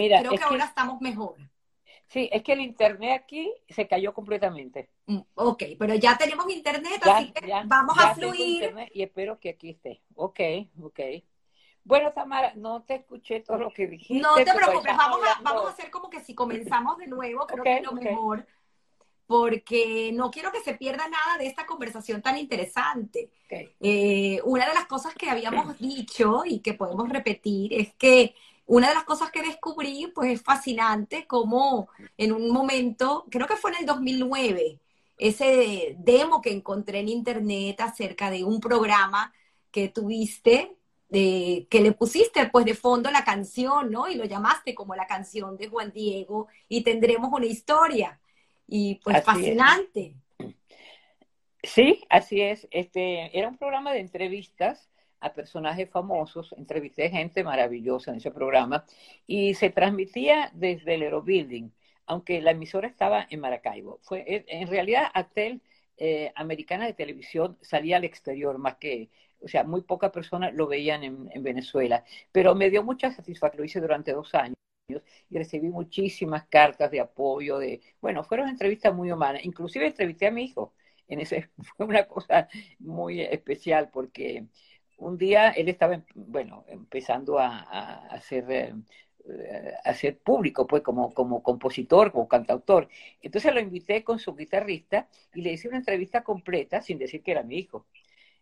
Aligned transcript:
Mira, 0.00 0.20
creo 0.20 0.32
que, 0.32 0.42
ahora 0.42 0.64
estamos 0.64 1.00
mejor. 1.00 1.36
Sí, 2.06 2.28
es 2.32 2.42
que 2.42 2.54
el 2.54 2.60
internet 2.60 3.22
aquí 3.22 3.52
se 3.68 3.86
cayó 3.86 4.12
completamente. 4.12 4.90
Mm, 5.06 5.20
ok, 5.34 5.62
pero 5.78 5.94
ya 5.94 6.18
tenemos 6.18 6.50
internet, 6.50 7.00
así 7.02 7.30
que 7.30 7.52
vamos 7.66 7.96
a 7.98 8.14
fluir. 8.14 8.74
Y 8.92 9.02
espero 9.02 9.38
que 9.38 9.50
aquí 9.50 9.70
esté. 9.70 10.02
Ok, 10.16 10.40
ok. 10.82 11.00
Bueno, 11.84 12.12
Tamara, 12.12 12.52
no 12.56 12.82
te 12.82 12.96
escuché 12.96 13.40
todo 13.40 13.58
lo 13.58 13.72
que 13.72 13.86
dijiste. 13.86 14.22
No 14.22 14.34
te 14.34 14.52
preocupes, 14.52 14.96
vamos 14.96 15.20
a, 15.26 15.40
vamos 15.40 15.66
a 15.66 15.70
hacer 15.70 15.90
como 15.90 16.10
que 16.10 16.20
si 16.20 16.34
comenzamos 16.34 16.98
de 16.98 17.06
nuevo, 17.06 17.46
creo 17.46 17.62
que 17.62 17.76
es 17.76 17.82
lo 17.82 17.92
mejor, 17.92 18.46
porque 19.26 20.10
no 20.12 20.30
quiero 20.30 20.50
que 20.50 20.60
se 20.60 20.74
pierda 20.74 21.08
nada 21.08 21.38
de 21.38 21.46
esta 21.46 21.64
conversación 21.64 22.20
tan 22.22 22.36
interesante. 22.36 23.30
Eh, 23.80 24.40
una 24.44 24.66
de 24.68 24.74
las 24.74 24.86
cosas 24.86 25.14
que 25.14 25.30
habíamos 25.30 25.78
dicho 25.78 26.42
y 26.44 26.58
que 26.58 26.74
podemos 26.74 27.08
repetir 27.08 27.72
es 27.72 27.94
que 27.94 28.34
una 28.70 28.88
de 28.88 28.94
las 28.94 29.02
cosas 29.02 29.32
que 29.32 29.42
descubrí, 29.42 30.12
pues 30.14 30.30
es 30.30 30.42
fascinante 30.42 31.26
como 31.26 31.88
en 32.16 32.30
un 32.30 32.52
momento, 32.52 33.26
creo 33.28 33.48
que 33.48 33.56
fue 33.56 33.72
en 33.72 33.78
el 33.78 33.86
2009, 33.86 34.78
ese 35.18 35.96
demo 35.98 36.40
que 36.40 36.52
encontré 36.52 37.00
en 37.00 37.08
internet 37.08 37.80
acerca 37.80 38.30
de 38.30 38.44
un 38.44 38.60
programa 38.60 39.34
que 39.72 39.88
tuviste, 39.88 40.76
de, 41.08 41.66
que 41.68 41.80
le 41.80 41.90
pusiste 41.90 42.46
pues 42.46 42.64
de 42.64 42.74
fondo 42.74 43.10
la 43.10 43.24
canción, 43.24 43.90
¿no? 43.90 44.08
Y 44.08 44.14
lo 44.14 44.24
llamaste 44.24 44.72
como 44.72 44.94
la 44.94 45.08
canción 45.08 45.56
de 45.56 45.66
Juan 45.66 45.90
Diego 45.90 46.46
y 46.68 46.84
tendremos 46.84 47.32
una 47.32 47.46
historia. 47.46 48.20
Y 48.68 49.00
pues 49.02 49.24
fascinante. 49.24 50.14
Sí, 51.64 52.04
así 52.08 52.40
es. 52.40 52.68
Este, 52.70 53.36
era 53.36 53.48
un 53.48 53.58
programa 53.58 53.92
de 53.92 53.98
entrevistas 53.98 54.89
a 55.20 55.32
personajes 55.34 55.88
famosos, 55.90 56.54
entrevisté 56.56 57.10
gente 57.10 57.44
maravillosa 57.44 58.10
en 58.10 58.18
ese 58.18 58.30
programa 58.30 58.84
y 59.26 59.54
se 59.54 59.70
transmitía 59.70 60.50
desde 60.54 60.94
el 60.94 61.02
Aerobuilding, 61.02 61.72
aunque 62.06 62.40
la 62.40 62.52
emisora 62.52 62.88
estaba 62.88 63.26
en 63.30 63.40
Maracaibo. 63.40 63.98
Fue, 64.02 64.24
en 64.26 64.68
realidad, 64.68 65.10
Actel 65.14 65.62
eh, 65.96 66.32
Americana 66.34 66.86
de 66.86 66.94
Televisión 66.94 67.58
salía 67.60 67.96
al 67.98 68.04
exterior 68.04 68.58
más 68.58 68.76
que, 68.76 69.10
o 69.40 69.48
sea, 69.48 69.64
muy 69.64 69.82
pocas 69.82 70.10
personas 70.10 70.54
lo 70.54 70.66
veían 70.66 71.04
en, 71.04 71.28
en 71.32 71.42
Venezuela, 71.42 72.04
pero 72.32 72.54
me 72.54 72.70
dio 72.70 72.82
mucha 72.82 73.10
satisfacción, 73.12 73.60
lo 73.60 73.64
hice 73.66 73.80
durante 73.80 74.12
dos 74.12 74.34
años 74.34 74.56
y 75.28 75.38
recibí 75.38 75.68
muchísimas 75.68 76.46
cartas 76.46 76.90
de 76.90 77.00
apoyo, 77.00 77.58
de, 77.58 77.80
bueno, 78.00 78.24
fueron 78.24 78.48
entrevistas 78.48 78.94
muy 78.94 79.12
humanas, 79.12 79.44
inclusive 79.44 79.86
entrevisté 79.86 80.26
a 80.26 80.30
mi 80.30 80.44
hijo, 80.44 80.74
en 81.08 81.20
ese 81.20 81.50
fue 81.76 81.86
una 81.86 82.06
cosa 82.06 82.48
muy 82.78 83.20
especial 83.20 83.90
porque 83.90 84.46
un 85.00 85.18
día 85.18 85.50
él 85.50 85.68
estaba, 85.68 86.02
bueno, 86.14 86.64
empezando 86.68 87.38
a, 87.38 87.60
hacer, 88.10 88.44
eh, 88.50 88.74
a 89.84 89.94
ser 89.94 90.18
público, 90.18 90.66
pues, 90.66 90.82
como, 90.82 91.12
como 91.12 91.42
compositor, 91.42 92.12
como 92.12 92.28
cantautor. 92.28 92.88
Entonces 93.22 93.52
lo 93.52 93.60
invité 93.60 94.04
con 94.04 94.18
su 94.18 94.34
guitarrista 94.34 95.08
y 95.34 95.42
le 95.42 95.52
hice 95.52 95.68
una 95.68 95.78
entrevista 95.78 96.22
completa 96.22 96.82
sin 96.82 96.98
decir 96.98 97.22
que 97.22 97.32
era 97.32 97.42
mi 97.42 97.58
hijo. 97.58 97.86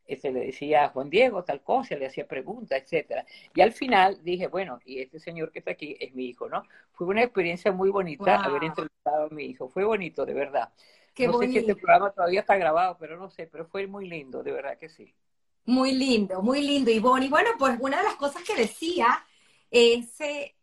Este, 0.09 0.33
le 0.33 0.41
decía 0.47 0.85
a 0.85 0.89
Juan 0.89 1.11
Diego 1.11 1.45
tal 1.45 1.63
cosa, 1.63 1.95
le 1.95 2.07
hacía 2.07 2.27
preguntas, 2.27 2.83
etcétera. 2.83 3.27
Y 3.55 3.61
al 3.61 3.73
final 3.73 4.19
dije, 4.25 4.47
bueno, 4.47 4.81
y 4.85 5.01
este 5.01 5.21
señor 5.21 5.53
que 5.53 5.59
está 5.59 5.73
aquí 5.73 5.97
es 6.01 6.15
mi 6.15 6.25
hijo, 6.27 6.49
¿no? 6.49 6.65
Fue 6.93 7.07
una 7.07 7.23
experiencia 7.23 7.73
muy 7.73 7.91
bonita 7.91 8.43
haber 8.43 8.65
entrevistado 8.65 9.27
a 9.27 9.29
mi 9.29 9.45
hijo. 9.45 9.69
Fue 9.69 9.85
bonito, 9.85 10.25
de 10.25 10.33
verdad. 10.33 10.73
no 11.19 11.39
sé 11.39 11.49
si 11.49 11.59
este 11.59 11.77
programa 11.77 12.11
todavía 12.11 12.41
está 12.41 12.57
grabado, 12.57 12.97
pero 12.99 13.19
no 13.19 13.29
sé, 13.29 13.47
pero 13.47 13.67
fue 13.67 13.87
muy 13.87 14.09
lindo, 14.09 14.43
de 14.43 14.53
verdad 14.53 14.79
que 14.79 14.89
sí. 14.89 15.15
Muy 15.65 15.93
lindo, 15.93 16.43
muy 16.43 16.63
lindo, 16.63 16.91
Ivonne. 16.91 17.27
Y 17.27 17.29
bueno, 17.29 17.51
pues 17.59 17.79
una 17.81 17.99
de 17.99 18.05
las 18.05 18.17
cosas 18.17 18.43
que 18.43 18.57
decía 18.57 19.25
es 19.71 20.21
eh, 20.21 20.55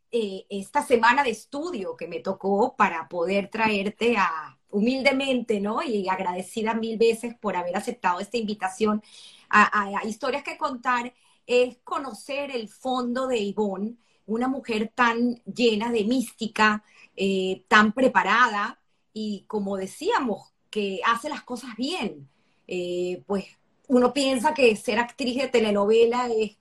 esta 0.50 0.84
semana 0.84 1.24
de 1.24 1.32
estudio 1.32 1.96
que 1.96 2.08
me 2.08 2.20
tocó 2.20 2.76
para 2.76 3.08
poder 3.08 3.50
traerte 3.50 4.18
a 4.18 4.58
humildemente, 4.76 5.60
¿no? 5.62 5.82
Y 5.82 6.08
agradecida 6.10 6.74
mil 6.74 6.98
veces 6.98 7.36
por 7.36 7.56
haber 7.56 7.76
aceptado 7.78 8.20
esta 8.20 8.38
invitación 8.38 9.02
a, 9.50 10.02
historias 10.06 10.44
que 10.44 10.58
contar, 10.58 11.14
es 11.48 11.78
conocer 11.84 12.52
el 12.52 12.68
fondo 12.68 13.28
de 13.28 13.38
Ivonne, 13.38 13.96
una 14.26 14.48
mujer 14.48 14.92
tan 14.94 15.36
llena 15.46 15.92
de 15.92 16.04
mística, 16.04 16.84
eh, 17.16 17.64
tan 17.68 17.94
preparada 17.94 18.80
y 19.14 19.46
como 19.48 19.78
decíamos, 19.78 20.54
que 20.70 21.00
hace 21.06 21.30
las 21.30 21.44
cosas 21.44 21.76
bien. 21.78 22.28
Eh, 22.68 23.24
pues 23.28 23.46
uno 23.88 24.14
piensa 24.14 24.54
que 24.54 24.76
ser 24.76 25.00
actriz 25.00 25.38
de 25.38 25.48
telenovela 25.48 26.30
es 26.30 26.58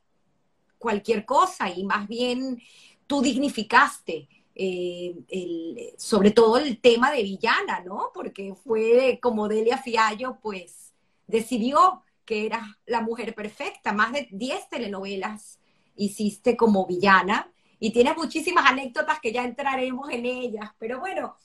cualquier 0.78 1.24
cosa 1.24 1.70
y 1.70 1.84
más 1.84 2.06
bien 2.08 2.60
tú 3.06 3.22
dignificaste 3.22 4.28
eh, 4.56 5.94
sobre 5.96 6.30
todo 6.30 6.58
el 6.58 6.78
tema 6.80 7.10
de 7.10 7.22
villana, 7.22 7.80
¿no? 7.80 8.10
Porque 8.14 8.54
fue 8.54 9.18
como 9.20 9.48
Delia 9.48 9.78
Fiallo, 9.78 10.38
pues 10.40 10.92
decidió 11.26 12.02
que 12.24 12.46
era 12.46 12.78
la 12.86 13.00
mujer 13.00 13.34
perfecta, 13.34 13.92
más 13.92 14.12
de 14.12 14.28
10 14.30 14.68
telenovelas 14.68 15.58
hiciste 15.96 16.56
como 16.56 16.86
villana 16.86 17.50
y 17.80 17.90
tienes 17.90 18.16
muchísimas 18.16 18.66
anécdotas 18.66 19.20
que 19.20 19.32
ya 19.32 19.44
entraremos 19.44 20.08
en 20.10 20.24
ellas, 20.26 20.70
pero 20.78 21.00
bueno, 21.00 21.36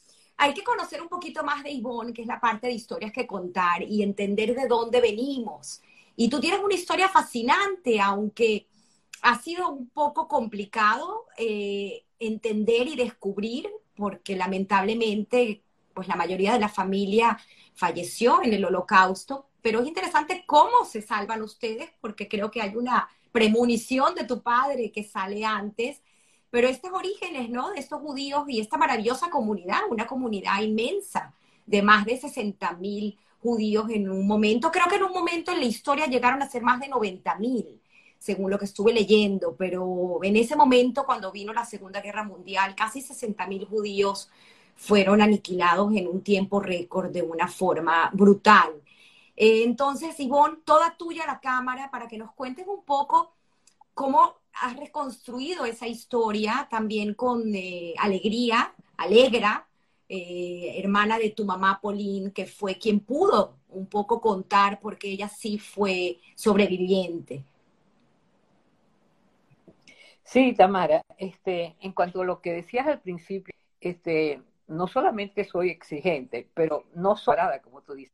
hay 0.42 0.54
que 0.54 0.64
conocer 0.64 1.02
un 1.02 1.10
poquito 1.10 1.44
más 1.44 1.64
de 1.64 1.70
Ivonne, 1.70 2.14
que 2.14 2.22
es 2.22 2.28
la 2.28 2.40
parte 2.40 2.68
de 2.68 2.74
historias 2.74 3.12
que 3.12 3.28
contar 3.28 3.84
y 3.84 4.02
entender 4.02 4.56
de 4.56 4.68
dónde 4.68 5.02
venimos. 5.02 5.82
Y 6.16 6.30
tú 6.30 6.40
tienes 6.40 6.62
una 6.64 6.76
historia 6.76 7.10
fascinante, 7.10 8.00
aunque 8.00 8.66
ha 9.22 9.38
sido 9.42 9.70
un 9.70 9.90
poco 9.90 10.30
complicado 10.30 11.26
eh, 11.38 12.06
entender 12.20 12.88
y 12.88 12.96
descubrir, 12.96 13.70
porque 13.98 14.38
lamentablemente, 14.38 15.62
pues 15.94 16.08
la 16.08 16.16
mayoría 16.16 16.54
de 16.54 16.60
la 16.60 16.70
familia 16.70 17.38
falleció 17.76 18.42
en 18.42 18.54
el 18.54 18.64
holocausto, 18.64 19.50
pero 19.62 19.82
es 19.82 19.90
interesante 19.90 20.46
cómo 20.48 20.86
se 20.86 21.02
salvan 21.02 21.42
ustedes, 21.42 21.90
porque 22.00 22.30
creo 22.30 22.50
que 22.50 22.62
hay 22.62 22.78
una 22.78 23.10
premonición 23.34 24.16
de 24.16 24.24
tu 24.24 24.42
padre 24.42 24.90
que 24.90 25.04
sale 25.04 25.44
antes 25.44 26.02
pero 26.50 26.68
estos 26.68 26.92
orígenes, 26.92 27.50
¿no? 27.50 27.72
De 27.72 27.80
estos 27.80 28.02
judíos 28.02 28.44
y 28.48 28.60
esta 28.60 28.78
maravillosa 28.78 29.30
comunidad, 29.30 29.80
una 29.90 30.08
comunidad 30.08 30.62
inmensa 30.62 31.34
de 31.66 31.82
más 31.82 32.06
de 32.06 32.18
60 32.18 32.74
mil 32.74 33.18
judíos 33.42 33.90
en 33.90 34.10
un 34.10 34.28
momento, 34.28 34.72
creo 34.72 34.88
que 34.88 34.96
en 34.96 35.04
un 35.04 35.14
momento 35.14 35.52
en 35.52 35.60
la 35.60 35.66
historia 35.66 36.08
llegaron 36.08 36.42
a 36.42 36.50
ser 36.50 36.62
más 36.62 36.80
de 36.80 36.90
90 36.90 37.36
mil, 37.36 37.82
según 38.18 38.52
lo 38.52 38.60
que 38.60 38.66
estuve 38.66 38.92
leyendo, 38.94 39.56
pero 39.56 40.20
en 40.24 40.36
ese 40.36 40.56
momento 40.56 41.06
cuando 41.06 41.32
vino 41.32 41.54
la 41.54 41.66
Segunda 41.66 42.02
Guerra 42.02 42.24
Mundial, 42.24 42.76
casi 42.76 43.02
60 43.02 43.48
mil 43.48 43.66
judíos 43.66 44.30
fueron 44.76 45.22
aniquilados 45.22 45.94
en 45.96 46.08
un 46.08 46.22
tiempo 46.22 46.60
récord 46.60 47.12
de 47.12 47.22
una 47.22 47.48
forma 47.48 48.10
brutal. 48.14 48.81
Eh, 49.36 49.64
entonces, 49.64 50.20
Ivonne, 50.20 50.58
toda 50.66 50.96
tuya 50.98 51.26
la 51.26 51.40
cámara 51.40 51.90
para 51.92 52.08
que 52.08 52.18
nos 52.18 52.31
cuentes 52.34 52.66
un 52.68 52.84
poco 52.84 53.34
cómo 53.94 54.39
has 54.62 54.75
reconstruido 54.78 55.66
esa 55.66 55.88
historia 55.88 56.68
también 56.70 57.14
con 57.14 57.53
eh, 57.56 57.94
alegría, 57.97 58.74
alegra, 58.97 59.68
eh, 60.08 60.75
hermana 60.78 61.20
de 61.20 61.30
tu 61.30 61.46
mamá 61.46 61.80
Pauline, 61.81 62.31
que 62.31 62.46
fue 62.46 62.78
quien 62.78 63.00
pudo 63.00 63.58
un 63.69 63.86
poco 63.88 64.19
contar 64.19 64.80
porque 64.80 65.09
ella 65.09 65.30
sí 65.30 65.59
fue 65.59 66.18
sobreviviente. 66.36 67.44
Sí, 70.24 70.53
Tamara, 70.53 71.02
este, 71.18 71.75
en 71.80 71.92
cuanto 71.94 72.22
a 72.22 72.25
lo 72.25 72.42
que 72.42 72.53
decías 72.53 72.88
al 72.88 73.02
principio, 73.02 73.53
este, 73.81 74.42
no 74.68 74.88
solamente 74.88 75.44
soy 75.44 75.69
exigente, 75.69 76.48
pero 76.54 76.86
no 76.94 77.16
soy 77.16 77.38
como 77.63 77.81
tú 77.81 77.94
dices. 77.94 78.13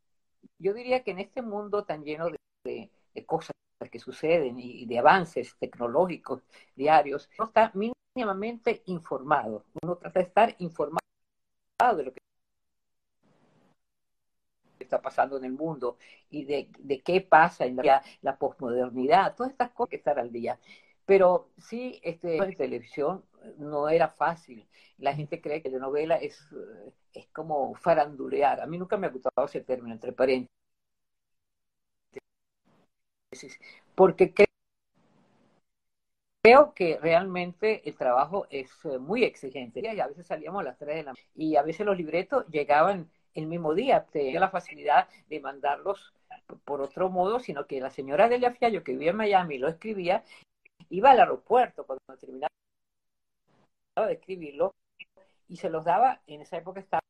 Yo 0.59 0.73
diría 0.73 1.03
que 1.03 1.11
en 1.11 1.19
este 1.19 1.41
mundo 1.41 1.83
tan 1.83 2.03
lleno 2.03 2.29
de 2.63 2.89
cosas 3.25 3.55
que 3.89 3.99
suceden 3.99 4.59
y 4.59 4.85
de 4.85 4.99
avances 4.99 5.55
tecnológicos 5.59 6.41
diarios, 6.75 7.29
uno 7.37 7.47
está 7.47 7.71
mínimamente 7.73 8.83
informado, 8.85 9.65
uno 9.81 9.97
trata 9.97 10.19
de 10.19 10.25
estar 10.25 10.55
informado 10.59 10.99
de 11.97 12.03
lo 12.03 12.13
que 12.13 12.19
está 14.79 15.01
pasando 15.01 15.37
en 15.37 15.45
el 15.45 15.51
mundo 15.51 15.97
y 16.29 16.45
de, 16.45 17.01
qué 17.03 17.21
pasa 17.21 17.65
en 17.65 17.77
la, 17.77 18.03
la 18.21 18.37
posmodernidad, 18.37 19.35
todas 19.35 19.51
estas 19.51 19.71
cosas 19.71 19.89
que 19.89 19.95
estar 19.97 20.19
al 20.19 20.31
día. 20.31 20.59
Pero 21.05 21.49
sí, 21.57 21.99
este, 22.03 22.37
en 22.37 22.55
televisión 22.55 23.23
no 23.57 23.89
era 23.89 24.09
fácil. 24.09 24.67
La 24.97 25.13
gente 25.13 25.41
cree 25.41 25.61
que 25.61 25.69
la 25.69 25.79
novela 25.79 26.15
es, 26.15 26.47
es 27.13 27.27
como 27.27 27.75
farandulear. 27.75 28.61
A 28.61 28.65
mí 28.65 28.77
nunca 28.77 28.97
me 28.97 29.07
ha 29.07 29.11
gustado 29.11 29.45
ese 29.45 29.61
término, 29.61 29.93
entre 29.93 30.13
paréntesis 30.13 30.54
porque 33.95 34.33
creo 36.45 36.73
que 36.73 36.99
realmente 37.01 37.87
el 37.89 37.95
trabajo 37.95 38.45
es 38.49 38.69
eh, 38.85 38.99
muy 38.99 39.23
exigente. 39.23 39.81
Y 39.81 39.99
a 39.99 40.07
veces 40.07 40.27
salíamos 40.27 40.61
a 40.61 40.65
las 40.65 40.77
3 40.77 40.95
de 40.97 41.03
la 41.03 41.11
mañana 41.13 41.29
y 41.35 41.55
a 41.55 41.63
veces 41.63 41.85
los 41.85 41.97
libretos 41.97 42.45
llegaban 42.47 43.09
el 43.33 43.47
mismo 43.47 43.73
día. 43.73 44.05
Tenía 44.05 44.39
la 44.39 44.49
facilidad 44.49 45.07
de 45.29 45.39
mandarlos 45.39 46.13
por 46.63 46.81
otro 46.81 47.09
modo, 47.09 47.39
sino 47.39 47.65
que 47.65 47.81
la 47.81 47.89
señora 47.89 48.29
Delia 48.29 48.51
Fiallo, 48.51 48.83
que 48.83 48.91
vivía 48.91 49.11
en 49.11 49.17
Miami, 49.17 49.57
lo 49.57 49.67
escribía, 49.67 50.23
iba 50.89 51.11
al 51.11 51.19
aeropuerto 51.19 51.85
cuando 51.85 52.19
terminaba 52.19 52.49
de 54.07 54.13
escribirlo 54.13 54.75
y 55.47 55.57
se 55.57 55.69
los 55.69 55.85
daba, 55.85 56.21
en 56.27 56.41
esa 56.41 56.57
época 56.57 56.79
estaba 56.79 57.01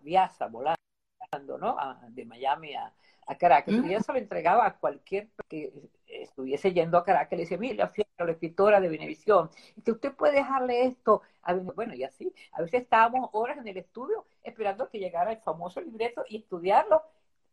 Viasa 0.00 0.48
volando, 0.48 1.58
¿no? 1.58 1.76
de 2.08 2.24
Miami 2.24 2.74
a, 2.74 2.92
a 3.28 3.36
Caracas. 3.36 3.74
Y 3.74 3.86
ella 3.86 4.00
se 4.00 4.12
lo 4.12 4.18
entregaba 4.18 4.66
a 4.66 4.76
cualquier 4.78 5.28
que 5.48 5.72
estuviese 6.06 6.72
yendo 6.72 6.96
a 6.96 7.04
Caracas. 7.04 7.36
Le 7.36 7.44
decía, 7.44 7.58
mira, 7.58 7.92
la 8.18 8.32
escritora 8.32 8.80
de 8.80 8.88
Venevisión, 8.88 9.50
que 9.84 9.92
usted 9.92 10.12
puede 10.14 10.36
dejarle 10.36 10.86
esto. 10.86 11.22
A 11.42 11.54
bueno, 11.54 11.94
y 11.94 12.02
así. 12.04 12.32
A 12.52 12.62
veces 12.62 12.82
estábamos 12.82 13.28
horas 13.32 13.58
en 13.58 13.68
el 13.68 13.76
estudio 13.76 14.24
esperando 14.42 14.88
que 14.88 14.98
llegara 14.98 15.32
el 15.32 15.38
famoso 15.38 15.80
libreto 15.80 16.24
y 16.28 16.38
estudiarlo 16.38 17.02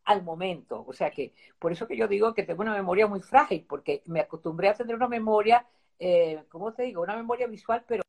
al 0.05 0.23
momento. 0.23 0.85
O 0.87 0.93
sea 0.93 1.11
que, 1.11 1.33
por 1.59 1.73
eso 1.73 1.87
que 1.87 1.97
yo 1.97 2.07
digo 2.07 2.33
que 2.33 2.43
tengo 2.43 2.61
una 2.61 2.73
memoria 2.73 3.05
muy 3.07 3.19
frágil, 3.19 3.65
porque 3.67 4.01
me 4.05 4.21
acostumbré 4.21 4.69
a 4.69 4.75
tener 4.75 4.95
una 4.95 5.09
memoria, 5.09 5.65
eh, 5.99 6.45
¿cómo 6.49 6.73
te 6.73 6.83
digo? 6.83 7.01
Una 7.01 7.17
memoria 7.17 7.47
visual, 7.47 7.83
pero 7.85 8.03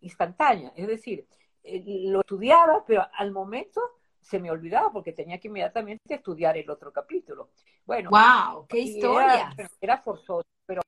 instantánea. 0.00 0.72
Es 0.74 0.86
decir, 0.86 1.26
eh, 1.64 1.82
lo 2.06 2.20
estudiaba, 2.20 2.82
pero 2.86 3.06
al 3.12 3.30
momento 3.30 3.82
se 4.20 4.38
me 4.38 4.50
olvidaba 4.50 4.92
porque 4.92 5.12
tenía 5.12 5.38
que 5.38 5.48
inmediatamente 5.48 6.14
estudiar 6.14 6.56
el 6.56 6.70
otro 6.70 6.92
capítulo. 6.92 7.50
Bueno, 7.84 8.10
wow, 8.10 8.66
qué 8.66 8.78
historia. 8.80 9.54
Era, 9.80 9.98
forzoso, 9.98 10.46
pero 10.66 10.82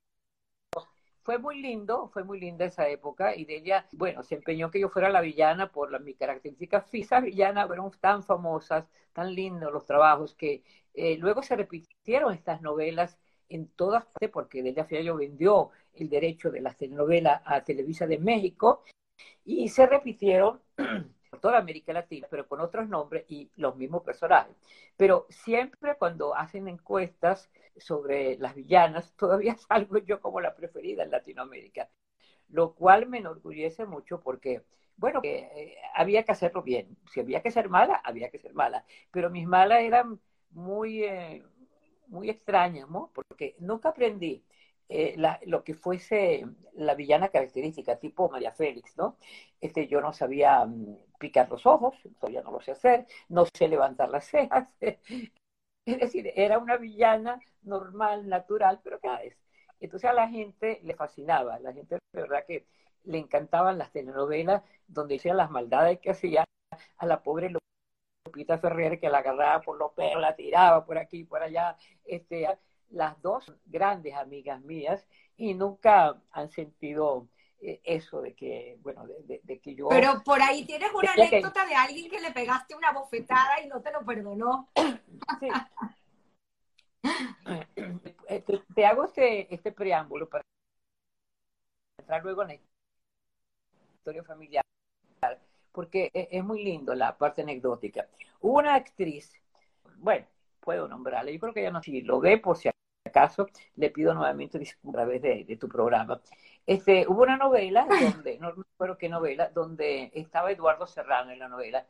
fue 1.23 1.37
muy 1.37 1.61
lindo, 1.61 2.09
fue 2.09 2.23
muy 2.23 2.39
linda 2.39 2.65
esa 2.65 2.87
época 2.87 3.35
y 3.35 3.45
de 3.45 3.57
ella, 3.57 3.87
bueno, 3.93 4.23
se 4.23 4.35
empeñó 4.35 4.69
que 4.69 4.79
yo 4.79 4.89
fuera 4.89 5.09
la 5.09 5.21
villana 5.21 5.71
por 5.71 5.91
la, 5.91 5.99
mi 5.99 6.13
característica 6.13 6.81
física 6.81 7.19
villana, 7.19 7.67
fueron 7.67 7.91
tan 7.99 8.23
famosas, 8.23 8.85
tan 9.13 9.33
lindos 9.33 9.71
los 9.71 9.85
trabajos 9.85 10.35
que 10.35 10.63
eh, 10.93 11.17
luego 11.17 11.41
se 11.41 11.55
repitieron 11.55 12.33
estas 12.33 12.61
novelas 12.61 13.17
en 13.49 13.67
todas 13.67 14.05
partes 14.05 14.29
porque 14.29 14.63
Delia 14.63 14.85
Fiallo 14.85 15.15
vendió 15.15 15.69
el 15.93 16.09
derecho 16.09 16.51
de 16.51 16.61
las 16.61 16.77
telenovelas 16.77 17.41
a 17.45 17.63
Televisa 17.63 18.07
de 18.07 18.17
México 18.17 18.83
y 19.45 19.69
se 19.69 19.85
repitieron 19.85 20.61
por 21.33 21.39
toda 21.39 21.57
América 21.57 21.91
Latina, 21.93 22.27
pero 22.29 22.47
con 22.47 22.61
otros 22.61 22.87
nombres 22.87 23.25
y 23.27 23.49
los 23.55 23.75
mismos 23.75 24.03
personajes. 24.03 24.55
Pero 24.95 25.25
siempre 25.29 25.95
cuando 25.97 26.35
hacen 26.35 26.67
encuestas 26.67 27.49
sobre 27.75 28.37
las 28.37 28.53
villanas, 28.53 29.11
todavía 29.17 29.55
salgo 29.57 29.97
yo 29.97 30.21
como 30.21 30.41
la 30.41 30.53
preferida 30.53 31.01
en 31.03 31.09
Latinoamérica, 31.09 31.89
lo 32.49 32.75
cual 32.75 33.07
me 33.07 33.17
enorgullece 33.17 33.85
mucho 33.87 34.21
porque, 34.21 34.61
bueno, 34.95 35.21
eh, 35.23 35.75
había 35.95 36.23
que 36.23 36.33
hacerlo 36.33 36.61
bien. 36.61 36.95
Si 37.11 37.19
había 37.19 37.41
que 37.41 37.49
ser 37.49 37.67
mala, 37.67 37.95
había 38.03 38.29
que 38.29 38.37
ser 38.37 38.53
mala. 38.53 38.85
Pero 39.09 39.31
mis 39.31 39.47
malas 39.47 39.81
eran 39.81 40.19
muy, 40.51 41.03
eh, 41.03 41.43
muy 42.07 42.29
extrañas, 42.29 42.87
¿no? 42.91 43.09
Porque 43.11 43.55
nunca 43.57 43.89
aprendí 43.89 44.43
eh, 44.89 45.15
lo 45.47 45.63
que 45.63 45.73
fuese 45.73 46.45
la 46.73 46.93
villana 46.95 47.29
característica, 47.29 47.97
tipo 47.97 48.29
María 48.29 48.51
Félix, 48.51 48.97
¿no? 48.97 49.17
Este, 49.61 49.87
yo 49.87 50.01
no 50.01 50.13
sabía 50.13 50.65
mm, 50.65 50.97
picar 51.23 51.49
los 51.49 51.65
ojos, 51.65 51.95
todavía 52.19 52.41
no 52.41 52.51
lo 52.51 52.59
sé 52.59 52.73
hacer, 52.73 53.07
no 53.29 53.45
sé 53.45 53.69
levantar 53.69 54.09
las 54.09 54.25
cejas. 54.25 54.67
es 54.81 55.99
decir, 55.99 56.33
era 56.35 56.57
una 56.57 56.75
villana 56.75 57.39
normal, 57.61 58.27
natural, 58.27 58.81
pero 58.83 58.99
¿qué 58.99 59.07
es? 59.27 59.37
Entonces 59.79 60.09
a 60.09 60.13
la 60.13 60.27
gente 60.27 60.81
le 60.83 60.95
fascinaba, 60.95 61.59
la 61.59 61.71
gente 61.71 61.95
de 61.95 62.21
verdad 62.21 62.43
que 62.45 62.67
le 63.05 63.19
encantaban 63.19 63.77
las 63.77 63.93
telenovelas 63.93 64.63
donde 64.85 65.15
hacían 65.15 65.37
las 65.37 65.49
maldades 65.49 65.99
que 65.99 66.11
hacía 66.11 66.43
a 66.97 67.05
la 67.05 67.23
pobre 67.23 67.49
Lupita 68.25 68.57
Ferrer 68.57 68.99
que 68.99 69.09
la 69.09 69.19
agarraba 69.19 69.61
por 69.61 69.77
los 69.77 69.93
pelos, 69.93 70.21
la 70.21 70.35
tiraba 70.35 70.85
por 70.85 70.97
aquí, 70.97 71.23
por 71.23 71.41
allá, 71.41 71.77
este, 72.03 72.49
las 72.89 73.21
dos 73.21 73.53
grandes 73.65 74.13
amigas 74.15 74.61
mías 74.61 75.07
y 75.37 75.53
nunca 75.53 76.21
han 76.31 76.49
sentido 76.49 77.29
eso 77.83 78.21
de 78.21 78.33
que, 78.33 78.77
bueno, 78.81 79.05
de, 79.05 79.59
que 79.59 79.75
yo... 79.75 79.87
Pero 79.89 80.21
por 80.23 80.41
ahí 80.41 80.65
tienes 80.65 80.91
una 80.93 81.11
anécdota 81.13 81.65
de 81.65 81.75
alguien 81.75 82.09
que 82.09 82.19
le 82.19 82.31
pegaste 82.31 82.75
una 82.75 82.91
bofetada 82.91 83.61
y 83.63 83.67
no 83.67 83.81
te 83.81 83.91
lo 83.91 84.03
perdonó. 84.05 84.69
Sí. 85.39 85.47
Eh, 88.29 88.43
te, 88.73 88.85
hago 88.85 89.05
este, 89.05 89.53
este 89.53 89.71
preámbulo 89.71 90.29
para 90.29 90.43
entrar 91.97 92.23
luego 92.23 92.43
en 92.43 92.47
la 92.47 92.57
historia 93.95 94.23
familiar, 94.23 94.63
porque 95.71 96.09
e, 96.13 96.29
es 96.31 96.43
muy 96.43 96.63
lindo 96.63 96.95
la 96.95 97.17
parte 97.17 97.41
anecdótica. 97.41 98.07
Hubo 98.39 98.59
una 98.59 98.75
actriz, 98.75 99.33
bueno, 99.97 100.25
puedo 100.61 100.87
nombrarla, 100.87 101.31
yo 101.31 101.39
creo 101.39 101.53
que 101.53 101.63
ya 101.63 101.71
no, 101.71 101.83
si 101.83 102.01
lo 102.01 102.19
ve 102.19 102.37
por 102.37 102.57
si 102.57 102.69
caso, 103.13 103.47
le 103.75 103.89
pido 103.89 104.13
nuevamente 104.13 104.59
disculpas 104.59 105.03
a 105.03 105.05
través 105.05 105.21
de, 105.21 105.57
tu 105.57 105.69
programa. 105.69 106.19
Este, 106.65 107.05
hubo 107.07 107.23
una 107.23 107.37
novela 107.37 107.87
donde, 107.87 108.37
no 108.39 108.51
recuerdo 108.51 108.97
qué 108.97 109.09
novela, 109.09 109.49
donde 109.49 110.11
estaba 110.13 110.51
Eduardo 110.51 110.87
Serrano 110.87 111.31
en 111.31 111.39
la 111.39 111.49
novela. 111.49 111.85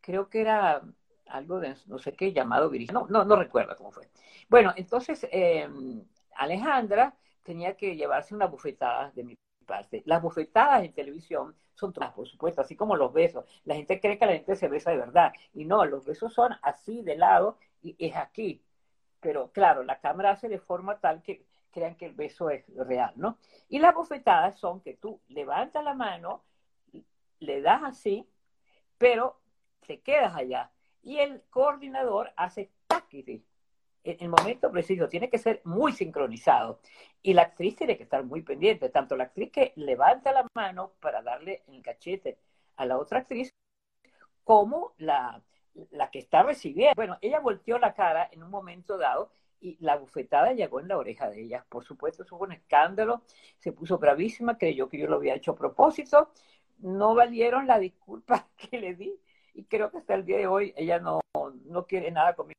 Creo 0.00 0.28
que 0.28 0.40
era 0.40 0.82
algo 1.26 1.58
de 1.58 1.74
no 1.86 1.98
sé 1.98 2.12
qué 2.12 2.32
llamado 2.32 2.70
Virgen. 2.70 2.94
No, 2.94 3.06
no, 3.08 3.24
no 3.24 3.36
recuerdo 3.36 3.76
cómo 3.76 3.90
fue. 3.90 4.08
Bueno, 4.48 4.72
entonces 4.76 5.26
em, 5.30 6.04
Alejandra 6.36 7.16
tenía 7.42 7.76
que 7.76 7.96
llevarse 7.96 8.34
una 8.34 8.46
bufetada 8.46 9.10
de 9.14 9.24
mi 9.24 9.36
parte. 9.66 10.02
Las 10.06 10.22
bufetadas 10.22 10.84
en 10.84 10.92
televisión 10.92 11.56
son 11.74 11.92
todas, 11.92 12.12
por 12.12 12.26
supuesto, 12.28 12.60
así 12.60 12.76
como 12.76 12.96
los 12.96 13.12
besos. 13.12 13.44
La 13.64 13.74
gente 13.74 14.00
cree 14.00 14.18
que 14.18 14.26
la 14.26 14.32
gente 14.32 14.56
se 14.56 14.68
besa 14.68 14.90
de 14.90 14.98
verdad. 14.98 15.32
Y 15.52 15.64
no, 15.64 15.84
los 15.84 16.04
besos 16.04 16.32
son 16.32 16.52
así 16.62 17.02
de 17.02 17.16
lado 17.16 17.58
y 17.82 17.96
es 17.98 18.14
aquí 18.16 18.62
pero 19.26 19.50
claro, 19.50 19.82
la 19.82 19.98
cámara 19.98 20.30
hace 20.30 20.48
de 20.48 20.60
forma 20.60 21.00
tal 21.00 21.20
que 21.20 21.44
crean 21.76 21.94
que 21.94 22.06
el 22.06 22.14
beso 22.14 22.48
es 22.48 22.64
real, 22.74 23.12
¿no? 23.16 23.36
Y 23.68 23.80
las 23.80 23.94
bofetadas 23.94 24.58
son 24.58 24.80
que 24.80 24.94
tú 24.94 25.20
levantas 25.28 25.84
la 25.84 25.92
mano, 25.92 26.42
le 27.38 27.60
das 27.60 27.82
así, 27.84 28.26
pero 28.96 29.38
te 29.86 30.00
quedas 30.00 30.34
allá. 30.34 30.70
Y 31.02 31.18
el 31.18 31.42
coordinador 31.50 32.32
hace 32.34 32.70
taquiti. 32.86 33.44
En 34.04 34.16
el 34.20 34.28
momento 34.30 34.70
preciso, 34.70 35.06
tiene 35.06 35.28
que 35.28 35.36
ser 35.36 35.60
muy 35.64 35.92
sincronizado. 35.92 36.80
Y 37.20 37.34
la 37.34 37.42
actriz 37.42 37.76
tiene 37.76 37.98
que 37.98 38.04
estar 38.04 38.24
muy 38.24 38.40
pendiente, 38.40 38.88
tanto 38.88 39.14
la 39.14 39.24
actriz 39.24 39.52
que 39.52 39.74
levanta 39.76 40.32
la 40.32 40.46
mano 40.54 40.92
para 40.98 41.20
darle 41.20 41.62
el 41.68 41.82
cachete 41.82 42.38
a 42.76 42.86
la 42.86 42.96
otra 42.96 43.18
actriz, 43.18 43.54
como 44.44 44.94
la, 44.96 45.42
la 45.90 46.10
que 46.10 46.20
está 46.20 46.42
recibiendo. 46.42 46.94
Bueno, 46.96 47.18
ella 47.20 47.40
volteó 47.40 47.78
la 47.78 47.92
cara 47.92 48.30
en 48.32 48.42
un 48.42 48.50
momento 48.50 48.96
dado 48.96 49.30
y 49.60 49.76
la 49.80 49.96
bufetada 49.96 50.52
llegó 50.52 50.80
en 50.80 50.88
la 50.88 50.98
oreja 50.98 51.30
de 51.30 51.42
ella. 51.42 51.64
Por 51.68 51.84
supuesto, 51.84 52.22
eso 52.22 52.36
fue 52.36 52.48
un 52.48 52.54
escándalo, 52.54 53.22
se 53.58 53.72
puso 53.72 53.98
bravísima, 53.98 54.58
creyó 54.58 54.88
que 54.88 54.98
yo 54.98 55.06
lo 55.06 55.16
había 55.16 55.34
hecho 55.34 55.52
a 55.52 55.56
propósito, 55.56 56.30
no 56.78 57.14
valieron 57.14 57.66
la 57.66 57.78
disculpa 57.78 58.48
que 58.56 58.80
le 58.80 58.94
di 58.94 59.18
y 59.54 59.64
creo 59.64 59.90
que 59.90 59.98
hasta 59.98 60.14
el 60.14 60.24
día 60.24 60.38
de 60.38 60.46
hoy 60.46 60.74
ella 60.76 60.98
no, 60.98 61.20
no 61.64 61.86
quiere 61.86 62.10
nada 62.10 62.34
conmigo. 62.34 62.56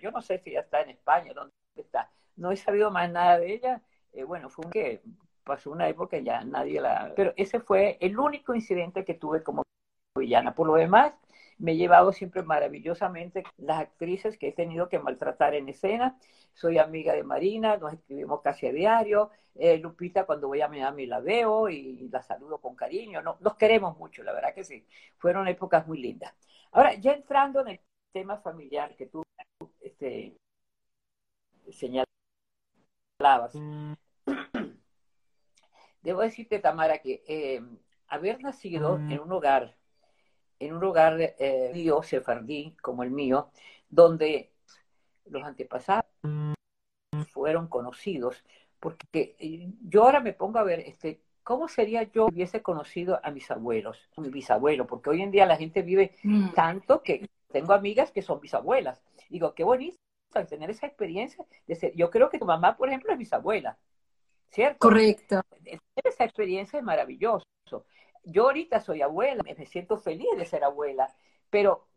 Yo 0.00 0.10
no 0.10 0.22
sé 0.22 0.38
si 0.38 0.50
ella 0.50 0.60
está 0.60 0.80
en 0.80 0.90
España, 0.90 1.32
dónde 1.34 1.52
está. 1.74 2.10
No 2.36 2.52
he 2.52 2.56
sabido 2.56 2.90
más 2.90 3.10
nada 3.10 3.38
de 3.38 3.52
ella. 3.52 3.82
Eh, 4.12 4.24
bueno, 4.24 4.48
fue 4.48 4.66
un 4.66 4.70
que 4.70 5.02
pasó 5.44 5.70
una 5.70 5.88
época 5.88 6.18
ya 6.18 6.44
nadie 6.44 6.80
la... 6.80 7.12
Pero 7.16 7.32
ese 7.36 7.60
fue 7.60 7.98
el 8.00 8.18
único 8.18 8.54
incidente 8.54 9.04
que 9.04 9.14
tuve 9.14 9.42
como 9.42 9.64
villana. 10.16 10.54
Por 10.54 10.68
lo 10.68 10.74
demás, 10.74 11.14
me 11.62 11.72
he 11.72 11.76
llevado 11.76 12.12
siempre 12.12 12.42
maravillosamente 12.42 13.44
las 13.56 13.78
actrices 13.80 14.36
que 14.36 14.48
he 14.48 14.52
tenido 14.52 14.88
que 14.88 14.98
maltratar 14.98 15.54
en 15.54 15.68
escena. 15.68 16.18
Soy 16.54 16.78
amiga 16.78 17.12
de 17.12 17.22
Marina, 17.22 17.76
nos 17.76 17.92
escribimos 17.92 18.40
casi 18.42 18.66
a 18.66 18.72
diario. 18.72 19.30
Eh, 19.54 19.78
Lupita, 19.78 20.26
cuando 20.26 20.48
voy 20.48 20.60
a 20.60 20.66
Miami 20.66 21.06
la 21.06 21.20
veo 21.20 21.68
y 21.68 22.08
la 22.08 22.20
saludo 22.20 22.58
con 22.58 22.74
cariño. 22.74 23.22
No, 23.22 23.38
nos 23.40 23.54
queremos 23.54 23.96
mucho, 23.96 24.24
la 24.24 24.32
verdad 24.32 24.52
que 24.54 24.64
sí. 24.64 24.84
Fueron 25.18 25.46
épocas 25.46 25.86
muy 25.86 25.98
lindas. 26.00 26.34
Ahora, 26.72 26.94
ya 26.94 27.12
entrando 27.12 27.60
en 27.60 27.68
el 27.68 27.80
tema 28.12 28.38
familiar 28.38 28.96
que 28.96 29.06
tú 29.06 29.22
este, 29.80 30.36
señalabas, 31.70 32.06
debo 36.02 36.22
decirte, 36.22 36.58
Tamara, 36.58 36.98
que 36.98 37.22
eh, 37.28 37.62
haber 38.08 38.42
nacido 38.42 38.96
en 38.96 39.20
un 39.20 39.30
hogar 39.30 39.76
en 40.66 40.74
un 40.74 40.84
hogar 40.84 41.16
eh, 41.20 41.92
sefardí 42.02 42.76
como 42.80 43.02
el 43.02 43.10
mío, 43.10 43.50
donde 43.88 44.52
los 45.26 45.42
antepasados 45.42 46.06
fueron 47.32 47.68
conocidos, 47.68 48.44
porque 48.78 49.36
eh, 49.38 49.68
yo 49.82 50.04
ahora 50.04 50.20
me 50.20 50.32
pongo 50.32 50.58
a 50.58 50.62
ver, 50.62 50.80
este, 50.80 51.20
¿cómo 51.42 51.68
sería 51.68 52.04
yo 52.04 52.28
si 52.28 52.34
hubiese 52.34 52.62
conocido 52.62 53.20
a 53.22 53.30
mis 53.30 53.50
abuelos, 53.50 53.98
a 54.16 54.20
mi 54.20 54.28
bisabuelo? 54.28 54.86
Porque 54.86 55.10
hoy 55.10 55.22
en 55.22 55.30
día 55.30 55.46
la 55.46 55.56
gente 55.56 55.82
vive 55.82 56.14
mm. 56.22 56.52
tanto 56.52 57.02
que 57.02 57.28
tengo 57.50 57.72
amigas 57.72 58.12
que 58.12 58.22
son 58.22 58.40
bisabuelas. 58.40 59.02
Digo, 59.28 59.54
qué 59.54 59.64
bonito 59.64 59.98
tener 60.48 60.70
esa 60.70 60.86
experiencia 60.86 61.44
de 61.66 61.74
ser. 61.74 61.94
Yo 61.94 62.10
creo 62.10 62.30
que 62.30 62.38
tu 62.38 62.46
mamá, 62.46 62.76
por 62.76 62.88
ejemplo, 62.88 63.12
es 63.12 63.18
bisabuela, 63.18 63.76
¿cierto? 64.50 64.78
Correcto. 64.78 65.42
Esa 66.04 66.24
experiencia 66.24 66.78
es 66.78 66.84
maravilloso 66.84 67.44
yo 68.24 68.44
ahorita 68.44 68.80
soy 68.80 69.02
abuela, 69.02 69.42
me 69.44 69.66
siento 69.66 69.98
feliz 69.98 70.28
de 70.36 70.44
ser 70.46 70.64
abuela, 70.64 71.14
pero 71.50 71.88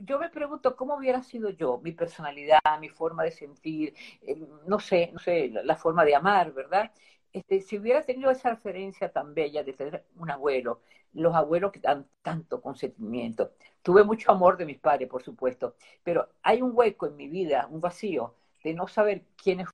yo, 0.00 0.18
me 0.18 0.28
pregunto 0.28 0.74
cómo 0.76 0.96
hubiera 0.96 1.22
sido 1.22 1.50
yo, 1.50 1.78
mi 1.78 1.92
personalidad, 1.92 2.60
mi 2.80 2.88
forma 2.88 3.22
de 3.24 3.30
sentir, 3.30 3.94
eh, 4.22 4.36
no 4.66 4.80
sé, 4.80 5.10
no 5.12 5.18
sé, 5.20 5.50
la, 5.50 5.76
forma 5.76 6.04
de 6.04 6.14
amar, 6.16 6.52
¿verdad? 6.52 6.90
este, 7.34 7.60
si 7.60 7.78
hubiera 7.78 8.02
tenido 8.02 8.30
esa 8.30 8.50
referencia 8.50 9.12
tan 9.12 9.34
bella 9.34 9.62
de 9.64 9.72
tener 9.72 10.06
un 10.16 10.30
abuelo, 10.30 10.80
los 11.12 11.34
abuelos 11.34 11.72
que 11.72 11.80
dan 11.80 12.08
tanto 12.22 12.60
consentimiento. 12.62 13.52
Tuve 13.82 14.04
mucho 14.04 14.32
amor 14.32 14.56
de 14.56 14.66
mis 14.66 14.78
padres, 14.78 15.08
por 15.08 15.22
supuesto, 15.22 15.76
pero 16.02 16.28
hay 16.42 16.62
un 16.62 16.72
hueco 16.74 17.06
en 17.06 17.16
mi 17.16 17.28
vida, 17.28 17.66
un 17.70 17.80
vacío, 17.80 18.34
de 18.62 18.72
no 18.74 18.88
saber 18.88 19.24
quiénes 19.36 19.68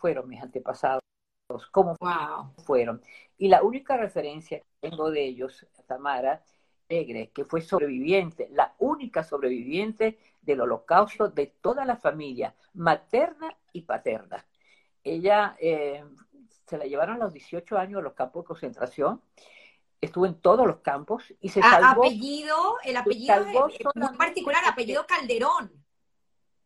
fueron 0.00 0.28
mis 0.28 0.42
antepasados, 0.42 1.02
cómo 1.70 1.96
fueron. 2.64 3.02
Y 3.38 3.48
la 3.48 3.62
única 3.62 3.96
referencia 3.96 4.60
que 4.60 4.90
tengo 4.90 5.10
de 5.10 5.24
ellos, 5.24 5.66
Tamara, 5.86 6.42
Egre, 6.88 7.30
que 7.30 7.44
fue 7.44 7.60
sobreviviente, 7.60 8.48
la 8.52 8.74
única 8.78 9.24
sobreviviente 9.24 10.18
del 10.42 10.60
holocausto 10.60 11.28
de 11.28 11.46
toda 11.46 11.84
la 11.84 11.96
familia, 11.96 12.54
materna 12.74 13.56
y 13.72 13.82
paterna. 13.82 14.46
Ella 15.02 15.56
eh, 15.58 16.04
se 16.66 16.78
la 16.78 16.84
llevaron 16.84 17.16
a 17.16 17.24
los 17.24 17.32
18 17.32 17.76
años 17.78 18.00
a 18.00 18.02
los 18.02 18.14
campos 18.14 18.44
de 18.44 18.48
concentración, 18.48 19.22
estuvo 20.00 20.26
en 20.26 20.34
todos 20.34 20.66
los 20.66 20.78
campos 20.78 21.34
y 21.40 21.48
se 21.48 21.60
salvó. 21.62 22.04
apellido, 22.04 22.76
el 22.84 22.96
apellido 22.96 23.68
es 23.68 23.84
muy 23.94 24.16
particular, 24.16 24.62
apellido 24.66 25.06
Calderón. 25.06 25.72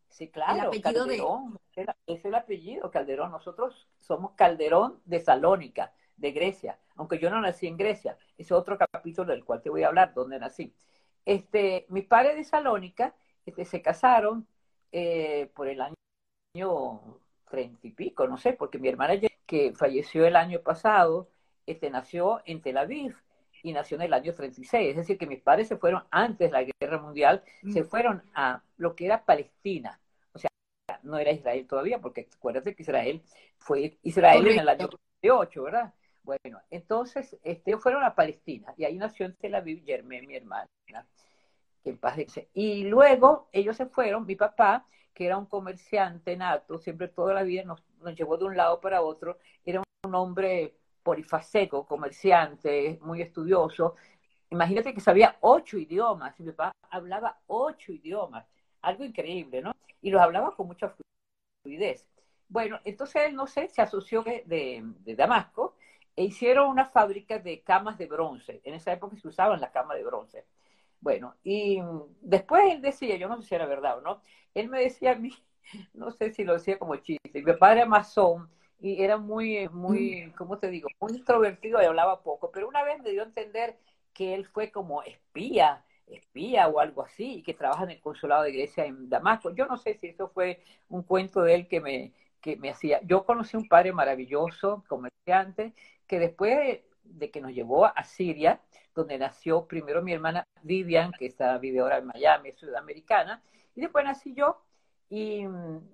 Sí, 0.09 0.29
claro, 0.29 0.71
Calderón, 0.81 1.57
es 2.07 2.25
el 2.25 2.35
apellido, 2.35 2.91
Calderón. 2.91 3.31
Nosotros 3.31 3.87
somos 3.99 4.31
Calderón 4.33 4.99
de 5.05 5.19
Salónica, 5.19 5.93
de 6.17 6.31
Grecia, 6.31 6.79
aunque 6.95 7.17
yo 7.17 7.29
no 7.29 7.39
nací 7.39 7.67
en 7.67 7.77
Grecia, 7.77 8.17
es 8.37 8.51
otro 8.51 8.77
capítulo 8.77 9.31
del 9.31 9.45
cual 9.45 9.61
te 9.61 9.69
voy 9.69 9.83
a 9.83 9.87
hablar, 9.87 10.13
donde 10.13 10.37
nací. 10.37 10.73
Este, 11.25 11.85
mis 11.89 12.05
padres 12.05 12.35
de 12.35 12.43
Salónica 12.43 13.15
este, 13.45 13.63
se 13.63 13.81
casaron 13.81 14.45
eh, 14.91 15.49
por 15.53 15.67
el 15.67 15.81
año 15.81 17.19
treinta 17.49 17.87
y 17.87 17.91
pico, 17.91 18.27
no 18.27 18.37
sé, 18.37 18.53
porque 18.53 18.79
mi 18.79 18.89
hermana 18.89 19.13
que 19.45 19.73
falleció 19.73 20.25
el 20.25 20.35
año 20.35 20.61
pasado, 20.61 21.29
este, 21.65 21.89
nació 21.89 22.41
en 22.45 22.61
Tel 22.61 22.77
Aviv 22.77 23.15
y 23.63 23.73
nació 23.73 23.95
en 23.95 24.03
el 24.03 24.13
año 24.13 24.33
36. 24.33 24.89
Es 24.89 24.95
decir, 24.95 25.17
que 25.17 25.27
mis 25.27 25.41
padres 25.41 25.67
se 25.67 25.77
fueron 25.77 26.03
antes 26.11 26.51
de 26.51 26.51
la 26.51 26.67
guerra 26.79 27.01
mundial, 27.01 27.43
mm. 27.63 27.71
se 27.71 27.83
fueron 27.83 28.23
a 28.33 28.61
lo 28.77 28.95
que 28.95 29.05
era 29.05 29.25
Palestina. 29.25 29.99
No 31.03 31.17
era 31.17 31.31
Israel 31.31 31.65
todavía, 31.67 31.99
porque 31.99 32.27
acuérdate 32.35 32.75
que 32.75 32.83
Israel 32.83 33.21
fue 33.57 33.97
Israel 34.03 34.47
en 34.47 34.59
el 34.59 34.69
año 34.69 34.89
38, 35.21 35.63
¿verdad? 35.63 35.93
Bueno, 36.23 36.61
entonces 36.69 37.37
este, 37.43 37.77
fueron 37.77 38.03
a 38.03 38.13
Palestina 38.13 38.73
y 38.77 38.85
ahí 38.85 38.97
nació 38.97 39.25
en 39.25 39.35
Tel 39.35 39.55
Aviv 39.55 39.83
Germán, 39.83 40.27
mi 40.27 40.35
hermana, 40.35 40.67
que 41.83 41.89
en 41.89 41.97
paz 41.97 42.17
dice. 42.17 42.49
Y 42.53 42.83
luego 42.83 43.49
ellos 43.51 43.75
se 43.75 43.87
fueron, 43.87 44.25
mi 44.25 44.35
papá, 44.35 44.85
que 45.13 45.25
era 45.25 45.37
un 45.37 45.47
comerciante 45.47 46.37
nato, 46.37 46.77
siempre 46.77 47.07
toda 47.07 47.33
la 47.33 47.43
vida 47.43 47.63
nos, 47.63 47.83
nos 48.01 48.15
llevó 48.15 48.37
de 48.37 48.45
un 48.45 48.57
lado 48.57 48.79
para 48.79 49.01
otro, 49.01 49.39
era 49.65 49.81
un 50.05 50.15
hombre 50.15 50.75
polifacético, 51.03 51.85
comerciante, 51.85 52.99
muy 53.01 53.21
estudioso. 53.21 53.95
Imagínate 54.51 54.93
que 54.93 55.01
sabía 55.01 55.37
ocho 55.41 55.77
idiomas, 55.77 56.39
mi 56.39 56.51
papá 56.51 56.73
hablaba 56.89 57.39
ocho 57.47 57.91
idiomas, 57.91 58.45
algo 58.81 59.03
increíble, 59.03 59.61
¿no? 59.61 59.73
Y 60.01 60.11
los 60.11 60.21
hablaba 60.21 60.55
con 60.55 60.67
mucha 60.67 60.93
fluidez. 61.63 62.07
Bueno, 62.47 62.79
entonces 62.83 63.23
él, 63.27 63.35
no 63.35 63.47
sé, 63.47 63.69
se 63.69 63.81
asoció 63.81 64.23
de, 64.23 64.43
de, 64.45 65.15
Damasco 65.15 65.75
e 66.15 66.23
hicieron 66.23 66.69
una 66.69 66.85
fábrica 66.85 67.37
de 67.39 67.61
camas 67.61 67.97
de 67.97 68.07
bronce. 68.07 68.61
En 68.63 68.73
esa 68.73 68.91
época 68.91 69.15
se 69.17 69.27
usaban 69.27 69.61
las 69.61 69.71
camas 69.71 69.97
de 69.97 70.03
bronce. 70.03 70.45
Bueno, 70.99 71.35
y 71.43 71.79
después 72.21 72.63
él 72.71 72.81
decía, 72.81 73.15
yo 73.17 73.29
no 73.29 73.41
sé 73.41 73.47
si 73.47 73.55
era 73.55 73.65
verdad 73.65 73.99
o 73.99 74.01
no, 74.01 74.21
él 74.53 74.69
me 74.69 74.81
decía 74.81 75.11
a 75.11 75.15
mí, 75.15 75.31
no 75.93 76.11
sé 76.11 76.31
si 76.33 76.43
lo 76.43 76.53
decía 76.53 76.79
como 76.79 76.95
chiste, 76.97 77.41
mi 77.41 77.53
padre 77.53 77.81
era 77.81 77.85
masón 77.85 78.49
y 78.79 79.03
era 79.03 79.17
muy, 79.17 79.69
muy, 79.69 80.27
mm. 80.27 80.31
¿cómo 80.33 80.57
te 80.57 80.69
digo? 80.69 80.89
Muy 80.99 81.13
introvertido 81.13 81.81
y 81.81 81.85
hablaba 81.85 82.23
poco, 82.23 82.51
pero 82.51 82.67
una 82.67 82.83
vez 82.83 82.99
me 83.01 83.11
dio 83.11 83.21
a 83.21 83.25
entender 83.25 83.77
que 84.13 84.33
él 84.33 84.45
fue 84.45 84.71
como 84.71 85.03
espía, 85.03 85.85
espía 86.11 86.67
o 86.67 86.79
algo 86.79 87.03
así, 87.03 87.35
y 87.35 87.43
que 87.43 87.53
trabaja 87.53 87.83
en 87.83 87.91
el 87.91 88.01
consulado 88.01 88.43
de 88.43 88.51
Grecia 88.51 88.85
en 88.85 89.09
Damasco. 89.09 89.51
Yo 89.51 89.65
no 89.65 89.77
sé 89.77 89.95
si 89.95 90.07
eso 90.07 90.29
fue 90.29 90.61
un 90.89 91.03
cuento 91.03 91.41
de 91.41 91.55
él 91.55 91.67
que 91.67 91.81
me, 91.81 92.13
que 92.41 92.55
me 92.57 92.69
hacía. 92.69 93.01
Yo 93.03 93.25
conocí 93.25 93.57
un 93.57 93.67
padre 93.67 93.91
maravilloso, 93.93 94.83
comerciante, 94.87 95.73
que 96.07 96.19
después 96.19 96.81
de, 97.03 97.31
que 97.31 97.41
nos 97.41 97.51
llevó 97.51 97.85
a 97.85 98.03
Siria, 98.03 98.61
donde 98.95 99.17
nació 99.17 99.65
primero 99.65 100.01
mi 100.01 100.13
hermana 100.13 100.43
Vivian, 100.63 101.11
que 101.11 101.27
está, 101.27 101.57
vive 101.57 101.79
ahora 101.79 101.97
en 101.97 102.07
Miami, 102.07 102.51
sudamericana, 102.53 103.41
y 103.75 103.81
después 103.81 104.03
nací 104.03 104.33
yo, 104.33 104.61
y 105.09 105.45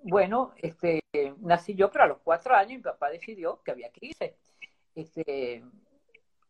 bueno, 0.02 0.52
este, 0.56 1.00
nací 1.40 1.74
yo, 1.74 1.90
pero 1.90 2.04
a 2.04 2.08
los 2.08 2.18
cuatro 2.18 2.54
años 2.54 2.78
mi 2.78 2.82
papá 2.82 3.08
decidió 3.10 3.62
que 3.62 3.70
había 3.70 3.90
que 3.90 4.06
irse. 4.06 4.36
Este, 4.94 5.62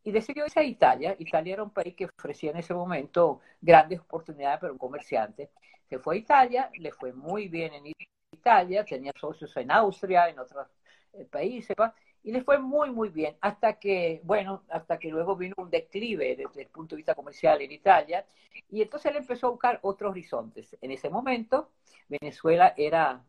y 0.07 0.13
decidió 0.13 0.45
irse 0.45 0.61
a 0.61 0.63
Italia. 0.63 1.17
Italia 1.19 1.55
era 1.55 1.65
un 1.65 1.71
país 1.71 1.97
que 1.97 2.05
ofrecía 2.05 2.53
en 2.53 2.59
ese 2.59 2.73
momento 2.73 3.41
grandes 3.61 3.99
oportunidades 3.99 4.61
para 4.61 4.73
un 4.73 4.79
comerciante. 4.79 5.51
Se 5.91 5.99
fue 5.99 6.15
a 6.15 6.19
Italia, 6.19 6.71
le 6.79 6.93
fue 6.93 7.13
muy 7.13 7.49
bien 7.49 7.75
en 7.75 7.93
Italia, 8.31 8.85
tenía 8.85 9.13
socios 9.19 9.57
en 9.57 9.69
Austria, 9.73 10.29
en 10.29 10.39
otros 10.39 10.69
eh, 11.13 11.25
países, 11.25 11.75
y 12.23 12.31
le 12.31 12.45
fue 12.45 12.57
muy, 12.61 12.93
muy 12.93 13.09
bien, 13.09 13.35
hasta 13.41 13.81
que, 13.81 14.21
bueno, 14.23 14.63
hasta 14.69 14.97
que 14.97 15.09
luego 15.09 15.35
vino 15.35 15.55
un 15.59 15.71
declive 15.71 16.37
desde 16.37 16.63
el 16.63 16.69
punto 16.69 16.95
de 16.95 16.99
vista 16.99 17.17
comercial 17.17 17.61
en 17.63 17.73
Italia, 17.73 18.25
y 18.71 18.83
entonces 18.83 19.11
él 19.11 19.17
empezó 19.17 19.49
a 19.49 19.51
buscar 19.51 19.81
otros 19.83 20.13
horizontes. 20.13 20.77
En 20.83 20.93
ese 20.93 21.11
momento, 21.11 21.71
Venezuela 22.09 22.75
era, 22.77 23.25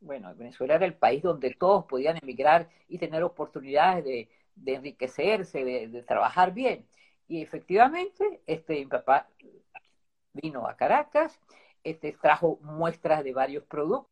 bueno, 0.00 0.34
Venezuela 0.34 0.76
era 0.76 0.86
el 0.86 0.94
país 0.94 1.22
donde 1.22 1.50
todos 1.50 1.84
podían 1.84 2.16
emigrar 2.22 2.70
y 2.88 2.96
tener 2.96 3.22
oportunidades 3.22 4.04
de, 4.04 4.28
enriquecerse, 4.66 5.64
de, 5.64 6.02
trabajar 6.02 6.52
bien. 6.52 6.86
Y 7.28 7.42
efectivamente, 7.42 8.42
este, 8.46 8.74
mi 8.80 8.86
papá 8.86 9.28
vino 10.32 10.66
a 10.66 10.76
Caracas, 10.76 11.40
este, 11.84 12.12
trajo 12.12 12.58
muestras 12.62 13.24
de 13.24 13.32
varios 13.32 13.64
productos 13.64 14.08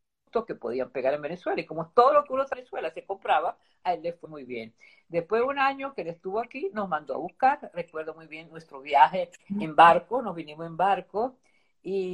que 0.47 0.55
podían 0.55 0.89
pegar 0.91 1.13
en 1.13 1.21
Venezuela. 1.21 1.61
Y 1.61 1.65
como 1.65 1.89
todo 1.89 2.13
lo 2.13 2.23
que 2.23 2.33
uno 2.33 2.43
en 2.43 2.49
Venezuela 2.49 2.89
se 2.91 3.05
compraba, 3.05 3.57
a 3.83 3.93
él 3.93 4.01
le 4.03 4.13
fue 4.13 4.29
muy 4.29 4.43
bien. 4.43 4.73
Después 5.07 5.41
de 5.41 5.47
un 5.47 5.59
año 5.59 5.93
que 5.93 6.01
él 6.01 6.07
estuvo 6.07 6.39
aquí, 6.39 6.69
nos 6.73 6.87
mandó 6.87 7.15
a 7.15 7.17
buscar. 7.17 7.71
Recuerdo 7.73 8.13
muy 8.13 8.27
bien 8.27 8.49
nuestro 8.49 8.81
viaje 8.81 9.29
en 9.49 9.75
barco, 9.75 10.21
nos 10.21 10.35
vinimos 10.35 10.65
en 10.65 10.77
barco. 10.77 11.37
Y 11.83 12.13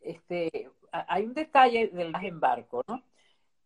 este, 0.00 0.70
hay 0.92 1.24
un 1.24 1.34
detalle 1.34 1.88
del 1.88 2.10
viaje 2.10 2.28
en 2.28 2.40
barco, 2.40 2.84
¿no? 2.86 3.02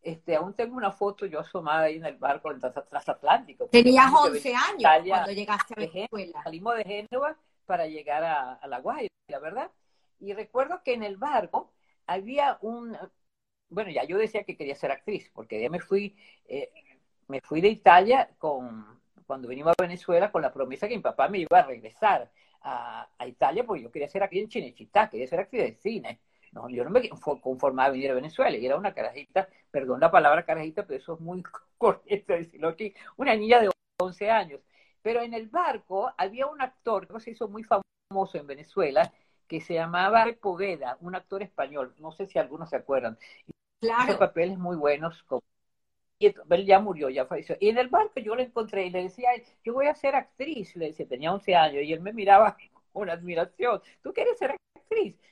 Este, 0.03 0.35
aún 0.35 0.55
tengo 0.55 0.77
una 0.77 0.91
foto 0.91 1.27
yo 1.27 1.41
asomada 1.41 1.83
ahí 1.83 1.97
en 1.97 2.05
el 2.05 2.17
barco 2.17 2.53
del 2.53 2.61
transatlántico. 2.61 3.69
Tenías 3.69 4.13
11 4.13 4.55
años 4.55 5.09
cuando 5.09 5.33
llegaste 5.33 5.75
a 5.75 5.77
Venezuela. 5.77 6.43
Salimos 6.43 6.77
de 6.77 6.85
Génova 6.85 7.37
para 7.67 7.87
llegar 7.87 8.25
a, 8.25 8.55
a 8.55 8.67
La 8.67 8.81
Guaira, 8.81 9.09
¿verdad? 9.41 9.71
Y 10.19 10.33
recuerdo 10.33 10.83
que 10.83 10.95
en 10.95 11.05
el 11.05 11.17
barco 11.17 11.73
había 12.07 12.59
un, 12.63 12.97
bueno, 13.73 13.91
ya 13.91 14.05
yo 14.05 14.19
decía 14.19 14.45
que 14.45 14.57
quería 14.57 14.75
ser 14.75 14.91
actriz, 14.91 15.31
porque 15.35 15.61
ya 15.61 15.71
me 15.71 15.81
fui, 15.81 16.17
eh, 16.47 16.71
me 17.29 17.41
fui 17.41 17.61
de 17.61 17.69
Italia 17.69 18.31
con, 18.39 19.01
cuando 19.27 19.49
venimos 19.49 19.75
a 19.77 19.83
Venezuela 19.83 20.31
con 20.31 20.43
la 20.43 20.53
promesa 20.53 20.89
que 20.89 20.97
mi 20.97 21.03
papá 21.03 21.29
me 21.29 21.39
iba 21.39 21.59
a 21.59 21.63
regresar 21.63 22.31
a, 22.63 23.09
Italia, 23.27 23.65
porque 23.65 23.83
yo 23.83 23.91
quería 23.91 24.09
ser 24.09 24.23
actriz 24.23 24.43
en 24.43 24.49
Chinechita, 24.49 25.09
quería 25.09 25.27
ser 25.27 25.41
actriz 25.41 25.63
de 25.63 25.75
cine. 25.75 26.21
No, 26.53 26.69
yo 26.69 26.85
no 26.85 26.91
me 26.91 27.09
conformaba 27.41 27.89
a 27.89 27.93
venir 27.93 28.11
a 28.11 28.15
Venezuela, 28.15 28.57
y 28.57 28.67
era 28.67 28.77
una 28.77 28.93
carajita, 28.93 29.49
perdón 29.71 30.01
la 30.01 30.11
palabra 30.11 30.45
carajita, 30.45 30.87
pero 30.87 30.99
eso 31.01 31.15
es 31.15 31.21
muy 31.21 31.43
correcto 31.79 32.35
decirlo 32.35 32.69
aquí, 32.69 32.95
una 33.17 33.35
niña 33.35 33.61
de 33.61 33.71
11 33.99 34.31
años. 34.31 34.61
Pero 35.03 35.23
en 35.23 35.35
el 35.35 35.49
barco 35.49 36.13
había 36.17 36.47
un 36.47 36.61
actor 36.61 37.09
que 37.09 37.21
se 37.21 37.31
hizo 37.33 37.49
muy 37.49 37.65
famoso 37.65 38.39
en 38.39 38.47
Venezuela, 38.47 39.13
que 39.49 39.61
se 39.61 39.75
llamaba 39.75 40.27
Poveda, 40.41 40.97
un 41.01 41.15
actor 41.15 41.43
español, 41.43 41.95
no 41.99 42.13
sé 42.13 42.27
si 42.27 42.39
algunos 42.39 42.71
se 42.71 42.77
acuerdan. 42.77 43.19
Claro. 43.81 44.19
papeles 44.19 44.59
muy 44.59 44.77
buenos. 44.77 45.25
Y 46.19 46.27
él 46.27 46.67
ya 46.67 46.79
murió, 46.79 47.11
ya 47.11 47.27
falleció. 47.27 47.57
Y 47.61 47.69
en 47.71 47.79
el 47.79 47.89
barco 47.89 48.21
yo 48.21 48.35
lo 48.37 48.43
encontré 48.43 48.87
y 48.87 48.91
le 48.91 49.03
decía, 49.05 49.31
yo 49.65 49.75
voy 49.75 49.87
a 49.89 49.95
ser 49.95 50.15
actriz. 50.15 50.77
Le 50.77 50.87
decía, 50.87 51.09
tenía 51.09 51.33
11 51.33 51.55
años 51.57 51.83
y 51.83 51.93
él 51.93 52.01
me 52.01 52.13
miraba 52.13 52.57
con 52.93 53.11
admiración. 53.11 53.83
¿Tú 54.03 54.13
quieres 54.13 54.39
ser 54.39 54.53
actriz? 54.53 54.72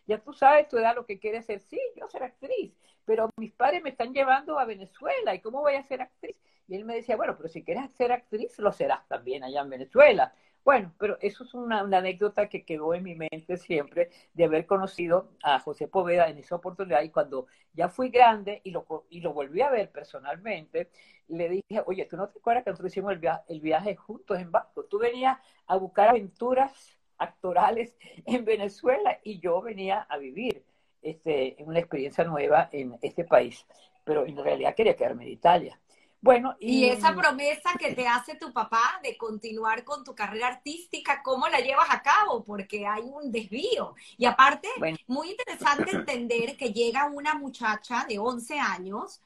Ya 0.06 0.18
tú 0.18 0.32
sabes 0.32 0.68
tu 0.68 0.78
edad 0.78 0.94
lo 0.94 1.06
que 1.06 1.18
quieres 1.18 1.46
ser. 1.46 1.60
Sí, 1.60 1.80
yo 1.96 2.08
ser 2.08 2.22
actriz. 2.22 2.72
Pero 3.04 3.30
mis 3.36 3.52
padres 3.52 3.82
me 3.82 3.90
están 3.90 4.12
llevando 4.12 4.58
a 4.58 4.64
Venezuela. 4.64 5.34
¿Y 5.34 5.40
cómo 5.40 5.60
voy 5.60 5.74
a 5.74 5.82
ser 5.82 6.02
actriz? 6.02 6.36
Y 6.68 6.76
él 6.76 6.84
me 6.84 6.94
decía, 6.94 7.16
bueno, 7.16 7.36
pero 7.36 7.48
si 7.48 7.64
quieres 7.64 7.90
ser 7.92 8.12
actriz, 8.12 8.58
lo 8.58 8.72
serás 8.72 9.06
también 9.08 9.42
allá 9.44 9.60
en 9.62 9.70
Venezuela. 9.70 10.32
Bueno, 10.64 10.94
pero 10.98 11.16
eso 11.20 11.44
es 11.44 11.54
una, 11.54 11.80
anécdota 11.80 12.48
que 12.48 12.64
quedó 12.64 12.94
en 12.94 13.02
mi 13.02 13.14
mente 13.14 13.56
siempre 13.56 14.10
de 14.34 14.44
haber 14.44 14.66
conocido 14.66 15.30
a 15.42 15.58
José 15.58 15.88
Poveda 15.88 16.28
en 16.28 16.38
esa 16.38 16.56
oportunidad 16.56 17.02
y 17.02 17.10
cuando 17.10 17.46
ya 17.72 17.88
fui 17.88 18.10
grande 18.10 18.60
y 18.62 18.70
lo, 18.70 19.06
y 19.08 19.20
lo 19.20 19.32
volví 19.32 19.62
a 19.62 19.70
ver 19.70 19.90
personalmente, 19.90 20.90
le 21.28 21.48
dije, 21.48 21.82
oye, 21.86 22.04
¿tú 22.04 22.16
no 22.16 22.28
te 22.28 22.38
acuerdas 22.38 22.64
que 22.64 22.70
nosotros 22.70 22.92
hicimos 22.92 23.12
el, 23.12 23.20
el 23.48 23.60
viaje 23.60 23.96
juntos 23.96 24.38
en 24.38 24.50
barco? 24.52 24.84
Tú 24.84 24.98
venías 24.98 25.38
a 25.66 25.76
buscar 25.76 26.10
aventuras 26.10 26.99
actorales 27.20 27.94
en 28.26 28.44
Venezuela 28.44 29.18
y 29.22 29.38
yo 29.38 29.60
venía 29.60 30.06
a 30.08 30.18
vivir 30.18 30.64
este, 31.02 31.56
una 31.60 31.78
experiencia 31.78 32.24
nueva 32.24 32.68
en 32.72 32.98
este 33.00 33.24
país, 33.24 33.64
pero 34.04 34.26
en 34.26 34.36
realidad 34.36 34.74
quería 34.74 34.96
quedarme 34.96 35.24
en 35.24 35.30
Italia. 35.30 35.80
Bueno, 36.22 36.54
y... 36.60 36.84
esa 36.84 37.14
promesa 37.14 37.70
que 37.78 37.94
te 37.94 38.06
hace 38.06 38.34
tu 38.34 38.52
papá 38.52 39.00
de 39.02 39.16
continuar 39.16 39.84
con 39.84 40.04
tu 40.04 40.14
carrera 40.14 40.48
artística, 40.48 41.22
¿cómo 41.22 41.48
la 41.48 41.60
llevas 41.60 41.88
a 41.88 42.02
cabo? 42.02 42.44
Porque 42.44 42.86
hay 42.86 43.04
un 43.04 43.32
desvío. 43.32 43.94
Y 44.18 44.26
aparte, 44.26 44.68
muy 45.06 45.30
interesante 45.30 45.96
entender 45.96 46.58
que 46.58 46.74
llega 46.74 47.06
una 47.06 47.34
muchacha 47.34 48.04
de 48.06 48.18
11 48.18 48.58
años 48.58 49.22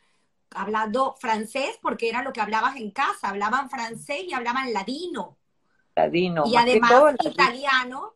hablando 0.55 1.17
francés, 1.19 1.79
porque 1.83 2.09
era 2.09 2.23
lo 2.23 2.33
que 2.33 2.41
hablabas 2.41 2.77
en 2.77 2.93
casa, 2.93 3.29
hablaban 3.29 3.69
francés 3.69 4.23
y 4.29 4.33
hablaban 4.33 4.73
ladino. 4.73 5.37
Ladino. 5.95 6.45
Y 6.47 6.57
además 6.57 7.15
italiano. 7.25 8.15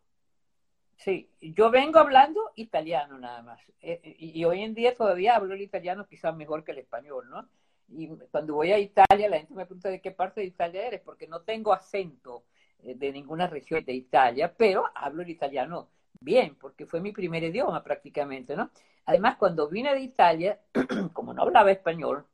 Sí, 0.96 1.30
yo 1.40 1.70
vengo 1.70 2.00
hablando 2.00 2.40
italiano 2.56 3.18
nada 3.18 3.42
más. 3.42 3.60
Eh, 3.80 4.00
eh, 4.02 4.16
y 4.18 4.44
hoy 4.44 4.62
en 4.62 4.74
día 4.74 4.96
todavía 4.96 5.36
hablo 5.36 5.54
el 5.54 5.62
italiano 5.62 6.06
quizás 6.06 6.34
mejor 6.34 6.64
que 6.64 6.72
el 6.72 6.78
español, 6.78 7.30
¿no? 7.30 7.48
Y 7.88 8.08
cuando 8.30 8.54
voy 8.54 8.72
a 8.72 8.78
Italia, 8.78 9.28
la 9.28 9.38
gente 9.38 9.54
me 9.54 9.64
pregunta 9.64 9.88
de 9.88 10.00
qué 10.00 10.10
parte 10.10 10.40
de 10.40 10.48
Italia 10.48 10.86
eres, 10.86 11.00
porque 11.00 11.26
no 11.26 11.42
tengo 11.42 11.72
acento 11.72 12.44
eh, 12.82 12.94
de 12.96 13.12
ninguna 13.12 13.46
región 13.46 13.84
de 13.84 13.94
Italia, 13.94 14.52
pero 14.54 14.84
hablo 14.94 15.22
el 15.22 15.30
italiano 15.30 15.88
bien, 16.20 16.56
porque 16.56 16.84
fue 16.84 17.00
mi 17.00 17.12
primer 17.12 17.44
idioma 17.44 17.82
prácticamente, 17.82 18.56
¿no? 18.56 18.70
Además, 19.06 19.36
cuando 19.36 19.68
vine 19.68 19.94
de 19.94 20.00
Italia, 20.00 20.60
como 21.14 21.32
no 21.32 21.42
hablaba 21.42 21.70
español, 21.70 22.26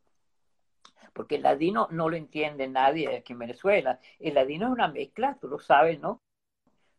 porque 1.15 1.37
el 1.37 1.43
ladino 1.43 1.89
no 1.91 2.09
lo 2.11 2.17
entiende 2.17 2.69
nadie 2.69 3.17
aquí 3.17 3.33
en 3.33 3.39
Venezuela, 3.41 4.01
el 4.19 4.35
ladino 4.35 4.67
es 4.67 4.73
una 4.73 4.89
mezcla, 4.89 5.39
tú 5.41 5.49
lo 5.49 5.59
sabes, 5.59 5.99
¿no? 6.01 6.21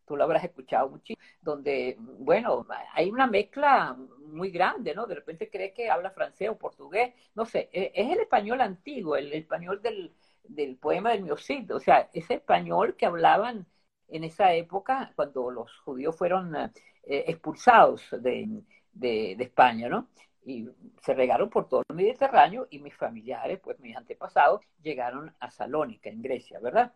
Tú 0.05 0.15
lo 0.15 0.23
habrás 0.23 0.43
escuchado 0.43 0.89
muchísimo, 0.89 1.23
donde, 1.41 1.97
bueno, 1.99 2.65
hay 2.93 3.09
una 3.09 3.27
mezcla 3.27 3.95
muy 4.19 4.51
grande, 4.51 4.93
¿no? 4.95 5.07
De 5.07 5.15
repente 5.15 5.49
cree 5.49 5.73
que 5.73 5.89
habla 5.89 6.11
francés 6.11 6.49
o 6.49 6.57
portugués, 6.57 7.13
no 7.35 7.45
sé, 7.45 7.69
e, 7.73 7.91
es 7.93 8.11
el 8.11 8.19
español 8.19 8.61
antiguo, 8.61 9.15
el 9.15 9.33
español 9.33 9.81
del, 9.81 10.13
del 10.43 10.77
poema 10.77 11.11
del 11.11 11.23
Miocid, 11.23 11.73
o 11.75 11.79
sea, 11.79 12.09
ese 12.13 12.35
español 12.35 12.95
que 12.95 13.05
hablaban 13.05 13.65
en 14.07 14.23
esa 14.23 14.53
época 14.53 15.11
cuando 15.15 15.51
los 15.51 15.75
judíos 15.79 16.15
fueron 16.15 16.55
eh, 16.55 16.71
expulsados 17.03 18.03
de, 18.11 18.63
de, 18.93 19.35
España, 19.39 19.89
¿no? 19.89 20.09
Y 20.45 20.69
se 21.01 21.13
regaron 21.13 21.49
por 21.49 21.67
todo 21.67 21.83
el 21.89 21.95
Mediterráneo 21.95 22.67
y 22.69 22.79
mis 22.79 22.95
familiares, 22.95 23.59
pues 23.59 23.79
mis 23.79 23.97
antepasados, 23.97 24.61
llegaron 24.81 25.35
a 25.39 25.49
Salónica, 25.49 26.09
en 26.09 26.21
Grecia, 26.21 26.59
¿verdad? 26.59 26.93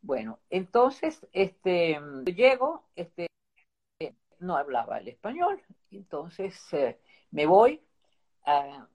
Bueno, 0.00 0.38
entonces, 0.50 1.26
este, 1.32 2.00
llego, 2.24 2.84
este, 2.96 3.26
no 4.38 4.56
hablaba 4.56 4.98
el 4.98 5.08
español, 5.08 5.62
entonces 5.90 6.60
eh, 6.72 6.98
me 7.30 7.46
voy, 7.46 7.80
a, 8.44 8.86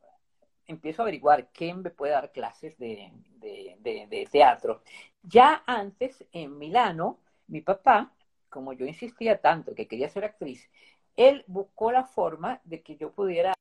empiezo 0.68 1.02
a 1.02 1.06
averiguar 1.06 1.50
quién 1.52 1.82
me 1.82 1.90
puede 1.90 2.12
dar 2.14 2.32
clases 2.32 2.78
de, 2.78 3.12
de, 3.40 4.28
teatro. 4.32 4.84
Ya 5.24 5.64
antes, 5.66 6.26
en 6.32 6.58
Milano, 6.58 7.20
mi 7.48 7.62
papá, 7.62 8.14
como 8.50 8.74
yo 8.74 8.86
insistía 8.86 9.40
tanto 9.40 9.74
que 9.74 9.88
quería 9.88 10.10
ser 10.10 10.26
actriz, 10.26 10.70
él 11.16 11.44
buscó 11.48 11.92
la 11.92 12.04
forma 12.04 12.62
de 12.64 12.82
que 12.82 12.98
yo 12.98 13.12
pudiera 13.12 13.54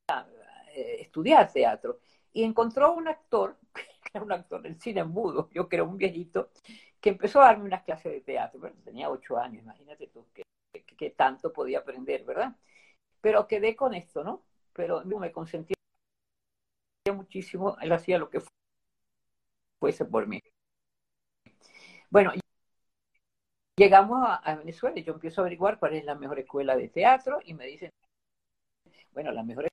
eh, 0.77 1.01
estudiar 1.01 1.51
teatro 1.51 2.01
y 2.35 2.45
encontró 2.45 2.93
un 2.93 3.09
actor, 3.09 3.57
un 4.23 4.31
actor 4.31 4.61
del 4.61 4.79
cine 4.79 5.05
mudo, 5.05 5.49
yo 5.55 5.69
creo 5.71 5.87
un 5.87 5.97
viejito, 5.97 6.51
que 7.01 7.11
empezó 7.11 7.41
a 7.41 7.47
darme 7.47 7.65
unas 7.65 7.83
clases 7.83 8.13
de 8.13 8.21
teatro. 8.21 8.61
Bueno, 8.61 8.77
tenía 8.85 9.09
ocho 9.11 9.39
años, 9.39 9.63
imagínate 9.63 10.09
tú 10.09 10.27
que, 10.35 11.11
tanto 11.11 11.53
podía 11.53 11.79
aprender, 11.79 12.25
¿verdad? 12.25 12.55
Pero 13.23 13.47
quedé 13.47 13.75
con 13.75 13.95
esto, 13.95 14.23
¿no? 14.23 14.43
Pero 14.75 15.03
me 15.05 15.33
consentía 15.33 15.77
muchísimo, 17.15 17.77
él 17.81 17.93
hacía 17.93 18.19
lo 18.19 18.29
que 18.29 18.43
fuese 19.81 20.05
por 20.05 20.27
mí. 20.27 20.43
Bueno, 22.11 22.33
llegamos 23.79 24.27
a, 24.43 24.57
Venezuela 24.57 24.99
y 24.99 25.05
yo 25.05 25.15
empiezo 25.15 25.41
a 25.41 25.45
averiguar 25.45 25.79
cuál 25.79 25.95
es 25.95 26.05
la 26.05 26.15
mejor 26.15 26.39
escuela 26.39 26.77
de 26.77 26.89
teatro 26.89 27.39
y 27.45 27.55
me 27.55 27.67
dicen, 27.67 27.91
bueno, 29.13 29.33
la 29.33 29.43
mejor 29.43 29.67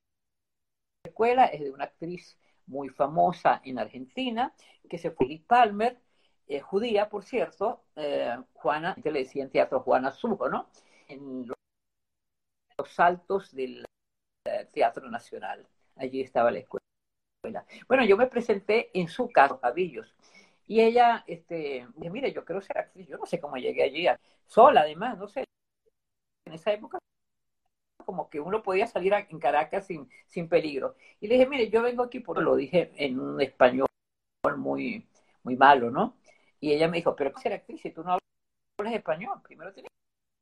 escuela 1.14 1.46
es 1.46 1.60
de 1.60 1.70
una 1.70 1.84
actriz 1.84 2.36
muy 2.66 2.88
famosa 2.88 3.60
en 3.64 3.78
Argentina, 3.78 4.52
que 4.90 4.98
se 4.98 5.12
fue 5.12 5.26
Liz 5.26 5.42
Palmer, 5.42 6.00
eh, 6.48 6.60
judía, 6.60 7.08
por 7.08 7.22
cierto, 7.22 7.84
eh, 7.94 8.36
Juana, 8.54 8.96
que 9.00 9.12
le 9.12 9.20
decían 9.20 9.48
teatro 9.48 9.80
Juana 9.80 10.10
Sujo, 10.10 10.48
¿no? 10.48 10.68
En 11.08 11.46
los 11.46 12.88
saltos 12.88 13.54
del 13.54 13.84
eh, 14.46 14.68
Teatro 14.72 15.08
Nacional. 15.08 15.64
Allí 15.96 16.20
estaba 16.20 16.50
la 16.50 16.58
escuela. 16.58 16.82
Bueno, 17.86 18.04
yo 18.04 18.16
me 18.16 18.26
presenté 18.26 18.90
en 18.98 19.06
su 19.06 19.30
casa, 19.30 19.60
Cabillos, 19.60 20.16
y 20.66 20.80
ella, 20.80 21.22
este, 21.28 21.86
dije, 21.94 22.10
mire, 22.10 22.32
yo 22.32 22.44
quiero 22.44 22.60
ser 22.60 22.78
actriz, 22.78 23.06
yo 23.06 23.18
no 23.18 23.26
sé 23.26 23.38
cómo 23.38 23.56
llegué 23.56 23.84
allí, 23.84 24.06
sola 24.46 24.80
además, 24.80 25.16
no 25.18 25.28
sé, 25.28 25.44
en 26.46 26.54
esa 26.54 26.72
época 26.72 26.98
como 28.04 28.28
que 28.30 28.40
uno 28.40 28.62
podía 28.62 28.86
salir 28.86 29.12
en 29.14 29.38
Caracas 29.38 29.86
sin, 29.86 30.08
sin 30.28 30.48
peligro. 30.48 30.96
Y 31.20 31.28
le 31.28 31.34
dije, 31.34 31.46
mire, 31.46 31.70
yo 31.70 31.82
vengo 31.82 32.02
aquí 32.04 32.20
por, 32.20 32.40
lo 32.42 32.56
dije 32.56 32.92
en 32.96 33.20
un 33.20 33.40
español 33.40 33.86
muy, 34.56 35.06
muy 35.42 35.56
malo, 35.56 35.90
¿no? 35.90 36.16
Y 36.60 36.72
ella 36.72 36.88
me 36.88 36.98
dijo, 36.98 37.14
pero 37.16 37.36
ser 37.38 37.52
actriz 37.52 37.80
si 37.82 37.90
tú 37.90 38.02
no 38.02 38.12
hablas 38.12 38.94
español, 38.94 39.40
primero 39.42 39.72
tienes 39.72 39.90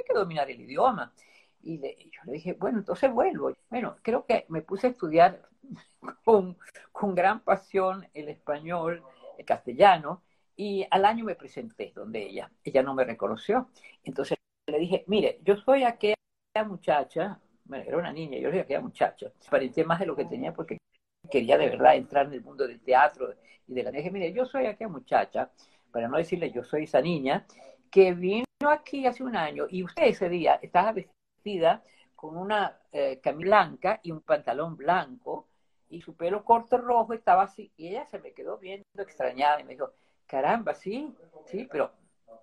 que 0.07 0.15
dominar 0.15 0.51
el 0.51 0.61
idioma. 0.61 1.13
Y 1.63 1.79
yo 1.79 2.21
le 2.25 2.33
dije, 2.33 2.55
bueno, 2.55 2.79
entonces 2.79 3.11
vuelvo. 3.13 3.53
Bueno, 3.71 3.97
creo 4.03 4.27
que 4.27 4.47
me 4.49 4.63
puse 4.63 4.89
a 4.89 4.91
estudiar 4.91 5.49
con, 6.25 6.57
con 6.91 7.15
gran 7.15 7.41
pasión 7.41 8.09
el 8.15 8.29
español, 8.29 9.03
el 9.39 9.45
castellano, 9.45 10.23
y 10.57 10.87
al 10.91 11.05
año 11.05 11.25
me 11.25 11.35
presenté 11.35 11.93
donde 11.95 12.27
ella. 12.27 12.51
Ella 12.65 12.83
no 12.83 12.95
me 12.95 13.05
reconoció. 13.05 13.69
Entonces 14.05 14.39
le 14.67 14.79
dije, 14.79 15.05
mire, 15.07 15.41
yo 15.45 15.57
soy 15.57 15.85
aquella 15.85 16.17
muchacha, 16.67 17.41
era 17.75 17.97
una 17.97 18.13
niña, 18.13 18.39
yo 18.39 18.51
soy 18.51 18.61
aquella 18.61 18.81
muchacha. 18.81 19.33
Aparenté 19.47 19.85
más 19.85 20.01
de 20.01 20.07
lo 20.07 20.17
que 20.17 20.25
tenía 20.25 20.53
porque 20.53 20.79
quería 21.31 21.57
de 21.59 21.71
verdad 21.71 21.97
entrar 21.97 22.27
en 22.27 22.35
el 22.35 22.43
mundo 22.43 22.67
del 22.67 22.81
teatro 22.81 23.35
y 23.67 23.75
de 23.75 23.83
la 23.83 23.91
dije, 23.91 24.11
mire, 24.11 24.33
yo 24.33 24.45
soy 24.45 24.67
aquella 24.67 24.91
muchacha, 24.91 25.51
para 25.91 26.09
no 26.09 26.17
decirle 26.17 26.51
yo 26.51 26.65
soy 26.65 26.85
esa 26.85 27.01
niña, 27.01 27.47
que 27.91 28.15
vino 28.15 28.45
aquí 28.69 29.07
hace 29.07 29.23
un 29.23 29.37
año 29.37 29.67
y 29.69 29.83
usted 29.83 30.05
ese 30.05 30.29
día 30.29 30.59
estaba 30.63 30.93
vestida 30.93 31.83
con 32.15 32.37
una 32.37 32.79
eh, 32.93 33.21
camisa 33.23 33.47
blanca 33.47 34.01
y 34.03 34.13
un 34.13 34.21
pantalón 34.21 34.77
blanco 34.77 35.49
y 35.89 36.01
su 36.01 36.17
pelo 36.17 36.45
corto 36.45 36.79
rojo 36.79 37.13
estaba 37.13 37.43
así. 37.43 37.71
Y 37.77 37.89
ella 37.89 38.07
se 38.07 38.19
me 38.19 38.33
quedó 38.33 38.59
viendo 38.59 38.85
extrañada 38.95 39.61
y 39.61 39.65
me 39.65 39.73
dijo, 39.73 39.91
caramba, 40.27 40.75
sí, 40.75 41.15
sí, 41.47 41.69
pero 41.71 41.93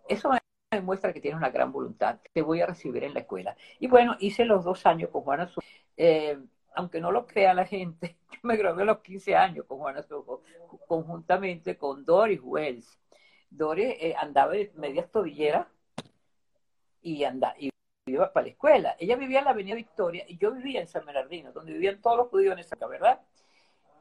eso 0.08 0.30
demuestra 0.78 1.14
que 1.14 1.22
tiene 1.22 1.38
una 1.38 1.50
gran 1.50 1.72
voluntad. 1.72 2.20
Te 2.32 2.42
voy 2.42 2.62
a 2.62 2.68
recibir 2.68 3.04
en 3.04 3.14
la 3.14 3.22
escuela. 3.22 3.56
Y 3.80 3.88
bueno, 3.88 4.16
hice 4.20 4.46
los 4.46 4.64
dos 4.64 4.86
años 4.86 5.10
con 5.10 5.24
Juana 5.24 5.48
Sujo. 5.48 5.66
Eh, 5.98 6.40
aunque 6.76 7.02
no 7.02 7.12
lo 7.12 7.26
crea 7.26 7.54
la 7.54 7.66
gente, 7.66 8.18
yo 8.32 8.40
me 8.44 8.56
gradué 8.56 8.84
a 8.84 8.86
los 8.86 9.00
15 9.00 9.36
años 9.36 9.66
con 9.66 9.80
Juana 9.80 10.04
Sujo, 10.04 10.44
conjuntamente 10.88 11.78
con 11.78 12.06
Doris 12.06 12.40
Wells. 12.44 13.00
Doris 13.50 13.96
eh, 14.00 14.16
andaba 14.18 14.54
de 14.54 14.72
medias 14.76 15.10
tobilleras 15.12 15.68
y, 17.02 17.24
anda, 17.24 17.56
y 17.58 17.72
iba 18.06 18.32
para 18.32 18.46
la 18.46 18.52
escuela. 18.52 18.96
Ella 19.00 19.16
vivía 19.16 19.40
en 19.40 19.46
la 19.46 19.52
Avenida 19.52 19.76
Victoria 19.76 20.24
y 20.28 20.38
yo 20.38 20.52
vivía 20.52 20.82
en 20.82 20.88
San 20.88 21.06
Bernardino, 21.06 21.52
donde 21.52 21.74
vivían 21.74 22.02
todos 22.02 22.18
los 22.18 22.28
judíos 22.28 22.54
en 22.54 22.60
esa 22.60 22.76
¿verdad? 22.88 23.20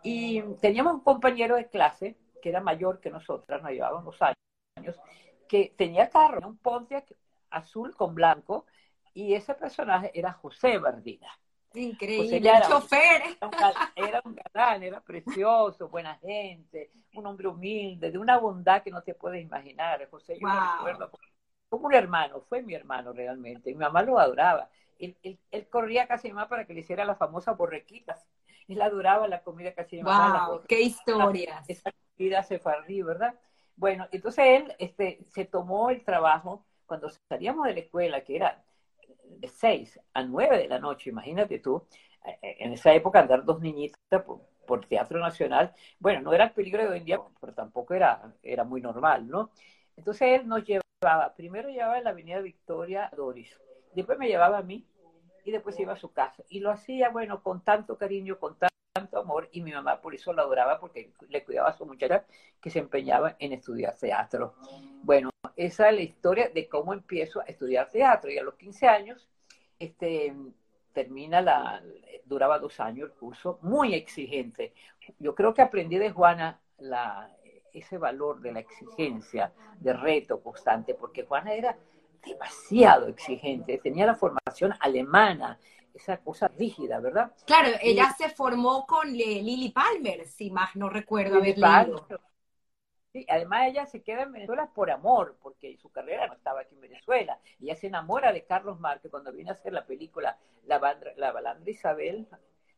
Y 0.02 0.42
teníamos 0.61 0.94
un 0.94 1.00
compañero 1.00 1.57
de 1.57 1.68
clase 1.68 2.16
que 2.42 2.50
era 2.50 2.61
mayor 2.61 3.00
que 3.00 3.11
nosotras, 3.11 3.62
nos 3.62 3.72
llevábamos 3.72 4.16
años, 4.20 5.00
que 5.49 5.75
tenía 5.77 6.09
carro, 6.11 6.47
un 6.47 6.59
Pontiac 6.59 7.13
azul 7.51 7.95
con 7.97 8.15
blanco, 8.15 8.67
y 9.15 9.35
ese 9.35 9.55
personaje 9.55 10.13
era 10.15 10.33
José 10.33 10.79
Bardina. 10.79 11.29
Increíble, 11.75 12.37
era 12.37 12.63
chofer. 12.63 13.23
Un, 13.43 13.51
era 13.95 14.23
un 14.25 14.35
galán, 14.35 14.83
era 14.83 15.01
precioso, 15.01 15.89
buena 15.89 16.17
gente, 16.17 16.91
un 17.15 17.27
hombre 17.27 17.49
humilde, 17.49 18.11
de 18.11 18.19
una 18.19 18.39
bondad 18.39 18.83
que 18.83 18.91
no 18.91 19.03
te 19.03 19.15
puedes 19.15 19.43
imaginar. 19.43 20.09
José, 20.11 20.39
yo 20.41 20.49
me 20.49 20.61
recuerdo 20.77 21.11
como 21.69 21.87
un 21.87 21.95
hermano, 21.95 22.41
fue 22.41 22.63
mi 22.63 22.75
hermano 22.75 23.13
realmente. 23.13 23.71
Mi 23.71 23.77
mamá 23.77 24.03
lo 24.03 24.19
adoraba. 24.19 24.71
Él, 24.99 25.17
él, 25.23 25.69
corría 25.69 26.07
casi 26.07 26.33
más 26.33 26.49
para 26.49 26.65
que 26.65 26.75
le 26.75 26.81
hiciera 26.81 27.05
las 27.05 27.19
famosas 27.19 27.57
borrequitas. 27.57 28.27
Él 28.67 28.81
adoraba 28.81 29.29
la 29.29 29.43
comida 29.43 29.73
casi 29.73 30.03
más. 30.03 30.49
¡Wow! 30.49 30.63
¡Qué 30.67 30.81
historias! 30.81 31.69
Esa 31.69 31.93
comida 32.17 32.43
sefardí, 32.43 33.03
¿verdad? 33.03 33.35
Bueno, 33.79 34.09
entonces 34.11 34.45
él 34.45 34.75
este, 34.81 35.21
se 35.31 35.45
tomó 35.45 35.91
el 35.91 36.05
trabajo 36.05 36.67
cuando 36.85 37.09
salíamos 37.29 37.64
de 37.64 37.75
la 37.75 37.81
escuela, 37.81 38.25
que 38.25 38.35
era 38.35 38.64
de 39.25 39.47
6 39.47 40.01
a 40.14 40.25
9 40.25 40.59
de 40.59 40.69
la 40.69 40.81
noche, 40.81 41.11
imagínate 41.11 41.61
tú, 41.61 41.87
eh, 42.27 42.38
eh, 42.43 42.57
en 42.59 42.73
esa 42.73 42.93
época 42.93 43.21
andar 43.21 43.45
dos 43.45 43.61
niñitas 43.61 44.25
por, 44.67 44.85
Teatro 44.87 45.19
Nacional, 45.19 45.73
bueno, 45.99 46.21
no 46.21 46.33
era 46.35 46.45
el 46.45 46.51
peligro 46.51 46.83
de 46.83 46.88
hoy 46.91 46.99
en 46.99 47.05
día, 47.05 47.21
pero 47.41 47.55
tampoco 47.55 47.95
era, 47.95 48.35
era 48.43 48.64
muy 48.64 48.83
normal, 48.83 49.27
¿no? 49.27 49.51
Entonces 49.97 50.41
él 50.41 50.49
nos 50.49 50.62
llevaba, 50.64 51.35
primero 51.35 51.71
llevaba 51.71 51.97
en 51.99 52.05
la 52.05 52.11
Avenida 52.11 52.41
Victoria 52.41 53.11
Doris, 53.17 53.59
después 53.95 54.19
me 54.19 54.29
llevaba 54.29 54.59
a 54.59 54.62
mí 54.62 54.85
y 55.45 55.53
después 55.53 55.79
iba 55.81 55.95
a 55.95 55.97
su 55.97 56.12
casa. 56.12 56.43
Y 56.51 56.61
lo 56.61 56.71
hacía, 56.71 57.09
bueno, 57.09 57.43
con 57.43 57.62
tanto 57.62 57.97
cariño, 57.97 58.38
con 58.38 58.59
tanto 58.99 59.19
amor 59.19 59.49
y 59.53 59.61
mi 59.61 59.73
mamá 59.73 60.01
por 60.01 60.15
eso 60.15 60.33
la 60.33 60.43
adoraba 60.43 60.81
porque 60.81 61.13
le 61.29 61.45
cuidaba 61.45 61.69
a 61.71 61.77
su 61.77 61.87
muchacha 61.87 62.25
que 62.61 62.71
se 62.71 62.79
empeñaba 62.79 63.37
en 63.39 63.53
estudiar 63.53 63.95
teatro. 63.97 64.55
Bueno, 65.03 65.31
esa 65.57 65.89
es 65.89 65.95
la 65.95 66.03
historia 66.03 66.49
de 66.49 66.69
cómo 66.69 66.93
empiezo 66.93 67.41
a 67.41 67.45
estudiar 67.45 67.89
teatro 67.89 68.31
y 68.31 68.39
a 68.39 68.43
los 68.43 68.55
15 68.55 68.89
años 68.89 69.29
este, 69.79 70.35
termina 70.93 71.41
la, 71.41 71.83
duraba 72.25 72.59
dos 72.59 72.81
años 72.81 73.11
el 73.11 73.15
curso, 73.17 73.59
muy 73.63 73.95
exigente. 73.95 74.73
Yo 75.19 75.35
creo 75.35 75.55
que 75.55 75.63
aprendí 75.63 75.97
de 75.97 76.11
Juana 76.11 76.61
la, 76.79 77.31
ese 77.73 77.99
valor 77.99 78.41
de 78.41 78.53
la 78.53 78.61
exigencia, 78.61 79.53
de 79.79 79.93
reto 79.93 80.41
constante, 80.41 80.95
porque 80.95 81.25
Juana 81.25 81.55
era 81.55 81.77
demasiado 82.25 83.07
exigente, 83.09 83.79
tenía 83.79 84.07
la 84.07 84.15
formación 84.15 84.75
alemana, 84.81 85.59
esa 85.94 86.18
cosa 86.18 86.48
rígida, 86.48 87.01
¿verdad? 87.01 87.33
Claro, 87.46 87.70
ella 87.81 88.14
se 88.16 88.31
formó 88.31 88.87
con 88.87 89.12
Lily 89.12 89.70
Palmer, 89.70 90.27
si 90.27 90.51
más 90.51 90.74
no 90.77 90.88
recuerdo 90.88 91.38
haber 91.38 91.59
leído. 91.59 92.07
Sí, 93.12 93.24
además 93.29 93.68
ella 93.68 93.87
se 93.87 94.03
queda 94.03 94.22
en 94.22 94.33
Venezuela 94.33 94.70
por 94.72 94.90
amor, 94.90 95.38
porque 95.40 95.77
su 95.79 95.90
carrera 95.90 96.27
no 96.27 96.35
estaba 96.35 96.61
aquí 96.61 96.74
en 96.74 96.83
Venezuela. 96.83 97.38
Ella 97.59 97.74
se 97.74 97.87
enamora 97.87 98.33
de 98.33 98.44
Carlos 98.44 98.79
Márquez 98.81 99.11
cuando 99.11 99.33
viene 99.33 99.51
a 99.51 99.55
hacer 99.55 99.72
la 99.72 99.87
película 99.87 100.38
La, 100.66 100.79
Balandra 100.79 101.70
Isabel, 101.70 102.29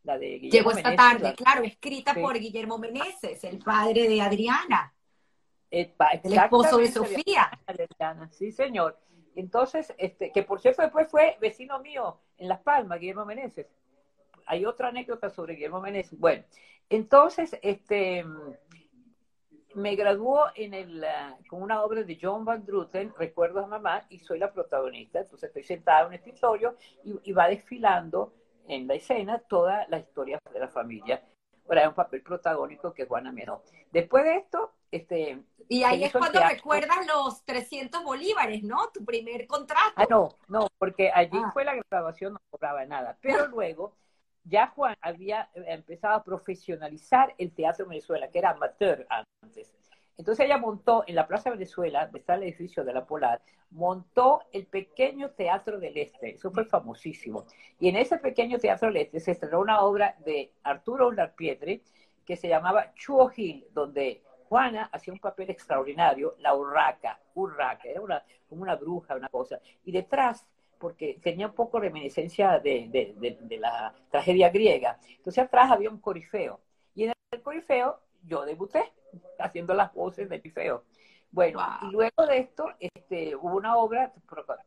la 0.04 0.18
de 0.18 0.38
Guillermo 0.38 0.70
Llegó 0.70 0.78
esta 0.78 0.94
tarde, 0.94 1.34
claro, 1.34 1.64
escrita 1.64 2.14
por 2.14 2.38
Guillermo 2.38 2.78
Meneses, 2.78 3.42
el 3.42 3.58
padre 3.58 4.08
de 4.08 4.22
Adriana. 4.22 4.94
El, 5.68 5.92
esposo 6.24 6.78
de 6.78 6.88
Sofía. 6.88 7.50
sí, 8.30 8.50
señor. 8.52 8.98
Entonces, 9.36 9.94
este, 9.98 10.32
que 10.32 10.42
por 10.42 10.60
cierto 10.60 10.82
después 10.82 11.08
fue 11.08 11.36
vecino 11.40 11.78
mío 11.80 12.18
en 12.40 12.48
Las 12.48 12.60
Palmas, 12.60 12.98
Guillermo 12.98 13.24
Meneses. 13.24 13.66
Hay 14.46 14.64
otra 14.64 14.88
anécdota 14.88 15.30
sobre 15.30 15.54
Guillermo 15.54 15.80
Meneses. 15.80 16.18
Bueno, 16.18 16.42
entonces, 16.88 17.56
este, 17.62 18.24
me 19.74 19.94
graduó 19.94 20.46
en 20.56 20.74
el, 20.74 21.04
con 21.48 21.62
una 21.62 21.82
obra 21.82 22.02
de 22.02 22.18
John 22.20 22.44
Van 22.44 22.64
Druten, 22.64 23.12
Recuerdos 23.16 23.64
a 23.64 23.68
Mamá, 23.68 24.06
y 24.08 24.18
soy 24.18 24.38
la 24.38 24.52
protagonista. 24.52 25.20
Entonces 25.20 25.48
estoy 25.48 25.62
sentada 25.62 26.00
en 26.00 26.06
un 26.08 26.14
escritorio 26.14 26.76
y, 27.04 27.32
va 27.32 27.48
desfilando 27.48 28.32
en 28.66 28.88
la 28.88 28.94
escena 28.94 29.38
toda 29.38 29.86
la 29.88 29.98
historia 29.98 30.38
de 30.52 30.58
la 30.58 30.68
familia. 30.68 31.22
Es 31.78 31.88
un 31.88 31.94
papel 31.94 32.22
protagónico 32.22 32.92
que 32.92 33.06
Juana 33.06 33.32
Menó. 33.32 33.62
Después 33.92 34.24
de 34.24 34.36
esto, 34.36 34.72
este... 34.90 35.42
Y 35.68 35.84
ahí 35.84 36.02
es 36.02 36.12
cuando 36.12 36.40
recuerdas 36.40 37.06
los 37.06 37.44
300 37.44 38.02
bolívares, 38.02 38.62
¿no? 38.64 38.90
Tu 38.92 39.04
primer 39.04 39.46
contrato. 39.46 39.92
Ah, 39.94 40.06
no, 40.10 40.36
no, 40.48 40.66
porque 40.78 41.12
allí 41.14 41.38
ah. 41.38 41.50
fue 41.52 41.64
la 41.64 41.74
grabación, 41.88 42.32
no 42.32 42.40
cobraba 42.50 42.84
nada. 42.86 43.16
Pero 43.20 43.46
luego 43.46 43.94
ya 44.44 44.68
Juan 44.68 44.96
había 45.00 45.48
empezado 45.54 46.14
a 46.14 46.24
profesionalizar 46.24 47.34
el 47.38 47.52
teatro 47.52 47.84
en 47.84 47.90
Venezuela, 47.90 48.28
que 48.30 48.38
era 48.38 48.50
amateur 48.50 49.06
antes. 49.42 49.72
Entonces 50.18 50.46
ella 50.46 50.58
montó 50.58 51.04
en 51.06 51.14
la 51.14 51.26
Plaza 51.26 51.50
Venezuela, 51.50 52.10
está 52.14 52.34
el 52.34 52.42
edificio 52.44 52.84
de 52.84 52.92
la 52.92 53.06
Polar, 53.06 53.40
montó 53.70 54.42
el 54.52 54.66
pequeño 54.66 55.30
Teatro 55.30 55.78
del 55.78 55.96
Este. 55.96 56.34
Eso 56.34 56.50
fue 56.50 56.64
famosísimo. 56.64 57.46
Y 57.78 57.88
en 57.88 57.96
ese 57.96 58.18
pequeño 58.18 58.58
Teatro 58.58 58.88
del 58.88 58.98
Este 58.98 59.20
se 59.20 59.32
estrenó 59.32 59.60
una 59.60 59.80
obra 59.80 60.16
de 60.24 60.52
Arturo 60.62 61.10
Larpietri 61.10 61.82
que 62.26 62.36
se 62.36 62.48
llamaba 62.48 62.92
Chuo 62.94 63.28
Gil, 63.28 63.66
donde 63.72 64.22
Juana 64.48 64.90
hacía 64.92 65.12
un 65.12 65.20
papel 65.20 65.50
extraordinario, 65.50 66.34
la 66.38 66.54
urraca, 66.54 67.20
urraca, 67.34 67.88
era 67.88 68.00
una, 68.00 68.22
como 68.48 68.62
una 68.62 68.76
bruja, 68.76 69.14
una 69.14 69.28
cosa. 69.28 69.60
Y 69.84 69.92
detrás 69.92 70.46
porque 70.80 71.20
tenía 71.22 71.46
un 71.46 71.54
poco 71.54 71.78
reminiscencia 71.78 72.58
de, 72.58 72.88
de, 72.90 73.58
la 73.58 73.94
tragedia 74.10 74.48
griega. 74.48 74.98
Entonces 75.08 75.44
atrás 75.44 75.70
había 75.70 75.90
un 75.90 76.00
corifeo. 76.00 76.58
Y 76.94 77.04
en 77.04 77.12
el 77.30 77.42
corifeo 77.42 78.00
yo 78.24 78.46
debuté 78.46 78.90
haciendo 79.38 79.74
las 79.74 79.92
voces 79.92 80.28
del 80.28 80.40
corifeo. 80.40 80.84
Bueno, 81.32 81.60
y 81.82 81.92
luego 81.92 82.26
de 82.26 82.38
esto 82.38 82.70
este, 82.80 83.36
hubo 83.36 83.56
una 83.56 83.76
obra 83.76 84.12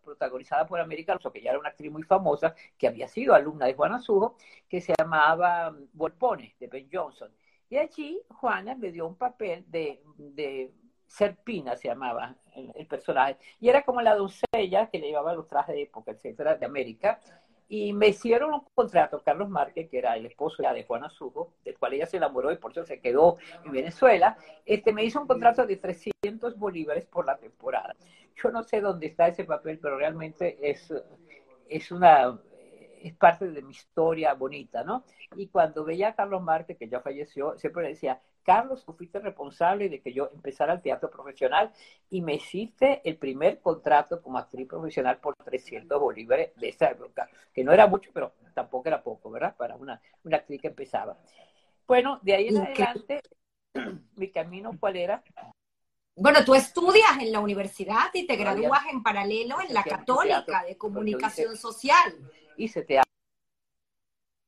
protagonizada 0.03 0.65
por 0.65 0.79
América 0.79 1.11
Alonso, 1.11 1.31
que 1.31 1.41
ya 1.41 1.49
era 1.49 1.59
una 1.59 1.69
actriz 1.69 1.91
muy 1.91 2.03
famosa, 2.03 2.55
que 2.77 2.87
había 2.87 3.07
sido 3.09 3.33
alumna 3.33 3.65
de 3.65 3.73
Juana 3.73 3.99
Sujo, 3.99 4.37
que 4.69 4.79
se 4.79 4.93
llamaba 4.97 5.75
Volpone, 5.91 6.55
de 6.59 6.67
Ben 6.67 6.87
Johnson. 6.91 7.31
Y 7.69 7.77
allí 7.77 8.21
Juana 8.29 8.75
me 8.75 8.91
dio 8.91 9.07
un 9.07 9.17
papel 9.17 9.65
de, 9.67 10.01
de 10.17 10.71
Serpina 11.13 11.75
se 11.75 11.89
llamaba 11.89 12.35
el, 12.55 12.87
personaje, 12.87 13.37
y 13.59 13.69
era 13.69 13.83
como 13.83 14.01
la 14.01 14.15
doncella 14.15 14.89
que 14.89 14.97
le 14.97 15.09
llevaba 15.09 15.35
los 15.35 15.47
trajes 15.47 15.75
de 15.75 15.83
época, 15.83 16.11
etcétera, 16.11 16.55
de 16.55 16.65
América, 16.65 17.19
y 17.67 17.93
me 17.93 18.09
hicieron 18.09 18.53
un 18.53 18.61
contrato, 18.73 19.21
Carlos 19.23 19.49
Márquez, 19.49 19.89
que 19.89 19.97
era 19.97 20.15
el 20.15 20.25
esposo 20.25 20.61
ya 20.61 20.73
de 20.73 20.83
Juana 20.83 21.09
Sujo, 21.09 21.53
del 21.63 21.77
cual 21.77 21.93
ella 21.93 22.05
se 22.05 22.17
enamoró 22.17 22.51
y 22.51 22.57
por 22.57 22.71
eso 22.71 22.85
se 22.85 22.99
quedó 22.99 23.37
en 23.65 23.71
Venezuela, 23.71 24.37
este, 24.65 24.93
me 24.93 25.03
hizo 25.03 25.21
un 25.21 25.27
contrato 25.27 25.65
de 25.65 25.77
300 25.77 26.57
bolívares 26.57 27.05
por 27.05 27.25
la 27.25 27.37
temporada. 27.37 27.95
Yo 28.35 28.51
no 28.51 28.63
sé 28.63 28.81
dónde 28.81 29.07
está 29.07 29.27
ese 29.27 29.45
papel, 29.45 29.79
pero 29.79 29.97
realmente 29.97 30.57
es, 30.61 30.93
es 31.69 31.91
una 31.91 32.39
es 33.03 33.13
parte 33.15 33.49
de 33.49 33.61
mi 33.61 33.71
historia 33.71 34.33
bonita, 34.33 34.83
¿no? 34.83 35.03
Y 35.35 35.47
cuando 35.47 35.83
veía 35.83 36.09
a 36.09 36.15
Carlos 36.15 36.41
Márquez, 36.41 36.77
que 36.77 36.87
ya 36.87 37.01
falleció, 37.01 37.57
siempre 37.57 37.87
decía, 37.87 38.21
Carlos, 38.43 38.83
tú 38.85 38.93
fuiste 38.93 39.19
responsable 39.19 39.89
de 39.89 40.01
que 40.01 40.13
yo 40.13 40.29
empezara 40.33 40.73
el 40.73 40.81
teatro 40.81 41.09
profesional 41.09 41.71
y 42.09 42.21
me 42.21 42.35
hiciste 42.35 43.01
el 43.03 43.17
primer 43.17 43.59
contrato 43.61 44.21
como 44.21 44.37
actriz 44.37 44.67
profesional 44.67 45.17
por 45.17 45.35
300 45.35 45.99
bolívares 45.99 46.55
de 46.55 46.69
esa 46.69 46.91
época, 46.91 47.29
que 47.53 47.63
no 47.63 47.71
era 47.71 47.87
mucho, 47.87 48.11
pero 48.13 48.33
tampoco 48.53 48.87
era 48.87 49.01
poco, 49.01 49.31
¿verdad? 49.31 49.55
Para 49.55 49.75
una, 49.75 49.99
una 50.23 50.37
actriz 50.37 50.61
que 50.61 50.67
empezaba. 50.67 51.17
Bueno, 51.87 52.19
de 52.21 52.33
ahí 52.35 52.47
en 52.49 52.57
adelante, 52.57 53.21
mi 54.15 54.29
camino, 54.29 54.71
¿cuál 54.79 54.97
era? 54.97 55.23
Bueno, 56.15 56.45
tú 56.45 56.53
estudias 56.53 57.17
en 57.19 57.31
la 57.31 57.39
universidad 57.39 58.11
y 58.13 58.27
te 58.27 58.35
gradúas 58.35 58.81
en 58.91 59.01
paralelo 59.01 59.59
en 59.61 59.73
la 59.73 59.83
Católica 59.83 60.63
de 60.63 60.77
Comunicación 60.77 61.57
Social. 61.57 62.13
Hice 62.55 62.83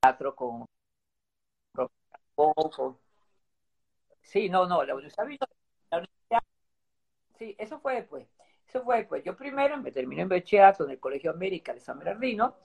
teatro 0.04 0.36
con, 0.36 0.66
con 2.36 3.05
Sí, 4.26 4.50
no, 4.50 4.66
no, 4.68 4.84
la 4.84 4.96
universidad 4.96 5.28
Sí, 7.38 7.56
eso 7.58 7.80
fue 7.80 7.96
después. 7.96 8.28
Eso 8.68 8.84
fue 8.84 8.98
después. 8.98 9.24
Yo 9.24 9.36
primero 9.36 9.78
me 9.78 9.92
terminé 9.92 10.24
en 10.24 10.30
bachillerato 10.30 10.84
en 10.84 10.92
el 10.92 11.00
Colegio 11.00 11.32
América 11.32 11.74
de 11.74 11.80
San 11.80 12.00
Bernardino, 12.00 12.56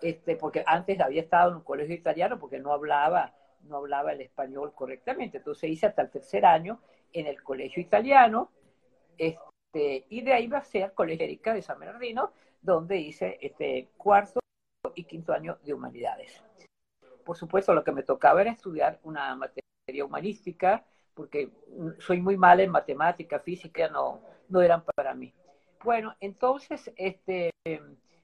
este, 0.00 0.36
porque 0.36 0.62
antes 0.66 1.00
había 1.00 1.22
estado 1.22 1.50
en 1.50 1.56
un 1.56 1.62
colegio 1.62 1.94
italiano 1.94 2.38
porque 2.38 2.58
no 2.58 2.72
hablaba, 2.72 3.34
no 3.62 3.78
hablaba 3.78 4.12
el 4.12 4.20
español 4.20 4.72
correctamente. 4.74 5.38
Entonces 5.38 5.70
hice 5.70 5.86
hasta 5.86 6.02
el 6.02 6.10
tercer 6.10 6.46
año 6.46 6.80
en 7.12 7.26
el 7.26 7.42
colegio 7.42 7.82
italiano, 7.82 8.50
este, 9.18 10.06
y 10.08 10.22
de 10.22 10.32
ahí 10.32 10.46
va 10.46 10.58
a 10.58 10.64
ser 10.64 10.94
Colegio 10.94 11.24
América 11.24 11.52
de 11.54 11.62
San 11.62 11.80
Bernardino, 11.80 12.32
donde 12.62 12.98
hice 12.98 13.38
este 13.40 13.88
cuarto 13.96 14.38
y 14.94 15.04
quinto 15.04 15.32
año 15.32 15.58
de 15.64 15.74
humanidades. 15.74 16.42
Por 17.24 17.36
supuesto, 17.36 17.74
lo 17.74 17.82
que 17.82 17.92
me 17.92 18.02
tocaba 18.02 18.42
era 18.42 18.52
estudiar 18.52 19.00
una 19.02 19.34
materia 19.34 20.04
humanística, 20.04 20.84
porque 21.20 21.50
soy 21.98 22.18
muy 22.22 22.38
mala 22.38 22.62
en 22.62 22.70
matemática, 22.70 23.40
física, 23.40 23.88
no, 23.88 24.22
no 24.48 24.62
eran 24.62 24.82
para 24.82 25.12
mí. 25.12 25.34
Bueno, 25.84 26.16
entonces 26.18 26.90
este, 26.96 27.50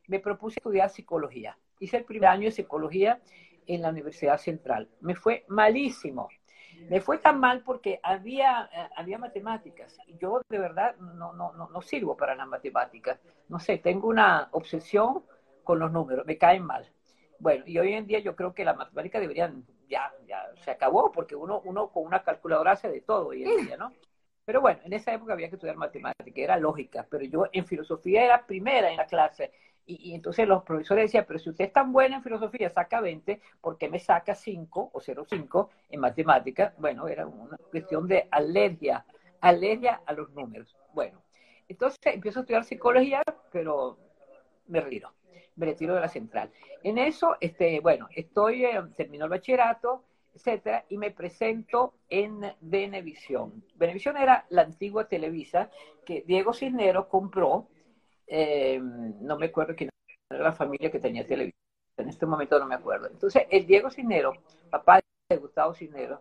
me 0.06 0.18
propuse 0.18 0.58
estudiar 0.58 0.88
psicología. 0.88 1.58
Hice 1.78 1.98
el 1.98 2.04
primer 2.04 2.30
año 2.30 2.44
de 2.44 2.52
psicología 2.52 3.20
en 3.66 3.82
la 3.82 3.90
Universidad 3.90 4.38
Central. 4.38 4.88
Me 5.00 5.14
fue 5.14 5.44
malísimo. 5.48 6.30
Me 6.88 7.02
fue 7.02 7.18
tan 7.18 7.38
mal 7.38 7.62
porque 7.64 8.00
había, 8.02 8.70
eh, 8.72 8.88
había 8.96 9.18
matemáticas. 9.18 9.98
Yo 10.18 10.40
de 10.48 10.58
verdad 10.58 10.96
no, 10.96 11.34
no, 11.34 11.52
no, 11.52 11.68
no 11.68 11.82
sirvo 11.82 12.16
para 12.16 12.34
las 12.34 12.48
matemáticas. 12.48 13.20
No 13.50 13.58
sé, 13.58 13.76
tengo 13.76 14.08
una 14.08 14.48
obsesión 14.52 15.22
con 15.64 15.80
los 15.80 15.92
números, 15.92 16.24
me 16.24 16.38
caen 16.38 16.64
mal. 16.64 16.90
Bueno, 17.38 17.64
y 17.66 17.78
hoy 17.78 17.92
en 17.92 18.06
día 18.06 18.18
yo 18.20 18.34
creo 18.34 18.54
que 18.54 18.64
las 18.64 18.76
matemáticas 18.76 19.20
deberían 19.20 19.64
ya, 19.88 20.12
ya 20.26 20.50
se 20.64 20.70
acabó, 20.70 21.12
porque 21.12 21.36
uno, 21.36 21.60
uno 21.64 21.88
con 21.88 22.04
una 22.04 22.22
calculadora 22.22 22.72
hace 22.72 22.88
de 22.88 23.00
todo 23.00 23.28
hoy 23.28 23.44
en 23.44 23.66
día, 23.66 23.76
¿no? 23.76 23.92
Pero 24.44 24.60
bueno, 24.60 24.80
en 24.84 24.92
esa 24.92 25.12
época 25.12 25.32
había 25.32 25.48
que 25.48 25.56
estudiar 25.56 25.76
matemática, 25.76 26.40
era 26.40 26.56
lógica, 26.56 27.06
pero 27.10 27.24
yo 27.24 27.46
en 27.52 27.66
filosofía 27.66 28.24
era 28.24 28.46
primera 28.46 28.90
en 28.90 28.96
la 28.96 29.06
clase. 29.06 29.52
Y, 29.88 30.14
entonces 30.14 30.48
los 30.48 30.62
profesores 30.64 31.04
decían, 31.04 31.24
pero 31.26 31.38
si 31.38 31.50
usted 31.50 31.66
es 31.66 31.72
tan 31.72 31.92
buena 31.92 32.16
en 32.16 32.22
filosofía, 32.22 32.70
saca 32.70 33.00
20, 33.00 33.40
¿por 33.60 33.78
qué 33.78 33.88
me 33.88 34.00
saca 34.00 34.34
5 34.34 34.90
o 34.92 35.00
0,5 35.00 35.68
en 35.90 36.00
matemática? 36.00 36.74
Bueno, 36.78 37.06
era 37.08 37.26
una 37.26 37.56
cuestión 37.56 38.08
de 38.08 38.28
alergia, 38.30 39.04
alergia 39.40 40.00
a 40.06 40.12
los 40.12 40.30
números. 40.30 40.76
Bueno, 40.92 41.22
entonces 41.68 41.98
empiezo 42.04 42.40
a 42.40 42.42
estudiar 42.42 42.64
psicología, 42.64 43.22
pero 43.52 43.98
me 44.66 44.80
retiro 44.80 45.12
me 45.56 45.66
retiro 45.66 45.94
de 45.94 46.00
la 46.00 46.08
central. 46.08 46.50
En 46.82 46.98
eso, 46.98 47.36
este, 47.40 47.80
bueno, 47.80 48.08
estoy, 48.14 48.64
eh, 48.64 48.80
terminó 48.96 49.24
el 49.24 49.30
bachillerato, 49.30 50.04
etcétera, 50.34 50.84
y 50.88 50.98
me 50.98 51.10
presento 51.10 51.94
en 52.08 52.40
Venevisión. 52.60 53.64
Venevisión 53.74 54.16
era 54.16 54.46
la 54.50 54.62
antigua 54.62 55.08
Televisa 55.08 55.70
que 56.04 56.22
Diego 56.26 56.52
Cisneros 56.52 57.06
compró, 57.06 57.68
eh, 58.26 58.78
no 58.80 59.38
me 59.38 59.46
acuerdo 59.46 59.74
quién 59.74 59.90
era 60.30 60.42
la 60.42 60.52
familia 60.52 60.90
que 60.90 61.00
tenía 61.00 61.26
Televisa, 61.26 61.56
en 61.96 62.08
este 62.08 62.26
momento 62.26 62.58
no 62.58 62.66
me 62.66 62.74
acuerdo. 62.74 63.08
Entonces, 63.08 63.44
el 63.50 63.66
Diego 63.66 63.90
Cisneros, 63.90 64.36
papá 64.70 65.00
de 65.28 65.36
Gustavo 65.38 65.74
Cisneros, 65.74 66.20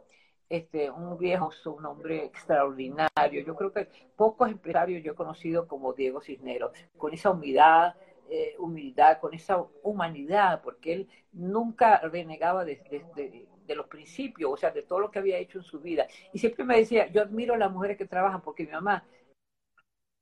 este, 0.49 0.89
un 0.91 1.17
viejo, 1.17 1.49
un 1.65 1.85
hombre 1.85 2.25
extraordinario. 2.25 3.43
Yo 3.45 3.55
creo 3.55 3.71
que 3.73 3.89
pocos 4.15 4.49
empresarios 4.49 5.03
yo 5.03 5.13
he 5.13 5.15
conocido 5.15 5.67
como 5.67 5.93
Diego 5.93 6.21
Cisneros, 6.21 6.71
con 6.97 7.13
esa 7.13 7.31
humildad, 7.31 7.95
eh, 8.29 8.55
humildad, 8.59 9.19
con 9.19 9.33
esa 9.33 9.63
humanidad, 9.83 10.61
porque 10.61 10.93
él 10.93 11.09
nunca 11.33 11.99
renegaba 11.99 12.65
de, 12.65 13.47
los 13.67 13.87
principios, 13.87 14.51
o 14.51 14.57
sea, 14.57 14.71
de 14.71 14.83
todo 14.83 14.99
lo 14.99 15.11
que 15.11 15.19
había 15.19 15.37
hecho 15.37 15.59
en 15.59 15.63
su 15.63 15.79
vida. 15.79 16.07
Y 16.33 16.39
siempre 16.39 16.65
me 16.65 16.77
decía, 16.77 17.07
yo 17.07 17.21
admiro 17.21 17.53
a 17.53 17.57
las 17.57 17.71
mujeres 17.71 17.97
que 17.97 18.05
trabajan, 18.05 18.41
porque 18.41 18.65
mi 18.65 18.71
mamá 18.71 19.03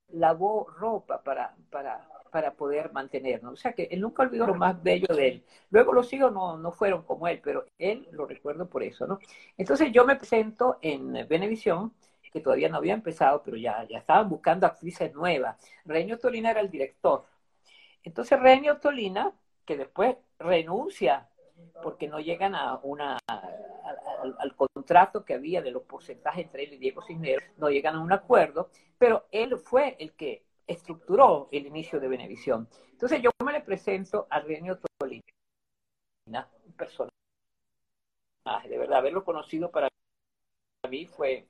lavó 0.10 0.68
ropa 0.70 1.24
para, 1.24 1.56
para, 1.70 2.08
para 2.32 2.54
poder 2.54 2.92
mantenernos. 2.92 3.54
O 3.54 3.58
sea 3.58 3.74
que 3.74 3.84
él 3.92 4.02
nunca 4.02 4.24
olvidó 4.24 4.48
lo 4.48 4.56
más 4.56 4.82
bello 4.82 5.08
de 5.16 5.28
él. 5.28 5.46
Luego 5.70 5.94
los 5.94 6.12
hijos 6.14 6.32
no, 6.32 6.58
no 6.58 6.72
fueron 6.72 7.04
como 7.04 7.28
él, 7.28 7.42
pero 7.44 7.66
él 7.78 8.08
lo 8.12 8.26
recuerdo 8.26 8.68
por 8.70 8.84
eso, 8.84 9.08
¿no? 9.08 9.20
Entonces 9.58 9.92
yo 9.92 10.06
me 10.06 10.16
presento 10.16 10.78
en 10.82 11.14
Venevisión, 11.28 11.94
que 12.34 12.42
todavía 12.42 12.68
no 12.68 12.78
había 12.78 12.96
empezado, 12.96 13.44
pero 13.44 13.56
ya, 13.58 13.86
ya 13.88 14.00
estaban 14.00 14.28
buscando 14.28 14.66
actrices 14.66 15.14
nuevas. 15.14 15.56
Reño 15.86 16.18
Tolina 16.18 16.50
era 16.50 16.62
el 16.62 16.72
director. 16.72 17.26
Entonces 18.04 18.40
Reño 18.40 18.78
Tolina, 18.78 19.34
que 19.66 19.78
después 19.78 20.18
renuncia 20.40 21.30
porque 21.82 22.08
no 22.08 22.20
llegan 22.20 22.56
a 22.56 22.80
una 22.84 23.18
al, 23.28 24.56
contrato 24.56 25.26
que 25.26 25.34
había 25.34 25.62
de 25.62 25.72
los 25.72 25.84
porcentajes 25.84 26.46
entre 26.46 26.64
él 26.64 26.74
y 26.74 26.78
Diego 26.78 27.02
Cisneros, 27.02 27.44
no 27.58 27.70
llegan 27.70 27.96
a 27.96 28.02
un 28.02 28.12
acuerdo, 28.12 28.70
pero 28.98 29.28
él 29.32 29.58
fue 29.58 29.96
el 30.00 30.14
que 30.14 30.46
estructuró 30.68 31.50
el 31.52 31.66
inicio 31.66 32.00
de 32.00 32.08
Benevisión. 32.08 32.70
Entonces 32.92 33.22
yo 33.22 33.32
me 33.44 33.52
le 33.52 33.62
presento 33.62 34.28
a 34.30 34.40
Renio 34.40 34.80
Tolina, 35.00 35.22
un 36.66 36.74
personaje, 36.74 37.12
de 38.70 38.78
verdad, 38.78 39.00
haberlo 39.00 39.24
conocido 39.24 39.72
para 39.72 39.90
mí 40.90 41.06
fue 41.06 41.48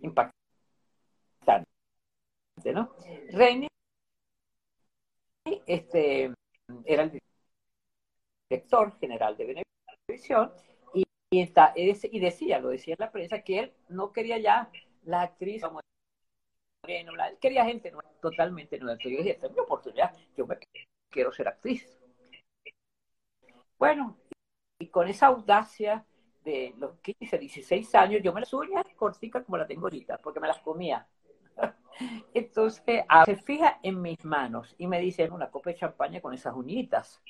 impactante, 0.00 0.34
¿no? 2.72 2.94
Renio 3.32 3.69
este, 5.44 6.32
era 6.84 7.02
el 7.04 7.20
director 8.48 8.98
general 8.98 9.36
de 9.36 9.64
Benevisión 10.08 10.52
y, 10.94 11.04
y, 11.30 12.20
decía, 12.20 12.58
lo 12.58 12.68
decía 12.70 12.94
en 12.94 13.00
la 13.00 13.12
prensa, 13.12 13.42
que 13.42 13.58
él 13.60 13.72
no 13.88 14.12
quería 14.12 14.38
ya 14.38 14.70
la 15.04 15.22
actriz 15.22 15.64
quería 17.40 17.64
gente 17.64 17.92
totalmente 18.20 18.78
nueva. 18.78 18.94
Entonces 18.94 19.12
yo 19.12 19.18
dije, 19.18 19.30
esta 19.32 19.46
es 19.46 19.52
mi 19.52 19.60
oportunidad, 19.60 20.14
yo 20.36 20.46
me 20.46 20.58
quiero 21.10 21.32
ser 21.32 21.48
actriz. 21.48 21.98
Bueno, 23.78 24.18
y 24.78 24.88
con 24.88 25.08
esa 25.08 25.28
audacia 25.28 26.04
de 26.44 26.74
los 26.78 26.98
15, 27.00 27.38
16 27.38 27.94
años, 27.94 28.22
yo 28.22 28.32
me 28.32 28.40
las 28.40 28.52
uñas 28.52 28.84
corticas 28.96 29.44
como 29.44 29.58
la 29.58 29.66
tengo 29.66 29.86
ahorita, 29.86 30.18
porque 30.18 30.40
me 30.40 30.48
las 30.48 30.58
comía. 30.60 31.06
Entonces, 32.34 33.04
se 33.24 33.36
fija 33.36 33.78
en 33.82 34.00
mis 34.00 34.24
manos 34.24 34.74
y 34.78 34.86
me 34.86 35.00
dice, 35.00 35.28
una 35.30 35.50
copa 35.50 35.70
de 35.70 35.76
champaña 35.76 36.20
con 36.20 36.32
esas 36.34 36.54
uñitas. 36.54 37.20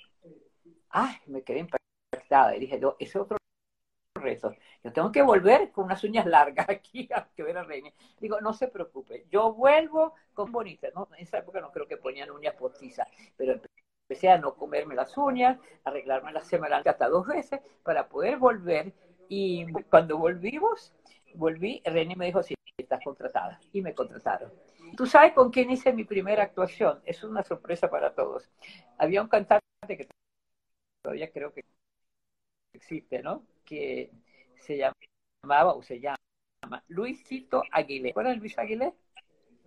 Ay, 0.91 1.17
me 1.27 1.43
quedé 1.43 1.61
impactada. 1.61 2.57
Y 2.57 2.61
dije, 2.61 2.79
no, 2.79 2.97
ese 2.99 3.19
otro 3.19 3.37
reto. 4.15 4.55
Yo 4.83 4.93
tengo 4.93 5.11
que 5.11 5.23
volver 5.23 5.71
con 5.73 5.85
unas 5.85 6.03
uñas 6.05 6.27
largas 6.27 6.69
aquí 6.69 7.09
a 7.13 7.27
que 7.35 7.43
ver 7.43 7.59
a 7.59 7.65
Reina. 7.65 7.91
Digo, 8.21 8.41
no 8.41 8.53
se 8.53 8.69
preocupe, 8.69 9.27
yo 9.31 9.53
vuelvo 9.53 10.15
con 10.35 10.53
bonitas. 10.53 10.93
¿no? 10.95 11.09
En 11.17 11.23
esa 11.23 11.39
época 11.39 11.61
no 11.61 11.73
creo 11.73 11.87
que 11.87 11.97
ponían 11.97 12.31
uñas 12.31 12.55
postizas, 12.55 13.09
pero 13.37 13.61
empecé 14.09 14.29
a 14.29 14.39
no 14.39 14.55
comerme 14.55 14.95
las 14.95 15.17
uñas, 15.17 15.59
arreglarme 15.85 16.33
la 16.33 16.43
semana 16.43 16.83
hasta 16.85 17.09
dos 17.09 17.27
veces 17.27 17.61
para 17.83 18.09
poder 18.09 18.39
volver. 18.39 18.93
Y 19.29 19.73
cuando 19.85 20.19
volvimos, 20.19 20.93
volví, 21.35 21.83
René 21.85 22.17
me 22.17 22.27
dijo, 22.27 22.43
sí, 22.43 22.55
estás 22.81 23.03
contratada. 23.05 23.61
Y 23.73 23.83
me 23.83 23.95
contrataron. 23.95 24.53
¿Tú 24.97 25.07
sabes 25.07 25.33
con 25.33 25.51
quién 25.51 25.71
hice 25.71 25.93
mi 25.93 26.05
primera 26.05 26.43
actuación? 26.43 27.01
Es 27.05 27.23
una 27.23 27.43
sorpresa 27.43 27.89
para 27.91 28.15
todos. 28.15 28.49
Había 28.99 29.23
un 29.23 29.29
cantante 29.29 29.63
que 29.89 30.09
todavía 31.03 31.31
creo 31.31 31.53
que 31.53 31.65
existe, 32.73 33.23
¿no? 33.23 33.45
Que 33.65 34.11
se 34.57 34.77
llamaba 34.77 35.75
o 35.75 35.83
se 35.83 36.01
llama 36.01 36.17
Luisito 36.89 37.63
Aguilé. 37.71 38.13
¿Cuál 38.13 38.29
es 38.29 38.39
Luis 38.39 38.59
Aguilé? 38.59 38.95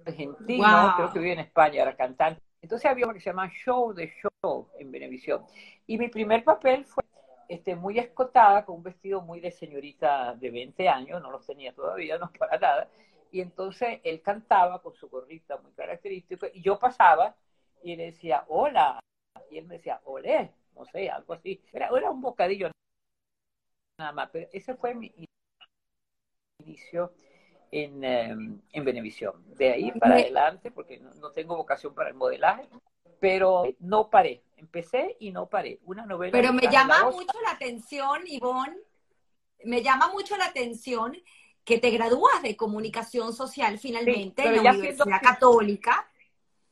Argentino, 0.05 0.93
creo 0.97 1.13
que 1.13 1.19
vive 1.19 1.33
en 1.33 1.39
España, 1.39 1.81
era 1.81 1.95
cantante. 1.95 2.41
Entonces 2.61 2.89
había 2.89 3.05
uno 3.05 3.13
que 3.13 3.19
se 3.19 3.29
llama 3.29 3.49
Show 3.49 3.93
de 3.93 4.13
Show 4.21 4.69
en 4.79 4.91
Venevisión. 4.91 5.45
Y 5.85 5.97
mi 5.97 6.09
primer 6.09 6.43
papel 6.43 6.85
fue 6.85 7.03
este, 7.47 7.75
muy 7.75 7.99
escotada, 7.99 8.65
con 8.65 8.77
un 8.77 8.83
vestido 8.83 9.21
muy 9.21 9.39
de 9.39 9.51
señorita 9.51 10.33
de 10.35 10.51
20 10.51 10.89
años, 10.89 11.21
no 11.21 11.31
los 11.31 11.45
tenía 11.45 11.73
todavía, 11.73 12.17
no 12.17 12.31
para 12.31 12.57
nada. 12.57 12.89
Y 13.31 13.41
entonces 13.41 13.99
él 14.03 14.21
cantaba 14.21 14.81
con 14.81 14.93
su 14.93 15.09
gorrita 15.09 15.57
muy 15.57 15.71
característico, 15.73 16.47
y 16.53 16.61
yo 16.61 16.79
pasaba 16.79 17.35
y 17.83 17.95
le 17.95 18.05
decía, 18.05 18.45
hola. 18.47 18.99
Y 19.49 19.57
él 19.57 19.65
me 19.65 19.75
decía, 19.75 20.01
olé 20.05 20.51
no 20.75 20.85
sé, 20.85 21.09
algo 21.09 21.33
así. 21.33 21.61
Era, 21.71 21.89
era 21.95 22.11
un 22.11 22.21
bocadillo 22.21 22.71
nada 23.97 24.11
más, 24.11 24.29
pero 24.31 24.47
ese 24.51 24.75
fue 24.75 24.95
mi 24.95 25.13
inicio 26.59 27.13
en, 27.71 28.03
em, 28.03 28.61
en 28.71 28.85
Benevisión. 28.85 29.43
De 29.55 29.71
ahí 29.71 29.91
para 29.91 30.15
adelante, 30.15 30.71
porque 30.71 30.99
no, 30.99 31.31
tengo 31.31 31.55
vocación 31.55 31.93
para 31.93 32.09
el 32.09 32.15
modelaje, 32.15 32.67
pero 33.23 33.63
no 33.79 34.09
paré. 34.09 34.43
Empecé 34.57 35.15
y 35.21 35.31
no 35.31 35.47
paré. 35.47 35.79
Una 35.85 36.05
novela. 36.05 36.33
Pero 36.33 36.51
me 36.51 36.63
llama 36.63 37.09
mucho 37.09 37.39
la 37.41 37.51
atención, 37.51 38.21
Ivonne, 38.27 38.75
me 39.63 39.81
llama 39.81 40.09
mucho 40.11 40.35
la 40.35 40.47
atención 40.47 41.17
que 41.63 41.77
te 41.77 41.89
gradúas 41.91 42.41
de 42.41 42.57
comunicación 42.57 43.33
social 43.33 43.79
finalmente 43.79 44.43
en 44.43 44.61
la 44.61 44.71
Universidad 44.71 45.21
Católica. 45.21 46.05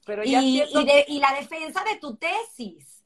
Pero 0.05 0.23
y, 0.25 0.61
y 1.07 1.19
la 1.19 1.33
defensa 1.35 1.85
de 1.85 1.97
tu 1.99 2.17
tesis 2.17 3.01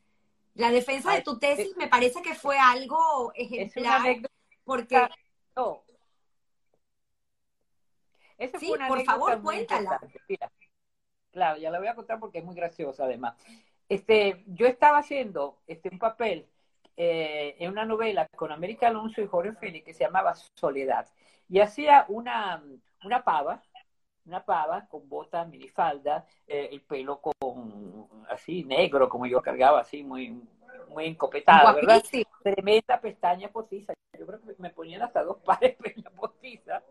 la 0.56 0.72
defensa 0.72 1.14
de 1.14 1.22
tu 1.22 1.38
tesis 1.38 1.76
me 1.78 1.88
parece 1.88 2.22
que 2.22 2.34
fue 2.34 2.58
algo 2.58 3.32
ejemplar, 3.36 4.22
porque... 4.64 5.08
No. 5.56 5.84
sí, 8.60 8.74
por 8.88 9.04
favor, 9.04 9.42
cuéntala. 9.42 10.00
Claro, 11.36 11.60
ya 11.60 11.70
la 11.70 11.80
voy 11.80 11.90
a 11.90 11.96
contar 11.96 12.18
porque 12.18 12.40
es 12.40 12.46
muy 12.46 12.56
graciosa 12.56 13.04
además. 13.04 13.36
Este, 13.90 14.44
yo 14.48 14.66
estaba 14.66 15.00
haciendo 15.00 15.60
este, 15.68 15.90
un 15.90 16.00
papel 16.00 16.48
eh, 16.96 17.58
en 17.60 17.72
una 17.72 17.84
novela 17.84 18.26
con 18.36 18.54
América 18.54 18.88
Alonso 18.88 19.22
y 19.22 19.28
Jorge 19.28 19.52
Félix 19.52 19.86
que 19.86 19.94
se 19.94 20.06
llamaba 20.06 20.34
Soledad. 20.56 21.08
Y 21.50 21.60
hacía 21.60 22.06
una, 22.08 22.64
una 23.04 23.24
pava, 23.24 23.62
una 24.26 24.46
pava 24.46 24.88
con 24.88 25.10
bota, 25.10 25.44
minifalda, 25.44 26.26
eh, 26.48 26.70
el 26.72 26.82
pelo 26.82 27.20
con 27.20 28.08
así 28.30 28.64
negro, 28.64 29.10
como 29.10 29.26
yo 29.26 29.42
cargaba, 29.42 29.82
así 29.82 30.04
muy, 30.04 30.42
muy 30.88 31.06
encopetada, 31.06 31.74
¿verdad? 31.74 32.02
Tremenda 32.42 33.02
pestaña 33.02 33.50
postiza. 33.50 33.94
Yo 34.18 34.26
creo 34.26 34.40
que 34.40 34.56
me 34.58 34.70
ponían 34.70 35.02
hasta 35.02 35.22
dos 35.22 35.38
pares 35.46 35.78
de 35.78 35.84
pestaña 35.84 36.16
postiza. 36.16 36.82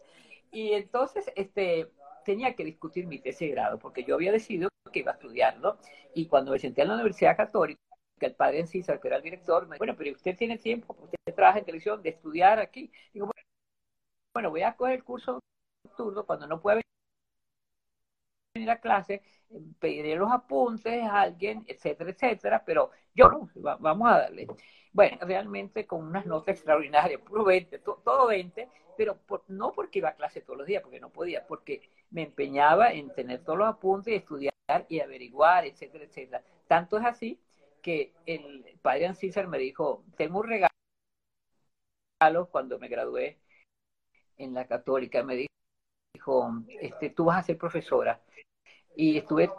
Y 0.52 0.74
entonces, 0.74 1.32
este, 1.34 1.90
tenía 2.24 2.54
que 2.54 2.64
discutir 2.64 3.06
mi 3.06 3.18
tesis 3.20 3.48
de 3.48 3.54
grado, 3.54 3.78
porque 3.78 4.04
yo 4.04 4.14
había 4.14 4.32
decidido 4.32 4.68
que 4.92 5.00
iba 5.00 5.12
a 5.12 5.14
estudiarlo. 5.14 5.78
Y 6.14 6.26
cuando 6.26 6.52
me 6.52 6.58
senté 6.58 6.82
en 6.82 6.88
la 6.88 6.94
Universidad 6.94 7.36
Católica, 7.36 7.80
el 8.20 8.34
padre 8.34 8.60
en 8.60 8.66
César, 8.66 9.00
que 9.00 9.08
era 9.08 9.16
el 9.18 9.22
director, 9.22 9.66
me 9.66 9.74
dijo, 9.74 9.80
bueno, 9.80 9.94
pero 9.96 10.12
usted 10.12 10.36
tiene 10.36 10.58
tiempo, 10.58 10.96
usted 11.00 11.34
trabaja 11.34 11.58
en 11.58 11.64
televisión, 11.64 12.02
de 12.02 12.10
estudiar 12.10 12.58
aquí. 12.58 12.90
Digo, 13.12 13.30
bueno, 14.34 14.50
voy 14.50 14.62
a 14.62 14.76
coger 14.76 14.94
el 14.94 15.04
curso 15.04 15.40
nocturno 15.84 16.24
cuando 16.26 16.46
no 16.46 16.60
pueda 16.60 16.83
venir 18.64 18.70
a 18.70 18.80
clase, 18.80 19.22
pediré 19.78 20.16
los 20.16 20.30
apuntes 20.32 21.04
a 21.04 21.20
alguien, 21.20 21.64
etcétera, 21.66 22.10
etcétera, 22.10 22.62
pero 22.64 22.90
yo 23.14 23.28
no, 23.28 23.50
vamos 23.54 24.10
a 24.10 24.18
darle. 24.18 24.46
Bueno, 24.92 25.18
realmente 25.22 25.86
con 25.86 26.04
unas 26.04 26.26
notas 26.26 26.56
extraordinarias, 26.56 27.20
puro 27.20 27.44
20, 27.44 27.78
todo 27.80 28.26
20, 28.28 28.68
pero 28.96 29.18
no 29.48 29.72
porque 29.72 29.98
iba 29.98 30.10
a 30.10 30.14
clase 30.14 30.40
todos 30.40 30.58
los 30.58 30.66
días, 30.66 30.82
porque 30.82 31.00
no 31.00 31.10
podía, 31.10 31.46
porque 31.46 31.90
me 32.10 32.22
empeñaba 32.22 32.92
en 32.92 33.12
tener 33.12 33.42
todos 33.42 33.58
los 33.58 33.68
apuntes 33.68 34.12
y 34.12 34.16
estudiar 34.16 34.54
y 34.88 35.00
averiguar, 35.00 35.66
etcétera, 35.66 36.04
etcétera. 36.04 36.42
Tanto 36.68 36.96
es 36.96 37.04
así 37.04 37.40
que 37.82 38.14
el 38.24 38.64
padre 38.80 39.06
Ancísar 39.06 39.48
me 39.48 39.58
dijo, 39.58 40.04
tengo 40.16 40.40
un 40.40 40.48
regalo 40.48 40.70
cuando 42.50 42.78
me 42.78 42.88
gradué 42.88 43.38
en 44.38 44.54
la 44.54 44.66
católica, 44.66 45.22
me 45.22 45.46
dijo, 46.14 46.52
este, 46.80 47.10
tú 47.10 47.26
vas 47.26 47.38
a 47.38 47.42
ser 47.42 47.58
profesora 47.58 48.20
y 48.96 49.18
estuve 49.18 49.50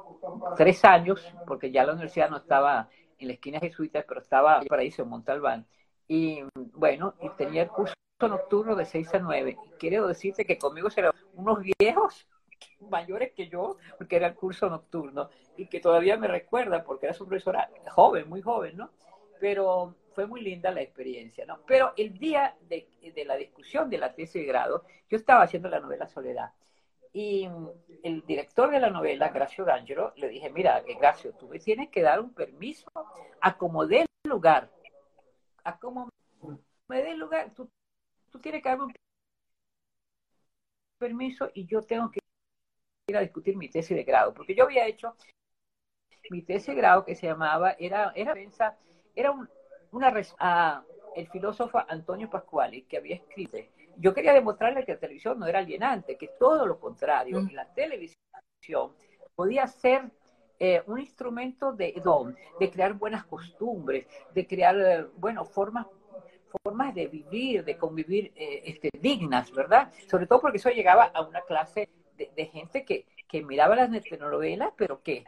tres 0.56 0.84
años, 0.86 1.34
porque 1.48 1.71
ya 1.71 1.86
la 1.86 1.93
universidad 1.93 2.30
no 2.30 2.38
estaba 2.38 2.89
en 3.17 3.28
la 3.28 3.34
esquina 3.34 3.60
jesuita, 3.60 4.04
pero 4.08 4.21
estaba 4.21 4.60
en 4.62 4.67
Paraíso, 4.67 5.04
en 5.04 5.10
Montalbán. 5.10 5.65
Y 6.08 6.43
bueno, 6.74 7.15
y 7.21 7.30
tenía 7.30 7.63
el 7.63 7.69
curso 7.69 7.93
nocturno 8.21 8.76
de 8.76 8.86
6 8.86 9.15
a 9.15 9.19
9. 9.19 9.58
quiero 9.78 10.08
decirte 10.08 10.45
que 10.45 10.58
conmigo 10.58 10.88
eran 10.95 11.12
unos 11.34 11.60
viejos 11.80 12.28
mayores 12.89 13.34
que 13.34 13.48
yo, 13.50 13.78
porque 13.98 14.15
era 14.15 14.28
el 14.28 14.36
curso 14.36 14.69
nocturno, 14.69 15.30
y 15.58 15.67
que 15.67 15.80
todavía 15.80 16.17
me 16.17 16.28
recuerda, 16.28 16.84
porque 16.84 17.08
era 17.08 17.13
su 17.13 17.28
profesora 17.28 17.69
joven, 17.89 18.30
muy 18.30 18.41
joven, 18.41 18.78
¿no? 18.78 18.89
pero 19.39 19.95
fue 20.13 20.28
muy 20.28 20.41
linda 20.41 20.71
la 20.71 20.82
experiencia, 20.82 21.45
¿no? 21.45 21.60
Pero 21.65 21.93
el 21.98 22.17
día 22.17 22.56
de, 22.69 22.88
la 23.26 23.36
discusión 23.36 23.89
de 23.89 23.98
la 23.98 24.13
tesis 24.13 24.41
de 24.41 24.45
grado, 24.45 24.84
yo 25.10 25.17
estaba 25.17 25.43
haciendo 25.43 25.69
la 25.69 25.80
novela 25.80 26.08
Soledad. 26.08 26.52
Y 27.15 27.47
el 28.04 28.25
director 28.25 28.69
de 28.69 28.82
la 28.82 28.89
novela, 28.89 29.30
Gracio 29.30 29.63
D'Angelo, 29.63 30.12
le 30.17 30.28
dije, 30.28 30.49
mira, 30.49 30.82
Gracio, 30.99 31.32
tú 31.32 31.47
me 31.47 31.60
tienes 31.60 31.88
que 31.88 32.01
dar 32.01 32.19
un 32.19 32.34
permiso 32.34 32.91
a 33.39 33.58
como 33.58 33.88
dé 33.88 34.06
lugar. 34.25 34.69
A 35.63 35.80
como 35.80 36.10
me 36.89 37.01
dé 37.01 37.15
lugar. 37.15 37.54
Tú, 37.54 37.69
tú 38.30 38.39
tienes 38.41 38.62
que 38.62 38.67
darme 38.67 38.84
un 38.84 38.93
permiso 40.97 41.49
y 41.54 41.65
yo 41.65 41.82
tengo 41.84 42.12
que 42.12 42.19
ir 43.08 43.15
a 43.15 43.21
discutir 43.21 43.56
mi 43.56 43.69
tesis 43.69 43.95
de 43.95 44.04
grado. 44.04 44.34
Porque 44.34 44.54
yo 44.54 44.65
había 44.65 44.86
hecho 44.86 45.15
mi 46.30 46.41
tesis 46.41 46.67
de 46.67 46.75
grado 46.75 47.06
que 47.06 47.15
se 47.15 47.28
llamaba, 47.28 47.78
era, 47.80 48.12
era, 48.13 48.34
era 49.15 49.32
un, 49.32 49.49
una 49.91 50.13
a 50.39 50.84
el 51.15 51.30
filósofo 51.30 51.82
Antonio 51.88 52.30
Pascuali, 52.30 52.82
que 52.82 52.97
había 52.97 53.15
escrito, 53.15 53.58
yo 53.97 54.13
quería 54.13 54.34
demostrarle 54.34 54.86
que 54.86 54.93
la 54.93 54.99
televisión 54.99 55.39
no 55.39 55.47
era 55.47 55.60
alienante, 55.60 56.17
que 56.17 56.29
todo 56.39 56.65
lo 56.65 56.79
contrario, 56.79 57.41
mm. 57.41 57.49
la 57.53 57.73
televisión 57.73 58.91
podía 59.36 59.67
ser 59.67 60.12
eh, 60.60 60.81
un 60.88 60.99
instrumento 60.99 61.73
de 61.73 61.93
don, 62.03 62.36
de 62.60 62.71
crear 62.71 62.93
buenas 62.93 63.25
costumbres, 63.25 64.08
de 64.34 64.47
crear, 64.47 64.75
eh, 64.79 65.05
bueno, 65.17 65.45
formas 65.45 65.88
formas 66.63 66.95
de 66.95 67.08
vivir, 67.08 67.65
de 67.65 67.77
convivir 67.77 68.31
eh, 68.36 68.62
este, 68.65 68.89
dignas, 69.01 69.51
¿verdad? 69.51 69.91
Sobre 70.10 70.25
todo 70.25 70.39
porque 70.39 70.58
eso 70.58 70.69
llegaba 70.69 71.03
a 71.03 71.21
una 71.21 71.41
clase 71.41 71.89
de, 72.15 72.31
de 72.34 72.45
gente 72.45 72.86
que, 72.86 73.05
que 73.27 73.43
miraba 73.43 73.75
las 73.75 73.91
telenovelas, 74.03 74.71
pero 74.77 75.01
que 75.01 75.25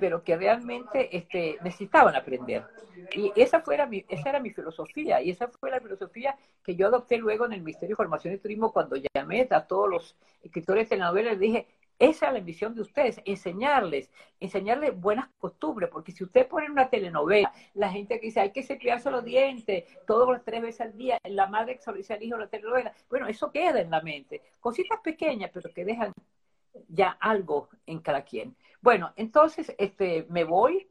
pero 0.00 0.24
que 0.24 0.36
realmente 0.36 1.14
este, 1.16 1.58
necesitaban 1.62 2.16
aprender. 2.16 2.64
Y 3.12 3.32
esa, 3.36 3.60
fuera 3.60 3.86
mi, 3.86 4.04
esa 4.08 4.30
era 4.30 4.40
mi 4.40 4.50
filosofía, 4.50 5.20
y 5.20 5.30
esa 5.30 5.48
fue 5.48 5.70
la 5.70 5.80
filosofía 5.80 6.36
que 6.64 6.74
yo 6.74 6.86
adopté 6.86 7.18
luego 7.18 7.44
en 7.44 7.52
el 7.52 7.60
Ministerio 7.60 7.90
de 7.90 7.96
Formación 7.96 8.34
y 8.34 8.38
Turismo 8.38 8.72
cuando 8.72 8.96
llamé 9.14 9.46
a 9.50 9.66
todos 9.66 9.88
los 9.88 10.16
escritores 10.42 10.84
de 10.84 10.96
telenovelas, 10.96 11.32
les 11.32 11.40
dije, 11.40 11.66
esa 11.98 12.28
es 12.28 12.32
la 12.32 12.40
misión 12.40 12.74
de 12.74 12.80
ustedes, 12.80 13.20
enseñarles, 13.26 14.10
enseñarles 14.40 14.98
buenas 14.98 15.28
costumbres, 15.38 15.90
porque 15.92 16.12
si 16.12 16.24
usted 16.24 16.48
pone 16.48 16.70
una 16.70 16.88
telenovela, 16.88 17.52
la 17.74 17.90
gente 17.90 18.18
que 18.18 18.26
dice 18.26 18.40
hay 18.40 18.52
que 18.52 18.62
cepillarse 18.62 19.10
los 19.10 19.22
dientes 19.22 19.84
todos 20.06 20.26
los 20.26 20.42
tres 20.42 20.62
veces 20.62 20.80
al 20.80 20.96
día, 20.96 21.18
la 21.24 21.46
madre 21.46 21.78
dice 21.94 22.14
al 22.14 22.22
hijo 22.22 22.38
la 22.38 22.46
telenovela, 22.46 22.94
bueno, 23.10 23.26
eso 23.26 23.52
queda 23.52 23.82
en 23.82 23.90
la 23.90 24.00
mente, 24.00 24.40
cositas 24.60 24.98
pequeñas, 25.00 25.50
pero 25.52 25.68
que 25.74 25.84
dejan 25.84 26.14
ya 26.88 27.18
algo 27.20 27.68
en 27.86 28.00
cada 28.00 28.22
quien. 28.22 28.56
Bueno, 28.80 29.12
entonces 29.16 29.74
este, 29.78 30.26
me 30.30 30.44
voy, 30.44 30.88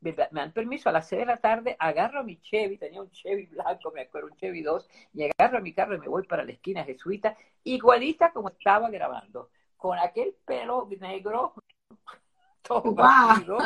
me, 0.00 0.12
dan 0.12 0.52
permiso 0.52 0.88
a 0.88 0.92
las 0.92 1.08
6 1.08 1.20
de 1.20 1.26
la 1.26 1.36
tarde, 1.38 1.76
agarro 1.78 2.22
mi 2.22 2.40
Chevy, 2.40 2.78
tenía 2.78 3.02
un 3.02 3.10
Chevy 3.10 3.46
blanco, 3.46 3.90
me 3.92 4.02
acuerdo, 4.02 4.28
un 4.28 4.36
Chevy 4.36 4.62
2, 4.62 4.88
y 5.14 5.24
agarro 5.24 5.60
mi 5.60 5.72
carro 5.74 5.96
y 5.96 5.98
me 5.98 6.08
voy 6.08 6.24
para 6.24 6.44
la 6.44 6.52
esquina 6.52 6.84
jesuita, 6.84 7.36
igualita 7.64 8.32
como 8.32 8.48
estaba 8.48 8.90
grabando, 8.90 9.50
con 9.76 9.98
aquel 9.98 10.36
pelo 10.44 10.88
negro, 11.00 11.54
todo 12.62 12.82
wow. 12.82 13.58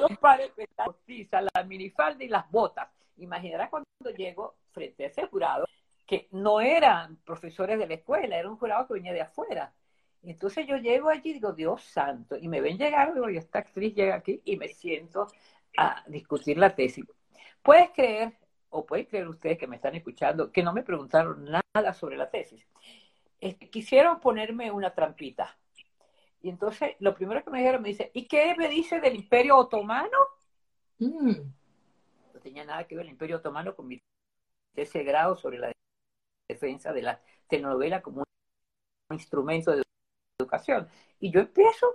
dos 0.00 0.18
pares 0.18 0.54
de 0.54 0.68
la 1.52 1.64
minifalda 1.64 2.22
y 2.22 2.28
las 2.28 2.48
botas. 2.48 2.88
Imaginarás 3.16 3.70
cuando 3.70 3.86
llego 4.16 4.54
frente 4.70 5.04
a 5.04 5.06
ese 5.08 5.26
jurado, 5.26 5.66
que 6.06 6.28
no 6.30 6.60
eran 6.60 7.16
profesores 7.24 7.78
de 7.78 7.88
la 7.88 7.94
escuela, 7.94 8.36
era 8.36 8.48
un 8.48 8.56
jurado 8.56 8.86
que 8.86 8.94
venía 8.94 9.12
de 9.12 9.22
afuera 9.22 9.72
entonces 10.22 10.66
yo 10.66 10.76
llego 10.76 11.08
allí 11.08 11.30
y 11.30 11.34
digo, 11.34 11.52
Dios 11.52 11.82
santo, 11.82 12.36
y 12.36 12.48
me 12.48 12.60
ven 12.60 12.76
llegar, 12.76 13.14
digo, 13.14 13.30
y 13.30 13.38
esta 13.38 13.60
actriz 13.60 13.94
llega 13.94 14.16
aquí 14.16 14.40
y 14.44 14.56
me 14.56 14.68
siento 14.68 15.28
a 15.76 16.04
discutir 16.08 16.58
la 16.58 16.74
tesis. 16.74 17.04
Puedes 17.62 17.90
creer, 17.90 18.36
o 18.68 18.84
pueden 18.84 19.06
creer 19.06 19.28
ustedes 19.28 19.58
que 19.58 19.66
me 19.66 19.76
están 19.76 19.94
escuchando, 19.94 20.52
que 20.52 20.62
no 20.62 20.72
me 20.72 20.82
preguntaron 20.82 21.44
nada 21.44 21.94
sobre 21.94 22.16
la 22.16 22.30
tesis. 22.30 22.66
quisieron 23.70 24.20
ponerme 24.20 24.70
una 24.70 24.94
trampita. 24.94 25.56
Y 26.42 26.48
entonces 26.50 26.96
lo 27.00 27.14
primero 27.14 27.42
que 27.44 27.50
me 27.50 27.58
dijeron 27.58 27.82
me 27.82 27.90
dice, 27.90 28.10
¿y 28.14 28.26
qué 28.26 28.54
me 28.56 28.68
dice 28.68 29.00
del 29.00 29.16
Imperio 29.16 29.56
Otomano? 29.56 30.18
Mm. 30.98 31.32
No 32.34 32.40
tenía 32.40 32.64
nada 32.64 32.86
que 32.86 32.96
ver 32.96 33.06
el 33.06 33.12
Imperio 33.12 33.36
Otomano 33.38 33.74
con 33.74 33.88
mi 33.88 33.98
tesis 34.74 34.92
de 34.94 35.04
grado 35.04 35.36
sobre 35.36 35.58
la 35.58 35.72
defensa 36.48 36.92
de 36.92 37.02
la 37.02 37.22
telenovela 37.48 38.02
como 38.02 38.20
un 38.20 39.16
instrumento 39.16 39.72
de 39.72 39.82
Y 41.20 41.30
yo 41.30 41.40
empiezo, 41.40 41.86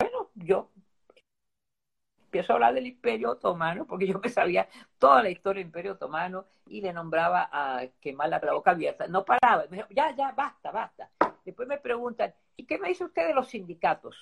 bueno, 0.00 0.30
yo 0.34 0.70
empiezo 2.24 2.52
a 2.52 2.56
hablar 2.56 2.74
del 2.74 2.86
Imperio 2.86 3.32
Otomano, 3.32 3.86
porque 3.86 4.06
yo 4.06 4.18
me 4.18 4.28
sabía 4.28 4.68
toda 4.98 5.22
la 5.22 5.30
historia 5.30 5.60
del 5.60 5.66
Imperio 5.66 5.92
Otomano 5.92 6.46
y 6.66 6.80
le 6.80 6.92
nombraba 6.92 7.48
a 7.52 7.86
quemar 8.00 8.30
la 8.30 8.38
boca 8.38 8.70
abierta. 8.70 9.06
No 9.06 9.24
paraba, 9.24 9.66
me 9.70 9.76
dijo, 9.76 9.88
ya, 9.90 10.14
ya, 10.16 10.32
basta, 10.32 10.70
basta. 10.70 11.10
Después 11.44 11.68
me 11.68 11.78
preguntan, 11.78 12.34
¿y 12.56 12.64
qué 12.64 12.78
me 12.78 12.88
dice 12.88 13.04
usted 13.04 13.26
de 13.26 13.34
los 13.34 13.48
sindicatos? 13.48 14.16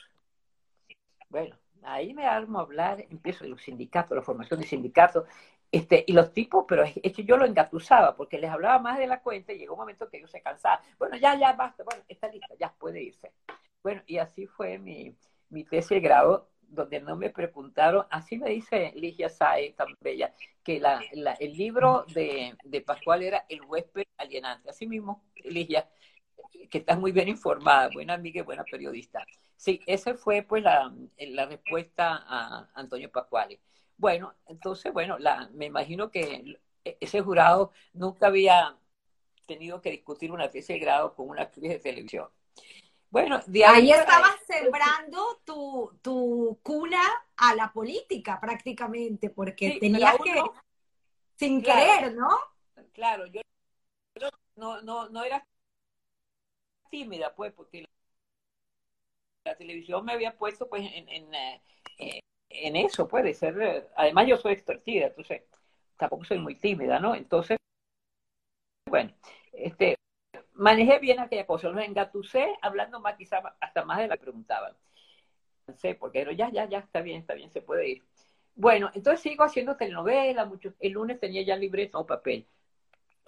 Bueno, 1.29 1.57
ahí 1.83 2.12
me 2.12 2.27
armo 2.27 2.59
a 2.59 2.62
hablar, 2.62 3.01
empiezo 3.09 3.44
de 3.44 3.51
los 3.51 3.62
sindicatos, 3.62 4.16
la 4.16 4.23
formación 4.23 4.59
de 4.59 4.66
sindicatos, 4.66 5.25
este, 5.72 6.04
y 6.06 6.12
los 6.12 6.33
tipos, 6.33 6.64
pero 6.68 6.83
es, 6.83 7.12
que 7.12 7.24
yo 7.24 7.37
lo 7.37 7.44
engatusaba 7.44 8.16
porque 8.16 8.38
les 8.38 8.50
hablaba 8.50 8.78
más 8.78 8.98
de 8.98 9.06
la 9.06 9.20
cuenta 9.22 9.52
y 9.52 9.59
llegó 9.59 9.74
un 9.74 9.80
momento 9.80 10.09
que 10.09 10.18
ellos 10.18 10.30
se 10.30 10.42
cansaban. 10.42 10.80
Bueno, 10.98 11.16
ya, 11.16 11.38
ya, 11.38 11.52
basta, 11.52 11.85
bueno, 11.85 12.02
está 12.09 12.28
lista, 12.28 12.54
ya 12.59 12.72
puede 12.72 13.02
irse. 13.02 13.33
Bueno, 13.83 14.02
y 14.06 14.18
así 14.18 14.46
fue 14.46 14.78
mi, 14.78 15.14
mi 15.48 15.64
tesis 15.64 15.90
de 15.90 16.00
grado, 16.00 16.48
donde 16.61 17.00
no 17.00 17.16
me 17.16 17.30
preguntaron, 17.30 18.06
así 18.11 18.38
me 18.38 18.50
dice 18.50 18.92
Ligia 18.94 19.28
Sae, 19.28 19.72
tan 19.72 19.88
bella, 20.00 20.33
que 20.62 20.80
la, 20.80 21.00
el 21.38 21.52
libro 21.52 22.04
de, 22.14 22.56
de 22.64 22.80
Pascual 22.80 23.22
era 23.22 23.44
El 23.48 23.62
huésped 23.62 24.04
alienante. 24.18 24.70
Así 24.70 24.87
mismo, 24.87 25.24
Ligia, 25.37 25.88
que 26.70 26.78
estás 26.78 26.98
muy 26.98 27.12
bien 27.12 27.28
informada, 27.28 27.90
buena 27.92 28.14
amiga 28.14 28.40
y 28.40 28.44
buena 28.44 28.64
periodista. 28.64 29.24
Sí, 29.56 29.80
esa 29.87 30.14
fue 30.14 30.42
pues 30.42 30.62
la, 30.62 30.92
la 31.18 31.46
respuesta 31.46 32.24
a 32.26 32.70
Antonio 32.74 33.11
Pascual. 33.11 33.59
Bueno, 34.01 34.35
entonces, 34.47 34.95
bueno, 34.95 35.19
la, 35.19 35.51
me 35.53 35.67
imagino 35.67 36.11
que 36.11 36.59
ese 36.83 37.21
jurado 37.21 37.71
nunca 37.93 38.29
había 38.29 38.75
tenido 39.47 39.83
que 39.83 39.91
discutir 39.91 40.33
una 40.33 40.51
tesis 40.51 40.69
de 40.69 40.79
grado 40.79 41.15
con 41.15 41.29
una 41.29 41.43
actriz 41.43 41.69
de 41.69 41.79
televisión. 41.81 42.31
Bueno, 43.11 43.41
de 43.47 43.63
ahí, 43.63 43.91
estabas 43.91 44.37
sembrando 44.47 45.43
tu, 45.45 45.99
tu, 46.01 46.59
cuna 46.63 47.03
a 47.37 47.55
la 47.55 47.71
política 47.75 48.41
prácticamente, 48.41 49.29
porque 49.29 49.77
tenías 49.79 50.17
que, 50.25 50.43
sin 51.37 51.61
querer, 51.61 52.15
¿no? 52.15 52.39
Claro, 52.95 53.27
yo 53.27 53.43
no, 54.57 54.81
no, 54.81 55.11
no 55.11 55.25
era 55.25 55.47
tímida, 56.89 57.35
pues, 57.35 57.53
porque 57.53 57.85
la, 59.45 59.55
televisión 59.57 60.07
me 60.07 60.15
había 60.15 60.39
puesto, 60.39 60.71
pues, 60.71 60.91
en, 60.91 61.07
en, 61.07 61.35
eh, 61.35 62.21
en 62.51 62.77
eso 62.77 63.09
puede 63.09 63.35
ser. 63.35 63.89
Además, 63.97 64.27
yo 64.27 64.37
soy 64.37 64.53
extrovertida, 64.55 65.07
entonces 65.07 65.43
tampoco 65.97 66.25
soy 66.25 66.39
muy 66.39 66.57
tímida, 66.57 66.99
¿no? 66.99 67.15
Entonces, 67.15 67.57
bueno, 68.87 69.13
este, 69.53 69.97
manejé 70.55 70.99
bien 70.99 71.21
aquella 71.21 71.47
cosa, 71.47 71.69
los 71.69 71.85
engatusé 71.85 72.57
hablando 72.63 73.01
más, 73.01 73.17
quizá 73.17 73.43
hasta 73.61 73.85
más 73.85 73.99
de 73.99 74.09
la 74.09 74.17
que 74.17 74.25
preguntaban. 74.25 74.75
No 75.67 75.77
sé, 75.77 75.95
porque 75.95 76.27
ya, 76.37 76.51
ya, 76.51 76.69
ya, 76.69 76.79
está 76.79 77.01
bien, 77.03 77.21
está 77.21 77.35
bien, 77.35 77.51
se 77.51 77.63
puede 77.63 77.89
ir. 77.89 78.03
Bueno, 78.57 78.91
entonces 78.95 79.21
sigo 79.21 79.45
haciendo 79.45 79.77
telenovela, 79.77 80.45
mucho, 80.45 80.75
el 80.81 80.93
lunes 80.93 81.21
tenía 81.21 81.43
ya 81.43 81.57
libreta 81.57 81.99
o 81.99 82.07
papel 82.07 82.47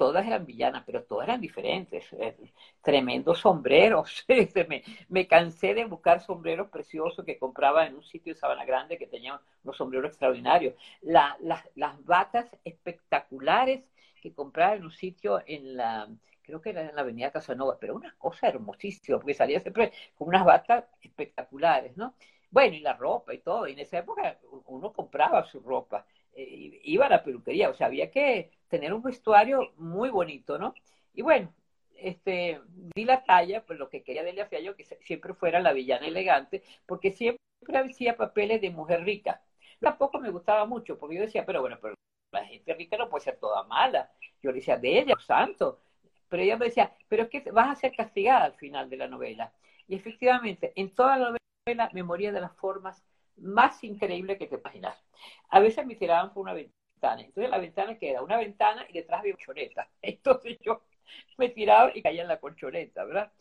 todas 0.02 0.26
eran 0.26 0.44
villanas, 0.44 0.82
pero 0.84 1.04
todas 1.04 1.28
eran 1.28 1.40
diferentes. 1.40 2.12
Eh, 2.14 2.36
tremendos 2.82 3.38
sombreros. 3.38 4.24
Este, 4.42 4.64
me, 4.64 4.82
me, 5.08 5.28
cansé 5.28 5.74
de 5.74 5.84
buscar 5.84 6.20
sombreros 6.20 6.68
preciosos 6.70 7.24
que 7.24 7.38
compraba 7.38 7.86
en 7.86 7.94
un 7.94 8.02
sitio 8.02 8.34
de 8.34 8.40
Sabana 8.40 8.64
Grande 8.64 8.98
que 8.98 9.06
tenía 9.06 9.40
unos 9.62 9.76
sombreros 9.76 10.08
extraordinarios. 10.10 10.74
las 11.02 12.04
batas 12.04 12.48
espectaculares 12.64 13.84
que 14.20 14.34
compraba 14.34 14.74
en 14.74 14.84
un 14.86 14.90
sitio 14.90 15.40
en 15.46 15.76
la, 15.76 16.08
creo 16.42 16.60
que 16.60 16.70
era 16.70 16.82
en 16.88 16.96
la 16.96 17.02
avenida 17.02 17.30
Casanova, 17.30 17.78
pero 17.78 17.94
una 17.94 18.12
cosa 18.18 18.48
hermosísima, 18.48 19.18
porque 19.18 19.34
salía 19.34 19.60
siempre 19.60 19.92
con 20.16 20.28
unas 20.28 20.44
batas 20.44 20.84
espectaculares, 21.00 21.96
¿no? 21.96 22.14
Bueno, 22.50 22.74
y 22.74 22.80
la 22.80 22.94
ropa 22.94 23.32
y 23.34 23.38
todo. 23.38 23.68
Y 23.68 23.72
en 23.74 23.78
esa 23.78 23.98
época 23.98 24.36
uno 24.66 24.92
compraba 24.92 25.44
su 25.44 25.60
ropa. 25.60 26.04
Eh, 26.34 26.80
iba 26.84 27.06
a 27.06 27.10
la 27.10 27.22
peluquería, 27.22 27.70
o 27.70 27.74
sea, 27.74 27.86
había 27.88 28.10
que 28.10 28.50
tener 28.68 28.92
un 28.92 29.02
vestuario 29.02 29.72
muy 29.76 30.10
bonito, 30.10 30.58
¿no? 30.58 30.74
Y 31.14 31.22
bueno, 31.22 31.52
este, 31.96 32.60
di 32.94 33.04
la 33.04 33.24
talla, 33.24 33.64
pues 33.64 33.78
lo 33.78 33.88
que 33.88 34.02
quería 34.02 34.24
de 34.24 34.40
hacía 34.42 34.60
yo, 34.60 34.76
que 34.76 34.84
siempre 34.84 35.34
fuera 35.34 35.60
la 35.60 35.72
villana 35.72 36.06
elegante, 36.06 36.62
porque 36.86 37.12
siempre 37.12 37.38
hacía 37.74 38.16
papeles 38.16 38.60
de 38.60 38.70
mujer 38.70 39.04
rica. 39.04 39.42
Tampoco 39.80 40.18
me 40.20 40.30
gustaba 40.30 40.64
mucho, 40.66 40.98
porque 40.98 41.16
yo 41.16 41.22
decía, 41.22 41.44
pero 41.46 41.60
bueno, 41.60 41.78
pero 41.80 41.94
la 42.32 42.44
gente 42.46 42.74
rica 42.74 42.96
no 42.96 43.08
puede 43.08 43.24
ser 43.24 43.36
toda 43.38 43.64
mala. 43.64 44.10
Yo 44.42 44.50
le 44.50 44.58
decía, 44.58 44.76
de 44.76 45.00
ella, 45.00 45.14
santo. 45.18 45.80
Pero 46.28 46.42
ella 46.42 46.56
me 46.56 46.66
decía, 46.66 46.96
pero 47.08 47.24
es 47.24 47.28
que 47.28 47.50
vas 47.50 47.68
a 47.70 47.80
ser 47.80 47.94
castigada 47.94 48.44
al 48.44 48.54
final 48.54 48.88
de 48.88 48.96
la 48.96 49.08
novela. 49.08 49.52
Y 49.86 49.94
efectivamente, 49.94 50.72
en 50.76 50.94
toda 50.94 51.16
la 51.18 51.36
novela 51.66 51.90
me 51.92 52.02
moría 52.02 52.32
de 52.32 52.40
las 52.40 52.54
formas 52.56 53.04
más 53.36 53.82
increíbles 53.84 54.38
que 54.38 54.46
te 54.46 54.56
imaginas. 54.56 54.96
A 55.48 55.60
veces 55.60 55.86
me 55.86 55.96
tiraban 55.96 56.32
por 56.32 56.42
una 56.42 56.54
ventana. 56.54 57.22
Entonces 57.22 57.50
la 57.50 57.58
ventana 57.58 57.98
queda 57.98 58.22
una 58.22 58.36
ventana 58.36 58.86
y 58.88 58.94
detrás 58.94 59.20
había 59.20 59.34
colchoneta. 59.34 59.88
Entonces 60.02 60.58
yo 60.60 60.82
me 61.36 61.48
tiraba 61.48 61.90
y 61.94 62.02
caía 62.02 62.22
en 62.22 62.28
la 62.28 62.40
colchoneta, 62.40 63.04
¿verdad? 63.04 63.32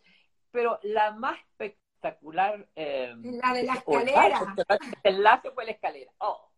Pero 0.52 0.80
la 0.84 1.12
más 1.12 1.40
espectacular... 1.40 2.68
Eh, 2.76 3.14
la 3.22 3.54
de 3.54 3.64
la 3.64 3.74
escalera. 3.76 4.56
El 5.04 5.16
enlace 5.16 5.52
fue 5.52 5.66
la 5.66 5.72
escalera. 5.72 6.12
Oh, 6.18 6.52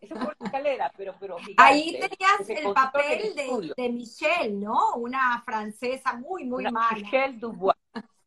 eso 0.00 0.16
fue 0.16 0.34
la 0.38 0.46
escalera, 0.46 0.92
pero, 0.96 1.14
pero 1.20 1.36
Ahí 1.58 1.92
tenías 1.92 2.48
el 2.48 2.72
papel 2.72 3.34
de, 3.34 3.74
de, 3.76 3.88
Michelle, 3.90 4.54
¿no? 4.54 4.94
Una 4.96 5.42
francesa 5.44 6.14
muy, 6.14 6.44
muy 6.44 6.64
mala. 6.64 6.96
Michelle 6.96 7.38
Dubois. 7.38 7.76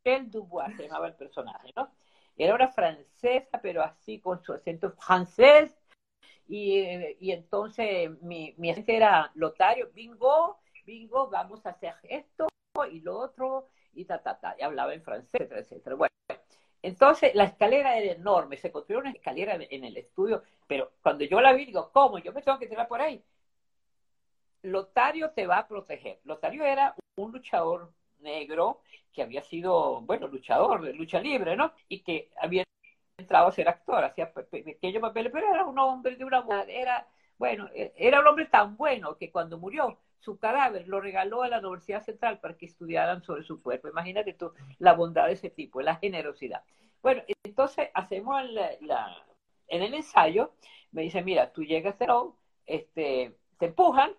Michelle 0.05 0.29
Dubois 0.29 0.75
se 0.77 0.83
llamaba 0.83 1.07
el 1.07 1.15
personaje, 1.15 1.73
¿no? 1.75 1.91
Era 2.39 2.55
una 2.55 2.69
francesa, 2.69 3.59
pero 3.61 3.83
así 3.83 4.19
con 4.19 4.41
su 4.43 4.53
acento 4.53 4.91
francés. 4.93 5.75
Y, 6.47 6.79
y 7.19 7.31
entonces 7.31 8.09
mi, 8.21 8.55
mi 8.57 8.71
agente 8.71 8.95
era 8.95 9.31
Lotario, 9.35 9.91
bingo, 9.93 10.59
bingo, 10.85 11.29
vamos 11.29 11.65
a 11.65 11.71
hacer 11.71 11.95
esto 12.03 12.47
y 12.91 13.01
lo 13.01 13.17
otro, 13.19 13.69
y 13.93 14.05
ta, 14.05 14.21
ta, 14.23 14.39
ta. 14.39 14.55
Y 14.59 14.63
hablaba 14.63 14.93
en 14.93 15.03
francés, 15.03 15.29
etcétera, 15.33 15.59
etcétera. 15.61 15.95
Bueno, 15.95 16.11
entonces 16.81 17.35
la 17.35 17.45
escalera 17.45 17.97
era 17.97 18.13
enorme, 18.13 18.57
se 18.57 18.71
construyó 18.71 19.01
una 19.01 19.11
escalera 19.11 19.55
en 19.55 19.83
el 19.83 19.97
estudio, 19.97 20.43
pero 20.67 20.93
cuando 21.03 21.25
yo 21.25 21.41
la 21.41 21.53
vi, 21.53 21.65
digo, 21.65 21.91
¿cómo? 21.91 22.19
Yo 22.19 22.33
me 22.33 22.41
tengo 22.41 22.59
que 22.59 22.67
tirar 22.67 22.87
por 22.87 23.01
ahí. 23.01 23.23
Lotario 24.63 25.31
te 25.31 25.47
va 25.47 25.57
a 25.59 25.67
proteger. 25.67 26.19
Lotario 26.23 26.63
era 26.63 26.95
un 27.17 27.31
luchador 27.33 27.91
negro 28.19 28.81
que 29.13 29.23
había 29.23 29.41
sido, 29.43 30.01
bueno, 30.01 30.27
luchador 30.27 30.81
de 30.81 30.93
lucha 30.93 31.19
libre, 31.19 31.55
¿no? 31.55 31.73
Y 31.87 32.01
que 32.01 32.31
había 32.39 32.63
entrado 33.17 33.47
a 33.47 33.51
ser 33.51 33.67
actor, 33.67 34.03
hacía 34.03 34.31
pequeños 34.33 35.01
papeles, 35.01 35.31
pero 35.31 35.53
era 35.53 35.65
un 35.65 35.77
hombre 35.79 36.15
de 36.15 36.25
una 36.25 36.43
era, 36.67 37.07
bueno, 37.37 37.69
e, 37.73 37.93
era 37.97 38.21
un 38.21 38.27
hombre 38.27 38.45
tan 38.45 38.77
bueno 38.77 39.17
que 39.17 39.31
cuando 39.31 39.57
murió, 39.57 39.99
su 40.19 40.37
cadáver 40.37 40.87
lo 40.87 40.99
regaló 40.99 41.43
a 41.43 41.47
la 41.47 41.59
Universidad 41.59 42.03
Central 42.03 42.39
para 42.39 42.57
que 42.57 42.65
estudiaran 42.65 43.23
sobre 43.23 43.43
su 43.43 43.61
cuerpo. 43.61 43.87
Imagínate 43.87 44.33
tú 44.33 44.53
la 44.77 44.93
bondad 44.93 45.27
de 45.27 45.33
ese 45.33 45.49
tipo, 45.49 45.81
la 45.81 45.95
generosidad. 45.95 46.63
Bueno, 47.01 47.23
entonces 47.43 47.89
hacemos 47.93 48.41
en 49.67 49.81
el 49.81 49.93
ensayo, 49.93 50.53
me 50.91 51.03
dice, 51.03 51.21
mira, 51.21 51.51
tú 51.53 51.63
llegas 51.63 51.95
a 52.01 52.23
este, 52.65 53.37
te 53.57 53.65
empujan 53.67 54.11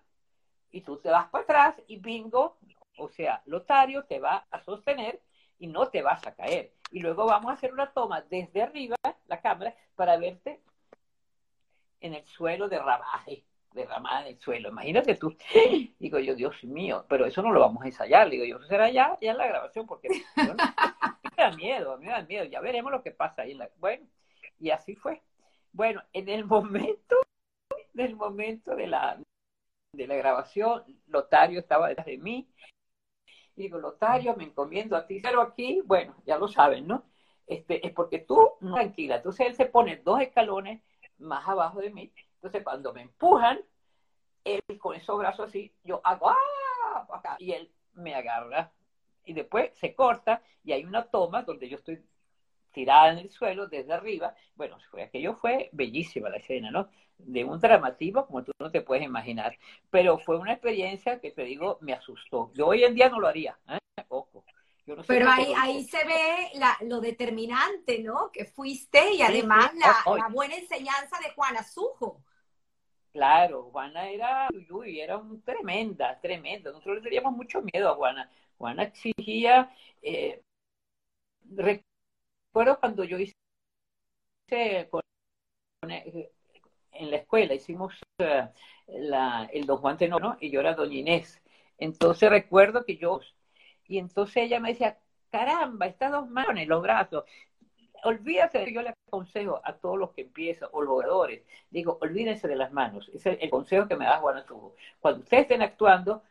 y 0.71 0.81
tú 0.81 0.97
te 0.97 1.09
vas 1.09 1.29
para 1.29 1.43
atrás 1.43 1.75
y 1.87 1.97
bingo, 1.97 2.57
o 3.01 3.09
sea, 3.09 3.41
Lotario 3.45 4.03
te 4.05 4.19
va 4.19 4.45
a 4.51 4.61
sostener 4.61 5.21
y 5.57 5.67
no 5.67 5.87
te 5.89 6.01
vas 6.01 6.25
a 6.25 6.35
caer. 6.35 6.73
Y 6.91 6.99
luego 6.99 7.25
vamos 7.25 7.49
a 7.49 7.53
hacer 7.53 7.73
una 7.73 7.91
toma 7.91 8.21
desde 8.21 8.61
arriba, 8.61 8.95
la 9.27 9.41
cámara, 9.41 9.75
para 9.95 10.17
verte 10.17 10.61
en 11.99 12.13
el 12.13 12.25
suelo 12.25 12.67
de 12.67 12.79
rabaje, 12.79 13.43
derramada 13.71 14.21
en 14.21 14.35
el 14.35 14.39
suelo. 14.39 14.69
Imagínate 14.69 15.15
tú. 15.15 15.35
Digo 15.99 16.19
yo, 16.19 16.35
Dios 16.35 16.63
mío, 16.63 17.05
pero 17.07 17.25
eso 17.25 17.41
no 17.41 17.51
lo 17.51 17.59
vamos 17.59 17.83
a 17.83 17.87
ensayar. 17.87 18.29
Digo 18.29 18.45
yo, 18.45 18.57
eso 18.57 18.67
será 18.67 18.89
ya, 18.89 19.17
ya 19.21 19.31
en 19.31 19.37
la 19.37 19.47
grabación, 19.47 19.87
porque 19.87 20.09
me 20.35 20.55
da 21.37 21.51
miedo, 21.51 21.97
me 21.97 22.07
da 22.07 22.21
miedo. 22.23 22.45
Ya 22.45 22.59
veremos 22.59 22.91
lo 22.91 23.01
que 23.01 23.11
pasa 23.11 23.43
ahí. 23.43 23.57
Bueno, 23.77 24.05
y 24.59 24.69
así 24.69 24.95
fue. 24.95 25.21
Bueno, 25.71 26.03
en 26.13 26.29
el 26.29 26.45
momento, 26.45 27.15
del 27.93 28.15
momento 28.15 28.75
de 28.75 28.87
la, 28.87 29.19
de 29.93 30.07
la 30.07 30.15
grabación, 30.15 30.83
Lotario 31.07 31.59
estaba 31.59 31.87
detrás 31.87 32.05
de 32.05 32.17
mí 32.17 32.47
digo, 33.61 33.79
Lotario, 33.79 34.35
me 34.35 34.45
encomiendo 34.45 34.95
a 34.95 35.05
ti, 35.05 35.19
pero 35.21 35.41
aquí, 35.41 35.81
bueno, 35.85 36.15
ya 36.25 36.37
lo 36.37 36.47
saben, 36.47 36.87
¿no? 36.87 37.03
Este, 37.47 37.85
es 37.85 37.93
porque 37.93 38.19
tú, 38.19 38.51
tranquila, 38.59 39.17
entonces 39.17 39.47
él 39.47 39.55
se 39.55 39.65
pone 39.65 39.97
dos 39.97 40.21
escalones 40.21 40.81
más 41.17 41.47
abajo 41.47 41.79
de 41.79 41.89
mí, 41.89 42.11
entonces 42.35 42.63
cuando 42.63 42.93
me 42.93 43.01
empujan, 43.01 43.59
él 44.43 44.61
con 44.79 44.95
esos 44.95 45.17
brazos 45.17 45.49
así, 45.49 45.73
yo 45.83 46.01
hago, 46.03 46.29
¡ah! 46.29 47.35
Y 47.39 47.51
él 47.51 47.71
me 47.93 48.15
agarra, 48.15 48.71
y 49.25 49.33
después 49.33 49.71
se 49.77 49.93
corta, 49.93 50.41
y 50.63 50.71
hay 50.71 50.85
una 50.85 51.03
toma 51.03 51.43
donde 51.43 51.69
yo 51.69 51.77
estoy 51.77 52.03
tirada 52.71 53.11
en 53.11 53.19
el 53.19 53.29
suelo 53.29 53.67
desde 53.67 53.93
arriba. 53.93 54.33
Bueno, 54.55 54.77
aquello 55.01 55.35
fue 55.35 55.69
bellísima 55.73 56.29
la 56.29 56.37
escena, 56.37 56.71
¿no? 56.71 56.89
De 57.25 57.43
un 57.43 57.59
dramatismo 57.59 58.25
como 58.25 58.43
tú 58.43 58.51
no 58.59 58.71
te 58.71 58.81
puedes 58.81 59.03
imaginar. 59.03 59.57
Pero 59.89 60.17
fue 60.17 60.37
una 60.37 60.53
experiencia 60.53 61.19
que 61.19 61.31
te 61.31 61.43
digo, 61.43 61.77
me 61.81 61.93
asustó. 61.93 62.51
Yo 62.53 62.67
hoy 62.67 62.83
en 62.83 62.95
día 62.95 63.09
no 63.09 63.19
lo 63.19 63.27
haría, 63.27 63.57
¿eh? 63.69 63.77
Ojo. 64.09 64.43
Pero 65.07 65.29
ahí, 65.29 65.53
ahí 65.55 65.83
se 65.85 66.03
ve 66.05 66.49
la, 66.55 66.77
lo 66.81 66.99
determinante, 66.99 67.99
¿no? 67.99 68.31
Que 68.31 68.45
fuiste 68.45 69.13
y 69.13 69.21
además 69.21 69.71
La, 69.75 70.15
la, 70.15 70.27
buena 70.29 70.55
enseñanza 70.55 71.17
de 71.19 71.31
Juana 71.33 71.63
Sujo. 71.63 72.23
Claro, 73.13 73.69
Juana 73.71 74.09
era, 74.09 74.49
uy, 74.69 74.99
era 74.99 75.17
un 75.17 75.41
tremenda, 75.41 76.19
tremenda. 76.19 76.71
Nosotros 76.71 76.97
le 76.97 77.01
teníamos 77.01 77.33
mucho 77.33 77.61
miedo 77.61 77.89
a 77.89 77.95
Juana. 77.95 78.29
Juana 78.57 78.83
exigía, 78.83 79.75
eh, 80.01 80.41
recuerdo 81.49 82.79
cuando 82.79 83.03
yo 83.03 83.17
hice 83.17 83.35
en 87.01 87.11
la 87.11 87.17
escuela, 87.17 87.53
hicimos 87.53 87.93
eh, 88.19 88.47
el 88.87 89.65
Don 89.65 89.77
Juan 89.77 89.97
Tenor, 89.97 90.37
y 90.39 90.49
yo 90.49 90.59
era 90.59 90.73
Doña 90.73 90.97
Inés. 90.97 91.41
Entonces 91.77 92.29
recuerdo 92.29 92.85
que 92.85 92.97
yo, 92.97 93.21
y 93.87 93.97
entonces 93.97 94.43
ella 94.43 94.59
me 94.59 94.69
decía, 94.69 94.97
caramba, 95.29 95.87
estas 95.87 96.11
dos 96.11 96.29
manos 96.29 96.65
los 96.67 96.81
brazos. 96.81 97.23
Olvídate, 98.03 98.71
yo 98.73 98.81
le 98.81 98.95
aconsejo 99.07 99.61
a 99.63 99.73
todos 99.73 99.97
los 99.97 100.11
que 100.11 100.21
empiezan, 100.21 100.69
o 100.71 100.81
los 100.81 100.91
jugadores, 100.91 101.43
digo, 101.69 101.97
olvídense 102.01 102.47
de 102.47 102.55
las 102.55 102.71
manos. 102.71 103.09
Ese 103.13 103.33
es 103.33 103.37
el 103.41 103.49
consejo 103.49 103.87
que 103.87 103.95
me 103.95 104.05
da 104.05 104.17
Juan 104.17 104.45
Tubo. 104.45 104.75
Cuando 104.99 105.21
ustedes 105.21 105.43
estén 105.43 105.61
actuando, 105.61 106.23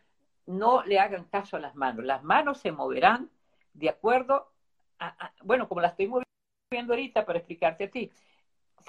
no 0.47 0.83
le 0.85 0.99
hagan 0.99 1.25
caso 1.25 1.57
a 1.57 1.61
las 1.61 1.75
manos. 1.77 2.05
Las 2.05 2.25
manos 2.25 2.59
se 2.59 2.73
moverán 2.73 3.31
de 3.75 3.89
acuerdo 3.89 4.51
bueno, 5.43 5.69
como 5.69 5.81
la 5.81 5.89
estoy 5.89 6.09
moviendo 6.09 6.93
ahorita 6.93 7.25
para 7.25 7.39
explicarte 7.39 7.85
a 7.85 7.91
ti, 7.91 8.11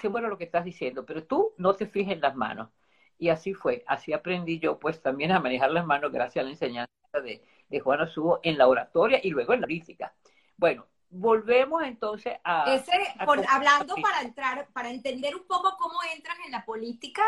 sé 0.00 0.08
bueno 0.08 0.28
lo 0.28 0.38
que 0.38 0.44
estás 0.44 0.64
diciendo, 0.64 1.04
pero 1.04 1.24
tú 1.24 1.52
no 1.58 1.74
te 1.74 1.86
fijes 1.86 2.14
en 2.14 2.20
las 2.20 2.34
manos. 2.34 2.70
Y 3.18 3.28
así 3.28 3.54
fue, 3.54 3.84
así 3.86 4.12
aprendí 4.12 4.58
yo 4.58 4.78
pues 4.78 5.00
también 5.00 5.32
a 5.32 5.40
manejar 5.40 5.70
las 5.70 5.86
manos 5.86 6.10
gracias 6.10 6.42
a 6.42 6.46
la 6.46 6.50
enseñanza 6.50 6.90
de, 7.22 7.42
de 7.68 7.80
Juan 7.80 8.08
Subo 8.08 8.40
en 8.42 8.58
la 8.58 8.66
oratoria 8.66 9.20
y 9.22 9.30
luego 9.30 9.52
en 9.52 9.60
la 9.60 9.66
política. 9.66 10.14
Bueno, 10.56 10.86
volvemos 11.12 11.82
entonces 11.82 12.34
a... 12.42 12.74
Ese, 12.74 12.92
hablando 13.18 13.94
para 13.96 14.22
entrar, 14.22 14.68
para 14.72 14.90
entender 14.90 15.36
un 15.36 15.46
poco 15.46 15.76
cómo 15.78 15.98
entran 16.14 16.36
en 16.46 16.52
la 16.52 16.64
política, 16.64 17.22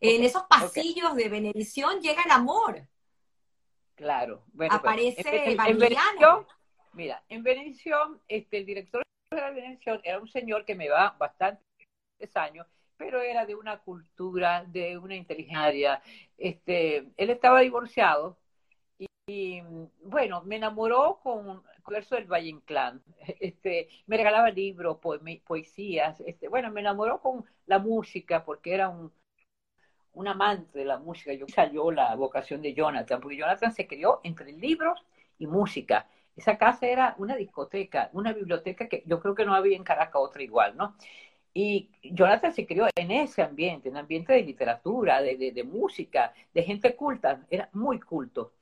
en 0.00 0.24
esos 0.24 0.42
pasillos 0.44 1.14
de 1.14 1.28
Benedición 1.28 2.00
llega 2.00 2.22
el 2.22 2.30
amor. 2.30 2.86
Claro. 3.94 4.42
Bueno, 4.52 4.70
pues, 4.70 4.80
Aparece 4.80 5.52
en, 5.52 5.78
Mira, 6.92 7.22
en 7.28 7.42
Benedición, 7.42 8.20
este, 8.26 8.58
el 8.58 8.66
director 8.66 9.02
de 9.30 9.36
la 9.36 9.50
Benedición 9.50 10.00
era 10.02 10.18
un 10.18 10.28
señor 10.28 10.64
que 10.64 10.74
me 10.74 10.88
va 10.88 11.14
bastantes 11.18 11.64
años, 12.34 12.66
pero 12.96 13.20
era 13.20 13.46
de 13.46 13.54
una 13.54 13.78
cultura, 13.78 14.64
de 14.66 14.98
una 14.98 15.14
inteligencia. 15.16 16.02
Este, 16.38 17.08
él 17.16 17.30
estaba 17.30 17.60
divorciado 17.60 18.38
y, 19.26 19.62
bueno, 20.02 20.42
me 20.44 20.56
enamoró 20.56 21.18
con 21.22 21.62
verso 21.88 22.16
del 22.16 22.26
Valle 22.26 22.48
Inclán. 22.48 23.02
Este, 23.40 23.88
me 24.06 24.16
regalaba 24.16 24.50
libros, 24.50 24.98
poesías. 25.44 26.20
Este, 26.20 26.48
bueno, 26.48 26.70
me 26.70 26.80
enamoró 26.80 27.20
con 27.20 27.44
la 27.66 27.78
música 27.78 28.44
porque 28.44 28.74
era 28.74 28.88
un, 28.88 29.12
un 30.12 30.28
amante 30.28 30.78
de 30.78 30.84
la 30.84 30.98
música. 30.98 31.32
Yo 31.34 31.46
salió 31.48 31.90
la 31.90 32.14
vocación 32.14 32.62
de 32.62 32.74
Jonathan, 32.74 33.20
porque 33.20 33.36
Jonathan 33.36 33.72
se 33.72 33.86
crió 33.86 34.20
entre 34.24 34.52
libros 34.52 35.04
y 35.38 35.46
música. 35.46 36.08
Esa 36.36 36.58
casa 36.58 36.86
era 36.86 37.14
una 37.18 37.36
discoteca, 37.36 38.10
una 38.12 38.32
biblioteca 38.32 38.88
que 38.88 39.02
yo 39.06 39.20
creo 39.20 39.34
que 39.34 39.44
no 39.44 39.54
había 39.54 39.76
en 39.76 39.84
Caracas 39.84 40.20
otra 40.22 40.42
igual, 40.42 40.76
¿no? 40.76 40.94
Y 41.58 41.88
Jonathan 42.02 42.52
se 42.52 42.66
crió 42.66 42.86
en 42.94 43.10
ese 43.10 43.40
ambiente, 43.40 43.88
en 43.88 43.94
un 43.94 44.00
ambiente 44.00 44.34
de 44.34 44.42
literatura, 44.42 45.22
de, 45.22 45.64
música, 45.64 46.34
de 46.52 46.62
gente 46.62 46.94
culta, 46.94 47.46
era 47.48 47.70
muy 47.72 47.98
culto. 47.98 48.52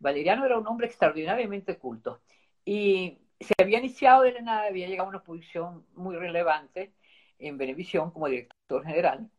Valeriano 0.00 0.46
era 0.46 0.56
un 0.56 0.66
hombre 0.66 0.86
extraordinariamente 0.86 1.76
culto. 1.76 2.22
Y 2.64 3.18
se 3.38 3.52
había 3.60 3.80
iniciado 3.80 4.22
de 4.22 4.32
la 4.32 4.40
nada, 4.40 4.66
había 4.68 4.88
llegado 4.88 5.08
a 5.08 5.10
una 5.10 5.22
posición 5.22 5.84
muy 5.94 6.16
relevante 6.16 6.94
en 7.38 7.58
Benevisión 7.58 8.10
como 8.12 8.28
director 8.28 8.82
general. 8.82 9.30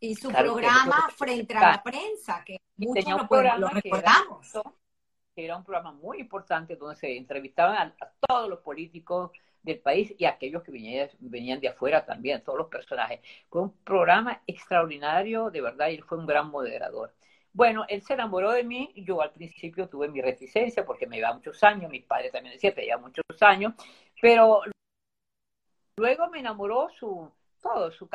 Y 0.00 0.16
su 0.16 0.28
programa 0.32 1.10
frente 1.16 1.56
a 1.56 1.60
la 1.60 1.82
prensa, 1.84 2.42
que 2.44 2.58
muchos 2.76 3.04
lo, 3.06 3.68
recordamos 3.68 4.52
que 5.32 5.44
era 5.44 5.56
un 5.56 5.62
programa 5.62 5.92
muy 5.92 6.18
importante 6.18 6.74
donde 6.74 6.96
se 6.96 7.16
entrevistaban 7.16 7.94
a, 8.00 8.12
todos 8.26 8.48
los 8.48 8.58
políticos 8.58 9.30
del 9.62 9.78
país 9.80 10.14
y 10.18 10.24
aquellos 10.24 10.62
que 10.62 10.72
venían, 10.72 11.08
venían 11.20 11.60
de 11.60 11.68
afuera 11.68 12.04
también, 12.04 12.42
todos 12.42 12.58
los 12.58 12.68
personajes. 12.68 13.20
Fue 13.48 13.62
un 13.62 13.72
programa 13.84 14.42
extraordinario, 14.46 15.50
de 15.50 15.60
verdad, 15.60 15.88
y 15.88 15.94
él 15.96 16.04
fue 16.04 16.18
un 16.18 16.26
gran 16.26 16.50
moderador. 16.50 17.14
Bueno, 17.52 17.84
él 17.88 18.02
se 18.02 18.14
enamoró 18.14 18.52
de 18.52 18.64
mí, 18.64 18.92
yo 18.96 19.20
al 19.20 19.30
principio 19.32 19.88
tuve 19.88 20.08
mi 20.08 20.20
reticencia 20.22 20.84
porque 20.84 21.06
me 21.06 21.18
iba 21.18 21.32
muchos 21.34 21.62
años, 21.62 21.90
mi 21.90 22.00
padre 22.00 22.30
también 22.30 22.54
decía, 22.54 22.74
te 22.74 22.82
lleva 22.82 22.98
muchos 22.98 23.24
años, 23.42 23.74
pero 24.20 24.62
luego 25.96 26.30
me 26.30 26.40
enamoró 26.40 26.88
su, 26.90 27.30
todo, 27.60 27.92
su 27.92 28.08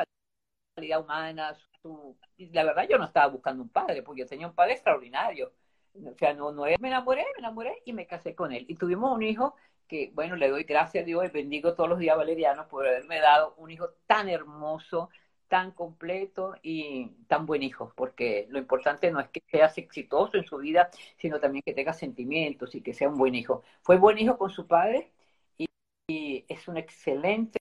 calidad 0.74 1.00
humana, 1.00 1.56
su... 1.82 2.16
la 2.36 2.64
verdad 2.64 2.86
yo 2.88 2.98
no 2.98 3.04
estaba 3.06 3.28
buscando 3.28 3.62
un 3.62 3.68
padre, 3.68 4.02
porque 4.02 4.22
yo 4.22 4.26
tenía 4.26 4.46
un 4.48 4.54
padre 4.54 4.74
extraordinario. 4.74 5.52
O 5.94 6.14
sea, 6.16 6.32
no, 6.34 6.52
no, 6.52 6.62
me 6.62 6.88
enamoré, 6.88 7.24
me 7.34 7.40
enamoré 7.40 7.82
y 7.84 7.92
me 7.92 8.06
casé 8.06 8.34
con 8.34 8.52
él. 8.52 8.64
Y 8.68 8.76
tuvimos 8.76 9.12
un 9.12 9.22
hijo 9.22 9.54
que, 9.88 10.12
bueno, 10.14 10.36
le 10.36 10.48
doy 10.50 10.64
gracias 10.64 11.02
a 11.02 11.06
Dios 11.06 11.24
y 11.24 11.28
bendigo 11.28 11.74
todos 11.74 11.88
los 11.88 11.98
días 11.98 12.14
a 12.14 12.18
Valeriano 12.18 12.68
por 12.68 12.86
haberme 12.86 13.20
dado 13.20 13.54
un 13.56 13.70
hijo 13.70 13.90
tan 14.06 14.28
hermoso, 14.28 15.10
tan 15.48 15.72
completo 15.72 16.54
y 16.62 17.08
tan 17.26 17.46
buen 17.46 17.62
hijo, 17.62 17.92
porque 17.96 18.46
lo 18.50 18.58
importante 18.58 19.10
no 19.10 19.20
es 19.20 19.28
que 19.30 19.42
seas 19.50 19.76
exitoso 19.78 20.36
en 20.36 20.44
su 20.44 20.58
vida, 20.58 20.90
sino 21.16 21.40
también 21.40 21.62
que 21.64 21.74
tenga 21.74 21.92
sentimientos 21.92 22.74
y 22.74 22.82
que 22.82 22.94
sea 22.94 23.08
un 23.08 23.18
buen 23.18 23.34
hijo. 23.34 23.62
Fue 23.82 23.96
buen 23.98 24.18
hijo 24.18 24.38
con 24.38 24.50
su 24.50 24.66
padre 24.66 25.10
y, 25.58 25.68
es 26.48 26.68
un 26.68 26.76
excelente 26.78 27.58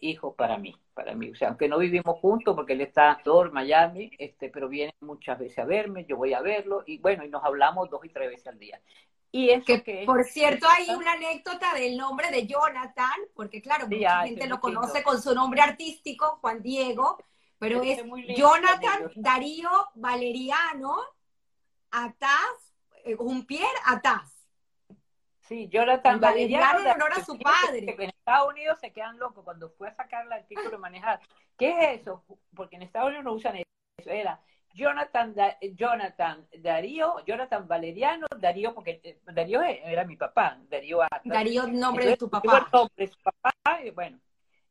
hijo 0.00 0.34
para 0.34 0.58
mí, 0.58 0.74
para 0.94 1.14
mí. 1.14 1.30
O 1.30 1.34
sea, 1.36 1.48
aunque 1.48 1.68
no 1.68 1.78
vivimos 1.78 2.18
juntos, 2.18 2.54
porque 2.56 2.72
él 2.72 2.80
está 2.80 3.20
en 3.24 3.52
Miami, 3.52 4.10
este, 4.18 4.50
pero 4.50 4.68
viene 4.68 4.92
muchas 5.00 5.38
veces 5.38 5.58
a 5.60 5.64
verme, 5.64 6.04
yo 6.06 6.16
voy 6.16 6.32
a 6.34 6.42
verlo 6.42 6.82
y 6.86 6.98
bueno, 6.98 7.24
y 7.24 7.28
nos 7.28 7.44
hablamos 7.44 7.90
dos 7.90 8.04
y 8.04 8.08
tres 8.08 8.30
veces 8.30 8.46
al 8.48 8.58
día. 8.58 8.80
Y 9.30 9.50
eso 9.50 9.64
que, 9.84 10.04
por 10.06 10.24
cierto, 10.24 10.66
hay 10.68 10.88
una 10.90 11.12
anécdota 11.12 11.74
del 11.74 11.96
nombre 11.96 12.30
de 12.30 12.46
Jonathan, 12.46 13.20
porque 13.34 13.60
claro, 13.60 13.86
mucha 13.86 14.22
gente 14.24 14.46
lo 14.46 14.58
conoce 14.58 15.02
con 15.02 15.20
su 15.20 15.34
nombre 15.34 15.60
artístico, 15.60 16.38
Juan 16.40 16.62
Diego, 16.62 17.18
pero 17.58 17.82
es 17.82 18.02
Jonathan 18.36 19.10
Darío 19.16 19.70
Valeriano 19.94 20.96
Ataz, 21.90 22.72
eh, 23.04 23.16
un 23.18 23.44
Pierre 23.44 23.68
Ataz. 23.84 24.32
Sí, 25.40 25.68
Jonathan 25.68 26.20
Valeriano 26.20 26.80
en 26.80 26.88
honor 26.88 27.12
a 27.14 27.24
su 27.24 27.38
padre. 27.38 27.96
En 27.98 28.10
Estados 28.10 28.50
Unidos 28.50 28.78
se 28.80 28.92
quedan 28.92 29.18
locos 29.18 29.44
cuando 29.44 29.70
fue 29.70 29.88
a 29.88 29.94
sacar 29.94 30.26
el 30.26 30.32
artículo 30.32 30.70
de 30.70 30.78
manejar. 30.78 31.20
¿Qué 31.56 31.70
es 31.70 32.00
eso? 32.00 32.22
Porque 32.54 32.76
en 32.76 32.82
Estados 32.82 33.08
Unidos 33.08 33.24
no 33.24 33.32
usan 33.32 33.56
eso. 33.56 33.64
Era 34.10 34.40
Jonathan, 34.74 35.34
Jonathan 35.74 36.46
Darío, 36.58 37.24
Jonathan 37.26 37.66
Valeriano, 37.66 38.26
Darío, 38.36 38.74
porque 38.74 39.00
eh, 39.02 39.18
Darío 39.24 39.62
era 39.62 40.04
mi 40.04 40.16
papá, 40.16 40.58
Darío 40.68 41.00
Darío, 41.24 41.66
nombre 41.66 42.06
de 42.06 42.16
tu 42.16 42.28
papá. 42.28 42.68
nombre 42.72 43.06
de 43.06 43.08
su 43.08 43.18
papá, 43.20 43.52
y 43.84 43.90
bueno, 43.90 44.18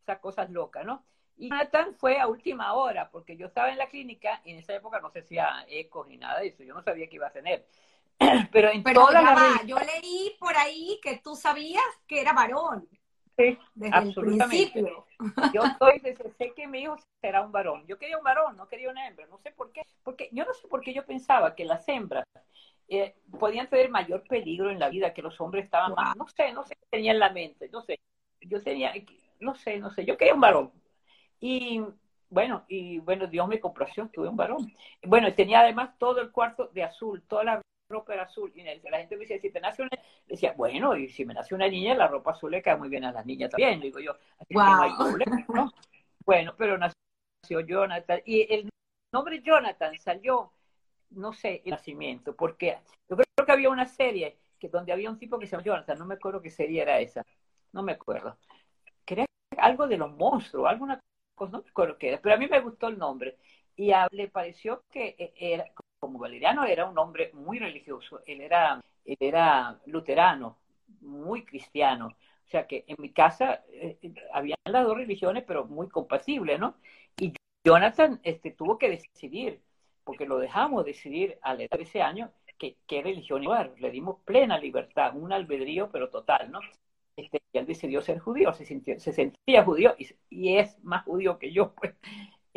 esas 0.02 0.20
cosas 0.20 0.50
locas, 0.50 0.86
¿no? 0.86 1.04
Y 1.38 1.50
Jonathan 1.50 1.94
fue 1.96 2.20
a 2.20 2.28
última 2.28 2.74
hora, 2.74 3.10
porque 3.12 3.38
yo 3.38 3.48
estaba 3.48 3.70
en 3.70 3.78
la 3.78 3.88
clínica 3.88 4.42
y 4.44 4.52
en 4.52 4.60
esa 4.60 4.74
época 4.74 5.00
no 5.00 5.12
se 5.12 5.20
hacía 5.20 5.66
eco 5.68 6.06
ni 6.06 6.18
nada 6.18 6.40
de 6.40 6.48
eso, 6.48 6.64
yo 6.64 6.74
no 6.74 6.82
sabía 6.82 7.08
que 7.08 7.16
iba 7.18 7.28
a 7.28 7.32
tener. 7.32 7.68
Pero 8.52 8.72
en 8.72 8.82
Pero 8.84 9.06
toda 9.06 9.62
yo 9.66 9.78
leí 9.78 10.36
por 10.40 10.56
ahí 10.58 11.00
que 11.04 11.18
tú 11.18 11.36
sabías 11.36 11.84
que 12.08 12.22
era 12.22 12.34
varón. 12.34 12.88
Sí, 13.38 13.58
absolutamente. 13.92 14.84
Yo 15.54 15.62
estoy 15.64 16.02
sé 16.38 16.54
que 16.56 16.68
mi 16.68 16.82
hijo 16.82 16.96
será 17.22 17.42
un 17.42 17.52
varón. 17.52 17.86
Yo 17.86 17.98
quería 17.98 18.18
un 18.18 18.24
varón, 18.24 18.58
no 18.58 18.68
quería 18.68 18.90
una 18.90 19.08
hembra. 19.08 19.28
No 19.28 19.38
sé 19.38 19.52
por 19.52 19.72
qué. 19.72 19.84
Porque 20.04 20.30
yo 20.32 20.44
no 20.44 20.54
sé 20.54 20.68
por 20.68 20.82
qué 20.82 20.94
yo 20.94 21.06
pensaba 21.06 21.54
que 21.56 21.64
las 21.66 21.88
hembras 21.88 22.26
eh, 22.88 23.16
podían 23.40 23.70
tener 23.70 23.90
mayor 23.90 24.24
peligro 24.24 24.72
en 24.72 24.80
la 24.80 24.90
vida, 24.90 25.14
que 25.14 25.22
los 25.22 25.40
hombres 25.40 25.66
estaban 25.66 25.94
más. 25.94 26.16
No 26.18 26.28
sé, 26.28 26.52
no 26.52 26.66
sé 26.66 26.76
qué 26.76 26.88
tenía 26.90 27.12
en 27.12 27.20
la 27.20 27.30
mente. 27.30 27.70
No 27.70 27.82
sé. 27.82 28.00
Yo 28.42 28.62
tenía, 28.64 28.92
no 29.40 29.54
sé, 29.54 29.78
no 29.78 29.92
sé. 29.92 30.04
Yo 30.04 30.18
quería 30.18 30.34
un 30.34 30.42
varón. 30.42 30.72
Y 31.40 31.84
bueno, 32.30 32.66
y 32.68 32.98
bueno, 33.00 33.28
Dios 33.28 33.48
me 33.48 33.60
complació, 33.60 34.10
tuve 34.12 34.30
un 34.30 34.36
varón. 34.36 34.74
Bueno, 35.04 35.32
tenía 35.36 35.60
además 35.60 35.98
todo 36.00 36.22
el 36.22 36.32
cuarto 36.32 36.72
de 36.74 36.84
azul, 36.84 37.22
toda 37.28 37.44
la 37.44 37.62
ropa 37.90 38.14
azul. 38.22 38.52
Y 38.56 38.64
la 38.64 39.00
gente 39.00 39.16
me 39.16 39.22
decía, 39.22 39.40
si 39.40 39.50
te 39.50 39.60
nace 39.60 39.82
una 39.82 39.92
decía, 40.28 40.54
bueno, 40.54 40.96
y 40.96 41.10
si 41.10 41.26
me 41.26 41.34
nace 41.34 41.56
una 41.56 41.68
niña, 41.68 41.96
la 41.96 42.08
ropa 42.08 42.32
azul 42.32 42.52
le 42.52 42.62
cae 42.62 42.78
muy 42.78 42.90
bien 42.90 43.06
a 43.06 43.12
las 43.12 43.26
niñas 43.26 43.50
también. 43.50 43.80
Digo 43.80 44.00
yo, 44.00 44.14
no 44.50 44.82
hay 44.82 44.92
problema, 44.96 45.46
¿no? 45.50 45.72
Bueno, 46.26 46.54
pero 46.58 46.78
nació 46.78 47.62
Jonathan. 47.62 48.22
Y 48.26 48.54
el 48.54 48.70
nombre 49.14 49.42
Jonathan 49.42 49.98
salió, 49.98 50.52
no 51.12 51.34
sé, 51.34 51.62
el 51.66 51.72
nacimiento, 51.72 52.36
porque 52.36 52.78
yo 53.10 53.16
creo 53.16 53.46
que 53.46 53.52
había 53.52 53.70
una 53.70 53.86
serie 53.86 54.38
que 54.60 54.70
donde 54.70 54.92
había 54.92 55.10
un 55.10 55.20
tipo 55.20 55.40
que 55.40 55.46
se 55.46 55.52
llama 55.52 55.64
Jonathan, 55.64 56.00
no 56.00 56.06
me 56.06 56.16
acuerdo 56.16 56.42
qué 56.42 56.50
serie 56.50 56.82
era 56.82 57.00
esa, 57.00 57.26
no 57.72 57.84
me 57.84 57.94
acuerdo. 57.94 58.38
Quería 59.06 59.26
algo 59.58 59.88
de 59.88 59.98
los 59.98 60.12
monstruos, 60.12 60.68
alguna 60.68 61.00
cosa, 61.36 61.52
no 61.54 61.62
me 61.64 61.70
acuerdo 61.70 61.98
qué 61.98 62.10
era, 62.10 62.22
pero 62.22 62.36
a 62.36 62.38
mí 62.38 62.48
me 62.48 62.60
gustó 62.60 62.88
el 62.88 62.98
nombre. 62.98 63.38
Y 63.76 63.92
a, 63.92 64.08
le 64.12 64.28
pareció 64.28 64.84
que 64.90 65.16
eh, 65.20 65.34
era, 65.38 65.66
como 66.00 66.20
Valeriano 66.20 66.66
era 66.66 66.86
un 66.86 66.98
hombre 66.98 67.32
muy 67.34 67.60
religioso, 67.60 68.22
él 68.26 68.42
era, 68.42 68.82
él 69.06 69.18
era 69.20 69.80
luterano, 69.86 70.58
muy 71.02 71.44
cristiano. 71.44 72.08
O 72.08 72.50
sea 72.50 72.66
que 72.66 72.86
en 72.88 72.96
mi 73.00 73.12
casa 73.12 73.64
eh, 73.70 73.98
había 74.34 74.56
las 74.66 74.86
dos 74.86 74.96
religiones, 74.96 75.44
pero 75.46 75.66
muy 75.66 75.90
compatibles, 75.90 76.60
¿no? 76.60 76.76
Y 77.20 77.34
Jonathan 77.66 78.20
este, 78.24 78.52
tuvo 78.52 78.78
que 78.78 78.90
decidir, 78.90 79.62
porque 80.04 80.26
lo 80.26 80.38
dejamos 80.40 80.86
decidir 80.86 81.38
a 81.42 81.54
la 81.54 81.64
edad 81.64 81.72
de 81.72 81.78
13 81.78 82.02
años, 82.02 82.30
que, 82.58 82.78
qué 82.88 83.02
religión 83.02 83.44
iba. 83.44 83.70
Le 83.78 83.92
dimos 83.92 84.20
plena 84.24 84.58
libertad, 84.58 85.16
un 85.16 85.34
albedrío, 85.34 85.90
pero 85.92 86.10
total, 86.10 86.52
¿no? 86.52 86.60
Este, 87.18 87.42
y 87.52 87.58
él 87.58 87.66
decidió 87.66 88.02
ser 88.02 88.20
judío, 88.20 88.54
se, 88.54 88.66
sentía 88.66 89.64
judío 89.64 89.96
y, 90.30 90.56
es 90.58 90.78
más 90.84 91.04
judío 91.04 91.40
que 91.40 91.52
yo, 91.52 91.74
pues, 91.74 91.96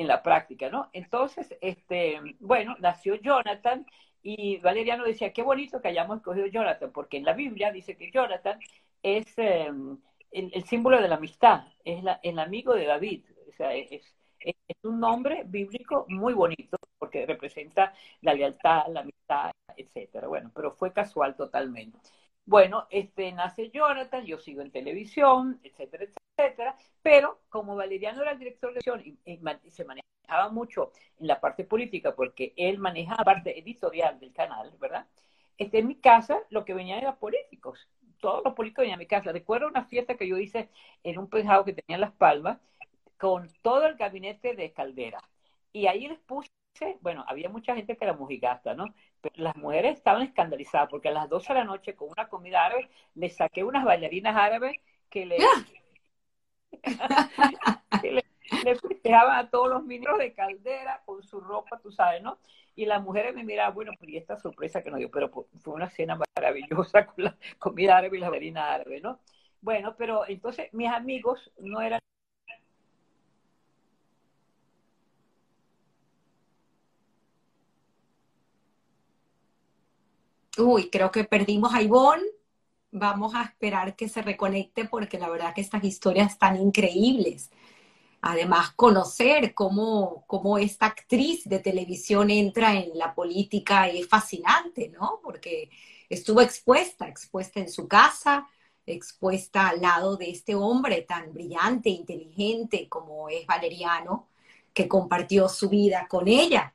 en 0.01 0.09
la 0.09 0.23
práctica, 0.23 0.71
¿no? 0.71 0.89
Entonces, 0.95 1.55
este, 1.61 2.19
bueno, 2.41 2.75
nació 2.81 3.17
Jonathan 3.17 3.85
y 4.23 4.57
Valeriano 4.59 5.05
decía, 5.05 5.33
qué 5.33 5.43
bonito 5.43 5.81
que 5.83 5.89
hayamos 5.89 6.17
escogido 6.19 6.47
Jonathan, 6.47 6.91
porque 6.91 7.19
en 7.19 7.25
la 7.27 7.35
Biblia 7.35 7.71
dice 7.71 7.97
que 7.99 8.11
Jonathan 8.11 8.59
es 9.03 9.27
em, 9.37 9.99
el, 10.31 10.65
símbolo 10.65 11.03
de 11.03 11.09
la 11.09 11.17
amistad, 11.17 11.65
es 11.85 12.03
el 12.23 12.39
amigo 12.39 12.75
de 12.75 12.87
David, 12.87 13.25
o 13.49 13.53
sea, 13.53 13.75
es, 13.75 13.93
es, 13.93 14.57
un 14.83 15.01
nombre 15.01 15.43
bíblico 15.47 16.07
muy 16.09 16.33
bonito, 16.33 16.79
porque 16.99 17.27
representa 17.27 17.93
la 18.23 18.33
lealtad, 18.33 18.87
la 18.89 19.01
amistad, 19.01 19.51
etcétera. 19.77 20.29
Bueno, 20.29 20.51
pero 20.55 20.73
fue 20.73 20.93
casual 20.95 21.37
totalmente. 21.37 21.99
Bueno, 22.47 22.87
este 22.91 23.33
nace 23.33 23.71
Jonathan, 23.71 24.25
yo 24.25 24.39
sigo 24.39 24.63
en 24.63 24.71
televisión, 24.71 25.61
etcétera, 25.63 26.05
etcétera, 26.05 26.20
pero 27.03 27.41
como 27.49 27.77
Valeriano 27.77 28.23
era 28.23 28.33
el 28.33 28.39
director 28.39 28.75
de 28.75 28.81
televisión 28.81 29.19
y, 29.25 29.71
se 29.71 29.85
manejaba 29.85 30.49
mucho 30.51 30.93
en 31.19 31.27
la 31.27 31.41
parte 31.41 31.65
política, 31.65 32.15
porque 32.15 32.53
él 32.57 32.79
manejaba 32.79 33.25
parte 33.25 33.59
editorial 33.59 34.19
del 34.21 34.33
canal, 34.33 34.73
¿verdad? 34.79 35.07
Este, 35.57 35.79
en 35.79 35.89
mi 35.89 35.97
casa 35.97 36.41
lo 36.51 36.65
que 36.65 36.75
venían 36.75 36.99
eran 36.99 37.19
políticos, 37.19 37.89
todos 38.21 38.43
los 38.45 38.55
políticos 38.55 38.83
venían 38.83 38.99
a 38.99 38.99
mi 38.99 39.07
casa. 39.07 39.33
Recuerdo 39.33 39.67
una 39.67 39.85
fiesta 39.87 40.17
que 40.17 40.29
yo 40.29 40.39
hice 40.39 40.69
en 41.03 41.19
un 41.19 41.29
pejado 41.29 41.65
que 41.65 41.73
tenía 41.73 41.97
en 41.97 42.03
Las 42.03 42.13
Palmas, 42.13 42.59
con 43.19 43.49
todo 43.63 43.87
el 43.87 43.97
gabinete 43.97 44.55
de 44.55 44.73
Caldera. 44.73 45.19
Y 45.73 45.87
ahí 45.87 46.09
les 46.09 46.19
puse, 46.21 46.51
bueno, 47.01 47.25
había 47.29 47.49
mucha 47.49 47.75
gente 47.75 47.97
que 47.97 48.05
era 48.05 48.15
mujigasta, 48.15 48.75
¿no? 48.75 48.87
las 49.35 49.57
mujeres 49.57 49.99
estaban 49.99 50.23
escandalizadas 50.23 50.89
porque 50.89 51.09
a 51.09 51.13
las 51.13 51.29
12 51.29 51.53
de 51.53 51.59
la 51.59 51.65
noche 51.65 51.95
con 51.95 52.11
una 52.11 52.29
comida 52.29 52.65
árabe 52.65 52.89
les 53.15 53.37
saqué 53.37 53.65
unas 53.65 53.85
bailarinas 53.85 54.35
árabes 54.35 54.79
que 55.11 55.27
le, 58.03 58.25
festejaban 58.77 59.39
a 59.39 59.51
todos 59.51 59.69
los 59.69 59.85
mineros 59.85 60.19
de 60.19 60.33
caldera 60.33 61.03
con 61.05 61.23
su 61.23 61.41
ropa, 61.41 61.79
tú 61.81 61.91
sabes, 61.91 62.23
¿no? 62.23 62.39
Y 62.77 62.87
las 62.87 63.03
mujeres 63.03 63.35
me 63.35 63.45
miraban, 63.45 63.75
bueno, 63.75 63.93
pues 63.99 64.11
y 64.11 64.17
esta 64.17 64.39
sorpresa 64.39 64.83
que 64.83 64.91
nos 64.91 64.99
dio, 64.99 65.11
pero 65.11 65.31
fue 65.31 65.75
una 65.75 65.91
cena 65.91 66.19
maravillosa 66.37 67.07
con 67.07 67.25
la 67.25 67.37
comida 67.59 67.97
árabe 67.99 68.17
y 68.17 68.21
la 68.21 68.31
bailarina 68.31 68.75
árabe, 68.75 69.01
¿no? 69.01 69.21
Bueno, 69.61 69.95
pero 69.97 70.27
entonces 70.27 70.73
mis 70.73 70.89
amigos 70.89 71.53
no 71.59 71.81
eran 71.81 72.01
Uy, 80.59 80.91
creo 80.91 81.11
que 81.11 81.25
perdimos 81.25 81.73
a 81.75 81.83
Ivonne. 81.83 82.23
Vamos 82.93 83.35
a 83.35 83.45
esperar 83.45 83.95
que 83.95 84.09
se 84.09 84.21
reconecte 84.23 84.85
porque 84.85 85.19
la 85.19 85.29
verdad 85.29 85.55
que 85.55 85.61
estas 85.61 85.85
historias 85.85 86.33
están 86.33 86.57
increíbles. 86.61 87.51
Además, 88.21 88.73
conocer 88.73 89.55
cómo, 89.55 90.25
cómo 90.27 90.59
esta 90.59 90.87
actriz 90.87 91.45
de 91.49 91.61
televisión 91.61 92.31
entra 92.31 92.75
en 92.75 92.99
la 92.99 93.15
política 93.15 93.89
es 93.89 94.09
fascinante, 94.09 94.89
¿no? 94.91 95.21
Porque 95.23 95.71
estuvo 96.09 96.41
expuesta, 96.41 97.09
expuesta 97.09 97.61
en 97.61 97.71
su 97.71 97.89
casa, 97.89 98.49
expuesta 98.87 99.69
al 99.69 99.81
lado 99.81 100.17
de 100.17 100.31
este 100.31 100.55
hombre 100.55 101.03
tan 101.03 101.33
brillante, 101.33 101.91
inteligente 101.91 102.89
como 102.89 103.29
es 103.29 103.47
Valeriano, 103.47 104.29
que 104.75 104.89
compartió 104.89 105.49
su 105.49 105.69
vida 105.69 106.07
con 106.09 106.29
ella. 106.29 106.75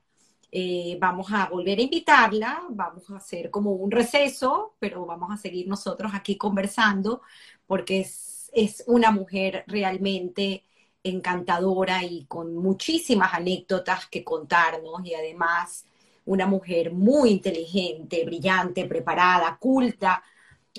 Eh, 0.57 0.97
vamos 1.01 1.27
a 1.33 1.49
volver 1.49 1.79
a 1.79 1.81
invitarla, 1.81 2.63
vamos 2.69 3.09
a 3.09 3.17
hacer 3.17 3.51
como 3.51 3.71
un 3.73 3.91
receso, 3.91 4.75
pero 4.79 5.05
vamos 5.05 5.29
a 5.29 5.35
seguir 5.35 5.67
nosotros 5.67 6.13
aquí 6.15 6.37
conversando 6.37 7.21
porque 7.67 7.99
es, 8.01 8.49
es 8.53 8.81
una 8.87 9.11
mujer 9.11 9.65
realmente 9.67 10.63
encantadora 11.03 12.05
y 12.05 12.25
con 12.27 12.55
muchísimas 12.55 13.33
anécdotas 13.33 14.07
que 14.07 14.23
contarnos 14.23 15.05
y 15.05 15.13
además 15.13 15.87
una 16.23 16.47
mujer 16.47 16.93
muy 16.93 17.31
inteligente, 17.31 18.23
brillante, 18.25 18.85
preparada, 18.85 19.57
culta. 19.59 20.23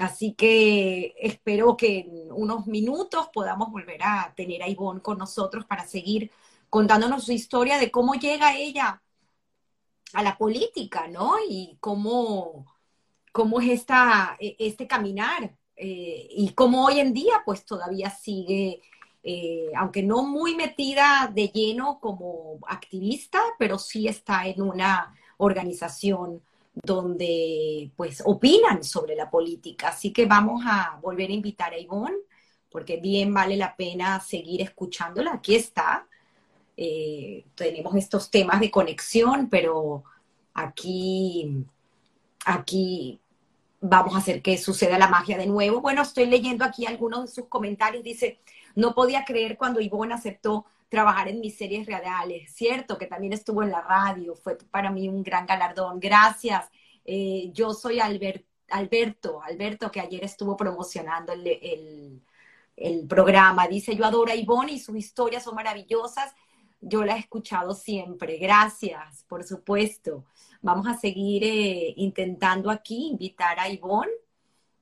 Así 0.01 0.33
que 0.33 1.15
espero 1.21 1.77
que 1.77 1.99
en 2.01 2.33
unos 2.33 2.67
minutos 2.67 3.29
podamos 3.33 3.71
volver 3.71 4.03
a 4.03 4.33
tener 4.35 4.63
a 4.63 4.69
Ivonne 4.69 5.03
con 5.03 5.19
nosotros 5.19 5.67
para 5.67 5.87
seguir 5.87 6.31
contándonos 6.71 7.25
su 7.25 7.33
historia 7.33 7.79
de 7.79 7.91
cómo 7.91 8.15
llega 8.15 8.57
ella 8.57 9.03
a 10.13 10.23
la 10.23 10.37
política, 10.37 11.09
¿no? 11.09 11.35
Y 11.49 11.77
cómo, 11.81 12.67
cómo 13.33 13.61
es 13.61 13.71
esta, 13.71 14.37
e, 14.41 14.57
este 14.59 14.87
caminar 14.87 15.55
eh, 15.77 16.29
y 16.31 16.51
cómo 16.55 16.87
hoy 16.87 17.01
en 17.01 17.13
día 17.13 17.43
pues 17.45 17.65
todavía 17.65 18.11
sigue, 18.11 18.81
eh, 19.23 19.71
aunque 19.77 20.03
no 20.03 20.25
muy 20.25 20.55
metida 20.55 21.31
de 21.35 21.49
lleno 21.49 22.01
como 22.01 22.59
activista, 22.69 23.41
pero 23.59 23.79
sí 23.79 24.09
está 24.09 24.47
en 24.47 24.63
una 24.63 25.15
organización 25.39 26.43
donde 26.75 27.91
pues 27.97 28.23
opinan 28.25 28.85
sobre 28.85 29.17
la 29.17 29.31
política. 29.31 29.89
Así 29.89 30.13
que 30.13 30.27
vamos 30.27 30.63
a 30.67 30.99
volver 31.03 31.31
a 31.31 31.35
invitar 31.35 31.73
a 31.73 31.79
Ivonne, 31.79 32.17
porque 32.71 32.99
bien 32.99 33.33
vale 33.33 33.57
la 33.57 33.77
pena 33.77 34.21
seguir 34.21 34.63
escuchándola. 34.63 35.35
Aquí 35.35 35.55
está. 35.55 36.07
Eh, 36.77 37.45
tenemos 37.55 37.95
estos 37.97 38.31
temas 38.31 38.61
de 38.61 38.71
conexión, 38.71 39.49
pero 39.49 40.05
aquí, 40.55 41.65
aquí 42.45 43.21
vamos 43.81 44.15
a 44.15 44.19
hacer 44.19 44.43
que 44.43 44.59
suceda 44.59 44.99
la 44.99 45.09
magia 45.09 45.39
de 45.39 45.47
nuevo. 45.47 45.81
Bueno, 45.81 46.03
estoy 46.03 46.27
leyendo 46.27 46.65
aquí 46.65 46.87
algunos 46.87 47.23
de 47.23 47.29
sus 47.29 47.47
comentarios. 47.47 48.03
Dice, 48.03 48.41
no 48.75 48.95
podía 48.95 49.25
creer 49.25 49.57
cuando 49.57 49.81
Ivonne 49.81 50.15
aceptó 50.15 50.67
trabajar 50.89 51.29
en 51.29 51.41
mis 51.41 51.57
series 51.57 51.87
reales, 51.87 52.53
¿cierto? 52.55 52.97
Que 52.99 53.07
también 53.07 53.33
estuvo 53.33 53.63
en 53.63 53.71
la 53.71 53.81
radio, 53.81 54.35
fue 54.37 54.57
para 54.71 54.91
mí 54.91 55.09
un 55.09 55.23
gran 55.23 55.47
galardón. 55.47 55.99
Gracias. 56.01 56.69
Eh, 57.05 57.51
yo 57.53 57.73
soy 57.75 58.01
Alberto, 58.01 59.43
Alberto, 59.43 59.91
que 59.91 60.01
ayer 60.01 60.25
estuvo 60.25 60.57
promocionando 60.57 61.33
el, 61.33 62.23
el, 62.77 63.07
programa. 63.07 63.69
Dice, 63.69 63.97
yo 63.97 64.05
adoro 64.05 64.33
a 64.33 64.37
Ivonne 64.37 64.73
y 64.73 64.81
sus 64.81 64.97
historias 64.97 65.45
son 65.45 65.55
maravillosas. 65.55 66.35
Yo 66.81 67.05
la 67.05 67.17
he 67.17 67.21
escuchado 67.21 67.75
siempre. 67.75 68.39
Gracias, 68.39 69.25
por 69.29 69.45
supuesto. 69.45 70.25
Vamos 70.63 70.87
a 70.87 70.99
seguir 70.99 71.45
eh, 71.45 71.95
intentando 71.97 72.71
aquí 72.71 73.09
invitar 73.09 73.59
a 73.59 73.69
Ivonne. 73.69 74.13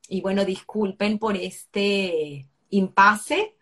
Y 0.08 0.20
bueno, 0.20 0.44
disculpen 0.44 1.18
por 1.18 1.36
este 1.36 2.46
impasse 2.70 3.54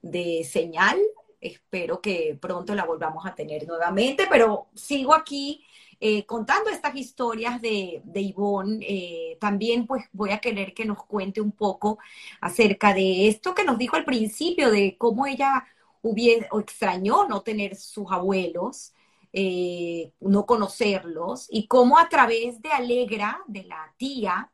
de 0.00 0.44
señal 0.44 0.98
espero 1.42 2.00
que 2.00 2.38
pronto 2.40 2.74
la 2.74 2.84
volvamos 2.84 3.26
a 3.26 3.34
tener 3.34 3.66
nuevamente, 3.66 4.26
pero 4.30 4.68
sigo 4.74 5.12
aquí 5.12 5.64
eh, 6.00 6.24
contando 6.24 6.70
estas 6.70 6.94
historias 6.94 7.60
de, 7.60 8.00
de 8.04 8.20
Ivonne. 8.20 8.78
Eh, 8.88 9.36
también 9.40 9.86
pues 9.86 10.04
voy 10.12 10.30
a 10.30 10.38
querer 10.38 10.72
que 10.72 10.84
nos 10.84 11.04
cuente 11.04 11.40
un 11.40 11.52
poco 11.52 11.98
acerca 12.40 12.94
de 12.94 13.28
esto 13.28 13.54
que 13.54 13.64
nos 13.64 13.76
dijo 13.76 13.96
al 13.96 14.04
principio, 14.04 14.70
de 14.70 14.96
cómo 14.96 15.26
ella 15.26 15.64
o 16.02 16.60
extrañó 16.60 17.26
no 17.28 17.42
tener 17.42 17.76
sus 17.76 18.10
abuelos. 18.10 18.92
Eh, 19.34 20.12
no 20.20 20.44
conocerlos 20.44 21.46
y 21.48 21.66
cómo 21.66 21.98
a 21.98 22.06
través 22.10 22.60
de 22.60 22.68
Alegra, 22.68 23.40
de 23.46 23.64
la 23.64 23.94
tía, 23.96 24.52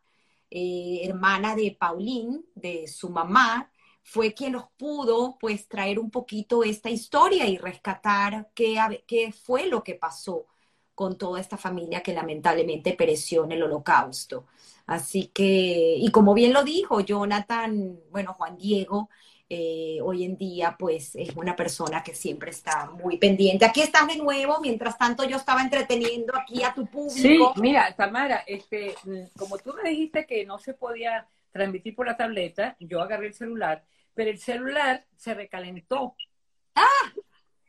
hermana 0.51 1.57
de 1.57 1.77
Pauline, 1.79 2.45
de 2.55 2.87
su 2.87 3.11
mamá, 3.11 3.73
fue 4.09 4.33
quien 4.33 4.53
nos 4.53 4.71
pudo 4.79 5.37
pues 5.39 5.69
traer 5.69 5.99
un 5.99 6.11
poquito 6.11 6.65
esta 6.65 6.89
historia 6.89 7.45
y 7.47 7.59
rescatar 7.59 8.51
qué, 8.55 9.03
qué 9.07 9.33
fue 9.33 9.67
lo 9.67 9.83
que 9.83 9.97
pasó 9.97 10.47
con 10.95 11.19
toda 11.19 11.41
esta 11.41 11.59
familia 11.59 12.03
que 12.03 12.15
lamentablemente 12.15 12.95
pereció 12.95 13.45
en 13.45 13.53
el 13.53 13.63
holocausto. 13.63 14.47
Así 14.87 15.27
que, 15.29 15.95
y 15.99 16.11
como 16.11 16.33
bien 16.35 16.53
lo 16.55 16.65
dijo 16.65 17.01
Jonathan, 17.01 18.01
bueno, 18.11 18.33
Juan 18.35 18.57
Diego, 18.57 19.11
eh, 19.49 19.99
hoy 20.03 20.25
en 20.25 20.37
día 20.37 20.77
pues 20.79 21.15
es 21.15 21.35
una 21.37 21.57
persona 21.57 22.03
que 22.03 22.15
siempre 22.15 22.51
está 22.51 22.91
muy 22.91 23.17
pendiente. 23.17 23.65
Aquí 23.65 23.81
estás 23.81 24.07
de 24.07 24.17
nuevo, 24.17 24.61
mientras 24.61 24.99
tanto 24.99 25.25
yo 25.25 25.37
estaba 25.37 25.63
entreteniendo 25.63 26.37
aquí 26.37 26.63
a 26.63 26.75
tu 26.75 26.87
público. 26.87 27.53
Sí, 27.55 27.61
mira, 27.61 27.95
Tamara, 27.97 28.45
este, 28.47 28.95
mm, 29.05 29.39
como 29.39 29.59
tú 29.59 29.75
me 29.83 29.91
dijiste 29.91 30.27
que 30.27 30.45
no 30.45 30.59
se 30.59 30.75
podía 30.75 31.27
transmitir 31.51 31.95
por 31.95 32.07
la 32.07 32.17
tableta, 32.17 32.77
yo 32.79 33.01
agarré 33.01 33.29
el 33.29 33.35
celular 33.35 33.85
pero 34.19 34.31
el 34.31 34.41
celular 34.41 35.07
se 35.17 35.33
recalentó. 35.33 36.17
¡Ah! 36.75 37.13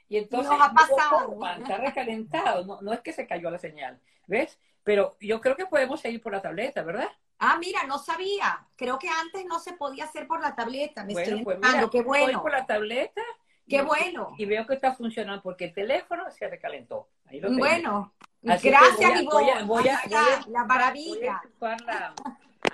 Y 0.08 0.18
entonces 0.18 0.52
ha 0.60 0.74
pasado. 0.74 1.40
está 1.60 1.78
recalentado, 1.78 2.82
no, 2.82 2.92
es 2.92 3.02
que 3.02 3.14
se 3.14 3.28
cayó 3.28 3.52
la 3.52 3.60
señal, 3.60 4.02
¿ves? 4.26 4.60
Pero 4.84 5.16
yo 5.22 5.42
creo 5.42 5.56
que 5.56 5.68
podemos 5.68 6.02
seguir 6.02 6.24
por 6.24 6.32
la 6.32 6.42
tableta, 6.42 6.82
¿verdad? 6.82 7.10
Ah, 7.40 7.58
mira, 7.58 7.84
no 7.88 7.98
sabía. 7.98 8.68
Creo 8.76 9.00
que 9.00 9.08
antes 9.10 9.46
no 9.46 9.60
se 9.60 9.74
podía 9.74 10.04
hacer 10.04 10.28
por 10.28 10.42
la 10.42 10.56
tableta. 10.56 11.06
Me 11.06 11.14
bueno, 11.14 11.30
estoy 11.30 11.44
pues 11.44 11.58
mira, 11.58 11.90
qué 11.90 12.02
bueno. 12.02 12.42
por 12.42 12.52
la 12.52 12.66
tableta. 12.66 13.22
Qué 13.68 13.82
bueno. 13.82 14.34
Y 14.38 14.46
veo 14.46 14.66
que 14.66 14.74
está 14.74 14.94
funcionando 14.94 15.42
porque 15.42 15.66
el 15.66 15.74
teléfono 15.74 16.30
se 16.32 16.48
recalentó. 16.48 17.08
Ahí 17.26 17.40
lo 17.40 17.52
bueno, 17.52 18.14
gracias, 18.42 19.26
voy 19.26 19.50
a, 19.50 19.64
voy 19.64 19.88
a, 19.88 20.02
la 20.48 20.66
maravilla. 20.66 21.42
Voy 21.60 21.72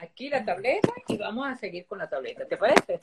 aquí 0.02 0.30
la 0.30 0.44
tableta 0.44 0.92
y 1.08 1.18
vamos 1.18 1.48
a 1.48 1.56
seguir 1.56 1.86
con 1.86 2.00
la 2.00 2.10
tableta. 2.10 2.48
¿Te 2.48 2.58
parece? 2.58 3.02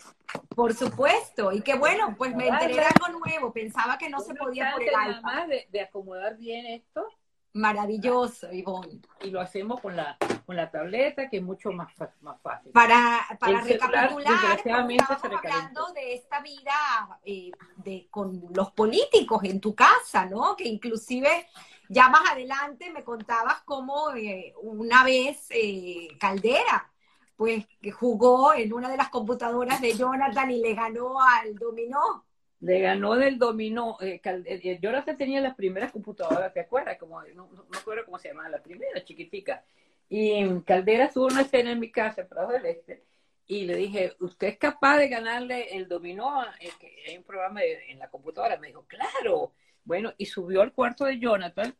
Por 0.54 0.74
supuesto. 0.74 1.52
Y 1.52 1.60
qué 1.60 1.74
bueno, 1.74 2.14
pues 2.16 2.34
me 2.34 2.48
enteré 2.48 2.74
de 2.74 2.80
algo 2.80 3.18
nuevo. 3.18 3.52
Pensaba 3.52 3.98
que 3.98 4.08
no 4.08 4.20
se 4.20 4.34
podía 4.34 4.72
por 4.72 4.82
el 4.82 4.94
alma. 4.94 5.46
De, 5.46 5.68
de 5.70 5.80
acomodar 5.82 6.36
bien 6.36 6.66
esto. 6.66 7.06
Maravilloso, 7.54 8.50
Ivonne. 8.50 9.00
Y 9.20 9.30
lo 9.30 9.40
hacemos 9.40 9.80
con 9.80 9.94
la, 9.94 10.16
con 10.46 10.56
la 10.56 10.70
tableta, 10.70 11.28
que 11.28 11.36
es 11.36 11.42
mucho 11.42 11.70
más, 11.70 11.92
más 12.22 12.40
fácil. 12.40 12.72
Para, 12.72 13.20
para 13.38 13.60
recapitular, 13.60 14.56
estamos 14.56 15.24
hablando 15.24 15.92
de 15.92 16.14
esta 16.14 16.40
vida 16.40 17.18
eh, 17.24 17.50
de, 17.76 18.08
con 18.10 18.42
los 18.54 18.70
políticos 18.70 19.44
en 19.44 19.60
tu 19.60 19.74
casa, 19.74 20.24
¿no? 20.24 20.56
Que 20.56 20.66
inclusive 20.66 21.46
ya 21.88 22.08
más 22.08 22.30
adelante 22.30 22.90
me 22.90 23.04
contabas 23.04 23.60
cómo 23.66 24.12
eh, 24.14 24.54
una 24.62 25.04
vez 25.04 25.46
eh, 25.50 26.08
Caldera, 26.18 26.90
pues 27.36 27.66
que 27.82 27.90
jugó 27.90 28.54
en 28.54 28.72
una 28.72 28.88
de 28.88 28.96
las 28.96 29.10
computadoras 29.10 29.78
de 29.80 29.94
Jonathan 29.94 30.50
y 30.50 30.60
le 30.60 30.74
ganó 30.74 31.20
al 31.20 31.54
dominó. 31.56 32.24
Le 32.62 32.80
ganó 32.80 33.14
del 33.16 33.38
dominó. 33.38 33.98
Eh, 34.00 34.20
eh 34.24 34.78
Jonathan 34.80 35.16
tenía 35.16 35.40
las 35.40 35.54
primeras 35.54 35.92
computadoras, 35.92 36.52
¿te 36.52 36.60
acuerdas? 36.60 36.96
Como, 36.98 37.20
no, 37.22 37.48
no, 37.52 37.64
no 37.70 37.78
acuerdo 37.78 38.04
cómo 38.06 38.18
se 38.18 38.28
llamaba, 38.28 38.48
la 38.48 38.62
primera, 38.62 39.04
chiquitica. 39.04 39.62
Y 40.08 40.60
Caldera 40.62 41.10
tuvo 41.10 41.26
una 41.26 41.42
escena 41.42 41.72
en 41.72 41.80
mi 41.80 41.90
casa, 41.90 42.22
en 42.22 42.28
Prado 42.28 42.52
del 42.52 42.66
Este, 42.66 43.02
y 43.46 43.64
le 43.64 43.76
dije, 43.76 44.14
¿usted 44.20 44.48
es 44.48 44.58
capaz 44.58 44.98
de 44.98 45.08
ganarle 45.08 45.76
el 45.76 45.88
dominó? 45.88 46.40
Hay 46.40 47.16
un 47.16 47.24
programa 47.24 47.62
en 47.62 47.98
la 47.98 48.08
computadora. 48.08 48.56
Me 48.58 48.68
dijo, 48.68 48.86
claro. 48.86 49.52
Bueno, 49.84 50.12
y 50.16 50.26
subió 50.26 50.62
al 50.62 50.72
cuarto 50.72 51.04
de 51.04 51.18
Jonathan, 51.18 51.74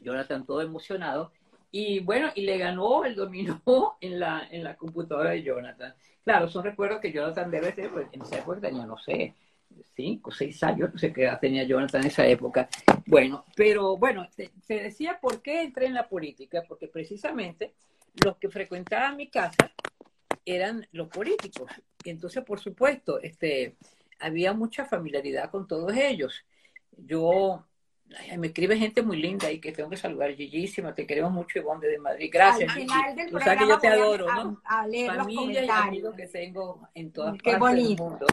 Jonathan 0.00 0.46
todo 0.46 0.62
emocionado, 0.62 1.32
y 1.70 2.00
bueno, 2.00 2.30
y 2.34 2.42
le 2.42 2.56
ganó 2.56 3.04
el 3.04 3.14
dominó 3.14 3.60
en 4.00 4.20
la, 4.20 4.46
en 4.50 4.64
la 4.64 4.76
computadora 4.76 5.30
de 5.30 5.42
Jonathan. 5.42 5.94
Claro, 6.22 6.48
son 6.48 6.64
recuerdos 6.64 7.00
que 7.00 7.12
Jonathan 7.12 7.50
debe 7.50 7.72
ser, 7.72 7.90
pues, 7.90 8.06
en 8.12 8.22
esa 8.22 8.38
época 8.38 8.60
tenía, 8.60 8.86
no 8.86 8.96
sé, 8.96 9.34
cinco, 9.94 10.30
seis 10.30 10.62
años, 10.62 10.90
no 10.92 10.98
sé 10.98 11.12
qué 11.12 11.24
edad 11.24 11.40
tenía 11.40 11.64
Jonathan 11.64 12.02
en 12.02 12.08
esa 12.08 12.26
época. 12.26 12.68
Bueno, 13.06 13.44
pero 13.56 13.96
bueno, 13.96 14.28
se 14.30 14.74
decía 14.74 15.18
por 15.20 15.42
qué 15.42 15.62
entré 15.62 15.86
en 15.86 15.94
la 15.94 16.08
política, 16.08 16.62
porque 16.68 16.88
precisamente 16.88 17.74
los 18.22 18.36
que 18.36 18.48
frecuentaban 18.48 19.16
mi 19.16 19.28
casa 19.28 19.72
eran 20.44 20.86
los 20.92 21.08
políticos. 21.08 21.70
Y 22.04 22.10
entonces, 22.10 22.44
por 22.44 22.60
supuesto, 22.60 23.20
este, 23.20 23.76
había 24.20 24.52
mucha 24.52 24.84
familiaridad 24.84 25.50
con 25.50 25.66
todos 25.66 25.92
ellos. 25.96 26.44
Yo, 26.96 27.64
me 28.38 28.48
escribe 28.48 28.76
gente 28.76 29.02
muy 29.02 29.16
linda 29.16 29.50
y 29.50 29.58
que 29.58 29.72
tengo 29.72 29.90
que 29.90 29.96
saludar, 29.96 30.34
Gigísima, 30.34 30.94
te 30.94 31.06
queremos 31.06 31.32
mucho, 31.32 31.58
Ivonne, 31.58 31.86
de 31.86 31.98
Madrid. 31.98 32.30
Gracias, 32.32 32.70
Al 32.70 32.82
final 32.82 33.16
del 33.16 33.58
que 33.58 33.68
yo 33.68 33.78
te 33.78 33.88
adoro, 33.88 34.26
¿no? 34.34 34.60
A 34.64 34.86
leer 34.86 35.12
Familia 35.14 35.64
y 35.64 35.68
amigos 35.68 36.14
que 36.14 36.26
tengo 36.26 36.88
en 36.94 37.10
todas 37.10 37.40
partes 37.42 37.86
del 37.86 37.96
mundo. 37.96 38.26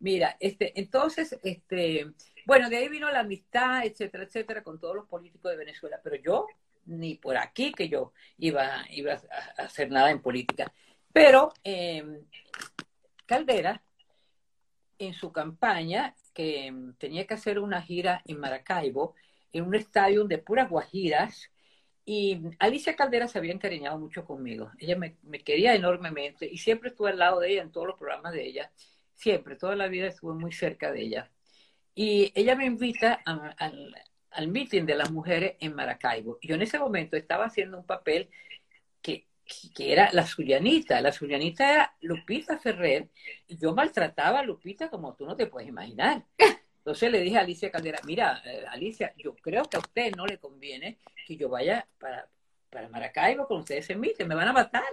Mira, 0.00 0.36
este, 0.40 0.78
entonces, 0.78 1.38
este, 1.42 2.12
bueno, 2.46 2.68
de 2.68 2.76
ahí 2.76 2.88
vino 2.88 3.10
la 3.10 3.20
amistad, 3.20 3.84
etcétera, 3.84 4.24
etcétera, 4.24 4.62
con 4.62 4.78
todos 4.78 4.94
los 4.96 5.06
políticos 5.06 5.50
de 5.50 5.58
Venezuela, 5.58 6.00
pero 6.02 6.16
yo 6.16 6.46
ni 6.86 7.16
por 7.16 7.36
aquí 7.36 7.72
que 7.72 7.88
yo 7.88 8.12
iba, 8.38 8.62
a 8.62 9.62
hacer 9.62 9.90
nada 9.90 10.10
en 10.10 10.22
política. 10.22 10.72
Pero 11.12 11.52
em, 11.64 12.24
Caldera, 13.26 13.82
en 14.98 15.14
su 15.14 15.32
campaña, 15.32 16.14
que 16.32 16.72
tenía 16.98 17.26
que 17.26 17.34
hacer 17.34 17.58
una 17.58 17.82
gira 17.82 18.22
en 18.26 18.38
Maracaibo, 18.38 19.14
en 19.52 19.64
un 19.64 19.74
estadio 19.74 20.24
de 20.24 20.38
puras 20.38 20.68
guajiras, 20.70 21.50
y 22.08 22.40
Alicia 22.60 22.94
Caldera 22.94 23.26
se 23.26 23.38
había 23.38 23.52
encariñado 23.52 23.98
mucho 23.98 24.24
conmigo. 24.24 24.70
Ella 24.78 24.96
me, 24.96 25.16
quería 25.40 25.74
enormemente 25.74 26.46
y 26.46 26.58
siempre 26.58 26.90
estuve 26.90 27.10
al 27.10 27.18
lado 27.18 27.40
de 27.40 27.50
ella 27.50 27.62
en 27.62 27.72
todos 27.72 27.88
los 27.88 27.98
programas 27.98 28.32
de 28.32 28.46
ella. 28.46 28.70
Siempre, 29.16 29.56
toda 29.56 29.74
la 29.74 29.88
vida 29.88 30.06
estuve 30.06 30.34
muy 30.34 30.52
cerca 30.52 30.92
de 30.92 31.02
ella. 31.02 31.30
Y 31.94 32.32
ella 32.34 32.54
me 32.54 32.66
invita 32.66 33.14
al, 33.24 33.94
al 34.30 34.48
meeting 34.48 34.84
de 34.84 34.94
las 34.94 35.10
mujeres 35.10 35.56
en 35.60 35.74
Maracaibo. 35.74 36.38
Yo 36.42 36.54
en 36.54 36.62
ese 36.62 36.78
momento 36.78 37.16
estaba 37.16 37.46
haciendo 37.46 37.78
un 37.78 37.86
papel 37.86 38.30
que, 39.74 39.92
era 39.92 40.10
la 40.12 40.26
Zulianita. 40.26 41.00
La 41.00 41.12
Zulianita 41.12 41.72
era 41.72 41.96
Lupita 42.00 42.58
Ferrer 42.58 43.08
y 43.46 43.56
yo 43.56 43.74
maltrataba 43.74 44.40
a 44.40 44.42
Lupita 44.42 44.90
como 44.90 45.14
tú 45.14 45.24
no 45.24 45.36
te 45.36 45.46
puedes 45.46 45.68
imaginar. 45.68 46.24
Entonces 46.78 47.10
le 47.10 47.20
dije 47.20 47.36
a 47.36 47.40
Alicia 47.40 47.70
Caldera, 47.70 48.00
mira, 48.04 48.42
eh, 48.44 48.64
Alicia, 48.68 49.14
yo 49.16 49.34
creo 49.36 49.64
que 49.64 49.76
a 49.76 49.80
usted 49.80 50.14
no 50.16 50.26
le 50.26 50.38
conviene 50.38 50.98
que 51.26 51.36
yo 51.36 51.48
vaya 51.48 51.86
para, 51.98 52.28
Maracaibo 52.90 53.46
con 53.46 53.60
ustedes 53.60 53.88
en 53.88 54.00
Mitre, 54.00 54.26
me 54.26 54.34
van 54.34 54.48
a 54.48 54.52
matar 54.52 54.84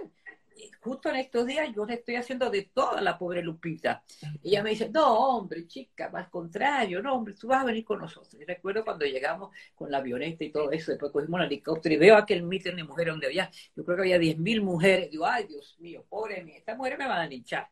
justo 0.80 1.08
en 1.08 1.16
estos 1.16 1.46
días 1.46 1.68
yo 1.74 1.84
le 1.84 1.94
estoy 1.94 2.16
haciendo 2.16 2.50
de 2.50 2.70
toda 2.72 3.00
la 3.00 3.18
pobre 3.18 3.42
Lupita. 3.42 4.02
Y 4.42 4.50
ella 4.50 4.62
me 4.62 4.70
dice, 4.70 4.88
no, 4.90 5.36
hombre, 5.36 5.66
chica, 5.66 6.10
al 6.12 6.30
contrario, 6.30 7.02
no, 7.02 7.14
hombre, 7.14 7.34
tú 7.34 7.48
vas 7.48 7.62
a 7.62 7.66
venir 7.66 7.84
con 7.84 8.00
nosotros. 8.00 8.34
Y 8.40 8.44
recuerdo 8.44 8.84
cuando 8.84 9.04
llegamos 9.04 9.50
con 9.74 9.90
la 9.90 9.98
avioneta 9.98 10.44
y 10.44 10.50
todo 10.50 10.70
eso, 10.70 10.92
después 10.92 11.12
cogimos 11.12 11.40
el 11.40 11.46
helicóptero 11.46 11.94
y 11.94 11.98
veo 11.98 12.16
aquel 12.16 12.42
meeting 12.42 12.76
de 12.76 12.84
mujeres 12.84 13.12
donde 13.12 13.26
había, 13.26 13.50
yo 13.76 13.84
creo 13.84 13.96
que 13.96 14.02
había 14.02 14.18
10.000 14.18 14.62
mujeres. 14.62 15.10
Digo, 15.10 15.26
ay, 15.26 15.46
Dios 15.46 15.76
mío, 15.80 16.04
pobre 16.08 16.42
mía, 16.42 16.58
estas 16.58 16.76
mujeres 16.76 16.98
me 16.98 17.06
van 17.06 17.20
a 17.20 17.26
linchar. 17.26 17.68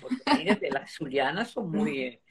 Porque 0.00 0.70
las 0.70 0.92
zulianas 0.92 1.50
son 1.50 1.70
muy... 1.70 2.02
Eh, 2.02 2.22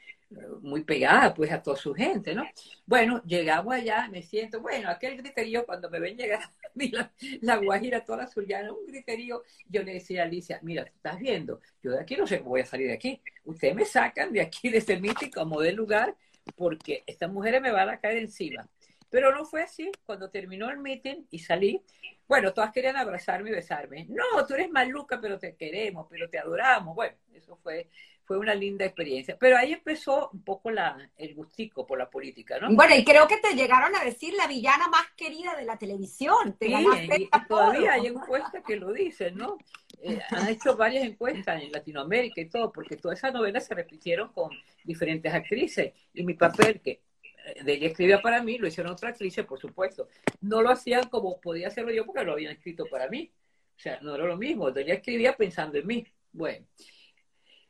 muy 0.61 0.84
pegada 0.84 1.34
pues 1.34 1.51
a 1.51 1.61
toda 1.61 1.78
su 1.78 1.93
gente, 1.93 2.36
¿no? 2.36 2.43
Bueno, 2.86 3.21
llegamos 3.25 3.73
allá, 3.73 4.07
me 4.09 4.21
siento, 4.21 4.59
bueno, 4.59 4.89
aquel 4.89 5.17
griterío 5.17 5.65
cuando 5.65 5.89
me 5.89 5.99
ven 5.99 6.17
llegar 6.17 6.41
a 6.43 6.51
mí 6.75 6.89
la, 6.89 7.11
la 7.41 7.57
Guajira, 7.57 8.03
toda 8.03 8.19
la 8.19 8.28
Zuliana, 8.28 8.73
un 8.73 8.86
griterío, 8.86 9.43
yo 9.69 9.84
le 9.84 9.93
decía 9.93 10.23
a 10.23 10.25
Alicia, 10.25 10.59
mira, 10.63 10.84
estás 10.84 11.19
viendo, 11.19 11.61
yo 11.82 11.91
de 11.91 12.01
aquí 12.01 12.15
no 12.15 12.28
sé 12.28 12.39
voy 12.39 12.61
a 12.61 12.65
salir 12.65 12.88
de 12.88 12.93
aquí, 12.93 13.21
ustedes 13.45 13.75
me 13.75 13.86
sacan 13.86 14.34
de 14.34 14.41
aquí, 14.41 14.69
de 14.69 14.80
este 14.80 14.99
mítico 14.99 15.39
como 15.41 15.61
del 15.61 15.75
lugar, 15.75 16.15
porque 16.55 17.03
estas 17.07 17.32
mujeres 17.32 17.61
me 17.61 17.71
van 17.71 17.89
a 17.89 17.99
caer 17.99 18.17
encima. 18.17 18.67
Pero 19.09 19.34
no 19.34 19.45
fue 19.45 19.63
así, 19.63 19.89
cuando 20.05 20.30
terminó 20.30 20.69
el 20.69 20.80
meeting 20.80 21.25
y 21.32 21.39
salí, 21.39 21.82
bueno, 22.28 22.53
todas 22.53 22.71
querían 22.73 22.97
abrazarme 22.97 23.49
y 23.49 23.53
besarme. 23.53 24.05
No, 24.09 24.45
tú 24.45 24.53
eres 24.53 24.69
maluca, 24.69 25.19
pero 25.21 25.39
te 25.39 25.55
queremos, 25.55 26.07
pero 26.09 26.30
te 26.30 26.38
adoramos. 26.38 26.93
Bueno, 26.93 27.15
eso 27.34 27.55
fue 27.55 27.88
fue 28.28 28.38
una 28.38 28.53
linda 28.53 28.84
experiencia. 28.84 29.38
Pero 29.39 29.57
ahí 29.57 29.71
empezó 29.71 30.30
un 30.34 30.43
poco 30.43 30.69
la, 30.69 30.97
el 31.15 31.34
gustico 31.34 31.88
por 31.88 31.97
la 31.97 32.09
política, 32.09 32.59
¿no? 32.59 32.75
Bueno, 32.75 32.93
y 32.93 33.05
creo 33.05 33.25
que 33.25 33.38
te 33.38 33.55
llegaron 33.55 33.95
a 33.95 34.03
decir 34.03 34.34
la 34.34 34.47
villana 34.47 34.89
más 34.89 35.05
querida 35.15 35.55
de 35.55 35.63
la 35.63 35.78
televisión. 35.78 36.57
sí, 36.59 36.67
y, 36.67 37.30
todavía 37.47 37.93
hay 37.93 38.07
encuestas 38.07 38.61
que 38.67 38.75
lo 38.75 38.91
dicen, 38.91 39.38
¿no? 39.38 39.57
Eh, 40.01 40.19
han 40.30 40.49
hecho 40.49 40.75
varias 40.75 41.05
encuestas 41.05 41.63
en 41.63 41.71
Latinoamérica 41.71 42.41
y 42.41 42.49
todo, 42.49 42.69
porque 42.73 42.97
todas 42.97 43.17
esas 43.17 43.34
novelas 43.34 43.65
se 43.65 43.73
repitieron 43.73 44.34
con 44.34 44.51
diferentes 44.84 45.34
actrices. 45.34 45.93
Y 46.13 46.23
mi 46.23 46.34
papel, 46.34 46.82
que 46.82 46.99
eh, 47.45 47.63
de 47.63 47.73
ella 47.75 47.88
escribía 47.88 48.21
para 48.21 48.43
mí, 48.43 48.57
lo 48.57 48.67
hicieron 48.67 48.91
otras 48.91 49.13
actrices, 49.13 49.45
por 49.45 49.57
supuesto. 49.57 50.09
No 50.41 50.61
lo 50.61 50.69
hacían 50.69 51.07
como 51.07 51.39
podía 51.39 51.69
hacerlo 51.69 51.93
yo 51.93 52.05
porque 52.05 52.25
lo 52.25 52.34
habían 52.34 52.51
escrito 52.51 52.88
para 52.91 53.07
mí. 53.07 53.32
O 53.78 53.80
sea, 53.80 53.99
no 54.01 54.15
era 54.15 54.25
lo 54.25 54.36
mismo. 54.36 54.67
Ella 54.67 54.95
escribía 54.95 55.38
pensando 55.38 55.78
en 55.78 55.88
mí. 55.88 56.05
Bueno. 56.34 56.65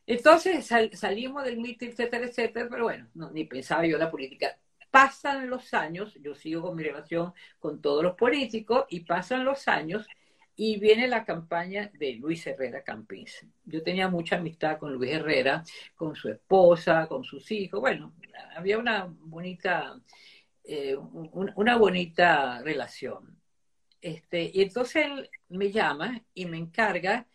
Entonces 0.07 0.65
salimos 0.93 1.43
del 1.43 1.57
mitin, 1.57 1.89
etcétera, 1.89 2.25
etcétera, 2.25 2.67
pero 2.69 2.85
bueno, 2.85 3.09
ni 3.33 3.43
pensaba 3.43 3.85
yo 3.85 3.97
en 3.97 4.03
la 4.03 4.09
política. 4.09 4.57
Pasan 4.89 5.49
los 5.49 5.73
años, 5.73 6.17
yo 6.21 6.33
sigo 6.33 6.61
con 6.61 6.77
mi 6.77 6.83
relación 6.83 7.33
con 7.59 7.81
todos 7.81 8.03
los 8.03 8.15
políticos, 8.15 8.85
y 8.89 9.01
pasan 9.01 9.43
los 9.43 9.67
años 9.67 10.07
y 10.55 10.79
viene 10.79 11.09
la 11.09 11.25
campaña 11.25 11.91
de 11.93 12.13
Luis 12.13 12.47
Herrera 12.47 12.83
Campins. 12.83 13.45
Yo 13.65 13.83
tenía 13.83 14.07
mucha 14.07 14.37
amistad 14.37 14.79
con 14.79 14.93
Luis 14.93 15.11
Herrera, 15.11 15.63
con 15.93 16.15
su 16.15 16.29
esposa, 16.29 17.05
con 17.07 17.25
sus 17.25 17.51
hijos. 17.51 17.81
Bueno, 17.81 18.13
había 18.55 18.77
una 18.77 19.13
bonita, 19.19 19.99
eh, 20.63 20.95
una 20.95 21.75
bonita 21.77 22.61
relación. 22.61 23.37
Este, 24.01 24.49
y 24.53 24.61
entonces 24.61 25.05
él 25.05 25.29
me 25.49 25.69
llama 25.69 26.21
y 26.33 26.45
me 26.45 26.57
encarga 26.57 27.27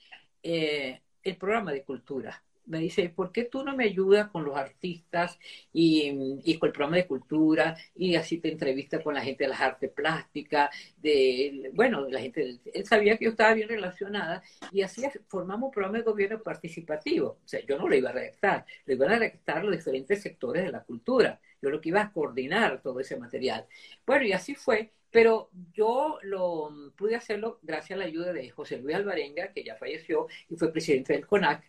eh, 0.43 1.03
el 1.23 1.37
programa 1.37 1.71
de 1.73 1.85
cultura 1.85 2.43
me 2.73 2.79
dice, 2.79 3.11
¿por 3.11 3.31
qué 3.33 3.45
tú 3.45 3.63
no 3.63 3.77
me 3.77 3.85
ayudas 3.85 4.31
con 4.31 4.45
los 4.45 4.57
artistas 4.57 5.39
y, 5.75 6.59
con 6.59 6.69
el 6.69 6.73
programa 6.73 6.97
de 6.97 7.07
cultura? 7.07 7.77
Y 7.95 8.17
así 8.17 8.39
te 8.39 8.51
entrevista 8.51 9.03
con 9.03 9.13
la 9.15 9.21
gente 9.21 9.45
de 9.45 9.51
las 9.51 9.61
artes 9.61 9.91
plásticas, 9.91 10.75
de, 10.97 11.71
bueno, 11.75 12.09
la 12.09 12.21
gente, 12.21 12.61
él 12.73 12.87
sabía 12.87 13.19
que 13.19 13.27
yo 13.27 13.33
estaba 13.33 13.53
bien 13.53 13.69
relacionada 13.69 14.43
y 14.73 14.81
así 14.81 15.03
formamos 15.29 15.69
un 15.69 15.73
programa 15.73 15.99
de 15.99 16.05
gobierno 16.05 16.43
participativo. 16.43 17.39
O 17.45 17.49
sea, 17.49 17.61
yo 17.67 17.77
no 17.77 17.87
lo 17.89 17.95
iba 17.95 18.09
a 18.09 18.15
redactar, 18.15 18.65
lo 18.87 18.95
iban 18.95 19.13
a 19.13 19.19
redactar 19.19 19.63
los 19.65 19.77
diferentes 19.77 20.23
sectores 20.23 20.65
de 20.65 20.73
la 20.73 20.83
cultura. 20.83 21.39
Yo 21.61 21.69
lo 21.69 21.81
que 21.81 21.91
iba 21.91 22.01
a 22.01 22.11
coordinar 22.11 22.81
todo 22.81 23.01
ese 23.01 23.17
material. 23.19 23.67
Bueno, 24.07 24.25
y 24.25 24.33
así 24.33 24.55
fue. 24.55 24.93
Pero 25.11 25.51
yo 25.75 26.19
lo 26.23 26.71
pude 26.97 27.17
hacerlo 27.17 27.59
gracias 27.61 27.99
a 27.99 28.01
la 28.01 28.07
ayuda 28.07 28.33
de 28.33 28.49
José 28.49 28.79
Luis 28.79 28.97
Alvarenga, 28.97 29.53
que 29.53 29.63
ya 29.63 29.77
falleció 29.77 30.27
y 30.49 30.57
fue 30.57 30.73
presidente 30.73 31.13
del 31.13 31.27
CONAC, 31.27 31.63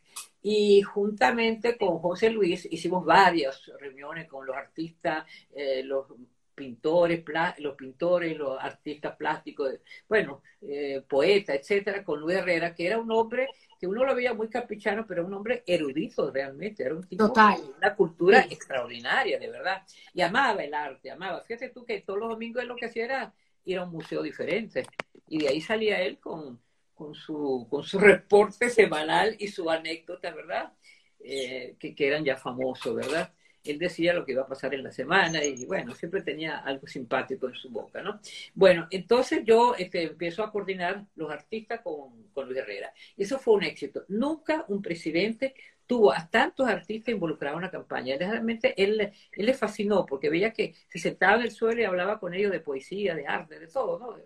y 0.44 0.82
juntamente 0.82 1.78
con 1.78 2.00
José 2.00 2.30
Luis 2.30 2.68
hicimos 2.70 3.06
varias 3.06 3.66
reuniones 3.80 4.28
con 4.28 4.46
los 4.46 4.56
artistas, 4.56 5.26
eh, 5.56 5.82
los 5.84 6.06
pintores, 6.54 7.24
los 7.60 7.76
pintores, 7.76 8.38
los 8.38 8.62
artistas 8.62 9.16
plásticos, 9.16 9.72
bueno, 10.08 10.44
eh, 10.62 11.02
poetas, 11.08 11.56
etcétera, 11.56 12.04
con 12.04 12.20
Luis 12.20 12.38
Herrera, 12.38 12.76
que 12.76 12.86
era 12.86 13.00
un 13.00 13.10
hombre 13.12 13.48
que 13.80 13.88
uno 13.88 14.06
lo 14.06 14.16
veía 14.16 14.34
muy 14.34 14.50
capichano, 14.50 15.06
pero 15.08 15.26
un 15.26 15.34
hombre 15.34 15.64
erudito 15.66 16.30
realmente, 16.30 16.84
era 16.84 16.96
un 16.96 17.04
tipo 17.08 17.28
Total. 17.28 17.58
de 17.58 17.74
una 17.78 17.96
cultura 17.96 18.42
extraordinaria, 18.50 19.40
de 19.40 19.50
verdad. 19.50 19.82
Y 20.14 20.22
amaba 20.22 20.64
el 20.64 20.74
arte, 20.74 21.10
amaba. 21.10 21.42
Fíjate 21.42 21.70
tú 21.70 21.84
que 21.84 22.02
todos 22.02 22.20
los 22.20 22.30
domingos 22.30 22.62
él 22.62 22.70
lo 22.70 22.76
que 22.76 22.86
hacía 22.86 23.06
era 23.06 23.34
ir 23.66 23.78
a 23.78 23.84
un 23.84 23.92
museo 23.92 24.22
diferente. 24.22 24.86
Y 25.28 25.40
de 25.40 25.50
ahí 25.50 25.60
salía 25.60 26.02
él 26.02 26.20
con 26.20 26.60
con 27.04 27.16
su, 27.16 27.68
con 27.70 27.84
su 27.84 28.00
reporte 28.00 28.70
semanal 28.70 29.36
y 29.38 29.50
su 29.50 29.70
anécdota, 29.70 30.32
¿verdad? 30.32 30.72
Eh, 31.20 31.76
que, 31.78 31.94
que, 31.94 32.08
eran 32.08 32.24
ya 32.24 32.38
famosos, 32.38 32.96
¿verdad? 32.96 33.34
Él 33.62 33.78
decía 33.78 34.14
lo 34.14 34.26
que 34.26 34.34
iba 34.34 34.44
a 34.44 34.48
pasar 34.48 34.74
en 34.74 34.84
la 34.84 34.92
semana 34.92 35.44
y 35.44 35.66
bueno, 35.66 35.94
siempre 35.96 36.22
tenía 36.22 36.60
algo 36.60 36.88
simpático 36.88 37.48
en 37.48 37.56
su 37.56 37.70
boca, 37.70 38.02
¿no? 38.02 38.20
Bueno, 38.54 38.88
entonces 38.90 39.42
yo 39.46 39.76
este, 39.78 40.04
empiezo 40.04 40.44
a 40.44 40.52
coordinar 40.52 41.06
los 41.16 41.30
artistas 41.30 41.82
con, 41.82 42.24
con 42.34 42.46
Luis 42.46 42.60
Herrera. 42.60 42.94
Eso 43.18 43.38
fue 43.38 43.56
un 43.56 43.64
éxito. 43.64 44.06
Nunca 44.08 44.66
un 44.70 44.82
presidente 44.82 45.54
tuvo 45.86 46.14
a 46.14 46.30
tantos 46.30 46.68
artistas 46.68 47.14
involucrados 47.14 47.56
en 47.56 47.64
una 47.64 47.72
campaña. 47.72 48.16
Realmente 48.18 48.82
él, 48.82 49.12
él 49.32 49.46
le 49.46 49.54
fascinó 49.54 50.06
porque 50.06 50.30
veía 50.30 50.52
que 50.54 50.74
se 50.88 51.00
sentaba 51.00 51.36
en 51.36 51.44
el 51.44 51.52
suelo 51.52 51.82
y 51.82 51.86
hablaba 51.86 52.20
con 52.20 52.34
ellos 52.34 52.52
de 52.52 52.62
poesía, 52.62 53.14
de 53.14 53.28
arte, 53.28 53.60
de 53.60 53.68
todo, 53.68 54.00
¿no? 54.00 54.18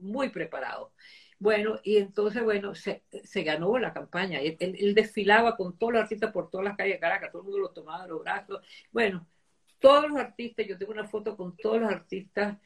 Muy 0.00 0.30
preparado. 0.30 0.92
Bueno, 1.42 1.80
y 1.82 1.96
entonces, 1.96 2.40
bueno, 2.44 2.72
se, 2.76 3.02
se 3.24 3.42
ganó 3.42 3.76
la 3.76 3.92
campaña. 3.92 4.38
Él, 4.38 4.56
él, 4.60 4.94
desfilaba 4.94 5.56
con 5.56 5.76
todos 5.76 5.94
los 5.94 6.02
artistas 6.02 6.30
por 6.30 6.48
todas 6.48 6.64
las 6.64 6.76
calles 6.76 6.94
de 6.94 7.00
Caracas, 7.00 7.32
todo 7.32 7.42
el 7.42 7.46
mundo 7.46 7.58
lo 7.58 7.70
tomaba 7.70 8.04
de 8.04 8.10
los 8.10 8.22
brazos. 8.22 8.60
Bueno, 8.92 9.26
todos 9.80 10.08
los 10.08 10.20
artistas, 10.20 10.68
yo 10.68 10.78
tengo 10.78 10.92
una 10.92 11.08
foto 11.08 11.36
con 11.36 11.56
todos 11.56 11.80
los 11.80 11.90
artistas 11.90 12.58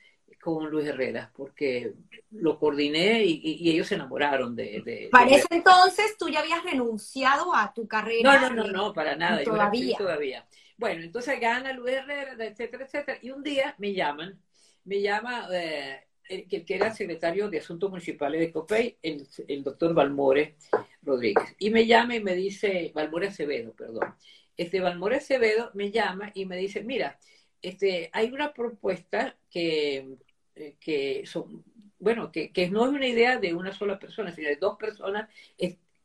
con 0.43 0.69
Luis 0.69 0.87
Herrera, 0.87 1.33
porque 1.35 1.95
lo 2.33 2.59
coordiné 2.59 3.25
y, 3.25 3.71
ellos 3.71 3.87
se 3.87 3.95
enamoraron 3.95 4.55
de... 4.55 4.83
de 4.85 5.09
para 5.11 5.31
ese 5.31 5.47
entonces 5.53 6.15
tú 6.19 6.29
ya 6.29 6.41
habías 6.41 6.63
renunciado 6.63 7.55
a 7.55 7.73
tu 7.73 7.89
carrera. 7.89 8.39
No, 8.41 8.51
no, 8.51 8.63
no, 8.63 8.71
no, 8.71 8.93
para 8.93 9.17
nada. 9.17 9.43
Todavía. 9.43 9.97
todavía. 9.97 10.47
Bueno, 10.77 11.03
entonces 11.03 11.41
gana 11.41 11.73
Luis 11.73 11.95
Herrera, 11.95 12.37
etcétera, 12.45 12.85
etcétera. 12.85 13.19
Y 13.23 13.31
un 13.31 13.43
día 13.43 13.75
me 13.79 13.95
llaman, 13.95 14.39
me 14.85 15.01
llama 15.01 15.49
eh, 15.51 16.07
el, 16.29 16.47
que 16.47 16.75
era 16.75 16.93
secretario 16.93 17.49
de 17.49 17.59
Asuntos 17.59 17.91
Municipales 17.91 18.41
de 18.41 18.53
COPEI, 18.53 18.99
el, 19.03 19.27
el 19.49 19.63
doctor 19.63 19.95
Valmore 19.95 20.57
Rodríguez. 21.03 21.55
Y 21.59 21.71
me 21.71 21.87
llama 21.87 22.17
y 22.17 22.23
me 22.23 22.35
dice, 22.35 22.93
Valmore 22.95 23.29
Acevedo, 23.29 23.73
perdón. 23.73 24.15
Este 24.57 24.81
Valmore 24.81 25.17
Acevedo 25.17 25.71
me 25.75 25.91
llama 25.91 26.33
y 26.35 26.47
me 26.47 26.57
dice, 26.57 26.83
mira, 26.83 27.19
este, 27.63 28.11
hay 28.13 28.33
una 28.33 28.53
propuesta 28.53 29.37
que, 29.51 30.17
eh, 30.55 30.77
que 30.81 31.25
son, 31.27 31.65
bueno, 31.99 32.31
que, 32.31 32.53
que, 32.53 32.71
no 32.71 32.87
es 32.87 32.93
una 32.93 33.07
idea 33.07 33.39
de 33.39 33.55
una 33.55 33.73
sola 33.73 33.99
persona, 33.99 34.33
sino 34.33 34.49
de 34.49 34.57
dos 34.57 34.77
personas, 34.77 35.29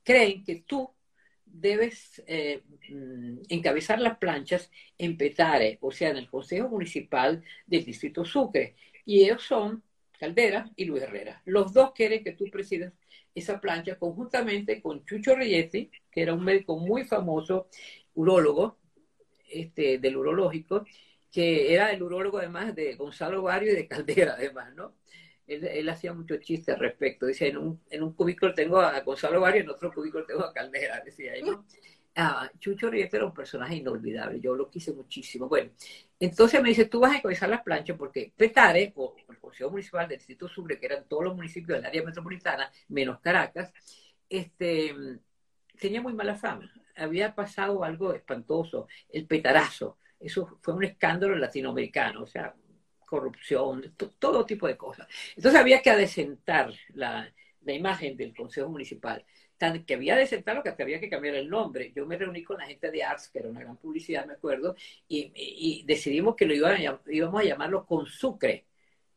creen 0.03 0.43
que 0.43 0.63
tú 0.67 0.89
debes 1.45 2.23
eh, 2.27 2.63
mm, 2.89 3.39
encabezar 3.49 3.99
las 3.99 4.17
planchas 4.17 4.71
en 4.97 5.17
Petare, 5.17 5.77
o 5.81 5.91
sea, 5.91 6.09
en 6.09 6.17
el 6.17 6.29
Consejo 6.29 6.69
Municipal 6.69 7.43
del 7.65 7.85
Distrito 7.85 8.25
Sucre. 8.25 8.75
Y 9.05 9.23
ellos 9.23 9.43
son 9.43 9.83
Caldera 10.21 10.69
y 10.75 10.85
Luis 10.85 11.01
Herrera. 11.01 11.41
Los 11.45 11.73
dos 11.73 11.93
quieren 11.93 12.23
que 12.23 12.33
tú 12.33 12.45
presidas 12.51 12.93
esa 13.33 13.59
plancha 13.59 13.97
conjuntamente 13.97 14.79
con 14.79 15.03
Chucho 15.03 15.33
Reyetti, 15.33 15.89
que 16.11 16.21
era 16.21 16.35
un 16.35 16.43
médico 16.43 16.77
muy 16.77 17.05
famoso, 17.05 17.69
urólogo, 18.13 18.77
este, 19.49 19.97
del 19.97 20.17
urológico, 20.17 20.85
que 21.31 21.73
era 21.73 21.91
el 21.91 22.03
urólogo 22.03 22.37
además 22.37 22.75
de 22.75 22.93
Gonzalo 22.93 23.41
Barrio 23.41 23.71
y 23.71 23.75
de 23.75 23.87
Caldera 23.87 24.35
además, 24.37 24.75
¿no? 24.75 24.93
Él, 25.47 25.89
hacía 25.89 26.13
muchos 26.13 26.39
chistes 26.41 26.75
al 26.75 26.81
respecto. 26.81 27.25
Dice, 27.25 27.47
en 27.47 27.57
un, 27.57 27.81
en 27.89 28.03
un 28.03 28.13
cubículo 28.13 28.53
tengo 28.53 28.79
a 28.79 28.99
Gonzalo 29.01 29.41
Barrio, 29.41 29.63
en 29.63 29.69
otro 29.71 29.91
cubículo 29.91 30.23
tengo 30.23 30.45
a 30.45 30.53
Caldera, 30.53 31.01
decía 31.03 31.33
él, 31.33 31.47
¿no? 31.47 31.65
Ah, 32.15 32.51
Chucho 32.59 32.89
Rieta 32.89 33.17
era 33.17 33.25
un 33.25 33.33
personaje 33.33 33.75
inolvidable, 33.75 34.39
yo 34.41 34.53
lo 34.53 34.69
quise 34.69 34.91
muchísimo. 34.93 35.47
Bueno, 35.47 35.71
entonces 36.19 36.61
me 36.61 36.69
dice, 36.69 36.85
tú 36.85 36.99
vas 36.99 37.13
a 37.13 37.17
encabezar 37.17 37.49
las 37.49 37.61
planchas 37.61 37.97
porque 37.97 38.33
Petare, 38.35 38.93
el 39.29 39.39
Consejo 39.39 39.69
Municipal 39.69 40.07
del 40.07 40.17
Distrito 40.17 40.47
Sucre, 40.49 40.77
que 40.77 40.87
eran 40.87 41.05
todos 41.07 41.23
los 41.23 41.35
municipios 41.35 41.77
del 41.77 41.85
área 41.85 42.03
metropolitana, 42.03 42.69
menos 42.89 43.19
Caracas, 43.21 43.73
este, 44.29 44.93
tenía 45.79 46.01
muy 46.01 46.13
mala 46.13 46.35
fama. 46.35 46.71
Había 46.97 47.33
pasado 47.33 47.83
algo 47.83 48.13
espantoso, 48.13 48.87
el 49.09 49.25
petarazo. 49.25 49.97
Eso 50.19 50.59
fue 50.61 50.73
un 50.73 50.83
escándalo 50.83 51.35
latinoamericano, 51.35 52.23
o 52.23 52.27
sea, 52.27 52.53
corrupción, 53.05 53.95
todo 54.19 54.45
tipo 54.45 54.67
de 54.67 54.77
cosas. 54.77 55.07
Entonces 55.35 55.59
había 55.59 55.81
que 55.81 55.89
adecentar 55.89 56.73
la, 56.93 57.33
la 57.61 57.73
imagen 57.73 58.17
del 58.17 58.35
Consejo 58.35 58.69
Municipal 58.69 59.25
que 59.85 59.93
había 59.93 60.15
adecentar 60.15 60.55
lo 60.55 60.63
que 60.63 60.69
había 60.81 60.99
que 60.99 61.09
cambiar 61.09 61.35
el 61.35 61.49
nombre. 61.49 61.91
Yo 61.95 62.05
me 62.05 62.17
reuní 62.17 62.43
con 62.43 62.57
la 62.57 62.65
gente 62.65 62.89
de 62.91 63.03
Arts, 63.03 63.29
que 63.29 63.39
era 63.39 63.49
una 63.49 63.61
gran 63.61 63.77
publicidad, 63.77 64.25
me 64.25 64.33
acuerdo, 64.33 64.75
y, 65.07 65.31
y 65.35 65.83
decidimos 65.85 66.35
que 66.35 66.45
lo 66.45 66.53
íbamos 66.53 67.41
a 67.41 67.43
llamarlo 67.43 67.85
con 67.85 68.05
Sucre. 68.05 68.65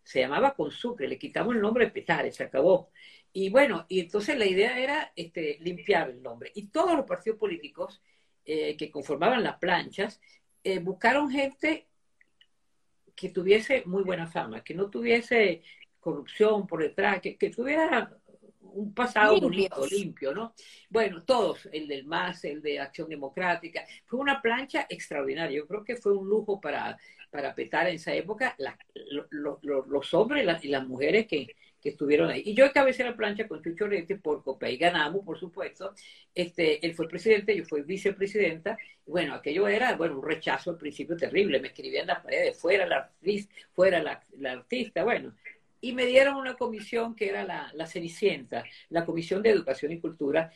Se 0.03 0.21
llamaba 0.21 0.55
con 0.55 0.71
Sucre, 0.71 1.09
le 1.09 1.19
quitamos 1.19 1.55
el 1.55 1.63
nombre 1.63 1.87
de 1.87 1.91
Petare, 1.91 2.31
se 2.31 2.45
acabó. 2.45 2.91
Y 3.33 3.51
bueno, 3.51 3.87
y 3.89 4.01
entonces 4.01 4.39
la 4.39 4.47
idea 4.47 4.79
era 4.79 5.13
este, 5.17 5.59
limpiar 5.61 6.11
el 6.11 6.23
nombre. 6.23 6.53
Y 6.55 6.69
todos 6.69 6.97
los 6.97 7.07
partidos 7.07 7.39
políticos 7.39 8.01
eh, 8.45 8.77
que 8.77 8.91
conformaban 8.91 9.43
las 9.43 9.57
planchas 9.57 10.21
eh, 10.63 10.79
buscaron 10.79 11.31
gente 11.31 11.89
que 13.15 13.31
tuviese 13.31 13.83
muy 13.87 14.03
buena 14.03 14.27
fama, 14.27 14.63
que 14.63 14.75
no 14.75 14.91
tuviese 14.91 15.63
corrupción 16.01 16.67
por 16.67 16.83
detrás, 16.83 17.21
que, 17.21 17.37
que 17.37 17.51
tuviera 17.51 18.15
un 18.75 18.95
pasado 18.95 19.41
bonito, 19.41 19.87
limpio, 19.87 20.35
¿no? 20.35 20.55
Bueno, 20.89 21.23
todos, 21.23 21.69
el 21.73 21.89
del 21.89 22.05
MAS, 22.05 22.45
el 22.45 22.63
de 22.63 22.81
Acción 22.81 23.09
Democrática, 23.09 23.85
fue 24.05 24.21
una 24.21 24.41
plancha 24.41 24.87
extraordinaria. 24.89 25.59
Yo 25.59 25.67
creo 25.67 25.85
que 25.85 25.97
fue 25.97 26.17
un 26.17 26.29
lujo 26.29 26.61
para, 26.61 26.99
para 27.31 27.55
petar 27.55 27.89
en 27.89 27.97
esa 27.97 28.15
época 28.15 28.57
los 29.31 30.15
hombres 30.15 30.47
y 30.63 30.69
las 30.69 30.87
mujeres 30.87 31.27
que, 31.27 31.49
que 31.85 31.91
estuvieron 31.91 32.31
ahí. 32.31 32.43
Y 32.47 32.55
yo 32.55 32.65
encabecé 32.65 33.05
la 33.05 33.15
plancha 33.15 33.47
con 33.47 33.63
Chucho 33.63 33.87
Rete 33.87 34.17
por 34.17 34.43
Copa 34.43 34.71
y 34.71 34.79
ganamos, 34.79 35.23
por 35.23 35.39
supuesto. 35.39 35.93
Este, 36.35 36.85
él 36.85 36.95
fue 36.95 37.07
presidente, 37.07 37.55
yo 37.55 37.63
fui 37.67 37.83
vicepresidenta. 37.83 38.79
Bueno, 39.05 39.35
aquello 39.35 39.69
era, 39.69 39.95
bueno, 39.95 40.19
un 40.19 40.27
rechazo 40.27 40.71
al 40.71 40.79
principio 40.79 41.15
terrible. 41.15 41.61
Me 41.61 41.69
escribían 41.69 42.07
las 42.07 42.21
paredes, 42.21 42.59
fuera 42.59 42.87
la 42.87 42.97
artista, 42.97 43.55
fuera 43.75 44.03
la, 44.03 44.51
artista, 44.51 45.05
bueno. 45.05 45.35
Y 45.85 45.93
me 45.93 46.07
dieron 46.07 46.37
una 46.37 46.55
comisión 46.55 47.15
que 47.15 47.29
era 47.29 47.45
la, 47.45 47.71
la 47.75 47.87
Cenicienta, 47.87 48.65
la 48.89 49.05
Comisión 49.05 49.43
de 49.43 49.51
Educación 49.51 49.93
y 49.93 50.01
Cultura, 50.01 50.51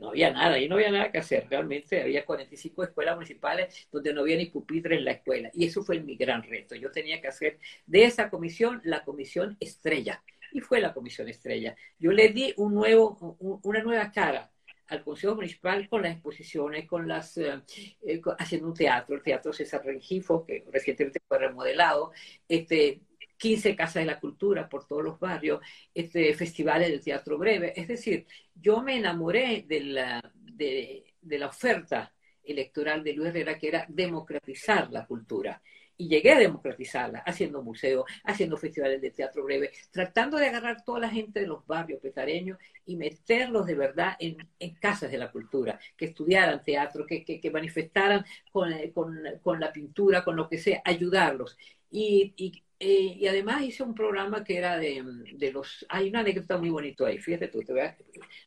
no 0.00 0.10
había 0.10 0.30
nada, 0.30 0.58
y 0.58 0.68
no 0.68 0.76
había 0.76 0.90
nada 0.90 1.10
que 1.10 1.18
hacer. 1.18 1.46
Realmente 1.50 2.00
había 2.02 2.24
45 2.24 2.84
escuelas 2.84 3.16
municipales 3.16 3.88
donde 3.90 4.14
no 4.14 4.22
había 4.22 4.36
ni 4.36 4.46
pupitre 4.46 4.96
en 4.96 5.04
la 5.04 5.12
escuela. 5.12 5.50
Y 5.52 5.66
eso 5.66 5.82
fue 5.82 6.00
mi 6.00 6.16
gran 6.16 6.42
reto. 6.42 6.74
Yo 6.74 6.90
tenía 6.90 7.20
que 7.20 7.28
hacer 7.28 7.58
de 7.86 8.04
esa 8.04 8.30
comisión 8.30 8.80
la 8.84 9.04
comisión 9.04 9.56
estrella 9.60 10.22
y 10.52 10.60
fue 10.60 10.80
la 10.80 10.94
Comisión 10.94 11.28
Estrella. 11.28 11.74
Yo 11.98 12.12
le 12.12 12.28
di 12.28 12.54
un 12.56 12.74
nuevo, 12.74 13.36
una 13.64 13.82
nueva 13.82 14.10
cara 14.12 14.50
al 14.86 15.02
Consejo 15.02 15.34
Municipal 15.34 15.88
con 15.88 16.02
las 16.02 16.12
exposiciones, 16.12 16.86
con 16.86 17.08
las 17.08 17.36
eh, 17.38 17.60
eh, 18.06 18.20
haciendo 18.38 18.68
un 18.68 18.74
teatro, 18.74 19.16
el 19.16 19.22
Teatro 19.22 19.52
César 19.52 19.84
Rengifo, 19.84 20.44
que 20.46 20.64
recientemente 20.70 21.20
fue 21.26 21.38
remodelado, 21.38 22.12
este, 22.48 23.00
15 23.36 23.76
casas 23.76 24.02
de 24.02 24.06
la 24.06 24.20
cultura 24.20 24.68
por 24.68 24.86
todos 24.86 25.04
los 25.04 25.18
barrios, 25.18 25.60
este, 25.92 26.34
festivales 26.34 26.88
del 26.88 27.02
teatro 27.02 27.38
breve. 27.38 27.72
Es 27.76 27.88
decir, 27.88 28.26
yo 28.54 28.82
me 28.82 28.96
enamoré 28.96 29.64
de 29.66 29.80
la, 29.80 30.32
de, 30.34 31.14
de 31.20 31.38
la 31.38 31.48
oferta 31.48 32.12
electoral 32.42 33.02
de 33.02 33.12
Luis 33.14 33.30
Herrera, 33.30 33.58
que 33.58 33.68
era 33.68 33.86
democratizar 33.88 34.90
la 34.90 35.06
cultura 35.06 35.60
y 35.96 36.08
llegué 36.08 36.32
a 36.32 36.38
democratizarla, 36.38 37.20
haciendo 37.20 37.62
museos, 37.62 38.04
haciendo 38.24 38.56
festivales 38.56 39.00
de 39.00 39.10
teatro 39.10 39.44
breve, 39.44 39.70
tratando 39.90 40.38
de 40.38 40.46
agarrar 40.46 40.84
toda 40.84 41.00
la 41.00 41.08
gente 41.08 41.40
de 41.40 41.46
los 41.46 41.66
barrios 41.66 42.00
petareños 42.00 42.58
y 42.84 42.96
meterlos 42.96 43.66
de 43.66 43.74
verdad 43.74 44.16
en, 44.18 44.36
casas 44.80 45.10
de 45.10 45.18
la 45.18 45.30
cultura, 45.30 45.78
que 45.96 46.06
estudiaran 46.06 46.62
teatro, 46.62 47.06
que, 47.06 47.24
que, 47.24 47.50
manifestaran 47.50 48.24
con, 48.50 48.72
con, 48.92 49.20
con, 49.42 49.60
la 49.60 49.72
pintura, 49.72 50.24
con 50.24 50.36
lo 50.36 50.48
que 50.48 50.58
sea, 50.58 50.82
ayudarlos. 50.84 51.56
Y, 51.90 52.62
eh, 52.78 53.16
y, 53.18 53.26
además 53.26 53.62
hice 53.62 53.82
un 53.82 53.94
programa 53.94 54.44
que 54.44 54.56
era 54.56 54.76
de, 54.78 55.02
de, 55.34 55.52
los... 55.52 55.86
Hay 55.88 56.08
una 56.08 56.20
anécdota 56.20 56.58
muy 56.58 56.70
bonito 56.70 57.06
ahí, 57.06 57.18
fíjate 57.18 57.48
tú, 57.48 57.60
te 57.60 57.72
voy 57.72 57.82
a, 57.82 57.96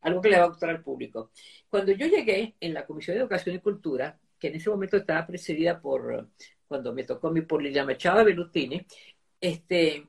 algo 0.02 0.22
que 0.22 0.30
le 0.30 0.38
va 0.38 0.46
a 0.46 0.50
gustar 0.50 0.70
al 0.70 0.84
público. 0.84 1.32
Cuando 1.70 1.92
yo 1.94 2.08
llegué 2.08 2.56
en 2.60 2.74
la 2.74 2.86
Comisión 2.86 3.16
de 3.16 3.22
Educación 3.22 3.56
y 3.56 3.60
Cultura, 3.60 4.20
que 4.40 4.48
en 4.48 4.56
ese 4.56 4.70
momento 4.70 4.98
estaba 4.98 5.26
presidida 5.26 5.80
por 5.80 6.30
cuando 6.68 6.94
me 6.94 7.04
tocó 7.04 7.32
mi 7.32 7.42
por 7.42 7.62
Liliana 7.62 7.98
Chava 7.98 8.24
Bellutini, 8.24 8.86
este, 9.40 10.08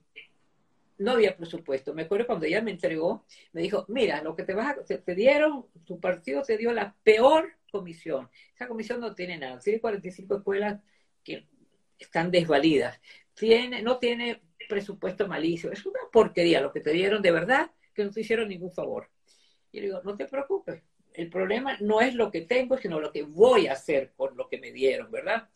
no 0.99 1.13
había 1.13 1.37
presupuesto. 1.37 1.95
Me 1.95 2.03
acuerdo 2.03 2.27
cuando 2.27 2.47
ella 2.47 2.61
me 2.63 2.73
entregó, 2.73 3.25
me 3.53 3.63
dijo, 3.63 3.85
mira, 3.89 4.23
lo 4.23 4.35
que 4.35 4.43
te 4.43 4.55
vas 4.55 4.77
a, 4.77 4.85
te, 4.85 5.15
dieron, 5.15 5.67
tu 5.85 6.01
partido 6.01 6.43
te 6.43 6.59
dio 6.59 6.73
la 6.73 6.95
peor 7.03 7.55
comisión. 7.71 8.29
Esa 8.55 8.67
comisión 8.67 9.01
no 9.01 9.15
tiene 9.15 9.39
nada. 9.39 9.59
Tiene 9.61 9.81
45 9.81 10.37
escuelas 10.39 10.81
que 11.23 11.47
están 11.99 12.31
desvalidas. 12.31 13.01
Tiene, 13.39 13.83
no 13.83 13.99
tiene 13.99 14.43
presupuesto 14.69 15.27
malicio. 15.29 15.71
Es 15.71 15.85
una 15.87 16.01
porquería 16.13 16.61
lo 16.61 16.73
que 16.73 16.81
te 16.81 16.93
dieron, 16.93 17.23
de 17.23 17.31
verdad, 17.31 17.71
que 17.95 18.05
no 18.05 18.11
te 18.11 18.21
hicieron 18.21 18.49
ningún 18.49 18.73
favor. 18.73 19.09
Y 19.73 19.81
le 19.81 19.87
digo, 19.87 20.01
no 20.05 20.17
te 20.17 20.27
preocupes. 20.27 20.83
El 21.13 21.31
problema 21.31 21.77
no 21.81 22.01
es 22.01 22.15
lo 22.15 22.31
que 22.31 22.43
tengo, 22.43 22.77
sino 22.79 23.01
lo 23.01 23.13
que 23.13 23.23
voy 23.23 23.67
a 23.67 23.73
hacer 23.73 24.13
con 24.17 24.37
lo 24.37 24.49
que 24.49 24.59
me 24.59 24.73
dieron, 24.73 25.11
¿verdad? 25.11 25.49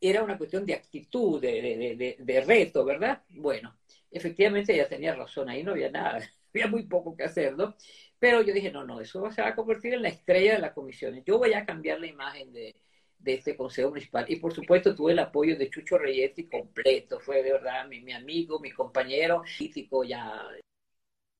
era 0.00 0.22
una 0.22 0.38
cuestión 0.38 0.64
de 0.64 0.74
actitud, 0.74 1.40
de, 1.40 2.44
reto, 2.46 2.84
¿verdad? 2.84 3.22
Bueno, 3.30 3.78
efectivamente 4.10 4.74
ella 4.74 4.88
tenía 4.88 5.14
razón, 5.14 5.48
ahí 5.48 5.62
no 5.62 5.72
había 5.72 5.90
nada, 5.90 6.20
había 6.54 6.66
muy 6.68 6.84
poco 6.84 7.16
que 7.16 7.24
hacer, 7.24 7.56
¿no? 7.56 7.74
Pero 8.18 8.42
yo 8.42 8.52
dije, 8.52 8.70
no, 8.70 8.84
no, 8.84 9.00
eso 9.00 9.30
se 9.30 9.42
va 9.42 9.48
a 9.48 9.54
convertir 9.56 9.94
en 9.94 10.02
la 10.02 10.08
estrella 10.08 10.54
de 10.54 10.60
las 10.60 10.72
comisiones. 10.72 11.24
Yo 11.24 11.38
voy 11.38 11.52
a 11.54 11.64
cambiar 11.64 12.00
la 12.00 12.06
imagen 12.06 12.52
de, 12.52 12.76
este 13.24 13.56
Consejo 13.56 13.90
Municipal. 13.90 14.24
Y 14.28 14.36
por 14.36 14.54
supuesto 14.54 14.94
tuve 14.94 15.12
el 15.12 15.18
apoyo 15.18 15.56
de 15.56 15.70
Chucho 15.70 15.98
Reyetti 15.98 16.48
completo, 16.48 17.20
fue 17.20 17.42
de 17.42 17.52
verdad 17.52 17.86
mi, 17.88 18.00
mi 18.00 18.12
amigo, 18.12 18.58
mi 18.60 18.70
compañero 18.70 19.42
político, 19.58 20.04
ya, 20.04 20.48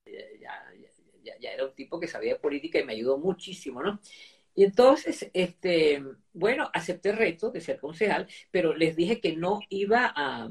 ya, 0.06 0.72
ya, 1.22 1.38
ya, 1.38 1.52
era 1.52 1.64
un 1.66 1.74
tipo 1.74 1.98
que 2.00 2.06
sabía 2.06 2.40
política 2.40 2.78
y 2.78 2.84
me 2.84 2.94
ayudó 2.94 3.18
muchísimo, 3.18 3.82
¿no? 3.82 4.00
Y 4.54 4.64
entonces, 4.64 5.30
este, 5.34 6.02
bueno, 6.32 6.68
acepté 6.74 7.10
el 7.10 7.16
reto 7.16 7.50
de 7.50 7.60
ser 7.60 7.78
concejal, 7.78 8.26
pero 8.50 8.74
les 8.74 8.96
dije 8.96 9.20
que 9.20 9.36
no 9.36 9.60
iba 9.68 10.12
a, 10.14 10.48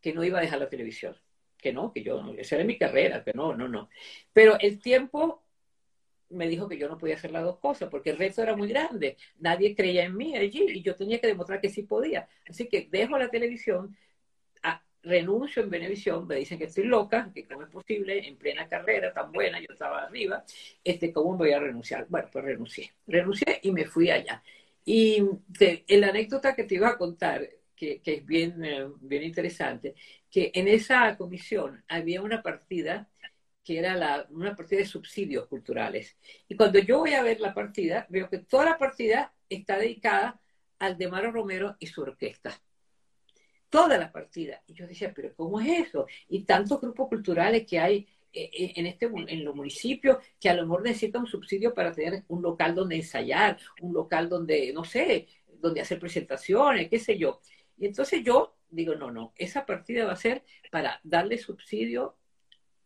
que 0.00 0.12
no 0.12 0.24
iba 0.24 0.38
a 0.38 0.42
dejar 0.42 0.58
la 0.58 0.68
televisión, 0.68 1.16
que 1.56 1.72
no, 1.72 1.92
que 1.92 2.02
yo, 2.02 2.34
esa 2.38 2.56
era 2.56 2.64
mi 2.64 2.76
carrera, 2.76 3.22
que 3.22 3.32
no, 3.34 3.54
no, 3.54 3.68
no. 3.68 3.88
Pero 4.32 4.58
el 4.58 4.80
tiempo 4.80 5.45
me 6.30 6.48
dijo 6.48 6.68
que 6.68 6.78
yo 6.78 6.88
no 6.88 6.98
podía 6.98 7.14
hacer 7.14 7.30
las 7.30 7.44
dos 7.44 7.58
cosas, 7.58 7.88
porque 7.88 8.10
el 8.10 8.18
reto 8.18 8.42
era 8.42 8.56
muy 8.56 8.68
grande, 8.68 9.16
nadie 9.38 9.74
creía 9.74 10.04
en 10.04 10.16
mí 10.16 10.36
allí 10.36 10.64
y 10.68 10.82
yo 10.82 10.96
tenía 10.96 11.20
que 11.20 11.28
demostrar 11.28 11.60
que 11.60 11.68
sí 11.68 11.82
podía. 11.82 12.28
Así 12.48 12.68
que 12.68 12.88
dejo 12.90 13.18
la 13.18 13.28
televisión, 13.28 13.96
renuncio 15.06 15.62
en 15.62 15.70
Benevisión, 15.70 16.26
me 16.26 16.36
dicen 16.36 16.58
que 16.58 16.64
estoy 16.64 16.84
loca, 16.84 17.30
que 17.32 17.46
cómo 17.46 17.62
es 17.62 17.70
posible, 17.70 18.26
en 18.26 18.36
plena 18.36 18.68
carrera 18.68 19.12
tan 19.12 19.30
buena, 19.32 19.60
yo 19.60 19.68
estaba 19.70 20.02
arriba, 20.02 20.44
este, 20.82 21.12
¿cómo 21.12 21.36
voy 21.36 21.52
a 21.52 21.60
renunciar? 21.60 22.06
Bueno, 22.08 22.28
pues 22.32 22.44
renuncié, 22.44 22.92
renuncié 23.06 23.60
y 23.62 23.70
me 23.72 23.84
fui 23.84 24.10
allá. 24.10 24.42
Y 24.84 25.22
la 25.88 26.08
anécdota 26.08 26.54
que 26.54 26.64
te 26.64 26.74
iba 26.74 26.88
a 26.88 26.98
contar, 26.98 27.48
que, 27.74 28.00
que 28.00 28.14
es 28.14 28.26
bien, 28.26 28.64
eh, 28.64 28.86
bien 29.00 29.22
interesante, 29.22 29.94
que 30.30 30.50
en 30.54 30.68
esa 30.68 31.16
comisión 31.16 31.84
había 31.88 32.22
una 32.22 32.42
partida 32.42 33.08
que 33.66 33.80
era 33.80 33.96
la, 33.96 34.28
una 34.30 34.54
partida 34.54 34.78
de 34.78 34.86
subsidios 34.86 35.48
culturales. 35.48 36.16
Y 36.46 36.54
cuando 36.54 36.78
yo 36.78 37.00
voy 37.00 37.14
a 37.14 37.22
ver 37.24 37.40
la 37.40 37.52
partida, 37.52 38.06
veo 38.08 38.30
que 38.30 38.38
toda 38.38 38.64
la 38.64 38.78
partida 38.78 39.34
está 39.48 39.76
dedicada 39.76 40.40
al 40.78 40.96
de 40.96 41.08
Maro 41.08 41.32
Romero 41.32 41.74
y 41.80 41.88
su 41.88 42.02
orquesta 42.02 42.56
toda 43.68 43.98
la 43.98 44.12
partida. 44.12 44.62
Y 44.68 44.74
yo 44.74 44.86
decía, 44.86 45.12
pero 45.14 45.34
¿cómo 45.34 45.60
es 45.60 45.88
eso? 45.88 46.06
Y 46.28 46.44
tantos 46.44 46.80
grupos 46.80 47.08
culturales 47.08 47.66
que 47.66 47.80
hay 47.80 48.06
eh, 48.32 48.48
eh, 48.52 48.72
en, 48.76 48.86
este, 48.86 49.06
en 49.06 49.44
los 49.44 49.54
municipios 49.54 50.18
que 50.40 50.48
a 50.48 50.54
lo 50.54 50.62
mejor 50.62 50.82
necesitan 50.82 51.22
un 51.22 51.26
subsidio 51.26 51.74
para 51.74 51.92
tener 51.92 52.22
un 52.28 52.42
local 52.42 52.74
donde 52.74 52.96
ensayar, 52.96 53.58
un 53.80 53.92
local 53.92 54.28
donde, 54.28 54.72
no 54.72 54.84
sé, 54.84 55.26
donde 55.60 55.80
hacer 55.80 55.98
presentaciones, 55.98 56.88
qué 56.88 56.98
sé 56.98 57.18
yo. 57.18 57.40
Y 57.76 57.86
entonces 57.86 58.22
yo 58.24 58.56
digo, 58.70 58.94
no, 58.94 59.10
no, 59.10 59.32
esa 59.36 59.66
partida 59.66 60.06
va 60.06 60.12
a 60.12 60.16
ser 60.16 60.44
para 60.70 61.00
darle 61.02 61.36
subsidio 61.36 62.16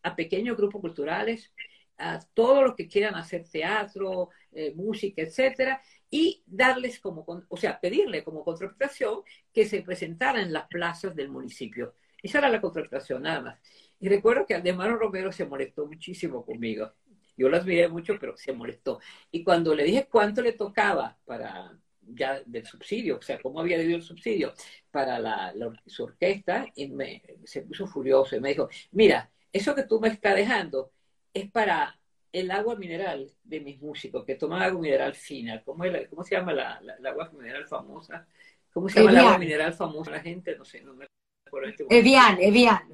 a 0.02 0.16
pequeños 0.16 0.56
grupos 0.56 0.80
culturales, 0.80 1.52
a 1.98 2.18
todos 2.34 2.64
los 2.64 2.74
que 2.74 2.88
quieran 2.88 3.14
hacer 3.14 3.44
teatro, 3.48 4.30
eh, 4.52 4.72
música, 4.74 5.22
etcétera, 5.22 5.82
y 6.10 6.42
darles 6.46 6.98
como, 6.98 7.24
o 7.48 7.56
sea, 7.56 7.78
pedirle 7.78 8.24
como 8.24 8.42
contratación 8.44 9.20
que 9.52 9.66
se 9.66 9.82
presentara 9.82 10.40
en 10.40 10.52
las 10.52 10.66
plazas 10.66 11.14
del 11.14 11.28
municipio. 11.28 11.94
Esa 12.22 12.38
era 12.38 12.48
la 12.48 12.60
contratación, 12.60 13.22
nada 13.22 13.40
más. 13.40 13.60
Y 13.98 14.08
recuerdo 14.08 14.46
que 14.46 14.54
Aldemaro 14.54 14.96
Romero 14.96 15.30
se 15.30 15.44
molestó 15.44 15.86
muchísimo 15.86 16.44
conmigo. 16.44 16.92
Yo 17.36 17.48
lo 17.48 17.56
admiré 17.56 17.88
mucho, 17.88 18.18
pero 18.18 18.36
se 18.36 18.52
molestó. 18.52 19.00
Y 19.30 19.44
cuando 19.44 19.74
le 19.74 19.84
dije 19.84 20.08
cuánto 20.10 20.42
le 20.42 20.52
tocaba 20.52 21.18
para 21.24 21.78
ya 22.02 22.40
del 22.44 22.66
subsidio, 22.66 23.18
o 23.18 23.22
sea, 23.22 23.40
cómo 23.40 23.60
había 23.60 23.78
debido 23.78 23.96
el 23.96 24.02
subsidio 24.02 24.52
para 24.90 25.18
la, 25.18 25.54
su 25.86 26.04
orquesta, 26.04 26.66
y 26.74 26.88
me, 26.88 27.22
se 27.44 27.62
puso 27.62 27.86
furioso 27.86 28.36
y 28.36 28.40
me 28.40 28.50
dijo, 28.50 28.68
mira, 28.92 29.30
eso 29.52 29.74
que 29.74 29.84
tú 29.84 30.00
me 30.00 30.08
estás 30.08 30.36
dejando 30.36 30.92
es 31.32 31.50
para 31.50 31.98
el 32.32 32.50
agua 32.50 32.76
mineral 32.76 33.30
de 33.42 33.60
mis 33.60 33.80
músicos, 33.80 34.24
que 34.24 34.36
toman 34.36 34.62
agua 34.62 34.80
mineral 34.80 35.14
fina. 35.14 35.62
¿Cómo, 35.64 35.84
¿cómo 36.08 36.22
se 36.22 36.36
llama 36.36 36.52
la, 36.52 36.80
agua 37.04 37.30
mineral 37.36 37.66
famosa? 37.66 38.26
¿Cómo 38.72 38.88
se 38.88 39.00
llama 39.00 39.10
el 39.10 39.18
agua 39.18 39.38
mineral 39.38 39.72
famosa 39.72 40.12
la 40.12 40.20
gente? 40.20 40.56
No 40.56 40.64
sé, 40.64 40.80
no 40.82 40.94
me 40.94 41.06
acuerdo. 41.46 41.68
Este 41.68 41.86
Evian, 41.90 42.38
Evian. 42.40 42.88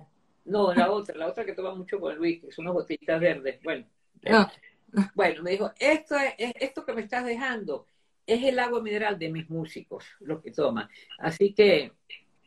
No, 0.46 0.72
la 0.72 0.90
otra, 0.90 1.16
la 1.16 1.26
otra 1.26 1.44
que 1.44 1.52
toma 1.52 1.74
mucho 1.74 2.00
con 2.00 2.16
Luis, 2.16 2.40
que 2.40 2.52
son 2.52 2.64
unas 2.66 2.74
botellitas 2.74 3.20
verdes. 3.20 3.60
Bueno, 3.62 3.84
ah. 4.30 4.50
bueno, 5.14 5.42
me 5.42 5.50
dijo, 5.50 5.72
esto 5.78 6.16
es, 6.16 6.52
esto 6.60 6.84
que 6.86 6.94
me 6.94 7.02
estás 7.02 7.24
dejando 7.24 7.88
es 8.26 8.42
el 8.42 8.58
agua 8.58 8.80
mineral 8.80 9.18
de 9.18 9.28
mis 9.28 9.50
músicos, 9.50 10.04
lo 10.20 10.40
que 10.40 10.50
toman. 10.50 10.88
Así 11.18 11.52
que, 11.52 11.92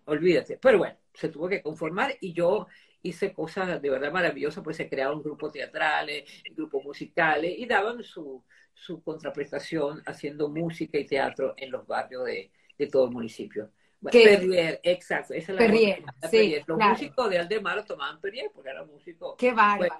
olvídate. 0.05 0.57
Pero 0.57 0.79
bueno, 0.79 0.97
se 1.13 1.29
tuvo 1.29 1.47
que 1.47 1.61
conformar 1.61 2.15
y 2.19 2.33
yo 2.33 2.67
hice 3.01 3.33
cosas 3.33 3.81
de 3.81 3.89
verdad 3.89 4.11
maravillosas, 4.11 4.63
pues 4.63 4.77
se 4.77 4.89
crearon 4.89 5.21
grupos 5.21 5.53
teatrales, 5.53 6.23
grupos 6.55 6.83
musicales 6.83 7.57
y 7.57 7.65
daban 7.65 8.03
su, 8.03 8.43
su 8.73 9.01
contraprestación 9.01 10.01
haciendo 10.05 10.49
música 10.49 10.97
y 10.97 11.05
teatro 11.05 11.53
en 11.57 11.71
los 11.71 11.85
barrios 11.87 12.25
de, 12.25 12.51
de 12.77 12.87
todo 12.87 13.05
el 13.05 13.11
municipio. 13.11 13.71
Perrier, 14.01 14.79
exacto. 14.83 15.33
Esa 15.33 15.51
es 15.51 15.59
la 15.59 15.65
Perrier, 15.65 16.03
sí, 16.31 16.55
Los 16.65 16.77
músicos 16.77 17.29
de 17.29 17.39
Aldemar 17.39 17.83
tomaban 17.85 18.19
Perrier 18.21 18.49
porque 18.53 18.69
eran 18.69 18.87
músicos. 18.87 19.35
Qué 19.37 19.51
bárbaro. 19.51 19.93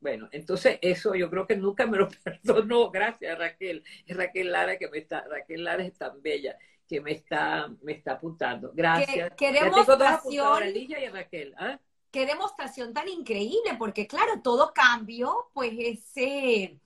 Bueno, 0.00 0.28
entonces 0.32 0.78
eso 0.80 1.14
yo 1.14 1.28
creo 1.28 1.46
que 1.46 1.56
nunca 1.56 1.86
me 1.86 1.98
lo 1.98 2.08
perdonó. 2.24 2.90
Gracias, 2.90 3.36
Raquel. 3.38 3.82
Raquel 4.06 4.52
Lara 4.52 4.78
que 4.78 4.88
me 4.88 4.98
está, 4.98 5.24
Raquel 5.28 5.64
Lara 5.64 5.84
es 5.84 5.94
tan 5.94 6.22
bella 6.22 6.56
que 6.88 7.00
me 7.00 7.12
está, 7.12 7.68
me 7.82 7.92
está 7.92 8.12
apuntando. 8.12 8.72
Gracias. 8.74 9.32
Qué, 9.36 9.52
demostración. 9.52 10.62
y 10.74 11.08
Raquel. 11.08 11.54
¿ah? 11.58 11.78
Qué 12.10 12.26
demostración 12.26 12.92
tan 12.92 13.08
increíble, 13.08 13.76
porque 13.78 14.06
claro, 14.06 14.40
todo 14.42 14.72
cambio, 14.74 15.50
pues 15.54 15.72
ese 15.78 16.80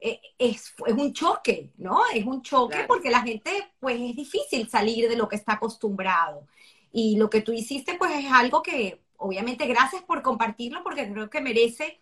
eh, 0.00 0.20
es, 0.38 0.74
es, 0.86 0.94
un 0.94 1.12
choque, 1.12 1.70
¿no? 1.78 2.02
Es 2.14 2.24
un 2.24 2.42
choque 2.42 2.84
porque 2.86 3.10
la 3.10 3.22
gente, 3.22 3.50
pues 3.80 4.00
es 4.00 4.14
difícil 4.14 4.68
salir 4.68 5.08
de 5.08 5.16
lo 5.16 5.28
que 5.28 5.36
está 5.36 5.54
acostumbrado. 5.54 6.46
Y 6.92 7.16
lo 7.16 7.28
que 7.30 7.40
tú 7.40 7.52
hiciste, 7.52 7.94
pues 7.94 8.12
es 8.14 8.30
algo 8.30 8.62
que, 8.62 9.00
obviamente, 9.16 9.66
gracias 9.66 10.02
por 10.02 10.22
compartirlo, 10.22 10.82
porque 10.82 11.10
creo 11.10 11.30
que 11.30 11.40
merece 11.40 12.00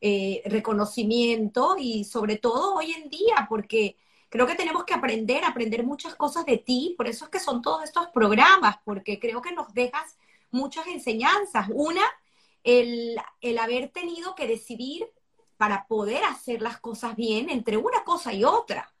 eh, 0.00 0.42
reconocimiento 0.46 1.76
y 1.78 2.04
sobre 2.04 2.36
todo 2.36 2.74
hoy 2.74 2.92
en 2.92 3.08
día, 3.08 3.46
porque 3.48 3.96
creo 4.28 4.46
que 4.46 4.54
tenemos 4.54 4.84
que 4.84 4.94
aprender, 4.94 5.44
aprender 5.44 5.84
muchas 5.84 6.14
cosas 6.14 6.44
de 6.46 6.58
ti, 6.58 6.94
por 6.96 7.08
eso 7.08 7.24
es 7.26 7.30
que 7.30 7.40
son 7.40 7.62
todos 7.62 7.84
estos 7.84 8.08
programas, 8.08 8.76
porque 8.84 9.18
creo 9.18 9.40
que 9.40 9.52
nos 9.52 9.72
dejas 9.72 10.18
muchas 10.50 10.86
enseñanzas. 10.86 11.68
Una, 11.72 12.02
el, 12.64 13.16
el 13.40 13.58
haber 13.58 13.90
tenido 13.90 14.34
que 14.34 14.46
decidir 14.46 15.08
para 15.56 15.86
poder 15.86 16.24
hacer 16.24 16.62
las 16.62 16.78
cosas 16.78 17.16
bien 17.16 17.50
entre 17.50 17.76
una 17.76 18.04
cosa 18.04 18.32
y 18.32 18.44
otra. 18.44 18.92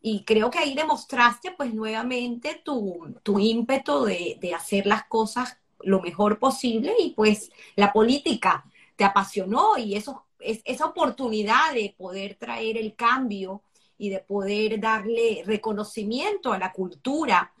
Y 0.00 0.24
creo 0.24 0.50
que 0.50 0.58
ahí 0.58 0.74
demostraste 0.74 1.52
pues 1.52 1.72
nuevamente 1.72 2.60
tu, 2.64 3.16
tu 3.22 3.38
ímpetu 3.38 4.04
de, 4.04 4.38
de, 4.40 4.54
hacer 4.54 4.86
las 4.86 5.04
cosas 5.04 5.56
lo 5.80 6.00
mejor 6.00 6.38
posible 6.38 6.94
y 6.98 7.10
pues 7.10 7.50
la 7.74 7.92
política 7.92 8.64
te 8.96 9.04
apasionó 9.04 9.78
y 9.78 9.96
eso, 9.96 10.26
es, 10.38 10.60
esa 10.64 10.86
oportunidad 10.86 11.72
de 11.72 11.94
poder 11.96 12.34
traer 12.36 12.76
el 12.76 12.94
cambio 12.94 13.62
y 13.96 14.10
de 14.10 14.20
poder 14.20 14.80
darle 14.80 15.42
reconocimiento 15.46 16.52
a 16.52 16.58
la 16.58 16.72
cultura 16.72 17.52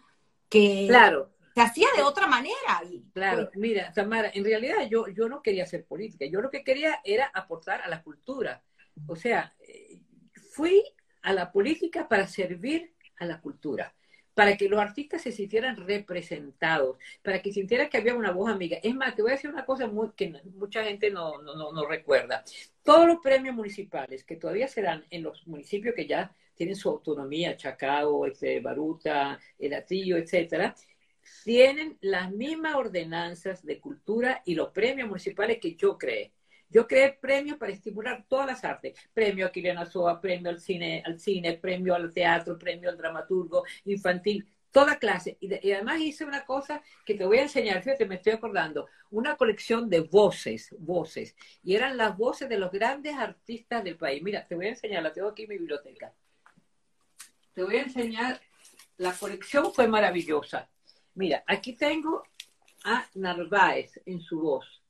que 0.48 0.86
claro. 0.88 1.30
Se 1.54 1.60
hacía 1.60 1.88
de 1.96 2.02
otra 2.02 2.26
manera. 2.26 2.82
Claro, 3.12 3.46
pues 3.46 3.56
mira, 3.56 3.92
Tamara, 3.92 4.30
en 4.34 4.44
realidad 4.44 4.88
yo, 4.90 5.06
yo 5.08 5.28
no 5.28 5.42
quería 5.42 5.64
hacer 5.64 5.84
política, 5.84 6.26
yo 6.26 6.40
lo 6.40 6.50
que 6.50 6.64
quería 6.64 7.00
era 7.04 7.30
aportar 7.32 7.82
a 7.82 7.88
la 7.88 8.02
cultura. 8.02 8.62
O 9.06 9.16
sea, 9.16 9.54
eh, 9.60 10.00
fui 10.50 10.82
a 11.22 11.32
la 11.32 11.52
política 11.52 12.08
para 12.08 12.26
servir 12.26 12.94
a 13.18 13.24
la 13.24 13.40
cultura 13.40 13.94
para 14.34 14.56
que 14.56 14.68
los 14.68 14.80
artistas 14.80 15.22
se 15.22 15.32
sintieran 15.32 15.76
representados, 15.76 16.98
para 17.22 17.40
que 17.40 17.52
sintieran 17.52 17.88
que 17.88 17.98
había 17.98 18.14
una 18.14 18.32
voz 18.32 18.50
amiga. 18.50 18.78
Es 18.82 18.94
más, 18.94 19.14
te 19.14 19.22
voy 19.22 19.30
a 19.30 19.34
decir 19.34 19.50
una 19.50 19.64
cosa 19.64 19.86
muy, 19.86 20.10
que 20.16 20.34
mucha 20.54 20.84
gente 20.84 21.10
no, 21.10 21.40
no, 21.40 21.72
no, 21.72 21.86
recuerda. 21.86 22.44
Todos 22.82 23.06
los 23.06 23.18
premios 23.22 23.54
municipales 23.54 24.24
que 24.24 24.36
todavía 24.36 24.68
se 24.68 24.82
dan 24.82 25.04
en 25.10 25.22
los 25.22 25.46
municipios 25.46 25.94
que 25.94 26.06
ya 26.06 26.34
tienen 26.54 26.76
su 26.76 26.88
autonomía, 26.88 27.56
Chacao, 27.56 28.26
este, 28.26 28.60
Baruta, 28.60 29.38
El 29.58 29.74
Atillo, 29.74 30.16
etcétera, 30.16 30.74
tienen 31.44 31.98
las 32.00 32.30
mismas 32.30 32.74
ordenanzas 32.74 33.64
de 33.64 33.80
cultura 33.80 34.42
y 34.44 34.54
los 34.54 34.70
premios 34.70 35.08
municipales 35.08 35.58
que 35.60 35.74
yo 35.74 35.98
creé. 35.98 36.32
Yo 36.68 36.88
creé 36.88 37.12
premios 37.12 37.56
para 37.56 37.72
estimular 37.72 38.24
todas 38.28 38.46
las 38.46 38.64
artes. 38.64 38.98
Premio 39.12 39.46
a 39.46 39.52
Kiliana 39.52 39.86
Soa, 39.86 40.20
premio 40.20 40.50
al 40.50 40.60
cine, 40.60 41.02
al 41.06 41.20
cine, 41.20 41.56
premio 41.58 41.94
al 41.94 42.12
teatro, 42.12 42.58
premio 42.58 42.90
al 42.90 42.96
dramaturgo 42.96 43.62
infantil, 43.84 44.44
toda 44.72 44.98
clase. 44.98 45.36
Y, 45.40 45.70
además 45.70 46.00
hice 46.00 46.24
una 46.24 46.44
cosa 46.44 46.82
que 47.06 47.14
te 47.14 47.24
voy 47.24 47.38
a 47.38 47.42
enseñar, 47.42 47.80
fíjate, 47.80 48.06
me 48.06 48.16
estoy 48.16 48.32
acordando, 48.32 48.88
una 49.10 49.36
colección 49.36 49.88
de 49.88 50.00
voces, 50.00 50.74
voces. 50.80 51.36
Y 51.62 51.76
eran 51.76 51.96
las 51.96 52.16
voces 52.16 52.48
de 52.48 52.58
los 52.58 52.72
grandes 52.72 53.14
artistas 53.14 53.84
del 53.84 53.96
país. 53.96 54.20
Mira, 54.20 54.44
te 54.44 54.56
voy 54.56 54.66
a 54.66 54.70
enseñar, 54.70 55.04
la 55.04 55.12
tengo 55.12 55.28
aquí 55.28 55.44
en 55.44 55.50
mi 55.50 55.58
biblioteca. 55.58 56.12
Te 57.52 57.62
voy 57.62 57.76
a 57.76 57.82
enseñar, 57.82 58.40
la 58.96 59.12
colección 59.12 59.72
fue 59.72 59.86
maravillosa. 59.86 60.68
Mira, 61.14 61.44
aquí 61.46 61.74
tengo 61.74 62.24
a 62.84 63.06
Narváez 63.14 64.00
en 64.06 64.20
su 64.20 64.40
voz. 64.40 64.82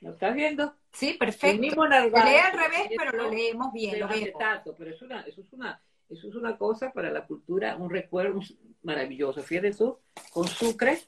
¿Lo 0.00 0.12
estás 0.12 0.34
viendo? 0.34 0.74
Sí, 0.92 1.14
perfecto. 1.14 1.60
mismo 1.60 1.86
lee 1.86 1.94
al 1.94 2.12
revés, 2.12 2.90
pero 2.96 3.12
lo 3.12 3.30
leemos 3.30 3.72
bien. 3.72 4.00
Lo 4.00 4.08
pero 4.08 4.90
eso, 4.90 5.04
una, 5.04 5.20
eso, 5.22 5.42
es 5.42 5.52
una, 5.52 5.80
eso 6.08 6.28
es 6.28 6.34
una 6.34 6.56
cosa 6.56 6.90
para 6.92 7.10
la 7.10 7.26
cultura, 7.26 7.76
un 7.76 7.90
recuerdo 7.90 8.40
maravilloso. 8.82 9.42
Fíjate 9.42 9.72
tú, 9.72 9.98
con 10.32 10.48
sucre. 10.48 11.00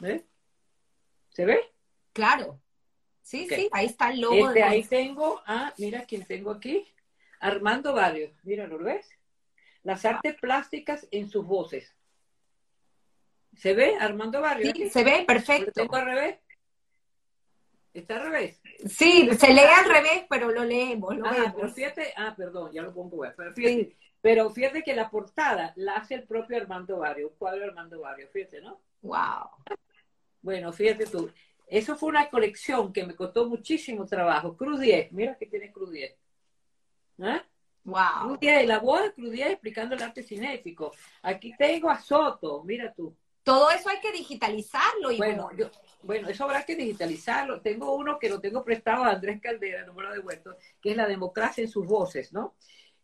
¿Ves? 0.00 0.24
¿Se 1.30 1.44
ve? 1.44 1.60
Claro. 2.12 2.60
Sí, 3.22 3.46
sí, 3.48 3.68
ahí 3.70 3.86
está 3.86 4.10
el 4.10 4.20
logo. 4.20 4.48
Este, 4.48 4.62
ahí 4.64 4.82
tengo, 4.82 5.40
ah, 5.46 5.72
mira 5.78 6.04
quién 6.04 6.24
tengo 6.24 6.50
aquí. 6.50 6.84
Armando 7.38 7.94
Barrios. 7.94 8.32
Mira, 8.42 8.66
¿lo 8.66 8.78
ves? 8.78 9.08
Las 9.84 10.04
artes 10.04 10.34
plásticas 10.40 11.06
en 11.12 11.30
sus 11.30 11.46
voces. 11.46 11.94
¿Se 13.54 13.74
ve 13.74 13.96
Armando 13.98 14.40
Barrios? 14.40 14.72
Sí, 14.74 14.88
se 14.88 15.04
ve, 15.04 15.24
perfecto. 15.26 15.66
¿Lo 15.66 15.72
tengo 15.72 15.96
al 15.96 16.04
revés? 16.06 16.38
¿Está 17.92 18.16
al 18.16 18.30
revés? 18.30 18.60
Sí, 18.86 19.28
se 19.36 19.52
lee 19.52 19.60
al 19.60 19.90
revés, 19.90 20.24
pero 20.28 20.50
lo 20.50 20.64
leemos. 20.64 21.16
Lo 21.16 21.26
ah, 21.26 21.52
pero 21.54 21.68
fíjate, 21.68 22.12
ah, 22.16 22.34
perdón, 22.36 22.70
ya 22.72 22.82
lo 22.82 22.94
pongo. 22.94 23.22
Pero 23.36 23.52
fíjate, 23.52 23.96
pero 24.20 24.50
fíjate 24.50 24.82
que 24.82 24.94
la 24.94 25.10
portada 25.10 25.72
la 25.76 25.96
hace 25.96 26.14
el 26.14 26.24
propio 26.24 26.56
Armando 26.56 26.98
Barrio, 26.98 27.28
un 27.28 27.34
cuadro 27.36 27.60
de 27.60 27.66
Armando 27.66 28.00
Barrio, 28.00 28.28
fíjate, 28.28 28.60
¿no? 28.60 28.80
Wow. 29.02 29.50
Bueno, 30.42 30.72
fíjate 30.72 31.06
tú. 31.06 31.30
Eso 31.66 31.96
fue 31.96 32.10
una 32.10 32.28
colección 32.28 32.92
que 32.92 33.04
me 33.04 33.14
costó 33.14 33.48
muchísimo 33.48 34.06
trabajo. 34.06 34.56
Cruz 34.56 34.80
10, 34.80 35.12
mira 35.12 35.36
que 35.36 35.46
tiene 35.46 35.72
Cruz 35.72 35.90
10. 35.90 36.12
¿Eh? 37.18 37.42
Wow. 37.84 38.22
Cruz 38.24 38.40
10, 38.40 38.66
la 38.66 38.78
voz 38.78 39.02
de 39.02 39.12
Cruz 39.12 39.30
10 39.30 39.50
explicando 39.50 39.94
el 39.94 40.02
arte 40.02 40.22
cinético. 40.22 40.92
Aquí 41.22 41.54
tengo 41.56 41.90
a 41.90 42.00
Soto, 42.00 42.62
mira 42.64 42.92
tú. 42.92 43.16
Todo 43.50 43.68
eso 43.72 43.88
hay 43.88 43.98
que 43.98 44.12
digitalizarlo. 44.12 45.10
Y 45.10 45.16
bueno, 45.16 45.50
bueno, 46.04 46.28
eso 46.28 46.44
habrá 46.44 46.64
que 46.64 46.76
digitalizarlo. 46.76 47.60
Tengo 47.60 47.96
uno 47.96 48.16
que 48.16 48.28
lo 48.28 48.40
tengo 48.40 48.62
prestado 48.62 49.02
a 49.02 49.10
Andrés 49.10 49.40
Caldera, 49.42 49.84
no 49.84 49.92
me 49.92 50.04
lo 50.04 50.12
devuelto, 50.12 50.56
que 50.80 50.92
es 50.92 50.96
la 50.96 51.08
democracia 51.08 51.64
en 51.64 51.68
sus 51.68 51.84
voces, 51.84 52.32
¿no? 52.32 52.54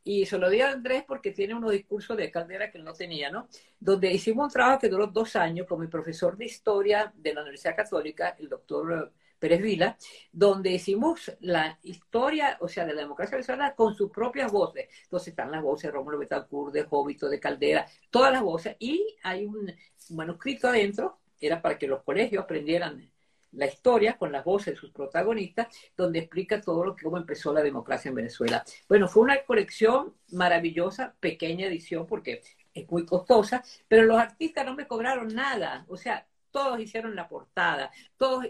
Y 0.04 0.24
se 0.24 0.38
lo 0.38 0.48
di 0.48 0.60
a 0.60 0.70
Andrés 0.70 1.02
porque 1.04 1.32
tiene 1.32 1.52
unos 1.52 1.72
discursos 1.72 2.16
de 2.16 2.30
Caldera 2.30 2.70
que 2.70 2.78
no 2.78 2.92
tenía, 2.92 3.28
¿no? 3.28 3.48
Donde 3.80 4.12
hicimos 4.12 4.44
un 4.44 4.52
trabajo 4.52 4.78
que 4.78 4.88
duró 4.88 5.08
dos 5.08 5.34
años 5.34 5.66
con 5.66 5.80
mi 5.80 5.88
profesor 5.88 6.36
de 6.36 6.44
historia 6.44 7.12
de 7.16 7.34
la 7.34 7.40
Universidad 7.40 7.74
Católica, 7.74 8.36
el 8.38 8.48
doctor 8.48 9.12
Pérez 9.38 9.60
Vila, 9.60 9.98
donde 10.32 10.70
hicimos 10.70 11.32
la 11.40 11.78
historia, 11.82 12.56
o 12.60 12.68
sea, 12.68 12.86
de 12.86 12.94
la 12.94 13.02
democracia 13.02 13.36
venezolana 13.36 13.74
con 13.74 13.94
sus 13.94 14.10
propias 14.10 14.50
voces. 14.50 14.88
Entonces 15.02 15.28
están 15.28 15.50
las 15.50 15.62
voces 15.62 15.84
de 15.84 15.90
Rómulo 15.90 16.18
Betancourt, 16.18 16.72
de 16.72 16.84
Jóbito, 16.84 17.28
de 17.28 17.40
Caldera, 17.40 17.86
todas 18.10 18.32
las 18.32 18.42
voces, 18.42 18.76
y 18.78 19.16
hay 19.22 19.44
un 19.44 19.74
manuscrito 20.10 20.68
adentro 20.68 21.18
era 21.40 21.60
para 21.60 21.78
que 21.78 21.86
los 21.86 22.02
colegios 22.02 22.44
aprendieran 22.44 23.10
la 23.52 23.66
historia 23.66 24.16
con 24.18 24.32
las 24.32 24.44
voces 24.44 24.74
de 24.74 24.80
sus 24.80 24.90
protagonistas, 24.90 25.68
donde 25.96 26.20
explica 26.20 26.60
todo 26.60 26.84
lo 26.84 26.94
que 26.94 27.04
cómo 27.04 27.16
empezó 27.16 27.52
la 27.52 27.62
democracia 27.62 28.10
en 28.10 28.14
Venezuela. 28.14 28.64
Bueno, 28.88 29.08
fue 29.08 29.22
una 29.22 29.42
colección 29.44 30.14
maravillosa, 30.32 31.14
pequeña 31.20 31.66
edición 31.66 32.06
porque 32.06 32.42
es 32.74 32.90
muy 32.90 33.06
costosa, 33.06 33.62
pero 33.88 34.02
los 34.02 34.18
artistas 34.18 34.66
no 34.66 34.74
me 34.74 34.86
cobraron 34.86 35.34
nada, 35.34 35.86
o 35.88 35.96
sea, 35.96 36.26
todos 36.50 36.78
hicieron 36.80 37.16
la 37.16 37.28
portada, 37.28 37.90
todos 38.16 38.46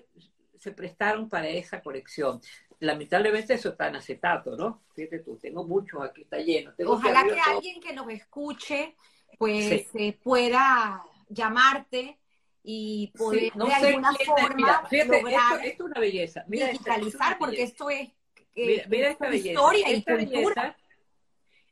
se 0.58 0.72
prestaron 0.72 1.28
para 1.28 1.48
esa 1.48 1.80
colección. 1.80 2.40
Lamentablemente 2.80 3.54
eso 3.54 3.70
está 3.70 3.88
en 3.88 3.96
acetato, 3.96 4.56
¿no? 4.56 4.82
Fíjate 4.94 5.20
tú, 5.20 5.36
tengo 5.36 5.64
muchos, 5.64 6.02
aquí 6.02 6.22
está 6.22 6.38
lleno. 6.38 6.72
Ojalá 6.86 7.24
que, 7.24 7.40
alguien 7.40 7.80
que 7.80 7.92
nos 7.92 8.08
escuche, 8.10 8.96
pues 9.38 9.86
pueda 10.22 11.02
llamarte 11.28 12.18
y 12.62 13.12
poder 13.16 13.52
de 13.52 13.72
alguna 13.72 14.12
forma 14.24 14.86
fíjate, 14.88 15.18
esto, 15.18 15.58
es 15.62 15.80
una 15.80 16.00
belleza. 16.00 16.44
Mira 16.48 16.68
digitalizar, 16.68 17.38
porque 17.38 17.62
esto 17.62 17.90
es 17.90 18.10
mira, 18.54 19.10
esta 19.10 19.28
belleza. 19.28 19.48
historia 19.48 19.92
y 19.92 20.02
cultura. 20.02 20.76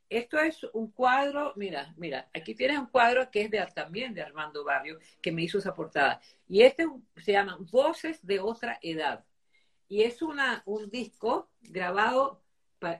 Esto 0.08 0.38
es 0.38 0.62
un 0.74 0.92
cuadro, 0.92 1.52
mira, 1.56 1.92
mira, 1.96 2.28
aquí 2.32 2.54
tienes 2.54 2.78
un 2.78 2.86
cuadro 2.86 3.30
que 3.30 3.42
es 3.42 3.50
de, 3.50 3.66
también 3.74 4.14
de 4.14 4.22
Armando 4.22 4.62
Barrio, 4.62 4.98
que 5.20 5.32
me 5.32 5.42
hizo 5.42 5.58
esa 5.58 5.74
portada. 5.74 6.20
Y 6.46 6.62
este 6.62 6.86
se 7.16 7.32
llama 7.32 7.56
Voces 7.72 8.24
de 8.24 8.38
otra 8.38 8.78
edad. 8.82 9.24
Y 9.88 10.02
es 10.02 10.22
una, 10.22 10.62
un 10.66 10.90
disco 10.90 11.48
grabado 11.62 12.44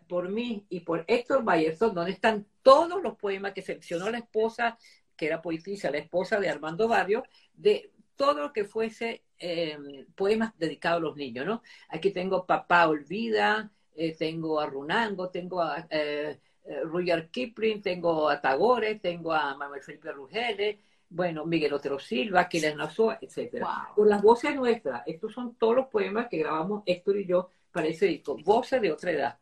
por 0.08 0.28
mí 0.30 0.66
y 0.68 0.80
por 0.80 1.04
Héctor 1.06 1.44
Bayerson, 1.44 1.94
donde 1.94 2.12
están 2.12 2.46
todos 2.62 3.02
los 3.02 3.16
poemas 3.16 3.52
que 3.52 3.62
seleccionó 3.62 4.10
la 4.10 4.18
esposa, 4.18 4.78
que 5.16 5.26
era 5.26 5.42
poetisa, 5.42 5.90
la 5.90 5.98
esposa 5.98 6.38
de 6.40 6.48
Armando 6.48 6.88
Barrio, 6.88 7.24
de 7.54 7.90
todo 8.16 8.40
lo 8.40 8.52
que 8.52 8.64
fuese 8.64 9.24
eh, 9.38 10.06
poemas 10.14 10.52
dedicados 10.58 10.98
a 10.98 11.04
los 11.04 11.16
niños, 11.16 11.46
¿no? 11.46 11.62
Aquí 11.88 12.10
tengo 12.10 12.46
Papá 12.46 12.88
Olvida, 12.88 13.70
eh, 13.94 14.14
tengo 14.16 14.60
a 14.60 14.66
Runango, 14.66 15.30
tengo 15.30 15.60
a 15.60 15.86
eh, 15.90 16.38
Rudyard 16.84 17.30
Kipling, 17.30 17.82
tengo 17.82 18.28
a 18.28 18.40
Tagore, 18.40 18.96
tengo 18.96 19.32
a 19.32 19.56
Manuel 19.56 19.82
Felipe 19.82 20.12
Rugele, 20.12 20.80
bueno, 21.08 21.44
Miguel 21.44 21.72
Otero 21.72 21.98
Silva, 21.98 22.40
Aquiles 22.42 22.74
Nazoa, 22.74 23.18
etcétera. 23.20 23.88
Con 23.94 24.08
las 24.08 24.22
voces 24.22 24.54
nuestras, 24.56 25.02
estos 25.06 25.32
son 25.32 25.54
todos 25.56 25.76
los 25.76 25.86
poemas 25.86 26.28
que 26.28 26.38
grabamos 26.38 26.82
Héctor 26.86 27.18
y 27.18 27.26
yo 27.26 27.50
para 27.70 27.86
ese 27.86 28.06
disco, 28.06 28.36
voces 28.42 28.80
de 28.80 28.92
otra 28.92 29.10
edad. 29.10 29.38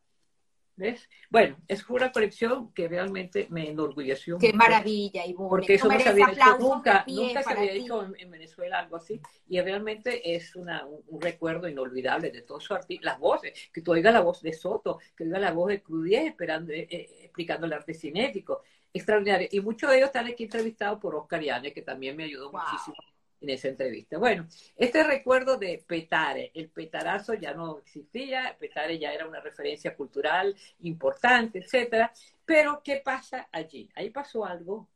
¿Ves? 0.74 1.08
Bueno, 1.28 1.58
es 1.68 1.88
una 1.88 2.10
colección 2.10 2.72
que 2.72 2.88
realmente 2.88 3.46
me 3.50 3.68
enorgulleció. 3.68 4.38
Qué 4.38 4.52
maravilla, 4.52 5.26
y 5.26 5.34
Porque 5.34 5.74
eso 5.74 5.88
no 5.88 6.00
se 6.00 6.08
había 6.08 6.30
hecho 6.30 6.58
nunca, 6.58 7.04
nunca 7.06 7.42
se 7.42 7.52
había 7.52 7.72
hecho 7.72 8.14
en, 8.16 8.30
Venezuela 8.30 8.78
algo 8.78 8.96
así. 8.96 9.20
Y 9.48 9.60
realmente 9.60 10.34
es 10.34 10.56
una, 10.56 10.86
un, 10.86 11.20
recuerdo 11.20 11.68
inolvidable 11.68 12.30
de 12.30 12.42
todos 12.42 12.64
sus 12.64 12.76
artistas, 12.76 13.04
las 13.04 13.18
voces, 13.18 13.52
que 13.72 13.82
tú 13.82 13.92
oigas 13.92 14.14
la 14.14 14.20
voz 14.20 14.40
de 14.40 14.52
Soto, 14.54 14.98
que 15.14 15.24
oigas 15.24 15.40
la 15.40 15.52
voz 15.52 15.68
de 15.68 15.82
Crudier 15.82 16.26
esperando, 16.26 16.72
eh, 16.72 16.88
eh, 16.90 17.08
explicando 17.22 17.66
el 17.66 17.74
arte 17.74 17.92
cinético. 17.92 18.62
Extraordinario. 18.94 19.48
Y 19.50 19.60
muchos 19.60 19.90
de 19.90 19.96
ellos 19.96 20.08
están 20.08 20.26
aquí 20.26 20.44
entrevistados 20.44 20.98
por 20.98 21.14
Oscar 21.14 21.42
Yane, 21.42 21.72
que 21.72 21.82
también 21.82 22.16
me 22.16 22.24
ayudó 22.24 22.50
muchísimo 22.50 22.96
en 23.42 23.50
esa 23.50 23.68
entrevista. 23.68 24.18
Bueno, 24.18 24.46
este 24.76 25.02
recuerdo 25.02 25.56
de 25.56 25.84
Petare, 25.86 26.52
el 26.54 26.70
petarazo 26.70 27.34
ya 27.34 27.52
no 27.54 27.78
existía, 27.78 28.56
Petare 28.58 28.98
ya 28.98 29.12
era 29.12 29.26
una 29.26 29.40
referencia 29.40 29.96
cultural 29.96 30.54
importante, 30.80 31.58
etcétera, 31.58 32.12
pero 32.44 32.82
¿qué 32.84 33.02
pasa 33.04 33.48
allí? 33.50 33.88
Ahí 33.94 34.10
pasó 34.10 34.44
algo 34.44 34.88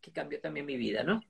que 0.00 0.12
cambió 0.12 0.40
también 0.40 0.66
mi 0.66 0.76
vida, 0.76 1.02
¿no? 1.02 1.22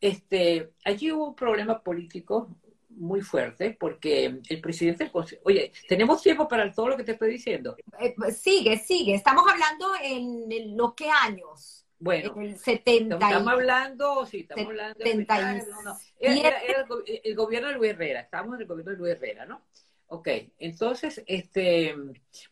Este, 0.00 0.72
allí 0.84 1.12
hubo 1.12 1.28
un 1.28 1.36
problema 1.36 1.82
político 1.82 2.56
muy 2.88 3.20
fuerte 3.20 3.76
porque 3.78 4.40
el 4.48 4.60
presidente 4.60 5.04
del 5.04 5.12
Consejo, 5.12 5.42
oye, 5.44 5.70
tenemos 5.86 6.22
tiempo 6.22 6.48
para 6.48 6.72
todo 6.72 6.88
lo 6.88 6.96
que 6.96 7.04
te 7.04 7.12
estoy 7.12 7.30
diciendo. 7.30 7.76
Eh, 8.00 8.14
sigue, 8.32 8.78
sigue, 8.78 9.14
estamos 9.14 9.44
hablando 9.46 9.88
en 10.02 10.76
los 10.76 10.94
qué 10.94 11.10
años. 11.10 11.85
Bueno, 11.98 12.34
el 12.40 12.58
70 12.58 13.14
estamos 13.14 13.52
hablando, 13.52 14.26
sí, 14.26 14.40
estamos 14.40 14.66
hablando 14.66 14.98
de 14.98 15.26
Era, 16.18 16.58
el, 17.24 17.34
gobierno 17.34 17.68
de 17.68 17.74
Luis 17.74 17.90
Herrera, 17.92 18.20
estamos 18.20 18.54
en 18.54 18.60
el 18.62 18.66
gobierno 18.66 18.92
de 18.92 18.98
Luis 18.98 19.14
Herrera, 19.14 19.46
¿no? 19.46 19.62
Ok, 20.08 20.28
entonces, 20.58 21.22
este, 21.26 21.96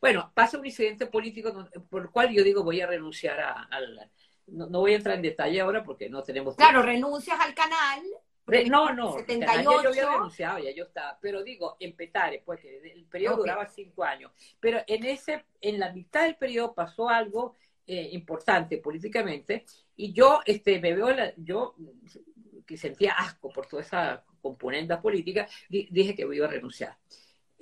bueno, 0.00 0.32
pasa 0.34 0.58
un 0.58 0.66
incidente 0.66 1.06
político 1.06 1.68
por 1.88 2.02
el 2.02 2.10
cual 2.10 2.30
yo 2.32 2.42
digo 2.42 2.64
voy 2.64 2.80
a 2.80 2.86
renunciar 2.86 3.38
a, 3.38 3.64
al, 3.64 4.10
no, 4.46 4.68
voy 4.68 4.92
a 4.92 4.96
entrar 4.96 5.16
en 5.16 5.22
detalle 5.22 5.60
ahora 5.60 5.84
porque 5.84 6.08
no 6.08 6.22
tenemos 6.22 6.56
Claro, 6.56 6.82
renuncias 6.82 7.38
al 7.38 7.54
canal. 7.54 8.02
no, 8.68 8.92
no, 8.92 9.12
78. 9.12 9.62
yo 9.82 9.88
había 9.88 10.10
renunciado, 10.10 10.58
ya 10.58 10.70
yo 10.72 10.84
estaba, 10.84 11.18
pero 11.20 11.44
digo, 11.44 11.76
en 11.80 11.94
Petare, 11.94 12.42
pues 12.44 12.64
el 12.64 13.04
periodo 13.04 13.36
duraba 13.36 13.66
cinco 13.66 14.04
años, 14.04 14.32
pero 14.58 14.82
en 14.86 15.04
ese, 15.04 15.44
en 15.60 15.78
la 15.78 15.92
mitad 15.92 16.24
del 16.24 16.36
periodo 16.36 16.74
pasó 16.74 17.08
algo 17.08 17.56
eh, 17.86 18.10
importante 18.12 18.78
políticamente, 18.78 19.64
y 19.96 20.12
yo 20.12 20.40
este, 20.44 20.80
me 20.80 20.94
veo, 20.94 21.10
la, 21.10 21.32
yo 21.36 21.74
que 22.66 22.76
sentía 22.76 23.12
asco 23.12 23.50
por 23.50 23.66
toda 23.66 23.82
esa 23.82 24.24
componente 24.40 24.96
política, 24.98 25.48
dije 25.68 26.14
que 26.14 26.22
iba 26.22 26.46
a 26.46 26.50
renunciar. 26.50 26.96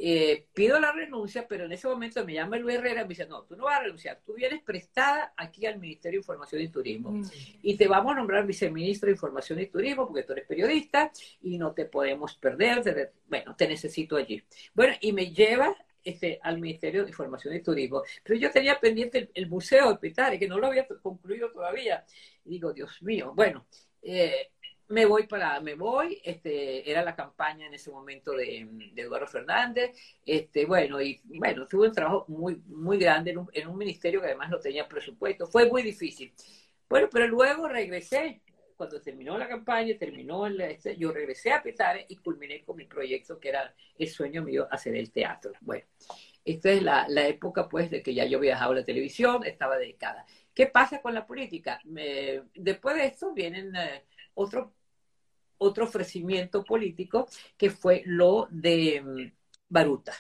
Eh, 0.04 0.46
pido 0.52 0.80
la 0.80 0.90
renuncia, 0.90 1.46
pero 1.46 1.66
en 1.66 1.72
ese 1.72 1.86
momento 1.86 2.24
me 2.24 2.34
llama 2.34 2.56
Luis 2.56 2.76
Herrera 2.76 3.02
y 3.02 3.04
me 3.04 3.10
dice, 3.10 3.26
no, 3.26 3.44
tú 3.44 3.54
no 3.54 3.64
vas 3.64 3.78
a 3.78 3.82
renunciar, 3.82 4.20
tú 4.24 4.34
vienes 4.34 4.62
prestada 4.62 5.32
aquí 5.36 5.64
al 5.66 5.78
Ministerio 5.78 6.18
de 6.18 6.22
Información 6.22 6.62
y 6.62 6.68
Turismo 6.68 7.12
mm. 7.12 7.24
y 7.62 7.76
te 7.76 7.86
vamos 7.86 8.12
a 8.12 8.16
nombrar 8.16 8.44
viceministro 8.46 9.06
de 9.06 9.12
Información 9.12 9.60
y 9.60 9.66
Turismo 9.66 10.08
porque 10.08 10.24
tú 10.24 10.32
eres 10.32 10.46
periodista 10.46 11.12
y 11.42 11.58
no 11.58 11.72
te 11.72 11.84
podemos 11.84 12.34
perder, 12.36 13.12
bueno, 13.28 13.54
te 13.54 13.68
necesito 13.68 14.16
allí. 14.16 14.42
Bueno, 14.74 14.94
y 15.00 15.12
me 15.12 15.30
lleva 15.30 15.76
este, 16.04 16.38
al 16.42 16.58
Ministerio 16.58 17.02
de 17.04 17.10
Información 17.10 17.54
y 17.54 17.62
Turismo. 17.62 18.02
Pero 18.22 18.38
yo 18.38 18.50
tenía 18.50 18.78
pendiente 18.80 19.30
el, 19.34 19.48
Museo 19.48 19.90
de 19.90 19.98
Petare, 19.98 20.38
que 20.38 20.48
no 20.48 20.58
lo 20.58 20.68
había 20.68 20.86
concluido 20.86 21.50
todavía. 21.50 22.04
Digo, 22.44 22.72
Dios 22.72 23.02
mío, 23.02 23.32
bueno, 23.34 23.66
eh, 24.02 24.50
me 24.88 25.06
voy 25.06 25.26
para, 25.26 25.58
me 25.60 25.74
voy, 25.74 26.20
este, 26.22 26.88
era 26.90 27.02
la 27.02 27.16
campaña 27.16 27.66
en 27.66 27.74
ese 27.74 27.90
momento 27.90 28.32
de, 28.32 28.68
Eduardo 28.94 29.26
Fernández, 29.26 29.96
este, 30.26 30.66
bueno, 30.66 31.00
y 31.00 31.20
bueno, 31.24 31.66
tuve 31.66 31.88
un 31.88 31.94
trabajo 31.94 32.24
muy, 32.28 32.56
muy 32.66 32.98
grande 32.98 33.34
en 33.52 33.68
un 33.68 33.78
ministerio 33.78 34.20
que 34.20 34.26
además 34.26 34.50
no 34.50 34.58
tenía 34.58 34.86
presupuesto, 34.86 35.46
fue 35.46 35.66
muy 35.66 35.82
difícil. 35.82 36.32
Bueno, 36.88 37.08
pero 37.10 37.26
luego 37.26 37.68
regresé 37.68 38.42
cuando 38.82 39.00
terminó 39.00 39.38
la 39.38 39.46
campaña, 39.46 39.96
terminó 39.96 40.44
el, 40.44 40.60
este, 40.60 40.96
yo 40.96 41.12
regresé 41.12 41.52
a 41.52 41.62
Petare 41.62 42.04
y 42.08 42.16
culminé 42.16 42.64
con 42.64 42.76
mi 42.76 42.84
proyecto 42.84 43.38
que 43.38 43.50
era 43.50 43.72
el 43.96 44.08
sueño 44.08 44.42
mío 44.42 44.66
hacer 44.72 44.96
el 44.96 45.12
teatro. 45.12 45.52
Bueno, 45.60 45.84
esta 46.44 46.68
es 46.72 46.82
la, 46.82 47.06
la 47.08 47.28
época 47.28 47.68
pues 47.68 47.92
de 47.92 48.02
que 48.02 48.12
ya 48.12 48.24
yo 48.24 48.40
viajaba 48.40 48.72
a 48.72 48.78
la 48.78 48.84
televisión, 48.84 49.46
estaba 49.46 49.78
dedicada. 49.78 50.26
¿Qué 50.52 50.66
pasa 50.66 51.00
con 51.00 51.14
la 51.14 51.24
política? 51.24 51.80
después 52.56 52.96
de 52.96 53.06
esto 53.06 53.32
vienen 53.32 53.76
eh, 53.76 54.02
otro, 54.34 54.74
otro 55.58 55.84
ofrecimiento 55.84 56.64
político 56.64 57.28
que 57.56 57.70
fue 57.70 58.02
lo 58.04 58.48
de 58.50 59.00
mm, 59.00 59.32
Baruta. 59.68 60.12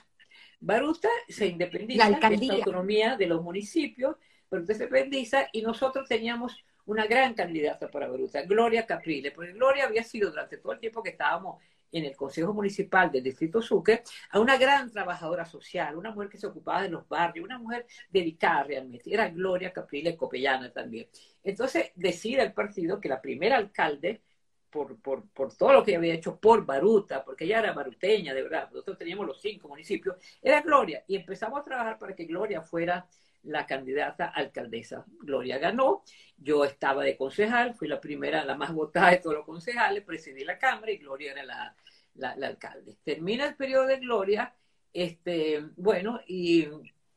Baruta 0.60 1.08
se 1.28 1.48
independiza 1.48 2.08
de 2.08 2.46
la 2.46 2.54
autonomía 2.54 3.16
de 3.16 3.26
los 3.26 3.42
municipios, 3.42 4.14
pero 4.48 4.64
se 4.64 4.74
independiza 4.74 5.48
y 5.50 5.62
nosotros 5.62 6.06
teníamos 6.08 6.64
una 6.86 7.06
gran 7.06 7.34
candidata 7.34 7.90
para 7.90 8.08
Baruta, 8.08 8.42
Gloria 8.42 8.86
Caprile, 8.86 9.30
porque 9.30 9.52
Gloria 9.52 9.84
había 9.84 10.02
sido 10.02 10.30
durante 10.30 10.58
todo 10.58 10.72
el 10.72 10.80
tiempo 10.80 11.02
que 11.02 11.10
estábamos 11.10 11.62
en 11.92 12.04
el 12.06 12.16
Consejo 12.16 12.52
Municipal 12.54 13.12
del 13.12 13.22
Distrito 13.22 13.60
Sucre, 13.60 14.02
a 14.30 14.40
una 14.40 14.56
gran 14.56 14.90
trabajadora 14.90 15.44
social, 15.44 15.96
una 15.96 16.10
mujer 16.10 16.30
que 16.30 16.38
se 16.38 16.46
ocupaba 16.46 16.82
de 16.82 16.88
los 16.88 17.06
barrios, 17.06 17.44
una 17.44 17.58
mujer 17.58 17.86
dedicada 18.10 18.64
realmente. 18.64 19.12
Era 19.12 19.28
Gloria 19.28 19.72
Caprile 19.72 20.16
Copellana 20.16 20.72
también. 20.72 21.06
Entonces 21.44 21.92
decide 21.94 22.42
el 22.42 22.52
partido 22.54 22.98
que 22.98 23.10
la 23.10 23.20
primera 23.20 23.56
alcalde, 23.56 24.22
por, 24.70 24.98
por, 25.02 25.28
por, 25.28 25.54
todo 25.54 25.74
lo 25.74 25.84
que 25.84 25.94
había 25.94 26.14
hecho 26.14 26.40
por 26.40 26.64
Baruta, 26.64 27.22
porque 27.22 27.44
ella 27.44 27.58
era 27.58 27.74
baruteña, 27.74 28.32
de 28.32 28.42
verdad, 28.42 28.70
nosotros 28.70 28.96
teníamos 28.96 29.26
los 29.26 29.38
cinco 29.38 29.68
municipios, 29.68 30.16
era 30.40 30.62
Gloria. 30.62 31.04
Y 31.06 31.16
empezamos 31.16 31.60
a 31.60 31.64
trabajar 31.64 31.98
para 31.98 32.14
que 32.14 32.24
Gloria 32.24 32.62
fuera 32.62 33.06
la 33.44 33.66
candidata 33.66 34.26
alcaldesa. 34.26 35.04
Gloria 35.20 35.58
ganó, 35.58 36.02
yo 36.36 36.64
estaba 36.64 37.04
de 37.04 37.16
concejal, 37.16 37.74
fui 37.74 37.88
la 37.88 38.00
primera, 38.00 38.44
la 38.44 38.56
más 38.56 38.72
votada 38.72 39.10
de 39.10 39.18
todos 39.18 39.36
los 39.36 39.46
concejales, 39.46 40.04
presidí 40.04 40.44
la 40.44 40.58
Cámara 40.58 40.92
y 40.92 40.98
Gloria 40.98 41.32
era 41.32 41.44
la, 41.44 41.76
la, 42.14 42.46
alcalde. 42.46 42.96
Termina 43.02 43.46
el 43.46 43.56
periodo 43.56 43.86
de 43.86 43.98
Gloria, 43.98 44.54
este, 44.92 45.64
bueno, 45.76 46.20
y 46.26 46.68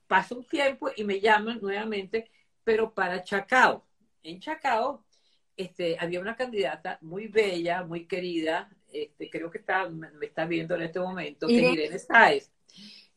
pasa 0.07 0.35
un 0.35 0.45
tiempo 0.45 0.89
y 0.95 1.03
me 1.03 1.19
llaman 1.19 1.59
nuevamente, 1.61 2.29
pero 2.63 2.93
para 2.93 3.23
Chacao. 3.23 3.85
En 4.23 4.39
Chacao 4.39 5.03
este, 5.55 5.97
había 5.99 6.19
una 6.19 6.35
candidata 6.35 6.97
muy 7.01 7.27
bella, 7.27 7.83
muy 7.83 8.05
querida, 8.05 8.69
este, 8.91 9.29
creo 9.29 9.51
que 9.51 9.59
está, 9.59 9.89
me 9.89 10.25
está 10.25 10.45
viendo 10.45 10.75
en 10.75 10.83
este 10.83 10.99
momento, 10.99 11.47
que 11.47 11.65
es 11.65 11.73
Irene 11.73 11.99
Sáez. 11.99 12.51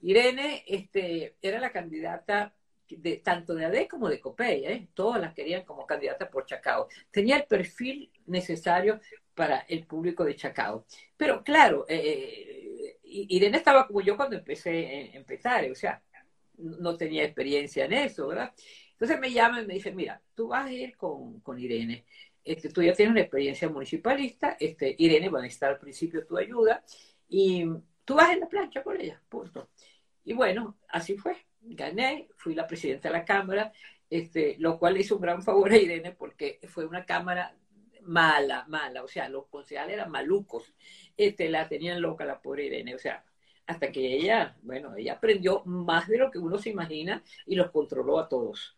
Irene 0.01 0.65
este, 0.67 1.37
era 1.43 1.59
la 1.59 1.73
candidata 1.73 2.55
de, 2.89 3.19
tanto 3.19 3.55
de 3.55 3.65
AD 3.65 3.89
como 3.89 4.09
de 4.09 4.21
COPEI, 4.21 4.65
¿eh? 4.67 4.89
todas 4.95 5.21
las 5.21 5.35
querían 5.35 5.65
como 5.65 5.87
candidata 5.87 6.29
por 6.29 6.47
Chacao. 6.47 6.89
Tenía 7.11 7.37
el 7.37 7.45
perfil 7.45 8.11
necesario 8.27 9.01
para 9.35 9.61
el 9.61 9.87
público 9.87 10.25
de 10.25 10.37
Chacao. 10.37 10.85
Pero 11.17 11.43
claro, 11.43 11.87
eh, 11.89 12.99
eh, 13.05 13.27
Irene 13.29 13.59
estaba 13.59 13.87
como 13.87 14.01
yo 14.01 14.17
cuando 14.17 14.37
empecé 14.37 15.13
a 15.15 15.17
empezar, 15.17 15.71
o 15.71 15.75
sea, 15.75 16.03
no 16.57 16.97
tenía 16.97 17.25
experiencia 17.25 17.85
en 17.85 17.93
eso, 17.93 18.29
¿verdad? 18.29 18.53
Entonces 18.93 19.21
me 19.21 19.31
llaman 19.33 19.65
y 19.65 19.67
me 19.67 19.75
dicen, 19.75 19.95
mira, 19.95 20.21
tú 20.35 20.49
vas 20.49 20.67
a 20.67 20.73
ir 20.73 20.97
con, 20.97 21.41
con 21.41 21.59
Irene, 21.59 22.05
este, 22.45 22.71
tú 22.71 22.83
ya 22.83 22.95
tienes 22.95 23.13
una 23.13 23.21
experiencia 23.21 23.69
municipalista, 23.69 24.57
este, 24.59 24.95
Irene 24.99 25.29
va 25.29 25.39
a 25.39 25.43
necesitar 25.43 25.71
al 25.71 25.79
principio 25.79 26.27
tu 26.27 26.37
ayuda, 26.37 26.83
y 27.29 27.65
tú 28.05 28.15
vas 28.15 28.33
en 28.33 28.41
la 28.41 28.49
plancha 28.49 28.83
con 28.83 29.01
ella, 29.01 29.23
punto. 29.29 29.69
Y 30.25 30.33
bueno, 30.33 30.79
así 30.89 31.17
fue 31.17 31.37
gané, 31.61 32.29
fui 32.37 32.55
la 32.55 32.67
presidenta 32.67 33.09
de 33.09 33.15
la 33.15 33.25
Cámara, 33.25 33.73
este, 34.11 34.57
lo 34.59 34.79
cual 34.79 34.97
hizo 34.99 35.17
un 35.17 35.23
gran 35.23 35.43
favor 35.43 35.71
a 35.73 35.77
Irene 35.77 36.13
porque 36.13 36.61
fue 36.69 36.87
una 36.87 37.05
Cámara 37.05 37.55
mala, 38.03 38.65
mala, 38.69 39.03
o 39.05 39.09
sea, 39.09 39.29
los 39.29 39.47
concejales 39.49 39.95
eran 39.95 40.11
malucos, 40.11 40.73
este, 41.17 41.51
la 41.51 41.69
tenían 41.69 42.01
loca 42.01 42.25
la 42.25 42.41
pobre 42.41 42.65
Irene, 42.67 42.95
o 42.95 42.99
sea, 42.99 43.25
hasta 43.67 43.93
que 43.93 44.15
ella, 44.15 44.57
bueno, 44.63 44.97
ella 44.97 45.15
aprendió 45.15 45.63
más 45.67 46.09
de 46.09 46.17
lo 46.19 46.31
que 46.31 46.39
uno 46.39 46.59
se 46.59 46.71
imagina 46.71 47.23
y 47.47 47.55
los 47.55 47.71
controló 47.71 48.19
a 48.19 48.29
todos. 48.29 48.77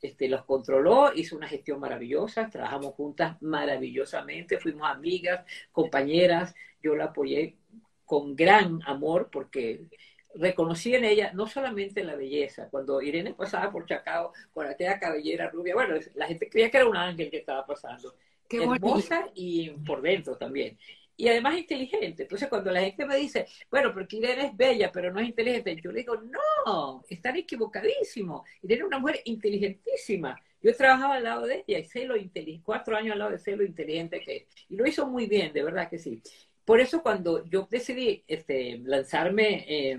este, 0.00 0.28
los 0.28 0.44
controló, 0.44 1.12
hizo 1.14 1.36
una 1.36 1.48
gestión 1.48 1.78
maravillosa, 1.80 2.48
trabajamos 2.50 2.94
juntas 2.94 3.40
maravillosamente, 3.42 4.58
fuimos 4.58 4.90
amigas, 4.90 5.44
compañeras, 5.70 6.54
yo 6.82 6.96
la 6.96 7.06
apoyé 7.06 7.56
con 8.04 8.34
gran 8.34 8.80
amor 8.86 9.30
porque 9.30 9.86
reconocí 10.34 10.94
en 10.94 11.04
ella 11.04 11.32
no 11.32 11.46
solamente 11.46 12.04
la 12.04 12.16
belleza, 12.16 12.68
cuando 12.70 13.02
Irene 13.02 13.34
pasaba 13.34 13.70
por 13.70 13.86
Chacao 13.86 14.32
con 14.52 14.66
aquella 14.66 14.98
cabellera 14.98 15.50
rubia, 15.50 15.74
bueno, 15.74 15.94
la 16.14 16.26
gente 16.26 16.48
creía 16.48 16.70
que 16.70 16.78
era 16.78 16.88
un 16.88 16.96
ángel 16.96 17.30
que 17.30 17.38
estaba 17.38 17.66
pasando, 17.66 18.14
Qué 18.48 18.62
hermosa 18.62 19.30
y 19.34 19.70
por 19.70 20.02
dentro 20.02 20.36
también. 20.36 20.78
Y 21.16 21.28
además 21.28 21.56
inteligente. 21.56 22.24
Entonces, 22.24 22.48
cuando 22.48 22.70
la 22.70 22.80
gente 22.80 23.06
me 23.06 23.16
dice, 23.16 23.46
bueno, 23.70 23.92
porque 23.94 24.16
Irene 24.16 24.46
es 24.46 24.56
bella, 24.56 24.90
pero 24.92 25.12
no 25.12 25.20
es 25.20 25.28
inteligente, 25.28 25.76
yo 25.82 25.92
le 25.92 26.00
digo, 26.00 26.16
no, 26.16 27.02
están 27.08 27.36
equivocadísimos. 27.36 28.42
Irene 28.62 28.80
es 28.80 28.86
una 28.86 28.98
mujer 28.98 29.20
inteligentísima. 29.24 30.38
Yo 30.60 30.70
he 30.70 30.74
trabajado 30.74 31.12
al 31.12 31.24
lado 31.24 31.46
de 31.46 31.64
ella 31.66 31.78
y 31.78 31.84
sé 31.84 32.04
lo 32.04 32.16
inteligente, 32.16 32.64
cuatro 32.64 32.96
años 32.96 33.12
al 33.12 33.18
lado 33.18 33.30
de 33.32 33.38
sé 33.38 33.56
lo 33.56 33.64
inteligente 33.64 34.20
que 34.20 34.36
es. 34.36 34.46
Y 34.68 34.76
lo 34.76 34.86
hizo 34.86 35.06
muy 35.06 35.26
bien, 35.26 35.52
de 35.52 35.62
verdad 35.62 35.88
que 35.88 35.98
sí. 35.98 36.22
Por 36.64 36.80
eso 36.80 37.02
cuando 37.02 37.44
yo 37.44 37.66
decidí 37.70 38.24
este, 38.26 38.78
lanzarme 38.84 39.92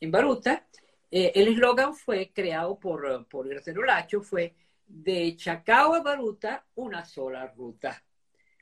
en 0.00 0.10
Baruta, 0.10 0.66
eh, 1.10 1.32
el 1.34 1.48
eslogan 1.48 1.94
fue 1.94 2.30
creado 2.32 2.78
por, 2.78 3.26
por 3.26 3.48
Graciano 3.48 3.82
Lacho, 3.82 4.22
fue 4.22 4.54
de 4.86 5.36
Chacao 5.36 5.94
a 5.94 6.02
Baruta, 6.02 6.64
una 6.76 7.04
sola 7.04 7.46
ruta. 7.48 8.02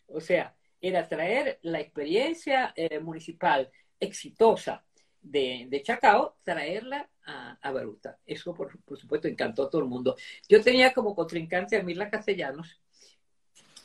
O 0.07 0.21
sea, 0.21 0.55
era 0.81 1.07
traer 1.07 1.59
la 1.63 1.81
experiencia 1.81 2.73
eh, 2.75 3.01
municipal 3.01 3.71
exitosa 4.01 4.85
de, 5.21 5.83
Chacao, 5.85 6.39
traerla 6.43 7.11
a, 7.27 7.59
a 7.61 7.73
Baruta. 7.73 8.19
Eso, 8.25 8.55
por, 8.55 8.81
por, 8.83 8.99
supuesto, 8.99 9.29
encantó 9.29 9.65
a 9.65 9.71
todo 9.71 9.83
el 9.83 9.89
mundo. 9.89 10.17
Yo 10.49 10.63
tenía 10.63 10.95
como 10.95 11.15
contrincante 11.15 11.77
a 11.77 11.83
Mirla 11.83 12.09
Castellanos, 12.09 12.81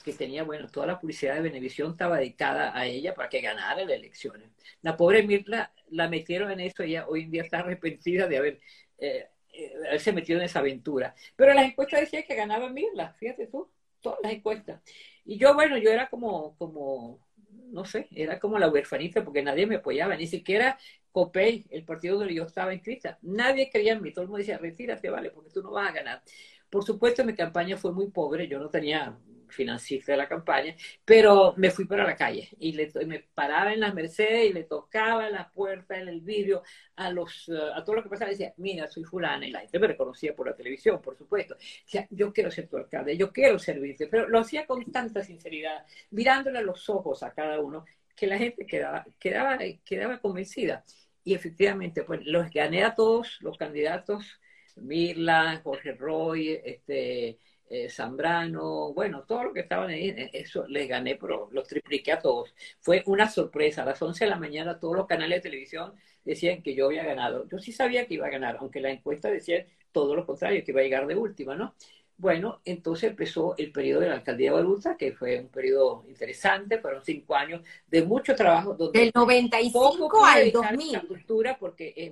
que 0.04 0.14
tenía, 0.14 0.44
bueno, 0.44 0.68
toda 0.70 0.86
la 0.86 1.00
publicidad 1.00 1.36
de 1.36 1.42
Benevisión 1.42 1.92
estaba 1.92 2.18
dedicada 2.18 2.78
a 2.78 2.86
ella 2.86 3.14
para 3.16 3.30
que 3.30 3.42
ganara 3.42 3.82
las 3.84 3.90
elecciones. 3.90 4.50
La 4.82 4.96
pobre 4.96 5.24
Mirla 5.24 5.72
la 5.90 6.10
metieron 6.10 6.52
en 6.52 6.60
eso, 6.60 6.84
ella 6.84 7.08
hoy 7.08 7.24
en 7.24 7.32
día 7.32 7.44
está 7.44 7.60
arrepentida 7.60 8.28
de 8.28 8.38
haber 8.38 8.60
eh, 9.00 9.28
eh, 9.54 9.74
haberse 9.88 10.12
metido 10.12 10.40
en 10.40 10.46
esa 10.46 10.60
aventura. 10.60 11.16
Pero 11.36 11.54
las 11.54 11.66
encuestas 11.66 12.02
decían 12.02 12.24
que 12.28 12.36
ganaba 12.36 12.70
Mirla, 12.70 13.14
fíjate 13.14 13.48
tú, 13.48 13.70
todas 14.02 14.20
las 14.22 14.34
encuestas. 14.34 14.82
Y 15.26 15.38
yo, 15.38 15.54
bueno, 15.54 15.78
yo 15.78 15.90
era 15.90 16.10
como, 16.10 16.56
como, 16.58 17.20
no 17.72 17.86
sé, 17.86 18.08
era 18.12 18.40
como 18.40 18.60
la 18.60 18.70
huerfanita 18.70 19.24
porque 19.24 19.42
nadie 19.42 19.66
me 19.66 19.76
apoyaba, 19.76 20.16
ni 20.16 20.28
siquiera 20.28 20.78
COPEI, 21.12 21.68
el 21.70 21.86
partido 21.86 22.18
donde 22.18 22.34
yo 22.34 22.44
estaba 22.44 22.74
inscrita. 22.74 23.20
Nadie 23.22 23.70
creía 23.72 23.94
en 23.94 24.02
mí, 24.02 24.12
todo 24.12 24.24
el 24.24 24.30
mundo 24.30 24.40
decía, 24.40 24.58
retírate, 24.58 25.10
vale, 25.10 25.30
porque 25.32 25.52
tú 25.52 25.62
no 25.62 25.72
vas 25.72 25.90
a 25.90 25.94
ganar. 25.94 26.24
Por 26.70 26.84
supuesto, 26.84 27.24
mi 27.24 27.36
campaña 27.36 27.78
fue 27.78 27.94
muy 27.94 28.10
pobre, 28.10 28.48
yo 28.48 28.60
no 28.60 28.70
tenía 28.70 29.16
financista 29.54 30.12
de 30.12 30.18
la 30.18 30.28
campaña, 30.28 30.76
pero 31.06 31.54
me 31.58 31.72
fui 31.72 31.86
para 31.86 32.04
la 32.04 32.16
calle 32.16 32.50
y 32.60 32.74
me 33.06 33.20
paraba 33.34 33.74
en 33.74 33.80
las 33.80 33.94
Mercedes 33.94 34.50
y 34.50 34.54
le 34.54 34.64
tocaba 34.64 35.30
la 35.30 35.50
puerta 35.50 35.98
en 36.00 36.08
el 36.08 36.22
vidrio 36.22 36.64
a 36.96 37.10
los 37.12 37.50
eh, 37.50 37.58
a 37.74 37.84
todo 37.84 37.96
lo 37.98 38.04
que 38.04 38.10
pasaba 38.10 38.32
y 38.32 38.34
decía, 38.34 38.54
mira, 38.58 38.88
soy 38.88 39.04
fulana 39.04 39.46
y 39.48 39.52
la 39.52 39.62
gente 39.62 39.80
me 39.80 39.88
reconocía 39.88 40.36
por 40.36 40.48
la 40.48 40.56
televisión, 40.56 41.02
por 41.02 41.18
supuesto. 41.18 41.56
O 41.56 42.00
yo 42.10 42.34
quiero 42.34 42.52
ser 42.52 42.68
tu 42.68 42.78
alcalde, 42.78 43.18
yo 43.18 43.32
quiero 43.32 43.60
servirte, 43.60 44.08
pero 44.08 44.28
lo 44.28 44.40
hacía 44.40 44.66
con 44.66 44.92
tanta 44.92 45.24
sinceridad, 45.24 45.86
mirándole 46.12 46.60
a 46.60 46.62
los 46.62 46.90
ojos 46.90 47.24
a 47.24 47.32
cada 47.34 47.60
uno, 47.60 47.86
que 48.16 48.28
la 48.28 48.38
gente 48.38 48.66
quedaba, 48.66 49.06
quedaba, 49.20 49.58
quedaba 49.86 50.20
convencida. 50.20 50.84
Y 51.24 51.34
efectivamente, 51.34 52.04
pues 52.04 52.26
los 52.26 52.50
gané 52.52 52.84
a 52.84 52.96
todos 52.96 53.38
los 53.42 53.58
candidatos, 53.58 54.40
Mirla, 54.76 55.62
Jorge 55.64 55.94
Roy, 55.94 56.60
este, 56.64 57.38
eh, 57.74 57.90
Zambrano, 57.90 58.94
bueno, 58.94 59.24
todo 59.24 59.46
lo 59.46 59.54
que 59.54 59.62
estaban 59.62 59.90
ahí, 59.90 60.10
eh, 60.10 60.30
eso 60.32 60.68
les 60.68 60.88
gané, 60.88 61.16
pero 61.16 61.50
los 61.52 61.68
tripliqué 61.68 62.12
a 62.12 62.20
todos. 62.20 62.54
Fue 62.80 63.02
una 63.08 63.28
sorpresa. 63.28 63.82
A 63.82 63.86
las 63.86 64.00
11 64.00 64.26
de 64.26 64.30
la 64.30 64.38
mañana 64.38 64.80
todos 64.80 64.96
los 64.96 65.08
canales 65.08 65.40
de 65.40 65.50
televisión 65.50 65.94
decían 66.24 66.62
que 66.62 66.76
yo 66.76 66.86
había 66.86 67.04
ganado. 67.04 67.48
Yo 67.50 67.58
sí 67.58 67.72
sabía 67.72 68.06
que 68.06 68.14
iba 68.14 68.28
a 68.28 68.30
ganar, 68.30 68.58
aunque 68.60 68.80
la 68.80 68.92
encuesta 68.92 69.32
decía 69.32 69.66
todo 69.92 70.16
lo 70.16 70.24
contrario, 70.24 70.64
que 70.64 70.70
iba 70.72 70.82
a 70.82 70.84
llegar 70.84 71.08
de 71.08 71.16
última, 71.16 71.56
¿no? 71.56 71.74
Bueno, 72.16 72.62
entonces 72.64 73.10
empezó 73.10 73.56
el 73.58 73.72
periodo 73.72 74.02
de 74.02 74.10
la 74.10 74.16
alcaldía 74.16 74.52
de 74.52 74.56
Baruta, 74.58 74.96
que 74.96 75.14
fue 75.14 75.40
un 75.40 75.48
periodo 75.48 76.06
interesante, 76.08 76.78
fueron 76.78 77.04
cinco 77.04 77.36
años 77.36 77.64
de 77.88 78.04
mucho 78.04 78.36
trabajo. 78.36 78.76
Donde 78.76 79.00
Del 79.00 79.12
95 79.16 80.24
al 80.24 80.52
2000. 80.52 80.92
La 80.92 81.02
cultura, 81.02 81.58
porque 81.58 81.92
es, 81.98 82.12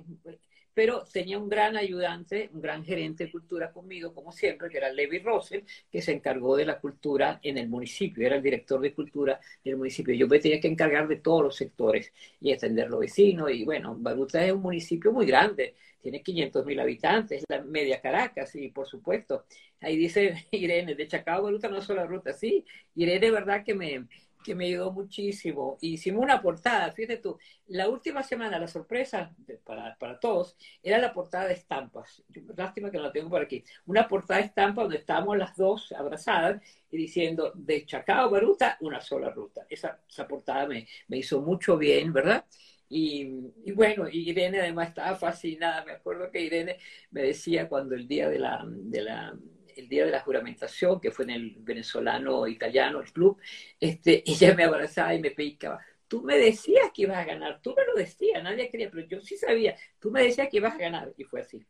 pero 0.74 1.04
tenía 1.04 1.38
un 1.38 1.48
gran 1.48 1.76
ayudante, 1.76 2.50
un 2.52 2.62
gran 2.62 2.84
gerente 2.84 3.24
de 3.24 3.30
cultura 3.30 3.72
conmigo, 3.72 4.14
como 4.14 4.32
siempre, 4.32 4.68
que 4.68 4.78
era 4.78 4.90
Levi 4.90 5.18
Rosel, 5.18 5.64
que 5.90 6.00
se 6.00 6.12
encargó 6.12 6.56
de 6.56 6.64
la 6.64 6.80
cultura 6.80 7.40
en 7.42 7.58
el 7.58 7.68
municipio, 7.68 8.26
era 8.26 8.36
el 8.36 8.42
director 8.42 8.80
de 8.80 8.94
cultura 8.94 9.40
del 9.64 9.76
municipio. 9.76 10.14
Yo 10.14 10.26
me 10.28 10.38
tenía 10.38 10.60
que 10.60 10.68
encargar 10.68 11.08
de 11.08 11.16
todos 11.16 11.42
los 11.42 11.56
sectores 11.56 12.12
y 12.40 12.52
atender 12.52 12.88
los 12.88 13.00
vecinos. 13.00 13.50
Y 13.50 13.64
bueno, 13.64 13.96
Baruta 13.98 14.44
es 14.44 14.52
un 14.52 14.62
municipio 14.62 15.12
muy 15.12 15.26
grande, 15.26 15.74
tiene 16.00 16.22
500 16.22 16.64
mil 16.66 16.80
habitantes, 16.80 17.44
la 17.48 17.62
media 17.62 18.00
Caracas, 18.00 18.54
y 18.56 18.68
por 18.68 18.86
supuesto, 18.86 19.44
ahí 19.80 19.96
dice 19.96 20.46
Irene, 20.50 20.94
de 20.94 21.06
Chacao 21.06 21.42
Baruta 21.42 21.68
no 21.68 21.78
es 21.78 21.84
solo 21.84 22.06
ruta, 22.06 22.32
sí, 22.32 22.64
Irene, 22.94 23.30
verdad 23.30 23.64
que 23.64 23.74
me, 23.74 24.06
que 24.42 24.54
me 24.54 24.66
ayudó 24.66 24.92
muchísimo. 24.92 25.78
Hicimos 25.80 26.22
una 26.22 26.40
portada, 26.42 26.90
fíjate 26.92 27.18
tú, 27.18 27.38
la 27.68 27.88
última 27.88 28.22
semana, 28.22 28.58
la 28.58 28.68
sorpresa 28.68 29.34
para, 29.64 29.96
para, 29.98 30.18
todos, 30.20 30.56
era 30.82 30.98
la 30.98 31.12
portada 31.12 31.46
de 31.46 31.54
estampas. 31.54 32.22
Lástima 32.56 32.90
que 32.90 32.98
no 32.98 33.04
la 33.04 33.12
tengo 33.12 33.30
por 33.30 33.42
aquí. 33.42 33.64
Una 33.86 34.06
portada 34.08 34.40
de 34.40 34.46
estampas 34.46 34.84
donde 34.84 34.98
estábamos 34.98 35.36
las 35.38 35.56
dos 35.56 35.92
abrazadas 35.92 36.62
y 36.90 36.96
diciendo, 36.96 37.52
de 37.54 37.86
Chacao 37.86 38.30
Baruta, 38.30 38.76
una 38.80 39.00
sola 39.00 39.30
ruta. 39.30 39.66
Esa, 39.68 40.00
esa 40.08 40.28
portada 40.28 40.66
me, 40.66 40.86
me 41.08 41.18
hizo 41.18 41.40
mucho 41.40 41.78
bien, 41.78 42.12
¿verdad? 42.12 42.44
Y, 42.88 43.22
y, 43.64 43.72
bueno, 43.72 44.06
Irene 44.06 44.60
además 44.60 44.88
estaba 44.88 45.16
fascinada. 45.16 45.82
Me 45.84 45.92
acuerdo 45.92 46.30
que 46.30 46.42
Irene 46.42 46.76
me 47.10 47.22
decía 47.22 47.66
cuando 47.68 47.94
el 47.94 48.06
día 48.06 48.28
de 48.28 48.38
la, 48.38 48.62
de 48.66 49.00
la 49.02 49.34
el 49.76 49.88
día 49.88 50.04
de 50.04 50.10
la 50.10 50.20
juramentación, 50.20 51.00
que 51.00 51.10
fue 51.10 51.24
en 51.24 51.30
el 51.30 51.56
venezolano 51.58 52.46
italiano, 52.46 53.00
el 53.00 53.12
club, 53.12 53.38
este, 53.80 54.22
ella 54.30 54.54
me 54.54 54.64
abrazaba 54.64 55.14
y 55.14 55.20
me 55.20 55.30
picaba. 55.30 55.80
Tú 56.08 56.22
me 56.22 56.36
decías 56.36 56.90
que 56.92 57.02
ibas 57.02 57.18
a 57.18 57.24
ganar, 57.24 57.60
tú 57.62 57.74
me 57.76 57.86
lo 57.86 57.94
decías, 57.94 58.42
nadie 58.42 58.68
quería, 58.68 58.90
pero 58.90 59.06
yo 59.06 59.20
sí 59.20 59.36
sabía, 59.36 59.74
tú 59.98 60.10
me 60.10 60.22
decías 60.22 60.48
que 60.50 60.58
ibas 60.58 60.74
a 60.74 60.78
ganar, 60.78 61.12
y 61.16 61.24
fue 61.24 61.40
así. 61.40 61.64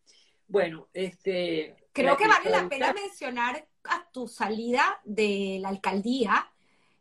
Bueno, 0.48 0.88
este... 0.92 1.76
Creo 1.92 2.16
que 2.16 2.26
vale 2.26 2.50
la 2.50 2.68
pena 2.68 2.92
mencionar 2.92 3.66
a 3.84 4.08
tu 4.12 4.26
salida 4.26 5.00
de 5.04 5.58
la 5.60 5.68
alcaldía, 5.68 6.50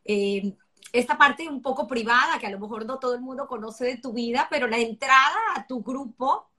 eh, 0.04 0.54
esta 0.92 1.16
parte 1.16 1.48
un 1.48 1.62
poco 1.62 1.86
privada, 1.86 2.38
que 2.38 2.46
a 2.46 2.50
lo 2.50 2.60
mejor 2.60 2.84
no 2.84 2.98
todo 2.98 3.14
el 3.14 3.22
mundo 3.22 3.46
conoce 3.46 3.84
de 3.86 3.96
tu 3.96 4.12
vida, 4.12 4.46
pero 4.50 4.66
la 4.66 4.78
entrada 4.78 5.38
a 5.56 5.66
tu 5.66 5.82
grupo 5.82 6.51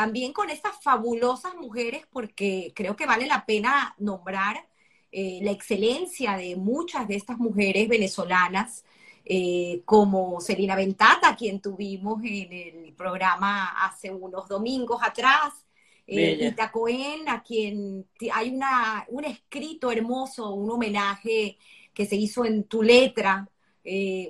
también 0.00 0.32
con 0.32 0.48
estas 0.48 0.82
fabulosas 0.82 1.54
mujeres, 1.56 2.06
porque 2.10 2.72
creo 2.74 2.96
que 2.96 3.04
vale 3.04 3.26
la 3.26 3.44
pena 3.44 3.94
nombrar 3.98 4.66
eh, 5.12 5.40
la 5.42 5.50
excelencia 5.50 6.38
de 6.38 6.56
muchas 6.56 7.06
de 7.06 7.16
estas 7.16 7.36
mujeres 7.36 7.86
venezolanas, 7.86 8.82
eh, 9.26 9.82
como 9.84 10.40
Selina 10.40 10.74
Ventata, 10.74 11.36
quien 11.36 11.60
tuvimos 11.60 12.24
en 12.24 12.50
el 12.50 12.94
programa 12.94 13.84
hace 13.84 14.10
unos 14.10 14.48
domingos 14.48 15.02
atrás, 15.02 15.66
eh, 16.06 16.48
Ita 16.48 16.72
Cohen, 16.72 17.28
a 17.28 17.42
quien 17.42 18.06
hay 18.32 18.54
una, 18.54 19.04
un 19.08 19.26
escrito 19.26 19.92
hermoso, 19.92 20.54
un 20.54 20.70
homenaje 20.70 21.58
que 21.92 22.06
se 22.06 22.16
hizo 22.16 22.46
en 22.46 22.64
tu 22.64 22.82
letra, 22.82 23.46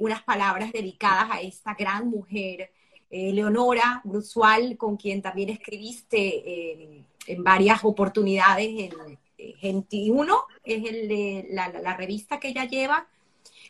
unas 0.00 0.24
palabras 0.24 0.72
dedicadas 0.72 1.30
a 1.30 1.40
esta 1.40 1.74
gran 1.74 2.08
mujer 2.08 2.72
eh, 3.12 3.32
Leonora 3.32 4.00
Brusual, 4.04 4.76
con 4.76 4.96
quien 4.96 5.20
también 5.20 5.48
escribiste 5.48 6.18
eh, 6.18 7.04
en 7.26 7.42
varias 7.42 7.80
oportunidades 7.82 8.68
en 8.68 9.18
Genti 9.58 10.10
1, 10.10 10.44
es 10.62 10.84
el 10.88 11.08
de 11.08 11.46
la, 11.50 11.96
revista 11.96 12.38
que 12.38 12.48
ella 12.48 12.66
lleva. 12.66 13.08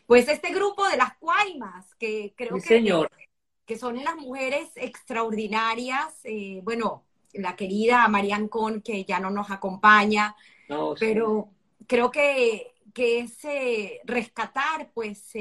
Pues 0.05 0.27
este 0.27 0.53
grupo 0.53 0.87
de 0.87 0.97
las 0.97 1.17
Cuaimas, 1.17 1.95
que 1.95 2.33
creo 2.35 2.57
que, 2.61 3.07
que 3.65 3.77
son 3.79 4.03
las 4.03 4.15
mujeres 4.15 4.69
extraordinarias, 4.75 6.19
eh, 6.23 6.61
bueno, 6.63 7.03
la 7.33 7.55
querida 7.55 8.07
Marianne 8.09 8.49
Con, 8.49 8.81
que 8.81 9.05
ya 9.05 9.19
no 9.19 9.31
nos 9.31 9.49
acompaña, 9.49 10.35
pero 10.99 11.49
creo 11.87 12.11
que, 12.11 12.73
que 12.93 13.19
es 13.21 13.37
rescatar, 14.03 14.91
pues, 14.93 15.33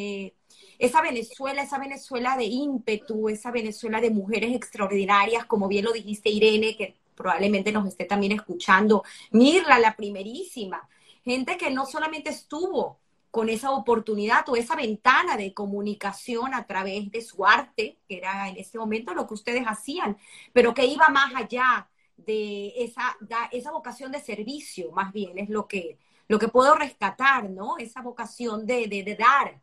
esa 0.81 1.03
Venezuela, 1.03 1.63
esa 1.63 1.79
Venezuela 1.79 2.37
de 2.37 2.45
ímpetu, 2.45 3.29
esa 3.29 3.51
Venezuela 3.51 4.01
de 4.01 4.11
mujeres 4.11 4.55
extraordinarias, 4.57 5.45
como 5.45 5.69
bien 5.69 5.85
lo 5.85 5.93
dijiste 5.93 6.31
Irene, 6.31 6.77
que 6.77 6.97
probablemente 7.15 7.71
nos 7.71 7.87
esté 7.87 8.07
también 8.07 8.33
escuchando, 8.33 9.05
Mirla, 9.31 9.79
la 9.79 9.95
primerísima, 9.95 10.89
gente 11.23 11.59
que 11.59 11.71
no 11.71 11.85
solamente 11.85 12.31
estuvo 12.31 12.99
con 13.31 13.51
esa 13.51 13.73
oportunidad 13.73 14.49
o 14.49 14.57
esa 14.57 14.75
ventana 14.75 15.37
de 15.37 15.53
comunicación 15.53 16.55
a 16.55 16.67
través 16.67 17.11
de 17.11 17.21
su 17.21 17.45
arte, 17.47 17.99
que 18.09 18.17
era 18.17 18.49
en 18.49 18.57
ese 18.57 18.79
momento 18.79 19.15
lo 19.15 19.27
que 19.27 19.35
ustedes 19.35 19.65
hacían, 19.67 20.17
pero 20.55 20.75
que 20.75 20.87
iba 20.87 21.09
más 21.11 21.35
allá 21.35 21.89
de 22.17 22.73
esa, 22.79 23.17
esa 23.53 23.71
vocación 23.71 24.13
de 24.13 24.21
servicio, 24.21 24.91
más 24.93 25.13
bien, 25.13 25.39
es 25.39 25.51
lo 25.51 25.69
que, 25.69 25.99
lo 26.27 26.39
que 26.39 26.49
puedo 26.49 26.75
rescatar, 26.75 27.51
¿no? 27.51 27.77
Esa 27.79 28.01
vocación 28.03 28.67
de, 28.67 28.89
de, 28.89 29.17
dar 29.17 29.61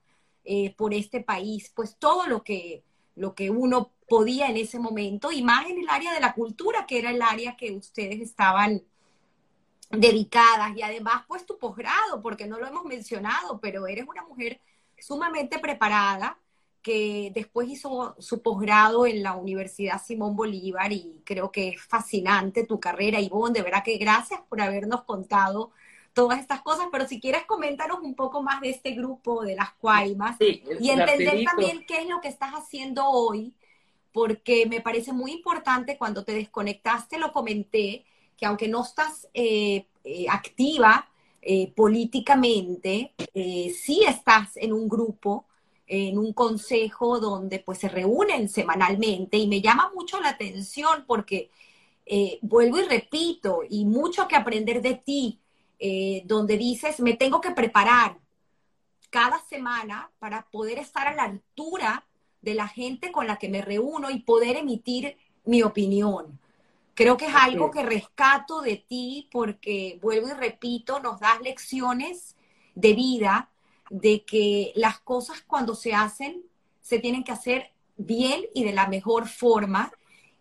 eh, 0.50 0.74
por 0.78 0.94
este 0.94 1.20
país, 1.20 1.74
pues 1.76 1.98
todo 2.00 2.26
lo 2.26 2.42
que, 2.42 2.82
lo 3.16 3.36
que 3.36 3.50
uno 3.50 3.92
podía 4.08 4.48
en 4.48 4.56
ese 4.56 4.80
momento, 4.80 5.30
y 5.30 5.42
más 5.44 5.70
en 5.70 5.80
el 5.80 5.90
área 5.90 6.14
de 6.14 6.22
la 6.22 6.34
cultura, 6.34 6.86
que 6.88 7.00
era 7.00 7.12
el 7.12 7.22
área 7.22 7.58
que 7.58 7.74
ustedes 7.74 8.22
estaban 8.22 8.82
dedicadas, 9.92 10.78
y 10.78 10.84
además, 10.84 11.26
pues 11.28 11.46
tu 11.46 11.58
posgrado, 11.58 12.22
porque 12.22 12.48
no 12.48 12.58
lo 12.60 12.66
hemos 12.66 12.86
mencionado, 12.86 13.60
pero 13.60 13.88
eres 13.88 14.08
una 14.08 14.24
mujer 14.24 14.62
sumamente 14.98 15.60
preparada, 15.60 16.40
que 16.82 17.34
después 17.36 17.68
hizo 17.68 18.16
su 18.18 18.42
posgrado 18.42 19.06
en 19.06 19.22
la 19.22 19.36
Universidad 19.36 20.02
Simón 20.02 20.38
Bolívar 20.38 20.94
y 20.94 21.22
creo 21.26 21.52
que 21.52 21.70
es 21.70 21.82
fascinante 21.82 22.66
tu 22.66 22.80
carrera, 22.80 23.20
Ivonne, 23.20 23.60
de 23.60 23.64
verdad 23.64 23.84
que 23.84 23.98
gracias 23.98 24.40
por 24.48 24.62
habernos 24.62 25.04
contado 25.04 25.72
todas 26.18 26.40
estas 26.40 26.64
cosas, 26.64 26.88
pero 26.92 27.08
si 27.08 27.22
quieres 27.22 27.46
coméntanos 27.46 28.00
un 28.02 28.16
poco 28.16 28.42
más 28.42 28.60
de 28.60 28.72
este 28.72 28.94
grupo 28.94 29.44
de 29.44 29.56
las 29.56 29.74
Cuaimas 29.74 30.36
y 30.40 30.90
entender 30.90 31.44
también 31.46 31.86
qué 31.88 32.00
es 32.00 32.10
lo 32.10 32.20
que 32.22 32.28
estás 32.28 32.54
haciendo 32.54 33.06
hoy, 33.06 33.54
porque 34.12 34.66
me 34.66 34.82
parece 34.82 35.14
muy 35.14 35.32
importante 35.32 35.96
cuando 35.96 36.24
te 36.24 36.34
desconectaste, 36.34 37.20
lo 37.20 37.32
comenté, 37.32 38.04
que 38.36 38.48
aunque 38.48 38.68
no 38.68 38.84
estás 38.84 39.30
eh, 39.32 39.86
eh, 40.04 40.26
activa 40.28 41.08
eh, 41.40 41.72
políticamente, 41.76 43.14
sí 43.36 44.04
estás 44.08 44.58
en 44.58 44.74
un 44.74 44.90
grupo 44.90 45.46
en 45.86 46.18
un 46.18 46.34
consejo 46.34 47.20
donde 47.20 47.60
pues 47.60 47.78
se 47.78 47.90
reúnen 47.90 48.50
semanalmente 48.50 49.38
y 49.38 49.46
me 49.46 49.62
llama 49.62 49.92
mucho 49.94 50.20
la 50.20 50.30
atención 50.30 51.04
porque 51.06 51.52
vuelvo 52.42 52.80
y 52.80 52.86
repito, 52.86 53.60
y 53.70 53.86
mucho 53.86 54.28
que 54.28 54.36
aprender 54.36 54.82
de 54.82 54.96
ti, 54.96 55.40
eh, 55.80 56.24
donde 56.26 56.58
dices, 56.58 57.00
me 57.00 57.14
tengo 57.14 57.42
que 57.42 57.52
preparar 57.52 58.18
cada 59.10 59.40
semana 59.48 60.12
para 60.20 60.48
poder 60.50 60.80
estar 60.80 61.08
a 61.08 61.16
la 61.16 61.24
altura 61.24 62.06
de 62.42 62.54
la 62.54 62.68
gente 62.68 63.12
con 63.12 63.28
la 63.28 63.38
que 63.38 63.50
me 63.50 63.62
reúno 63.62 64.10
y 64.10 64.20
poder 64.20 64.58
emitir 64.58 65.18
mi 65.46 65.64
opinión. 65.64 66.40
Creo 66.94 67.16
que 67.16 67.28
es 67.28 67.36
algo 67.36 67.70
que 67.70 67.84
rescato 67.84 68.62
de 68.62 68.78
ti 68.78 69.30
porque, 69.32 70.00
vuelvo 70.02 70.30
y 70.30 70.34
repito, 70.34 71.00
nos 71.00 71.20
das 71.20 71.40
lecciones 71.42 72.36
de 72.74 72.94
vida 72.94 73.50
de 73.90 74.24
que 74.24 74.74
las 74.76 75.00
cosas 75.00 75.42
cuando 75.42 75.76
se 75.76 75.94
hacen 75.94 76.44
se 76.82 77.00
tienen 77.00 77.24
que 77.24 77.32
hacer 77.32 77.72
bien 77.98 78.46
y 78.54 78.64
de 78.64 78.74
la 78.74 78.88
mejor 78.88 79.28
forma 79.28 79.92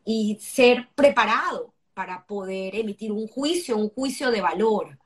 y 0.05 0.39
ser 0.41 0.89
preparado 0.95 1.75
para 1.93 2.27
poder 2.27 2.77
emitir 2.77 3.13
un 3.13 3.27
juicio, 3.27 3.77
un 3.77 3.91
juicio 3.91 4.31
de 4.31 4.41
valor. 4.41 4.99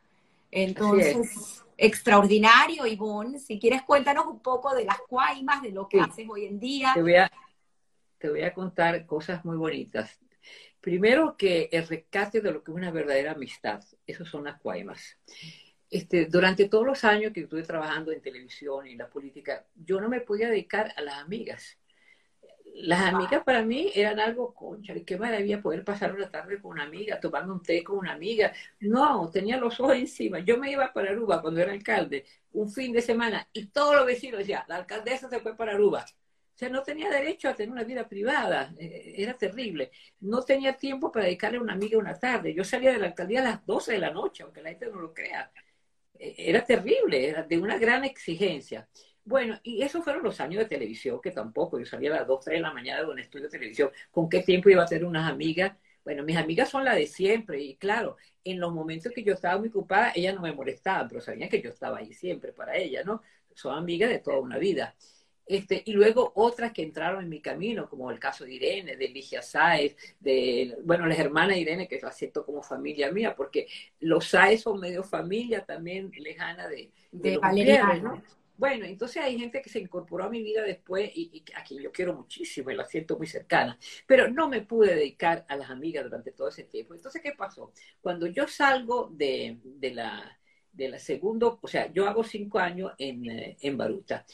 Entonces, 0.51 1.65
extraordinario, 1.77 2.87
Ivonne. 2.87 3.39
Si 3.39 3.59
quieres, 3.59 3.83
cuéntanos 3.83 4.27
un 4.27 4.41
poco 4.41 4.75
de 4.75 4.85
las 4.85 4.99
cuaimas, 5.09 5.63
de 5.63 5.73
lo 5.73 5.89
que 5.89 6.01
haces 6.01 6.27
hoy 6.29 6.47
en 6.47 6.59
día. 6.59 6.93
Te 6.95 7.03
voy, 7.03 7.17
a, 7.17 7.31
te 8.19 8.31
voy 8.31 8.43
a 8.43 8.53
contar 8.53 9.07
cosas 9.07 9.45
muy 9.45 9.57
bonitas. 9.57 10.19
Primero 10.81 11.37
que 11.37 11.69
el 11.73 11.87
rescate 11.87 12.41
de 12.41 12.53
lo 12.53 12.63
que 12.63 12.71
es 12.71 12.77
una 12.77 12.91
verdadera 12.91 13.33
amistad, 13.33 13.83
esos 14.07 14.29
son 14.29 14.45
las 14.45 14.59
cuaimas. 14.61 15.19
Este, 15.91 16.27
durante 16.27 16.69
todos 16.69 16.87
los 16.87 17.05
años 17.05 17.33
que 17.33 17.41
estuve 17.41 17.63
trabajando 17.65 18.13
en 18.13 18.23
televisión 18.23 18.87
y 18.87 18.93
en 18.93 18.99
la 18.99 19.09
política, 19.09 19.67
yo 19.75 20.01
no 20.01 20.09
me 20.09 20.21
podía 20.21 20.49
dedicar 20.49 20.93
a 20.97 21.03
las 21.03 21.17
amigas. 21.17 21.80
Las 22.75 23.13
amigas 23.13 23.43
para 23.45 23.63
mí 23.63 23.91
eran 23.95 24.21
algo, 24.21 24.55
concha, 24.55 24.95
qué 25.07 25.19
maravilla 25.19 25.61
poder 25.61 25.85
pasar 25.85 26.15
una 26.15 26.31
tarde 26.31 26.61
con 26.61 26.73
una 26.73 26.85
amiga, 26.85 27.21
tomando 27.21 27.53
un 27.53 27.63
té 27.63 27.83
con 27.85 27.99
una 27.99 28.13
amiga. 28.13 28.53
No, 28.81 29.31
tenía 29.31 29.57
los 29.59 29.79
ojos 29.81 29.97
encima. 29.97 30.39
Yo 30.41 30.57
me 30.59 30.71
iba 30.71 30.93
para 30.93 31.11
Aruba 31.11 31.43
cuando 31.43 31.61
era 31.61 31.73
alcalde, 31.73 32.25
un 32.53 32.71
fin 32.71 32.93
de 32.93 33.03
semana, 33.03 33.49
y 33.53 33.67
todos 33.67 33.97
los 33.97 34.07
vecinos 34.07 34.39
decían, 34.39 34.65
la 34.69 34.77
alcaldesa 34.77 35.29
se 35.29 35.41
fue 35.41 35.57
para 35.57 35.73
Aruba. 35.73 36.05
O 36.55 36.59
sea, 36.61 36.69
no 36.69 36.83
tenía 36.83 37.11
derecho 37.11 37.49
a 37.49 37.55
tener 37.55 37.73
una 37.73 37.85
vida 37.85 38.07
privada, 38.09 38.75
eh, 38.79 39.15
era 39.17 39.35
terrible. 39.35 39.91
No 40.21 40.43
tenía 40.43 40.75
tiempo 40.77 41.11
para 41.11 41.25
dedicarle 41.27 41.59
a 41.59 41.63
una 41.63 41.73
amiga 41.73 41.99
una 41.99 42.19
tarde. 42.19 42.55
Yo 42.55 42.65
salía 42.65 42.93
de 42.93 42.99
la 42.99 43.07
alcaldía 43.07 43.41
a 43.41 43.45
las 43.45 43.67
12 43.67 43.93
de 43.93 43.99
la 43.99 44.11
noche, 44.11 44.43
aunque 44.43 44.63
la 44.63 44.71
gente 44.71 44.87
no 44.89 45.01
lo 45.01 45.15
crea 45.15 45.51
era 46.21 46.65
terrible, 46.65 47.29
era 47.29 47.43
de 47.43 47.59
una 47.59 47.79
gran 47.79 48.05
exigencia. 48.05 48.89
Bueno, 49.25 49.59
y 49.63 49.83
esos 49.83 50.03
fueron 50.03 50.23
los 50.23 50.41
años 50.41 50.63
de 50.63 50.69
televisión, 50.69 51.21
que 51.21 51.31
tampoco, 51.31 51.79
yo 51.79 51.85
salía 51.85 52.11
a 52.13 52.19
las 52.21 52.27
2, 52.27 52.45
3 52.45 52.59
de 52.59 52.63
la 52.63 52.73
mañana 52.73 53.03
de 53.03 53.11
un 53.11 53.19
estudio 53.19 53.45
de 53.45 53.51
televisión, 53.51 53.91
¿con 54.11 54.29
qué 54.29 54.43
tiempo 54.43 54.71
iba 54.71 54.83
a 54.83 54.87
tener 54.87 55.05
unas 55.05 55.31
amigas? 55.31 55.77
Bueno, 56.05 56.23
mis 56.25 56.37
amigas 56.37 56.71
son 56.71 56.85
las 56.85 56.97
de 56.97 57.07
siempre, 57.07 57.61
y 57.61 57.77
claro, 57.77 58.17
en 58.43 58.59
los 58.59 58.73
momentos 58.73 59.13
que 59.13 59.23
yo 59.23 59.35
estaba 59.35 59.59
muy 59.59 59.69
ocupada, 59.69 60.13
ellas 60.15 60.35
no 60.35 60.41
me 60.41 60.53
molestaban, 60.53 61.09
pero 61.09 61.21
sabían 61.21 61.49
que 61.49 61.61
yo 61.61 61.71
estaba 61.71 61.99
ahí 61.99 62.13
siempre 62.13 62.53
para 62.53 62.77
ellas, 62.77 63.05
¿no? 63.05 63.23
Son 63.55 63.77
amigas 63.77 64.09
de 64.09 64.19
toda 64.19 64.39
una 64.39 64.59
vida. 64.59 64.95
Este, 65.51 65.83
y 65.85 65.93
luego 65.93 66.31
otras 66.37 66.73
que 66.73 66.83
entraron 66.83 67.25
en 67.25 67.29
mi 67.29 67.41
camino, 67.41 67.89
como 67.89 68.11
el 68.13 68.21
caso 68.21 68.45
de 68.45 68.55
Irene, 68.55 68.97
de 68.97 69.09
Ligia 69.09 69.43
Sáez, 69.43 69.97
de, 70.21 70.77
bueno, 70.85 71.07
las 71.07 71.19
hermanas 71.19 71.57
de 71.57 71.63
Irene, 71.63 71.89
que 71.89 71.99
lo 72.01 72.07
acepto 72.07 72.47
como 72.47 72.63
familia 72.63 73.11
mía, 73.11 73.35
porque 73.35 73.67
los 73.99 74.29
Sáez 74.29 74.63
son 74.63 74.79
medio 74.79 75.03
familia 75.03 75.65
también 75.65 76.13
lejana 76.17 76.69
de, 76.69 76.91
de, 77.11 77.39
¿no? 78.01 78.23
Bueno, 78.61 78.85
entonces 78.85 79.23
hay 79.23 79.39
gente 79.39 79.63
que 79.63 79.71
se 79.71 79.81
incorporó 79.81 80.25
a 80.25 80.29
mi 80.29 80.43
vida 80.43 80.63
después 80.63 81.11
y, 81.15 81.43
a 81.55 81.65
quien 81.65 81.83
yo 81.83 81.91
quiero 81.91 82.15
muchísimo 82.15 82.71
y 82.71 82.75
la 82.75 82.85
siento 82.85 83.17
muy 83.17 83.27
cercana, 83.27 83.79
pero 84.07 84.29
no 84.29 84.51
me 84.51 84.61
pude 84.61 84.95
dedicar 84.95 85.47
a 85.49 85.57
las 85.57 85.71
amigas 85.71 86.05
durante 86.05 86.33
todo 86.33 86.49
ese 86.49 86.65
tiempo. 86.65 86.93
Entonces, 86.93 87.23
¿qué 87.23 87.33
pasó? 87.33 87.73
Cuando 88.03 88.27
yo 88.27 88.47
salgo 88.47 89.09
de, 89.13 89.59
de 89.65 89.95
la 89.95 90.39
de 90.73 90.89
la 90.91 90.99
segundo, 90.99 91.59
o 91.63 91.69
sea, 91.69 91.91
yo 91.91 92.07
hago 92.07 92.23
cinco 92.23 92.59
años 92.59 92.93
en, 92.99 93.29
eh, 93.31 93.57
en 93.63 93.79
Baruta 93.79 94.27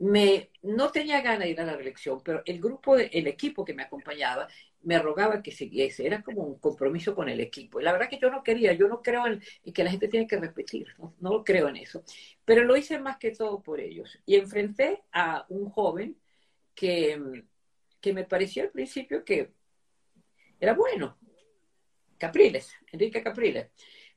me, 0.00 0.50
no 0.62 0.90
tenía 0.90 1.20
ganas 1.20 1.40
de 1.40 1.50
ir 1.50 1.60
a 1.60 1.64
la 1.64 1.76
reelección, 1.76 2.22
pero 2.22 2.42
el 2.46 2.60
grupo, 2.60 2.96
el 2.96 3.26
equipo 3.26 3.64
que 3.64 3.74
me 3.74 3.82
acompañaba, 3.82 4.48
me 4.82 4.98
rogaba 4.98 5.42
que 5.42 5.52
siguiese. 5.52 6.06
Era 6.06 6.22
como 6.22 6.42
un 6.42 6.58
compromiso 6.58 7.14
con 7.14 7.28
el 7.28 7.40
equipo. 7.40 7.80
Y 7.80 7.84
la 7.84 7.92
verdad 7.92 8.08
que 8.08 8.18
yo 8.18 8.30
no 8.30 8.42
quería, 8.42 8.72
yo 8.72 8.88
no 8.88 9.02
creo 9.02 9.26
en, 9.26 9.42
que 9.72 9.84
la 9.84 9.90
gente 9.90 10.08
tiene 10.08 10.26
que 10.26 10.38
repetir, 10.38 10.88
no, 11.20 11.44
creo 11.44 11.68
en 11.68 11.76
eso. 11.76 12.04
Pero 12.44 12.64
lo 12.64 12.76
hice 12.76 12.98
más 12.98 13.18
que 13.18 13.30
todo 13.32 13.62
por 13.62 13.80
ellos. 13.80 14.18
Y 14.26 14.36
enfrenté 14.36 15.02
a 15.12 15.46
un 15.48 15.70
joven 15.70 16.16
que, 16.74 17.44
que 18.00 18.12
me 18.12 18.24
pareció 18.24 18.62
al 18.62 18.70
principio 18.70 19.24
que 19.24 19.52
era 20.58 20.74
bueno. 20.74 21.16
Capriles, 22.18 22.72
Enrique 22.92 23.22
Capriles. 23.22 23.68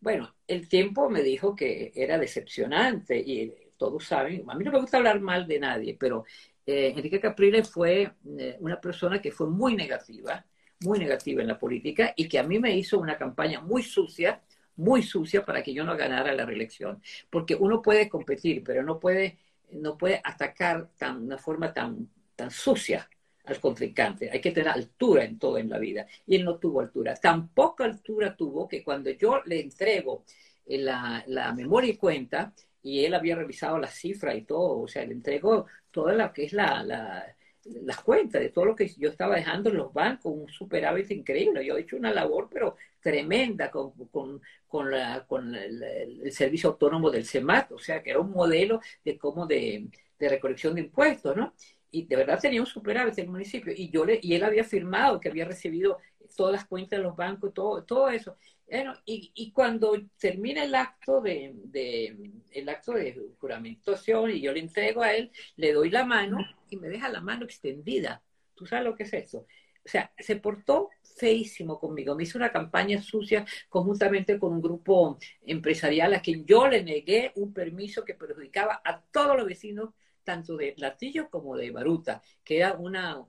Bueno, 0.02 0.35
el 0.45 0.68
tiempo 0.68 1.10
me 1.10 1.23
dijo 1.23 1.56
que 1.56 1.94
era 1.95 2.18
decepcionante 2.18 3.18
y 3.18 3.53
todos 3.77 4.06
saben, 4.06 4.44
a 4.49 4.56
mí 4.56 4.64
no 4.65 4.72
me 4.72 4.81
gusta 4.81 4.98
hablar 4.98 5.22
mal 5.22 5.48
de 5.48 5.60
nadie, 5.60 5.95
pero 5.98 6.26
eh, 6.65 6.94
Enrique 6.95 7.19
Capriles 7.19 7.69
fue 7.69 8.14
eh, 8.38 8.57
una 8.60 8.80
persona 8.80 9.22
que 9.22 9.31
fue 9.31 9.49
muy 9.49 9.76
negativa, 9.76 10.45
muy 10.84 11.00
negativa 11.00 11.42
en 11.42 11.48
la 11.48 11.60
política 11.60 12.14
y 12.16 12.28
que 12.28 12.40
a 12.40 12.44
mí 12.44 12.60
me 12.60 12.76
hizo 12.76 13.00
una 13.00 13.18
campaña 13.18 13.62
muy 13.62 13.84
sucia, 13.84 14.42
muy 14.76 15.04
sucia 15.04 15.46
para 15.46 15.64
que 15.64 15.74
yo 15.74 15.84
no 15.84 15.96
ganara 15.98 16.34
la 16.34 16.46
reelección. 16.46 17.02
Porque 17.30 17.56
uno 17.56 17.82
puede 17.82 18.10
competir, 18.10 18.64
pero 18.64 18.84
no 18.84 19.00
puede, 19.00 19.38
no 19.72 19.98
puede 19.98 20.22
atacar 20.24 20.90
de 21.00 21.12
una 21.12 21.38
forma 21.38 21.74
tan, 21.74 22.10
tan 22.36 22.52
sucia 22.52 23.10
al 23.46 23.60
contrincante. 23.60 24.30
Hay 24.32 24.42
que 24.42 24.52
tener 24.52 24.70
altura 24.70 25.24
en 25.24 25.38
todo 25.38 25.58
en 25.58 25.70
la 25.70 25.80
vida. 25.80 26.06
Y 26.26 26.36
él 26.36 26.46
no 26.46 26.58
tuvo 26.58 26.82
altura. 26.82 27.16
Tan 27.16 27.50
poca 27.50 27.86
altura 27.86 28.36
tuvo 28.36 28.68
que 28.68 28.84
cuando 28.84 29.10
yo 29.12 29.42
le 29.46 29.62
entrego 29.62 30.24
la, 30.66 31.24
la 31.28 31.54
memoria 31.54 31.92
y 31.92 31.98
cuenta, 31.98 32.54
y 32.82 33.06
él 33.06 33.14
había 33.14 33.36
revisado 33.36 33.78
las 33.80 33.96
cifras 33.96 34.36
y 34.36 34.42
todo, 34.42 34.82
o 34.82 34.88
sea, 34.88 35.06
le 35.06 35.14
entregó 35.14 35.68
toda 35.92 36.14
la 36.14 36.34
que 36.34 36.46
es 36.46 36.54
la 36.54 37.36
las 37.65 38.02
cuentas 38.02 38.41
de 38.41 38.49
todo 38.49 38.65
lo 38.65 38.76
que 38.76 38.90
yo 38.98 39.10
estaba 39.10 39.35
dejando 39.35 39.69
en 39.69 39.77
los 39.77 39.94
bancos, 39.94 40.34
un 40.34 40.49
superávit 40.49 41.11
increíble. 41.11 41.65
Yo 41.65 41.77
he 41.77 41.81
hecho 41.81 41.98
una 41.98 42.14
labor, 42.14 42.49
pero 42.52 42.76
tremenda, 42.99 43.72
con, 43.72 43.91
con, 44.07 44.41
con, 44.68 44.91
la, 44.91 45.26
con 45.26 45.56
el, 45.56 46.31
servicio 46.31 46.69
autónomo 46.69 47.10
del 47.10 47.26
CEMAT, 47.26 47.72
o 47.72 47.80
sea, 47.80 48.02
que 48.02 48.11
era 48.11 48.19
un 48.19 48.31
modelo 48.31 48.81
de 49.03 49.18
cómo 49.18 49.45
de, 49.45 49.88
de 50.19 50.30
recolección 50.30 50.76
de 50.76 50.81
impuestos, 50.81 51.35
¿no? 51.35 51.53
Y 51.91 52.06
de 52.06 52.15
verdad 52.15 52.40
tenía 52.41 52.60
un 52.60 52.65
superávit 52.65 53.19
el 53.19 53.30
municipio. 53.30 53.72
Y, 53.76 53.90
yo 53.91 54.03
le, 54.03 54.19
y 54.22 54.34
él 54.34 54.44
había 54.44 54.64
firmado 54.64 55.19
que 55.19 55.30
había 55.30 55.45
recibido 55.45 55.99
todas 56.36 56.54
las 56.54 56.66
cuentas 56.66 57.00
de 57.00 57.04
los 57.04 57.16
bancos, 57.16 57.54
todo, 57.54 57.84
todo 57.84 58.10
eso. 58.10 58.38
Bueno, 58.68 58.96
y, 59.06 59.32
y, 59.36 59.52
cuando 59.52 59.94
termina 60.18 60.64
el 60.64 60.74
acto 60.74 61.22
de, 61.22 61.54
de, 61.66 62.32
el 62.52 62.70
acto 62.70 62.94
de 62.94 63.32
juramentación 63.40 64.32
y 64.32 64.42
yo 64.42 64.52
le 64.54 64.62
entrego 64.62 65.04
a 65.04 65.14
él, 65.14 65.32
le 65.58 65.74
doy 65.74 65.90
la 65.90 66.06
mano 66.06 66.38
y 66.70 66.78
me 66.78 66.90
deja 66.90 67.10
la 67.10 67.22
mano 67.22 67.46
extendida. 67.46 68.24
¿Tú 68.56 68.66
sabes 68.66 68.86
lo 68.86 68.96
que 68.96 69.04
es 69.04 69.14
eso? 69.14 69.46
O 69.86 69.90
sea, 69.90 70.12
se 70.18 70.38
portó 70.38 70.90
feísimo 71.18 71.80
conmigo. 71.80 72.16
Me 72.16 72.24
hizo 72.24 72.38
una 72.38 72.52
campaña 72.52 73.02
sucia 73.02 73.46
conjuntamente 73.70 74.40
con 74.40 74.54
un 74.54 74.62
grupo 74.62 75.18
empresarial 75.46 76.14
a 76.14 76.22
quien 76.22 76.46
yo 76.46 76.68
le 76.68 76.84
negué 76.84 77.34
un 77.36 77.54
permiso 77.54 78.06
que 78.06 78.14
perjudicaba 78.14 78.82
a 78.84 79.02
todos 79.02 79.36
los 79.36 79.46
vecinos 79.46 79.90
tanto 80.24 80.58
de 80.58 80.74
Latillo 80.78 81.30
como 81.30 81.56
de 81.58 81.72
Baruta, 81.72 82.22
que 82.44 82.58
era 82.58 82.74
una, 82.74 83.24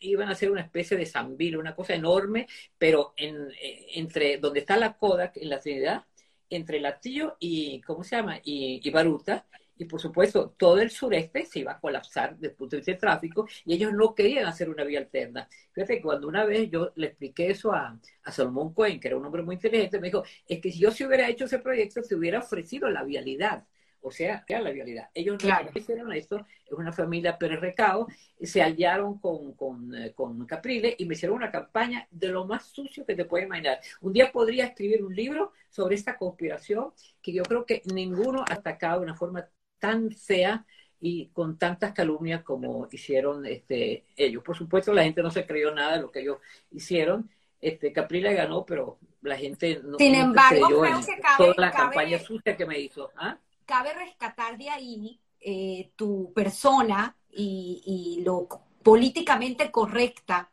iban 0.00 0.28
a 0.28 0.34
ser 0.34 0.50
una 0.50 0.62
especie 0.62 0.96
de 0.96 1.06
zambil, 1.06 1.56
una 1.56 1.74
cosa 1.74 1.94
enorme, 1.94 2.46
pero 2.78 3.14
en, 3.16 3.50
eh, 3.60 3.86
entre 3.94 4.38
donde 4.38 4.60
está 4.60 4.76
la 4.76 4.96
coda, 4.96 5.32
en 5.34 5.48
la 5.48 5.60
Trinidad, 5.60 6.04
entre 6.48 6.80
Latillo 6.80 7.36
y, 7.38 7.80
¿cómo 7.82 8.02
se 8.04 8.16
llama? 8.16 8.40
Y 8.44 8.88
Baruta, 8.90 9.46
y 9.80 9.86
por 9.86 9.98
supuesto 9.98 10.54
todo 10.58 10.78
el 10.78 10.90
sureste 10.90 11.46
se 11.46 11.60
iba 11.60 11.72
a 11.72 11.80
colapsar 11.80 12.34
desde 12.34 12.48
el 12.48 12.54
punto 12.54 12.76
de 12.76 12.80
vista 12.80 12.92
del 12.92 13.00
tráfico 13.00 13.48
y 13.64 13.72
ellos 13.72 13.92
no 13.94 14.14
querían 14.14 14.44
hacer 14.46 14.68
una 14.68 14.84
vía 14.84 14.98
alterna. 15.00 15.48
Fíjate 15.72 15.96
que 15.96 16.02
cuando 16.02 16.28
una 16.28 16.44
vez 16.44 16.70
yo 16.70 16.92
le 16.96 17.06
expliqué 17.06 17.50
eso 17.50 17.72
a, 17.72 17.98
a 18.24 18.32
Salomón 18.32 18.74
Cohen, 18.74 19.00
que 19.00 19.08
era 19.08 19.16
un 19.16 19.24
hombre 19.24 19.42
muy 19.42 19.54
inteligente, 19.54 19.98
me 19.98 20.08
dijo, 20.08 20.22
es 20.46 20.60
que 20.60 20.70
si 20.70 20.80
yo 20.80 20.90
se 20.90 21.06
hubiera 21.06 21.26
hecho 21.28 21.46
ese 21.46 21.60
proyecto, 21.60 22.02
se 22.02 22.14
hubiera 22.14 22.40
ofrecido 22.40 22.90
la 22.90 23.04
vialidad. 23.04 23.64
O 24.02 24.10
sea, 24.10 24.44
era 24.48 24.60
la 24.60 24.70
vialidad. 24.70 25.10
Ellos 25.14 25.42
no 25.44 25.50
hicieron 25.74 26.12
esto, 26.12 26.46
es 26.66 26.72
una 26.72 26.92
familia 26.92 27.36
Recao, 27.38 28.06
se 28.40 28.62
aliaron 28.62 29.18
con, 29.18 29.52
con, 29.52 29.94
eh, 29.94 30.12
con 30.12 30.46
Capriles 30.46 30.94
y 30.98 31.04
me 31.04 31.14
hicieron 31.14 31.36
una 31.36 31.50
campaña 31.50 32.06
de 32.10 32.28
lo 32.28 32.46
más 32.46 32.66
sucio 32.66 33.04
que 33.04 33.14
te 33.14 33.24
puedes 33.24 33.46
imaginar. 33.46 33.80
Un 34.00 34.12
día 34.12 34.32
podría 34.32 34.66
escribir 34.66 35.04
un 35.04 35.14
libro 35.14 35.52
sobre 35.68 35.94
esta 35.94 36.16
conspiración 36.16 36.92
que 37.20 37.32
yo 37.32 37.42
creo 37.42 37.66
que 37.66 37.82
ninguno 37.92 38.44
ha 38.48 38.54
atacado 38.54 39.00
de 39.00 39.06
una 39.06 39.14
forma 39.14 39.48
tan 39.78 40.10
fea 40.10 40.64
y 41.00 41.28
con 41.28 41.58
tantas 41.58 41.92
calumnias 41.92 42.42
como 42.42 42.88
hicieron 42.92 43.46
este, 43.46 44.04
ellos. 44.16 44.42
Por 44.44 44.56
supuesto, 44.56 44.92
la 44.92 45.02
gente 45.02 45.22
no 45.22 45.30
se 45.30 45.46
creyó 45.46 45.74
nada 45.74 45.96
de 45.96 46.02
lo 46.02 46.10
que 46.10 46.20
ellos 46.20 46.38
hicieron. 46.70 47.30
Este, 47.60 47.92
Capriles 47.92 48.36
ganó, 48.36 48.64
pero 48.64 48.98
la 49.22 49.36
gente 49.36 49.80
no, 49.82 49.98
Sin 49.98 50.14
embargo, 50.14 50.66
creo 50.80 51.00
que 51.00 51.20
cabe, 51.20 51.36
toda 51.38 51.54
la 51.56 51.70
campaña 51.70 52.18
sucia 52.18 52.56
que 52.56 52.66
me 52.66 52.78
hizo. 52.78 53.10
¿ah? 53.16 53.38
Cabe 53.70 53.94
rescatar 53.94 54.58
de 54.58 54.68
ahí 54.68 55.20
eh, 55.40 55.92
tu 55.94 56.32
persona 56.32 57.16
y, 57.30 58.20
lo 58.24 58.48
políticamente 58.82 59.70
correcta 59.70 60.50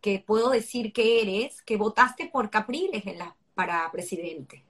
que 0.00 0.24
puedo 0.26 0.48
decir 0.48 0.90
que 0.90 1.20
eres, 1.20 1.60
que 1.60 1.76
votaste 1.76 2.30
por 2.32 2.48
Capriles 2.48 3.04
para 3.52 3.92
presidente. 3.92 4.64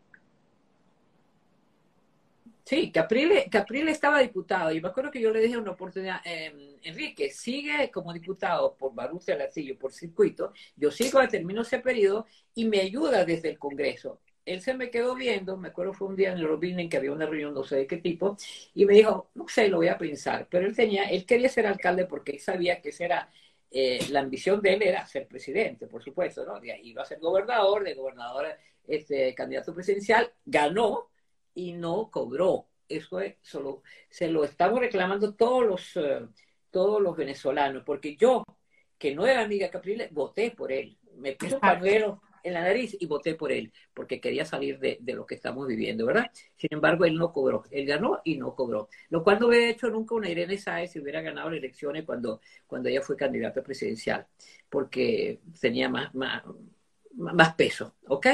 Sí, 2.64 2.90
Caprile, 2.90 3.48
Caprile 3.48 3.92
estaba 3.92 4.18
diputado 4.18 4.72
y 4.72 4.80
me 4.80 4.88
acuerdo 4.88 5.12
que 5.12 5.20
yo 5.20 5.30
le 5.30 5.38
dije 5.38 5.56
una 5.56 5.70
oportunidad, 5.70 6.20
eh, 6.24 6.76
Enrique, 6.82 7.30
sigue 7.30 7.92
como 7.92 8.12
diputado 8.12 8.74
por 8.74 8.92
Barucia 8.92 9.36
Lacillo, 9.36 9.78
por 9.78 9.92
circuito, 9.92 10.52
yo 10.74 10.90
sigo 10.90 11.20
a 11.20 11.28
término 11.28 11.62
ese 11.62 11.78
periodo 11.78 12.26
y 12.56 12.64
me 12.64 12.80
ayuda 12.80 13.24
desde 13.24 13.50
el 13.50 13.58
Congreso. 13.60 14.18
Él 14.44 14.60
se 14.60 14.74
me 14.74 14.90
quedó 14.90 15.14
viendo, 15.14 15.56
me 15.56 15.68
acuerdo 15.68 15.94
fue 15.94 16.08
un 16.08 16.16
día 16.16 16.32
en 16.32 16.38
el 16.38 16.46
Robin 16.46 16.78
en 16.78 16.88
que 16.88 16.98
había 16.98 17.12
una 17.12 17.26
reunión, 17.26 17.54
no 17.54 17.64
sé 17.64 17.76
de 17.76 17.86
qué 17.86 17.96
tipo, 17.96 18.36
y 18.74 18.84
me 18.84 18.94
dijo, 18.94 19.30
no 19.34 19.48
sé, 19.48 19.68
lo 19.68 19.78
voy 19.78 19.88
a 19.88 19.96
pensar, 19.96 20.46
pero 20.50 20.66
él 20.66 20.76
tenía, 20.76 21.04
él 21.04 21.24
quería 21.24 21.48
ser 21.48 21.66
alcalde 21.66 22.06
porque 22.06 22.32
él 22.32 22.40
sabía 22.40 22.80
que 22.82 22.90
esa 22.90 23.04
era, 23.04 23.30
eh, 23.70 24.00
la 24.10 24.20
ambición 24.20 24.60
de 24.60 24.74
él 24.74 24.82
era 24.82 25.06
ser 25.06 25.26
presidente, 25.26 25.86
por 25.86 26.02
supuesto, 26.04 26.44
¿no? 26.44 26.60
Iba 26.62 27.02
a 27.02 27.06
ser 27.06 27.20
gobernador, 27.20 27.84
de 27.84 27.94
gobernador, 27.94 28.48
este, 28.86 29.34
candidato 29.34 29.74
presidencial, 29.74 30.30
ganó, 30.44 31.08
y 31.54 31.72
no 31.72 32.10
cobró. 32.10 32.66
Eso 32.88 33.20
es 33.20 33.36
solo, 33.40 33.82
se 34.10 34.28
lo 34.28 34.44
estamos 34.44 34.80
reclamando 34.80 35.34
todos 35.34 35.64
los, 35.64 35.96
eh, 35.96 36.26
todos 36.70 37.00
los 37.00 37.16
venezolanos, 37.16 37.82
porque 37.84 38.16
yo, 38.16 38.44
que 38.98 39.14
no 39.14 39.26
era 39.26 39.42
amiga 39.42 39.70
Capriles, 39.70 40.12
voté 40.12 40.50
por 40.50 40.70
él. 40.70 40.98
Me 41.16 41.32
puse 41.32 41.54
un 41.54 41.60
pañuelo 41.60 42.20
en 42.44 42.54
la 42.54 42.60
nariz 42.60 42.96
y 43.00 43.06
voté 43.06 43.34
por 43.34 43.50
él, 43.50 43.72
porque 43.92 44.20
quería 44.20 44.44
salir 44.44 44.78
de, 44.78 44.98
de, 45.00 45.12
lo 45.14 45.26
que 45.26 45.34
estamos 45.34 45.66
viviendo, 45.66 46.06
¿verdad? 46.06 46.30
Sin 46.56 46.68
embargo, 46.70 47.04
él 47.06 47.16
no 47.16 47.32
cobró. 47.32 47.64
Él 47.70 47.86
ganó 47.86 48.20
y 48.22 48.36
no 48.36 48.54
cobró. 48.54 48.88
Lo 49.08 49.24
cual 49.24 49.40
no 49.40 49.48
hubiera 49.48 49.68
hecho 49.68 49.88
nunca 49.88 50.14
una 50.14 50.28
Irene 50.28 50.58
Sáez 50.58 50.92
si 50.92 51.00
hubiera 51.00 51.22
ganado 51.22 51.50
las 51.50 51.58
elecciones 51.58 52.04
cuando, 52.04 52.40
cuando 52.66 52.88
ella 52.90 53.00
fue 53.00 53.16
candidata 53.16 53.62
presidencial, 53.62 54.26
porque 54.68 55.40
tenía 55.58 55.88
más, 55.88 56.14
más, 56.14 56.42
más 57.14 57.54
peso, 57.54 57.94
¿ok? 58.06 58.26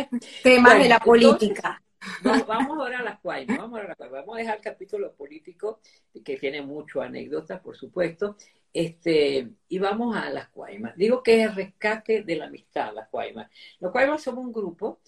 Temas 0.42 0.78
de 0.78 0.88
la 0.88 0.98
política. 0.98 1.80
Vamos, 2.22 2.78
ahora 2.78 3.00
a 3.00 3.02
las 3.02 3.20
cuaimas, 3.20 3.58
vamos 3.58 3.80
a, 3.80 4.08
vamos 4.08 4.34
a 4.34 4.38
dejar 4.38 4.56
el 4.56 4.62
capítulo 4.62 5.12
político, 5.12 5.80
que 6.24 6.38
tiene 6.38 6.62
mucho 6.62 7.02
anécdotas, 7.02 7.60
por 7.60 7.76
supuesto, 7.76 8.36
este, 8.72 9.50
y 9.68 9.78
vamos 9.78 10.16
a 10.16 10.30
las 10.30 10.48
cuaimas. 10.48 10.96
Digo 10.96 11.22
que 11.22 11.42
es 11.42 11.48
el 11.48 11.56
rescate 11.56 12.22
de 12.22 12.36
la 12.36 12.46
amistad, 12.46 12.94
las 12.94 13.08
cuaimas. 13.08 13.50
Los 13.80 13.92
cuaimas 13.92 14.22
somos 14.22 14.44
un 14.44 14.52
grupo, 14.52 15.00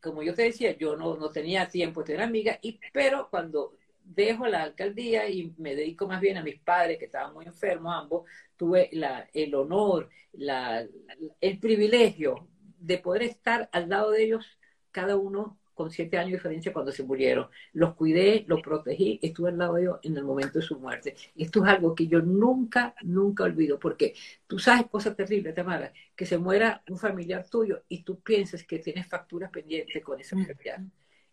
como 0.00 0.22
yo 0.22 0.34
te 0.34 0.42
decía, 0.42 0.76
yo 0.76 0.96
no, 0.96 1.16
no 1.16 1.30
tenía 1.30 1.68
tiempo 1.68 2.00
de 2.00 2.06
tener 2.06 2.22
amigas, 2.22 2.58
y, 2.62 2.80
pero 2.92 3.28
cuando 3.30 3.76
dejo 4.04 4.46
la 4.46 4.62
alcaldía 4.62 5.28
y 5.28 5.54
me 5.58 5.76
dedico 5.76 6.06
más 6.08 6.20
bien 6.20 6.36
a 6.36 6.42
mis 6.42 6.60
padres, 6.60 6.98
que 6.98 7.04
estaban 7.06 7.32
muy 7.34 7.46
enfermos 7.46 7.94
ambos, 7.94 8.24
tuve 8.56 8.88
la, 8.92 9.28
el 9.32 9.54
honor, 9.54 10.08
la, 10.32 10.86
el 11.40 11.58
privilegio 11.58 12.48
de 12.78 12.98
poder 12.98 13.22
estar 13.22 13.68
al 13.72 13.88
lado 13.88 14.10
de 14.10 14.24
ellos, 14.24 14.58
cada 14.90 15.16
uno 15.16 15.58
con 15.74 15.90
siete 15.90 16.18
años 16.18 16.32
de 16.32 16.36
diferencia 16.38 16.72
cuando 16.72 16.92
se 16.92 17.02
murieron. 17.02 17.48
Los 17.72 17.94
cuidé, 17.94 18.44
los 18.48 18.60
protegí, 18.62 19.18
estuve 19.22 19.50
al 19.50 19.58
lado 19.58 19.74
de 19.74 19.82
ellos 19.82 19.98
en 20.02 20.16
el 20.16 20.24
momento 20.24 20.58
de 20.58 20.64
su 20.64 20.78
muerte. 20.78 21.14
Esto 21.36 21.64
es 21.64 21.70
algo 21.70 21.94
que 21.94 22.06
yo 22.06 22.20
nunca, 22.20 22.94
nunca 23.02 23.44
olvido, 23.44 23.78
porque 23.78 24.14
tú 24.46 24.58
sabes 24.58 24.86
cosas 24.88 25.16
terribles, 25.16 25.54
Tamara, 25.54 25.92
que 26.16 26.26
se 26.26 26.38
muera 26.38 26.82
un 26.88 26.98
familiar 26.98 27.46
tuyo 27.48 27.82
y 27.88 28.02
tú 28.02 28.20
pienses 28.20 28.64
que 28.64 28.78
tienes 28.78 29.06
facturas 29.06 29.50
pendientes 29.50 30.02
con 30.02 30.20
ese 30.20 30.36
familiar. 30.36 30.80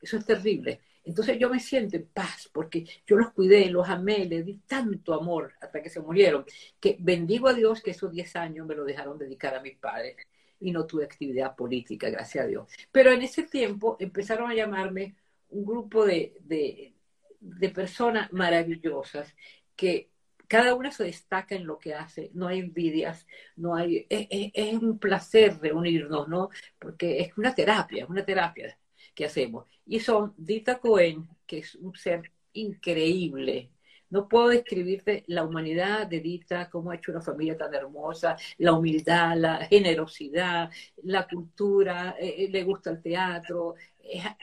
Eso 0.01 0.17
es 0.17 0.25
terrible. 0.25 0.81
Entonces 1.03 1.39
yo 1.39 1.49
me 1.49 1.59
siento 1.59 1.95
en 1.95 2.05
paz 2.05 2.49
porque 2.53 2.85
yo 3.07 3.17
los 3.17 3.31
cuidé, 3.31 3.69
los 3.69 3.87
amé, 3.89 4.25
les 4.25 4.45
di 4.45 4.55
tanto 4.67 5.13
amor 5.13 5.53
hasta 5.61 5.81
que 5.81 5.89
se 5.89 5.99
murieron, 5.99 6.45
que 6.79 6.97
bendigo 6.99 7.47
a 7.47 7.53
Dios 7.53 7.81
que 7.81 7.91
esos 7.91 8.11
diez 8.11 8.35
años 8.35 8.67
me 8.67 8.75
lo 8.75 8.85
dejaron 8.85 9.17
dedicar 9.17 9.55
a 9.55 9.61
mis 9.61 9.77
padres 9.77 10.15
y 10.59 10.71
no 10.71 10.85
tuve 10.85 11.05
actividad 11.05 11.55
política, 11.55 12.09
gracias 12.09 12.43
a 12.43 12.47
Dios. 12.47 12.67
Pero 12.91 13.11
en 13.11 13.21
ese 13.21 13.43
tiempo 13.43 13.97
empezaron 13.99 14.49
a 14.49 14.55
llamarme 14.55 15.15
un 15.49 15.65
grupo 15.65 16.05
de, 16.05 16.35
de, 16.41 16.93
de 17.39 17.69
personas 17.69 18.31
maravillosas 18.33 19.35
que 19.75 20.09
cada 20.49 20.73
una 20.73 20.91
se 20.91 21.03
destaca 21.03 21.55
en 21.55 21.67
lo 21.67 21.77
que 21.77 21.93
hace, 21.93 22.31
no 22.33 22.47
hay 22.47 22.59
envidias, 22.59 23.27
no 23.55 23.75
hay, 23.75 24.07
es, 24.09 24.27
es, 24.31 24.51
es, 24.53 24.73
un 24.73 24.97
placer 24.97 25.59
reunirnos, 25.61 26.27
¿no? 26.27 26.49
Porque 26.79 27.19
es 27.19 27.37
una 27.37 27.53
terapia, 27.53 28.03
es 28.03 28.09
una 28.09 28.25
terapia 28.25 28.77
que 29.13 29.25
hacemos. 29.25 29.67
Y 29.85 29.99
son 29.99 30.33
Dita 30.37 30.79
Cohen, 30.79 31.29
que 31.45 31.59
es 31.59 31.75
un 31.75 31.95
ser 31.95 32.31
increíble, 32.53 33.69
no 34.09 34.27
puedo 34.27 34.49
describirte 34.49 35.23
la 35.27 35.43
humanidad 35.43 36.07
de 36.07 36.19
Dita, 36.19 36.69
cómo 36.69 36.91
ha 36.91 36.95
hecho 36.95 37.11
una 37.11 37.21
familia 37.21 37.57
tan 37.57 37.73
hermosa, 37.73 38.35
la 38.57 38.73
humildad, 38.73 39.37
la 39.37 39.65
generosidad, 39.65 40.69
la 41.03 41.27
cultura, 41.27 42.15
eh, 42.19 42.45
eh, 42.45 42.49
le 42.49 42.63
gusta 42.63 42.89
el 42.89 43.01
teatro. 43.01 43.75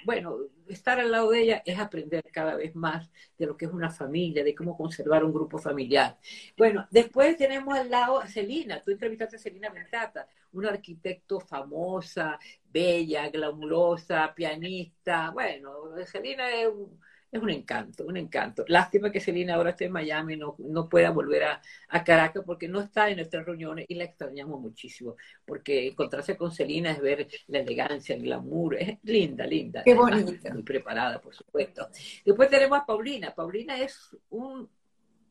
bueno, 0.05 0.38
estar 0.68 1.01
al 1.01 1.10
lado 1.10 1.30
de 1.30 1.43
ella 1.43 1.62
es 1.64 1.78
aprender 1.78 2.22
cada 2.32 2.55
vez 2.56 2.74
más 2.76 3.10
de 3.38 3.47
lo 3.47 3.56
que 3.56 3.66
es 3.66 3.72
una 3.72 3.90
familia, 3.90 4.44
de 4.44 4.55
cómo 4.55 4.76
conservar 4.76 5.24
un 5.24 5.32
grupo 5.32 5.59
familiar. 5.59 6.18
Bueno, 6.56 6.86
después 6.90 7.36
tenemos 7.36 7.76
al 7.76 7.90
lado 7.90 8.20
a 8.20 8.28
Celina. 8.28 8.80
Tú 8.82 8.93
entrevistaste 8.93 9.36
a 9.36 9.38
Celina 9.38 9.70
Ventata, 9.70 10.28
una 10.52 10.70
arquitecto 10.70 11.40
famosa, 11.40 12.38
bella, 12.70 13.28
glamurosa, 13.30 14.32
pianista. 14.34 15.30
Bueno, 15.30 15.72
Celina 16.06 16.48
es 16.51 16.68
un 16.68 16.98
es 17.31 17.43
un 17.43 17.51
encanto, 17.51 18.05
un 18.05 18.16
encanto. 18.16 18.65
Lástima 18.69 19.11
que 19.11 19.20
Celina 19.20 19.55
ahora 19.55 19.70
esté 19.70 19.86
en 19.86 19.93
Miami, 19.93 20.36
no, 20.36 20.57
no 20.59 20.89
pueda 20.89 21.11
volver 21.11 21.44
a, 21.44 21.62
a, 21.89 22.05
Caracas 22.05 22.43
porque 22.47 22.69
no 22.69 22.81
está 22.81 23.11
en 23.11 23.16
nuestras 23.16 23.44
reuniones 23.44 23.86
y 23.89 23.94
la 23.94 24.05
extrañamos 24.05 24.61
muchísimo, 24.61 25.16
porque 25.44 25.89
encontrarse 25.89 26.36
con 26.36 26.53
Celina 26.53 26.93
es 26.93 27.01
ver 27.01 27.28
la 27.48 27.59
elegancia, 27.61 28.15
el 28.15 28.23
glamour, 28.23 28.77
es 28.77 28.98
linda, 29.03 29.47
linda. 29.47 29.82
Qué 29.85 29.94
bonita. 29.94 30.53
Muy 30.53 30.62
preparada, 30.62 31.20
por 31.20 31.35
supuesto. 31.35 31.89
Después 32.24 32.48
tenemos 32.48 32.78
a 32.78 32.86
Paulina. 32.86 33.35
Paulina 33.35 33.78
es 33.81 34.16
un, 34.31 34.69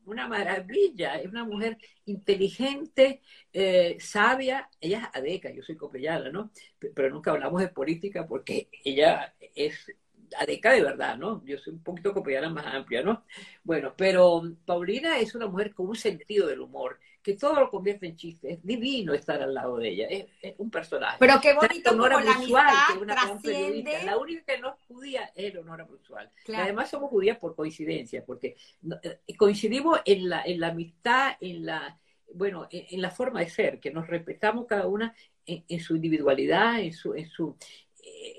una 0.04 0.28
maravilla, 0.28 1.16
es 1.16 1.26
una 1.26 1.44
mujer 1.44 1.78
inteligente, 2.04 3.22
eh, 3.52 3.96
sabia, 4.00 4.68
ella 4.80 5.10
es 5.12 5.18
adeca, 5.18 5.50
yo 5.50 5.62
soy 5.62 5.76
copellada, 5.76 6.30
¿no? 6.30 6.50
Pero 6.78 7.10
nunca 7.10 7.32
hablamos 7.32 7.60
de 7.60 7.68
política 7.68 8.26
porque 8.26 8.68
ella 8.84 9.34
es 9.54 9.92
adeca 10.38 10.72
de 10.72 10.82
verdad, 10.82 11.16
¿no? 11.16 11.44
Yo 11.44 11.58
soy 11.58 11.74
un 11.74 11.82
poquito 11.82 12.12
copiana 12.12 12.48
más 12.48 12.66
amplia, 12.66 13.02
¿no? 13.02 13.24
Bueno, 13.64 13.94
pero 13.96 14.42
Paulina 14.64 15.18
es 15.18 15.34
una 15.34 15.46
mujer 15.46 15.74
con 15.74 15.88
un 15.88 15.96
sentido 15.96 16.46
del 16.46 16.60
humor, 16.60 16.98
que 17.22 17.34
todo 17.34 17.58
lo 17.58 17.70
convierte 17.70 18.06
en 18.06 18.16
chiste. 18.16 18.52
Es 18.52 18.64
divino 18.64 19.12
estar 19.12 19.42
al 19.42 19.52
lado 19.52 19.78
de 19.78 19.88
ella, 19.88 20.06
es, 20.08 20.54
un 20.58 20.70
personaje. 20.70 21.16
Pero 21.18 21.40
qué 21.40 21.54
bonito 21.54 21.90
como 21.90 22.06
la 22.06 22.22
que 22.22 22.98
una 22.98 23.14
trasciende. 23.14 24.04
La 24.04 24.16
única 24.16 24.44
que 24.44 24.60
no 24.60 24.68
es 24.68 24.74
judía 24.86 25.32
es 25.34 25.52
Leonora 25.52 25.84
Brusual. 25.84 26.30
Claro. 26.44 26.64
Además 26.64 26.90
somos 26.90 27.10
judías 27.10 27.38
por 27.38 27.56
coincidencia, 27.56 28.24
porque 28.24 28.56
eh, 29.02 29.36
coincidimos 29.36 30.00
en 30.04 30.28
la, 30.28 30.42
en 30.44 30.60
la 30.60 30.68
amistad, 30.68 31.36
en 31.40 31.66
la 31.66 31.98
bueno, 32.34 32.68
en, 32.70 32.86
en, 32.90 33.00
la 33.00 33.10
forma 33.10 33.40
de 33.40 33.48
ser, 33.48 33.80
que 33.80 33.90
nos 33.90 34.06
respetamos 34.06 34.66
cada 34.66 34.86
una 34.86 35.14
en, 35.46 35.64
en 35.68 35.80
su 35.80 35.96
individualidad, 35.96 36.80
en 36.80 36.92
su, 36.92 37.14
en 37.14 37.28
su, 37.28 37.56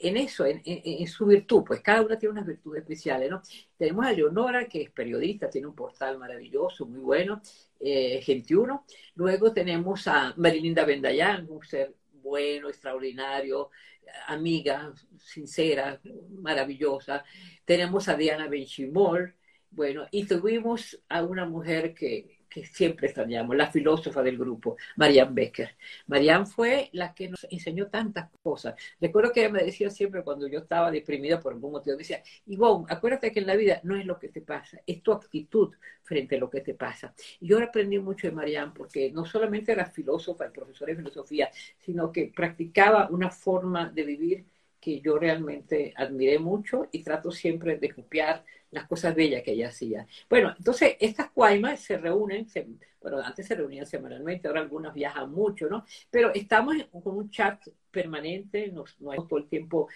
en 0.01 0.17
eso, 0.17 0.45
en, 0.45 1.07
su 1.07 1.25
virtud, 1.25 1.63
pues 1.65 1.81
cada 1.81 2.01
una 2.01 2.17
tiene 2.17 2.33
unas 2.33 2.45
virtudes 2.45 2.81
especiales, 2.81 3.29
¿no? 3.29 3.41
Tenemos 3.77 4.05
a 4.05 4.13
Leonora, 4.13 4.67
que 4.67 4.83
es 4.83 4.91
periodista, 4.91 5.49
tiene 5.49 5.67
un 5.67 5.75
portal 5.75 6.17
maravilloso, 6.17 6.85
muy 6.85 6.99
bueno, 6.99 7.41
eh, 7.79 8.23
21. 8.25 8.85
Luego 9.15 9.51
tenemos 9.53 10.07
a 10.07 10.33
Marilinda 10.37 10.85
Bendayán, 10.85 11.47
un 11.49 11.63
ser 11.63 11.93
bueno, 12.21 12.69
extraordinario, 12.69 13.69
amiga, 14.27 14.93
sincera, 15.17 15.99
maravillosa. 16.29 17.23
Tenemos 17.65 18.07
a 18.07 18.15
Diana 18.15 18.47
Benchimol, 18.47 19.35
bueno, 19.71 20.07
y 20.11 20.25
tuvimos 20.25 21.01
a 21.09 21.23
una 21.23 21.45
mujer 21.45 21.93
que 21.93 22.36
que 22.57 22.65
siempre 22.65 23.05
extrañamos, 23.07 23.55
la 23.55 23.71
filósofa 23.71 24.23
del 24.23 24.37
grupo, 24.37 24.77
Marianne 24.95 25.31
Becker. 25.31 25.75
Marianne 26.07 26.47
fue 26.47 26.89
la 26.91 27.13
que 27.13 27.29
nos 27.29 27.45
enseñó 27.51 27.87
tantas 27.87 28.29
cosas. 28.41 28.73
Recuerdo 28.99 29.31
que 29.31 29.41
ella 29.41 29.51
me 29.51 29.63
decía 29.63 29.91
siempre 29.91 30.23
cuando 30.23 30.47
yo 30.47 30.59
estaba 30.59 30.89
deprimida 30.89 31.39
por 31.39 31.53
algún 31.53 31.73
motivo, 31.73 31.95
decía, 31.95 32.23
Ivonne, 32.47 32.85
acuérdate 32.89 33.31
que 33.31 33.41
en 33.41 33.47
la 33.47 33.55
vida 33.55 33.79
no 33.83 33.95
es 33.95 34.07
lo 34.07 34.17
que 34.17 34.29
te 34.29 34.41
pasa, 34.41 34.81
es 34.87 35.03
tu 35.03 35.11
actitud 35.11 35.75
frente 36.01 36.37
a 36.37 36.39
lo 36.39 36.49
que 36.49 36.61
te 36.61 36.73
pasa. 36.73 37.13
Y 37.39 37.47
yo 37.47 37.63
aprendí 37.63 37.99
mucho 37.99 38.27
de 38.27 38.33
Marianne 38.33 38.71
porque 38.75 39.11
no 39.11 39.23
solamente 39.23 39.71
era 39.71 39.85
filósofa 39.85 40.47
y 40.47 40.49
profesora 40.49 40.91
de 40.91 40.97
filosofía, 40.97 41.51
sino 41.77 42.11
que 42.11 42.31
practicaba 42.35 43.07
una 43.11 43.29
forma 43.29 43.89
de 43.89 44.03
vivir 44.03 44.45
que 44.87 45.01
yo 45.01 45.19
realmente 45.19 45.93
admiré 45.97 46.39
mucho 46.39 46.87
y 46.93 47.03
trato 47.03 47.29
siempre 47.29 47.77
de 47.77 47.93
copiar 47.93 48.45
las 48.71 48.87
cosas 48.87 49.13
bellas 49.13 49.43
que 49.43 49.51
ella 49.51 49.67
hacía. 49.67 50.07
Bueno, 50.29 50.55
entonces 50.57 50.95
estas 51.01 51.29
cuaimas 51.31 51.81
se 51.81 51.97
reúnen, 51.97 52.47
bueno, 53.01 53.19
antes 53.19 53.47
se 53.47 53.55
reunían 53.55 53.85
semanalmente, 53.85 54.47
ahora 54.47 54.61
algunas 54.61 54.93
viajan 54.93 55.29
mucho, 55.29 55.67
¿no? 55.67 55.83
Pero 56.09 56.33
estamos 56.33 56.77
con 57.03 57.17
un 57.17 57.29
chat 57.29 57.67
permanente, 57.91 58.71
nos, 58.71 58.97
no 59.01 59.11
todo 59.27 59.39
el 59.39 59.49
tiempo, 59.49 59.89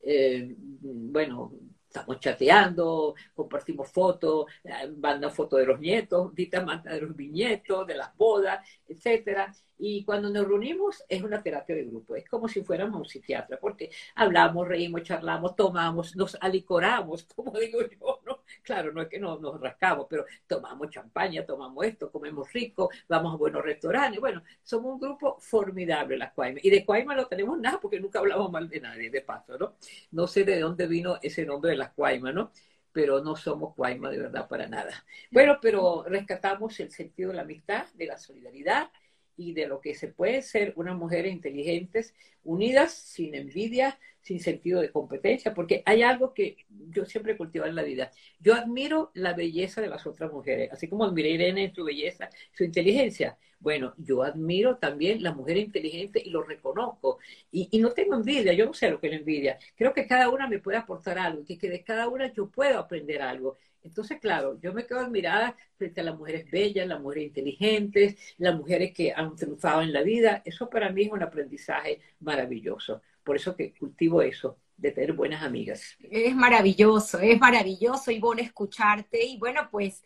eh, 0.00 0.56
bueno, 0.58 1.52
estamos 1.86 2.18
chateando, 2.18 3.14
compartimos 3.34 3.88
fotos, 3.88 4.46
eh, 4.64 4.88
mandan 4.96 5.30
fotos 5.30 5.60
de 5.60 5.66
los 5.66 5.78
nietos, 5.78 6.34
Dita 6.34 6.64
manda 6.64 6.92
de 6.92 7.02
los 7.02 7.14
viñetos, 7.14 7.86
de 7.86 7.94
las 7.94 8.16
bodas, 8.16 8.68
etcétera. 8.88 9.54
Y 9.78 10.04
cuando 10.04 10.30
nos 10.30 10.46
reunimos 10.46 11.04
es 11.08 11.22
una 11.22 11.42
terapia 11.42 11.74
de 11.74 11.84
grupo, 11.84 12.14
es 12.16 12.28
como 12.28 12.48
si 12.48 12.62
fuéramos 12.62 12.98
un 12.98 13.04
psiquiatra, 13.04 13.58
porque 13.58 13.90
hablamos, 14.14 14.68
reímos, 14.68 15.02
charlamos, 15.02 15.56
tomamos, 15.56 16.14
nos 16.16 16.36
alicoramos, 16.40 17.24
como 17.36 17.58
digo 17.58 17.80
yo, 17.82 18.20
¿no? 18.24 18.44
Claro, 18.62 18.92
no 18.92 19.02
es 19.02 19.08
que 19.08 19.18
nos, 19.18 19.40
nos 19.40 19.60
rascamos, 19.60 20.06
pero 20.08 20.24
tomamos 20.46 20.90
champaña, 20.90 21.44
tomamos 21.44 21.84
esto, 21.84 22.10
comemos 22.10 22.52
rico, 22.52 22.90
vamos 23.08 23.34
a 23.34 23.36
buenos 23.36 23.62
restaurantes. 23.62 24.20
Bueno, 24.20 24.42
somos 24.62 24.94
un 24.94 25.00
grupo 25.00 25.36
formidable, 25.40 26.16
las 26.16 26.32
Cuaima. 26.32 26.60
Y 26.62 26.70
de 26.70 26.84
Cuaima 26.84 27.14
no 27.14 27.26
tenemos 27.26 27.58
nada 27.58 27.80
porque 27.80 28.00
nunca 28.00 28.20
hablamos 28.20 28.50
mal 28.50 28.68
de 28.68 28.80
nadie, 28.80 29.10
de 29.10 29.20
paso, 29.22 29.58
¿no? 29.58 29.76
No 30.12 30.26
sé 30.26 30.44
de 30.44 30.60
dónde 30.60 30.86
vino 30.86 31.18
ese 31.22 31.44
nombre 31.44 31.72
de 31.72 31.76
las 31.76 31.92
Cuaima, 31.92 32.32
¿no? 32.32 32.52
pero 32.94 33.20
no 33.24 33.34
somos 33.34 33.74
Cuaima 33.74 34.08
de 34.08 34.18
verdad 34.18 34.46
para 34.48 34.68
nada. 34.68 35.04
Bueno, 35.32 35.58
pero 35.60 36.04
rescatamos 36.06 36.78
el 36.78 36.92
sentido 36.92 37.30
de 37.30 37.36
la 37.36 37.42
amistad, 37.42 37.86
de 37.94 38.06
la 38.06 38.16
solidaridad, 38.16 38.88
y 39.36 39.52
de 39.52 39.66
lo 39.66 39.80
que 39.80 39.94
se 39.94 40.08
puede 40.08 40.42
ser 40.42 40.72
unas 40.76 40.96
mujeres 40.96 41.32
inteligentes, 41.32 42.14
unidas, 42.44 42.92
sin 42.92 43.34
envidia, 43.34 43.98
sin 44.24 44.40
sentido 44.40 44.80
de 44.80 44.90
competencia, 44.90 45.52
porque 45.52 45.82
hay 45.84 46.02
algo 46.02 46.32
que 46.32 46.56
yo 46.68 47.04
siempre 47.04 47.36
cultivo 47.36 47.66
en 47.66 47.74
la 47.74 47.82
vida. 47.82 48.10
Yo 48.40 48.54
admiro 48.54 49.10
la 49.14 49.34
belleza 49.34 49.82
de 49.82 49.88
las 49.88 50.06
otras 50.06 50.32
mujeres, 50.32 50.72
así 50.72 50.88
como 50.88 51.04
admiré 51.04 51.32
a 51.32 51.34
Irene 51.34 51.64
en 51.64 51.74
su 51.74 51.84
belleza, 51.84 52.30
su 52.52 52.64
inteligencia. 52.64 53.36
Bueno, 53.60 53.94
yo 53.98 54.22
admiro 54.22 54.78
también 54.78 55.22
la 55.22 55.32
mujer 55.32 55.56
inteligente 55.58 56.22
y 56.24 56.30
lo 56.30 56.42
reconozco. 56.42 57.18
Y, 57.50 57.78
no 57.78 57.92
tengo 57.92 58.14
envidia, 58.14 58.52
yo 58.54 58.66
no 58.66 58.74
sé 58.74 58.90
lo 58.90 59.00
que 59.00 59.08
es 59.08 59.14
envidia. 59.14 59.58
Creo 59.76 59.92
que 59.92 60.06
cada 60.06 60.28
una 60.30 60.48
me 60.48 60.58
puede 60.58 60.78
aportar 60.78 61.18
algo, 61.18 61.44
que, 61.44 61.58
que 61.58 61.68
de 61.68 61.82
cada 61.82 62.08
una 62.08 62.32
yo 62.32 62.48
puedo 62.48 62.78
aprender 62.78 63.22
algo. 63.22 63.58
Entonces, 63.84 64.18
claro, 64.18 64.58
yo 64.60 64.72
me 64.72 64.86
quedo 64.86 65.00
admirada 65.00 65.56
frente 65.76 66.00
a 66.00 66.04
las 66.04 66.16
mujeres 66.16 66.50
bellas, 66.50 66.88
las 66.88 67.00
mujeres 67.00 67.24
inteligentes, 67.24 68.16
las 68.38 68.56
mujeres 68.56 68.92
que 68.94 69.12
han 69.12 69.36
triunfado 69.36 69.82
en 69.82 69.92
la 69.92 70.02
vida. 70.02 70.42
Eso 70.44 70.70
para 70.70 70.90
mí 70.90 71.02
es 71.02 71.12
un 71.12 71.22
aprendizaje 71.22 72.00
maravilloso. 72.20 73.02
Por 73.22 73.36
eso 73.36 73.54
que 73.54 73.74
cultivo 73.74 74.22
eso, 74.22 74.58
de 74.76 74.90
tener 74.90 75.12
buenas 75.12 75.42
amigas. 75.42 75.96
Es 76.00 76.34
maravilloso, 76.34 77.18
es 77.20 77.38
maravilloso, 77.38 78.10
bueno 78.20 78.40
escucharte. 78.40 79.22
Y 79.22 79.38
bueno, 79.38 79.68
pues 79.70 80.02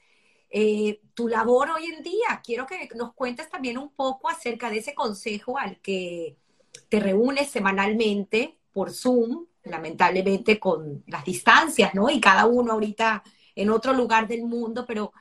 eh, 0.50 1.00
tu 1.14 1.28
labor 1.28 1.70
hoy 1.70 1.86
en 1.86 2.02
día, 2.02 2.40
quiero 2.42 2.66
que 2.66 2.88
nos 2.96 3.12
cuentes 3.14 3.48
también 3.48 3.78
un 3.78 3.92
poco 3.92 4.28
acerca 4.28 4.70
de 4.70 4.78
ese 4.78 4.94
consejo 4.94 5.56
al 5.56 5.80
que 5.80 6.36
te 6.88 6.98
reúnes 6.98 7.48
semanalmente 7.48 8.58
por 8.72 8.90
Zoom, 8.90 9.46
lamentablemente 9.62 10.58
con 10.58 11.04
las 11.06 11.24
distancias, 11.24 11.94
¿no? 11.94 12.10
Y 12.10 12.20
cada 12.20 12.46
uno 12.46 12.72
ahorita 12.72 13.22
en 13.58 13.70
otro 13.70 13.92
lugar 13.92 14.28
del 14.28 14.44
mundo, 14.44 14.84
pero 14.86 15.12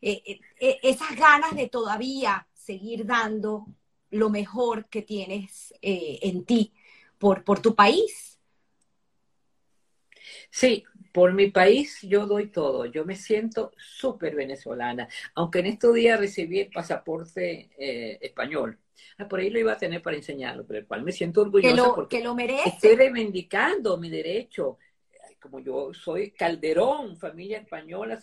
eh, 0.00 0.22
eh, 0.24 0.40
eh, 0.60 0.78
esas 0.82 1.16
ganas 1.16 1.56
de 1.56 1.68
todavía 1.68 2.46
seguir 2.54 3.04
dando 3.04 3.66
lo 4.10 4.30
mejor 4.30 4.88
que 4.88 5.02
tienes 5.02 5.74
en 5.82 6.44
ti 6.44 6.72
por, 7.18 7.42
por 7.42 7.60
tu 7.60 7.74
país. 7.74 8.38
Sí, 10.50 10.84
por 11.12 11.32
mi 11.32 11.50
país 11.50 11.98
yo 12.02 12.26
doy 12.26 12.50
todo. 12.50 12.86
Yo 12.86 13.04
me 13.04 13.16
siento 13.16 13.72
súper 13.76 14.36
venezolana, 14.36 15.08
aunque 15.34 15.58
en 15.58 15.66
estos 15.66 15.94
días 15.94 16.18
recibí 16.18 16.60
el 16.60 16.70
pasaporte 16.70 17.70
español. 18.24 18.78
Ah, 19.18 19.26
por 19.28 19.40
ahí 19.40 19.50
lo 19.50 19.58
iba 19.58 19.72
a 19.72 19.78
tener 19.78 20.02
para 20.02 20.16
enseñarlo, 20.16 20.64
pero 20.66 20.80
el 20.80 20.86
cual 20.86 21.02
me 21.02 21.12
siento 21.12 21.40
orgullosa 21.40 21.92
porque 21.94 22.18
que 22.18 22.24
lo 22.24 22.34
merece. 22.34 22.68
estoy 22.68 22.96
reivindicando 22.96 23.96
mi 23.96 24.10
derecho 24.10 24.78
como 25.40 25.60
yo 25.60 25.92
soy 25.94 26.30
Calderón, 26.32 27.16
familia 27.16 27.58
española, 27.58 28.20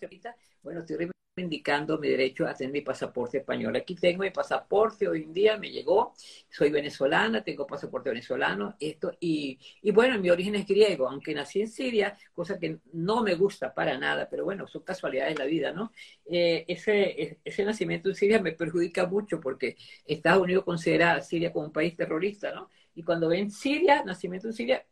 bueno, 0.63 0.81
estoy 0.81 1.09
reivindicando 1.35 1.99
mi 1.99 2.09
derecho 2.09 2.47
a 2.47 2.53
tener 2.53 2.73
mi 2.73 2.81
pasaporte 2.81 3.37
español. 3.37 3.75
Aquí 3.75 3.95
tengo 3.95 4.23
mi 4.23 4.31
pasaporte, 4.31 5.07
hoy 5.07 5.23
en 5.23 5.33
día 5.33 5.57
me 5.57 5.69
llegó, 5.69 6.13
soy 6.49 6.71
venezolana, 6.71 7.43
tengo 7.43 7.67
pasaporte 7.67 8.09
venezolano, 8.09 8.75
esto, 8.79 9.11
y, 9.19 9.59
y 9.81 9.91
bueno, 9.91 10.19
mi 10.19 10.29
origen 10.29 10.55
es 10.55 10.65
griego, 10.65 11.07
aunque 11.07 11.35
nací 11.35 11.61
en 11.61 11.67
Siria, 11.67 12.17
cosa 12.33 12.57
que 12.59 12.79
no 12.93 13.21
me 13.23 13.35
gusta 13.35 13.73
para 13.73 13.97
nada, 13.97 14.27
pero 14.29 14.45
bueno, 14.45 14.67
son 14.67 14.83
casualidades 14.83 15.35
de 15.35 15.39
la 15.39 15.45
vida, 15.45 15.71
¿no? 15.71 15.91
Eh, 16.25 16.65
ese, 16.67 17.39
ese 17.43 17.65
nacimiento 17.65 18.09
en 18.09 18.15
Siria 18.15 18.41
me 18.41 18.53
perjudica 18.53 19.05
mucho 19.05 19.39
porque 19.39 19.77
Estados 20.05 20.41
Unidos 20.41 20.63
considera 20.63 21.13
a 21.13 21.21
Siria 21.21 21.53
como 21.53 21.67
un 21.67 21.73
país 21.73 21.95
terrorista, 21.95 22.51
¿no? 22.53 22.69
Y 22.95 23.03
cuando 23.03 23.27
ven 23.29 23.51
Siria, 23.51 24.03
nacimiento 24.03 24.47
en 24.47 24.53
Siria, 24.53 24.83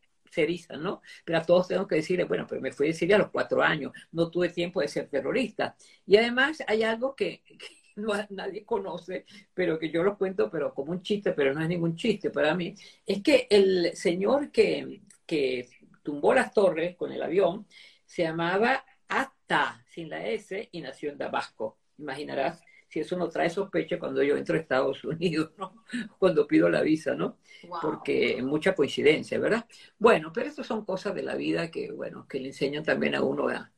¿no? 0.79 1.01
Pero 1.23 1.37
a 1.39 1.41
todos 1.41 1.67
tengo 1.67 1.87
que 1.87 1.95
decirle, 1.95 2.25
bueno, 2.25 2.45
pero 2.47 2.61
me 2.61 2.71
fui 2.71 2.87
de 2.87 2.93
Siria 2.93 3.15
a 3.15 3.19
los 3.19 3.31
cuatro 3.31 3.61
años, 3.61 3.91
no 4.11 4.29
tuve 4.29 4.49
tiempo 4.49 4.81
de 4.81 4.87
ser 4.87 5.07
terrorista. 5.07 5.75
Y 6.05 6.17
además 6.17 6.63
hay 6.67 6.83
algo 6.83 7.15
que, 7.15 7.41
no, 7.95 8.13
nadie 8.29 8.65
conoce, 8.65 9.25
pero 9.53 9.79
que 9.79 9.89
yo 9.89 10.03
lo 10.03 10.17
cuento, 10.17 10.49
pero 10.49 10.73
como 10.73 10.91
un 10.91 11.01
chiste, 11.01 11.31
pero 11.31 11.53
no 11.53 11.61
es 11.61 11.69
ningún 11.69 11.95
chiste 11.95 12.29
para 12.29 12.53
mí, 12.53 12.75
es 13.05 13.23
que 13.23 13.47
el 13.49 13.95
señor 13.95 14.51
que, 14.51 15.01
que 15.25 15.69
tumbó 16.03 16.33
las 16.33 16.53
torres 16.53 16.95
con 16.95 17.11
el 17.11 17.23
avión 17.23 17.65
se 18.05 18.23
llamaba 18.23 18.85
Ata, 19.07 19.83
sin 19.87 20.09
la 20.09 20.27
S, 20.27 20.69
y 20.71 20.81
nació 20.81 21.11
en 21.11 21.17
Damasco. 21.17 21.77
Imaginarás 21.97 22.61
si 22.95 23.01
eso 23.01 23.17
no 23.17 23.27
trae 23.27 23.49
sospecha 23.49 23.99
cuando 23.99 24.23
yo 24.23 24.37
entro 24.37 24.55
a 24.55 24.59
Estados 24.59 25.03
Unidos, 25.03 25.51
¿no? 25.57 25.83
Cuando 26.17 26.47
pido 26.47 26.69
la 26.69 26.81
visa, 26.81 27.13
¿no? 27.13 27.39
Porque 27.81 28.37
es 28.37 28.43
mucha 28.43 28.73
coincidencia, 28.73 29.37
¿verdad? 29.37 29.65
Bueno, 29.99 30.31
pero 30.33 30.47
estas 30.47 30.65
son 30.65 30.85
cosas 30.85 31.13
de 31.13 31.21
la 31.23 31.35
vida 31.35 31.69
que, 31.69 31.91
bueno, 31.91 32.25
que 32.25 32.39
le 32.39 32.47
enseñan 32.47 32.85
también 32.85 33.13
a 33.15 33.21
uno 33.21 33.49
a, 33.49 33.69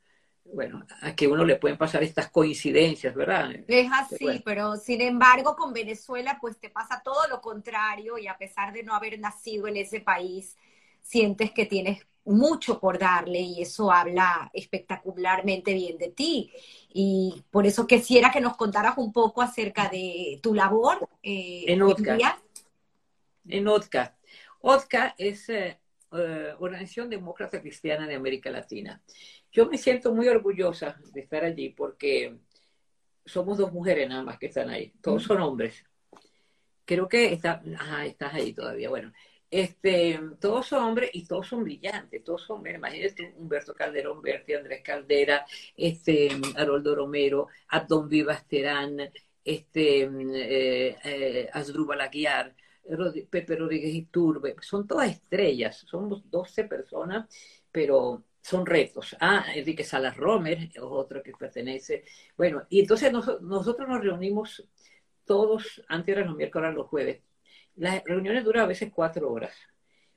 bueno, 0.54 0.86
a 1.02 1.16
que 1.16 1.28
uno 1.28 1.44
le 1.46 1.56
pueden 1.56 1.80
pasar 1.80 2.04
estas 2.04 2.30
coincidencias, 2.30 3.16
¿verdad? 3.16 3.56
Es 3.68 3.90
así, 3.92 4.44
pero 4.46 4.76
sin 4.76 5.02
embargo 5.02 5.56
con 5.56 5.74
Venezuela 5.74 6.38
pues 6.40 6.60
te 6.60 6.70
pasa 6.70 7.02
todo 7.04 7.28
lo 7.28 7.42
contrario 7.42 8.20
y 8.20 8.28
a 8.28 8.38
pesar 8.38 8.72
de 8.72 8.84
no 8.84 8.94
haber 8.94 9.20
nacido 9.20 9.68
en 9.68 9.78
ese 9.78 10.00
país, 10.00 10.56
sientes 11.02 11.52
que 11.52 11.66
tienes 11.66 12.06
mucho 12.28 12.80
por 12.80 13.00
darle 13.00 13.40
y 13.40 13.62
eso 13.62 13.92
habla 13.92 14.50
espectacularmente 14.54 15.74
bien 15.74 15.98
de 15.98 16.10
ti. 16.10 16.52
Y 16.94 17.44
por 17.50 17.66
eso 17.66 17.88
quisiera 17.88 18.32
que 18.32 18.42
nos 18.42 18.58
contaras 18.58 18.98
un 18.98 19.12
poco 19.12 19.42
acerca 19.42 19.90
de 19.90 20.40
tu 20.42 20.54
labor 20.54 21.10
eh, 21.24 21.66
en 21.68 21.82
OTCA. 21.82 22.42
En 23.48 23.68
OTCA. 23.68 24.16
OTCA 24.62 25.16
es 25.18 25.50
eh, 25.50 25.80
eh, 26.12 26.54
Organización 26.60 27.10
Demócrata 27.10 27.62
Cristiana 27.62 28.08
de 28.08 28.16
América 28.16 28.50
Latina. 28.50 29.02
Yo 29.52 29.68
me 29.68 29.78
siento 29.78 30.14
muy 30.14 30.28
orgullosa 30.28 31.00
de 31.14 31.22
estar 31.22 31.44
allí 31.44 31.70
porque 31.70 32.38
somos 33.26 33.58
dos 33.58 33.72
mujeres 33.72 34.08
nada 34.10 34.24
más 34.24 34.38
que 34.38 34.48
están 34.48 34.70
ahí. 34.70 34.94
Todos 35.02 35.24
son 35.24 35.42
hombres. 35.42 35.84
Creo 36.86 37.08
que 37.08 37.34
está, 37.34 37.62
estás 38.06 38.34
ahí 38.34 38.54
todavía. 38.54 38.90
Bueno, 38.90 39.12
este, 39.50 40.20
todos 40.40 40.68
son 40.68 40.84
hombres 40.84 41.10
y 41.14 41.26
todos 41.26 41.48
son 41.48 41.64
brillantes, 41.64 42.24
todos 42.24 42.44
son, 42.44 42.66
imagínate 42.68 43.34
Humberto 43.38 43.74
Calderón 43.74 44.22
Berti, 44.22 44.54
Andrés 44.54 44.82
Caldera, 44.84 45.46
este, 45.76 46.30
Haroldo 46.56 46.96
Romero, 46.96 47.48
Abdón 47.70 48.10
Vivasterán, 48.10 49.00
este, 49.44 50.02
eh, 50.04 50.98
eh, 51.04 51.50
Asdrúbal 51.54 52.12
Pepe 53.30 53.56
Rodríguez 53.56 53.94
Iturbe, 53.94 54.56
son 54.62 54.88
todas 54.88 55.12
estrellas, 55.12 55.86
somos 55.88 56.30
12 56.30 56.66
personas, 56.66 57.28
pero 57.72 58.24
son 58.42 58.66
retos. 58.66 59.16
Ah, 59.20 59.46
Enrique 59.54 59.84
Salas 59.84 60.16
Romer, 60.16 60.70
otro 60.82 61.22
que 61.22 61.34
pertenece. 61.34 62.06
Bueno, 62.38 62.64
y 62.70 62.80
entonces 62.80 63.12
nosotros 63.12 63.88
nos 63.88 64.02
reunimos 64.02 64.64
todos, 65.26 65.84
antes 65.90 66.16
eran 66.16 66.28
los 66.28 66.38
miércoles, 66.38 66.74
los 66.74 66.88
jueves. 66.88 67.22
Las 67.78 68.04
reuniones 68.04 68.44
duran 68.44 68.66
a 68.66 68.68
veces 68.68 68.92
cuatro 68.94 69.32
horas, 69.32 69.54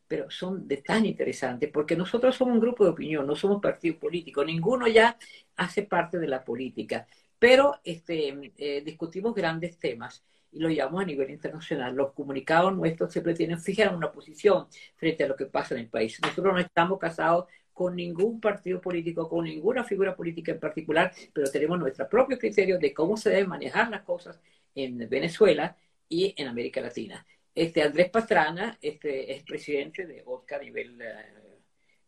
pero 0.08 0.30
son 0.30 0.66
de 0.66 0.78
tan 0.78 1.06
interesantes, 1.06 1.70
porque 1.72 1.96
nosotros 1.96 2.34
somos 2.34 2.54
un 2.54 2.60
grupo 2.60 2.84
de 2.84 2.90
opinión, 2.90 3.26
no 3.26 3.36
somos 3.36 3.60
partido 3.62 3.98
político, 3.98 4.44
ninguno 4.44 4.88
ya 4.88 5.16
hace 5.56 5.84
parte 5.84 6.18
de 6.18 6.26
la 6.28 6.44
política, 6.44 7.06
pero 7.38 7.80
este, 7.84 8.52
eh, 8.56 8.82
discutimos 8.84 9.34
grandes 9.34 9.78
temas 9.78 10.24
y 10.52 10.58
lo 10.58 10.68
llevamos 10.68 11.02
a 11.02 11.06
nivel 11.06 11.30
internacional. 11.30 11.94
Los 11.94 12.12
comunicados 12.12 12.74
nuestros 12.74 13.12
siempre 13.12 13.34
tienen 13.34 13.60
fija 13.60 13.90
una 13.90 14.10
posición 14.10 14.66
frente 14.96 15.24
a 15.24 15.28
lo 15.28 15.36
que 15.36 15.46
pasa 15.46 15.74
en 15.74 15.82
el 15.82 15.88
país. 15.88 16.18
Nosotros 16.22 16.54
no 16.54 16.60
estamos 16.60 16.98
casados 16.98 17.46
con 17.72 17.96
ningún 17.96 18.40
partido 18.40 18.80
político, 18.80 19.28
con 19.28 19.44
ninguna 19.44 19.84
figura 19.84 20.14
política 20.14 20.52
en 20.52 20.60
particular, 20.60 21.12
pero 21.32 21.50
tenemos 21.50 21.78
nuestro 21.78 22.08
propio 22.08 22.38
criterio 22.38 22.78
de 22.78 22.92
cómo 22.92 23.16
se 23.16 23.30
deben 23.30 23.48
manejar 23.48 23.90
las 23.90 24.02
cosas 24.02 24.40
en 24.74 24.98
Venezuela 25.08 25.76
y 26.08 26.34
en 26.36 26.48
América 26.48 26.80
Latina. 26.80 27.24
Este 27.60 27.82
Andrés 27.82 28.08
Pastrana 28.08 28.78
este, 28.80 29.34
es 29.34 29.42
presidente 29.42 30.06
de 30.06 30.22
OTCA 30.24 30.56
a 30.56 30.60
nivel 30.60 30.98
eh, 31.02 31.58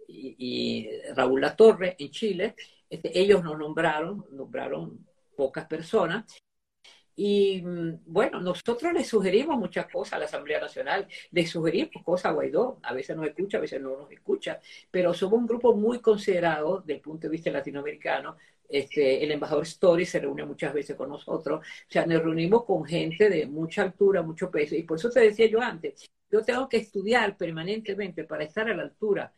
y, 0.09 0.89
Raúl 1.15 1.43
Latorre 1.43 1.95
en 1.99 2.11
Chile. 2.11 2.55
Este, 2.89 3.19
ellos 3.19 3.45
nos 3.45 3.59
nombraron, 3.59 4.25
nombraron 4.31 5.07
pocas 5.37 5.67
personas 5.67 6.25
y 7.15 7.61
mm, 7.61 8.01
bueno, 8.07 8.41
nosotros 8.41 8.95
le 8.95 9.05
sugerimos 9.05 9.59
muchas 9.59 9.89
cosas 9.93 10.15
a 10.15 10.19
la 10.21 10.25
Asamblea 10.25 10.59
Nacional, 10.59 11.07
le 11.31 11.47
sugerimos 11.47 12.03
cosas 12.03 12.31
a 12.31 12.33
Guaidó, 12.33 12.79
a 12.83 12.95
veces 12.95 13.15
nos 13.15 13.27
escucha, 13.27 13.59
a 13.59 13.61
veces 13.61 13.83
no 13.83 13.91
nos 13.91 14.11
escucha, 14.11 14.59
pero 14.91 15.13
somos 15.13 15.39
un 15.39 15.47
grupo 15.47 15.77
muy 15.77 15.99
considerado 15.99 16.79
desde 16.79 16.95
el 16.95 17.01
punto 17.03 17.27
de 17.27 17.31
vista 17.31 17.51
latinoamericano. 17.51 18.39
Este, 18.73 19.23
el 19.23 19.31
embajador 19.31 19.65
Story 19.65 20.07
se 20.07 20.21
reúne 20.21 20.45
muchas 20.45 20.73
veces 20.73 20.97
con 20.97 21.11
nosotros, 21.11 21.61
o 21.61 21.93
sea, 21.93 22.07
nos 22.07 22.23
reunimos 22.23 22.65
con 22.65 22.85
gente 22.85 23.29
de 23.29 23.47
mucha 23.47 23.83
altura, 23.83 24.23
mucho 24.23 24.51
peso, 24.51 24.75
y 24.75 24.83
por 24.85 24.99
eso 24.99 25.11
te 25.11 25.21
decía 25.21 25.47
yo 25.47 25.61
antes, 25.61 26.11
yo 26.31 26.43
tengo 26.43 26.69
que 26.69 26.79
estudiar 26.79 27.37
permanentemente 27.37 28.25
para 28.25 28.45
estar 28.45 28.69
a 28.71 28.75
la 28.75 28.83
altura 28.85 29.33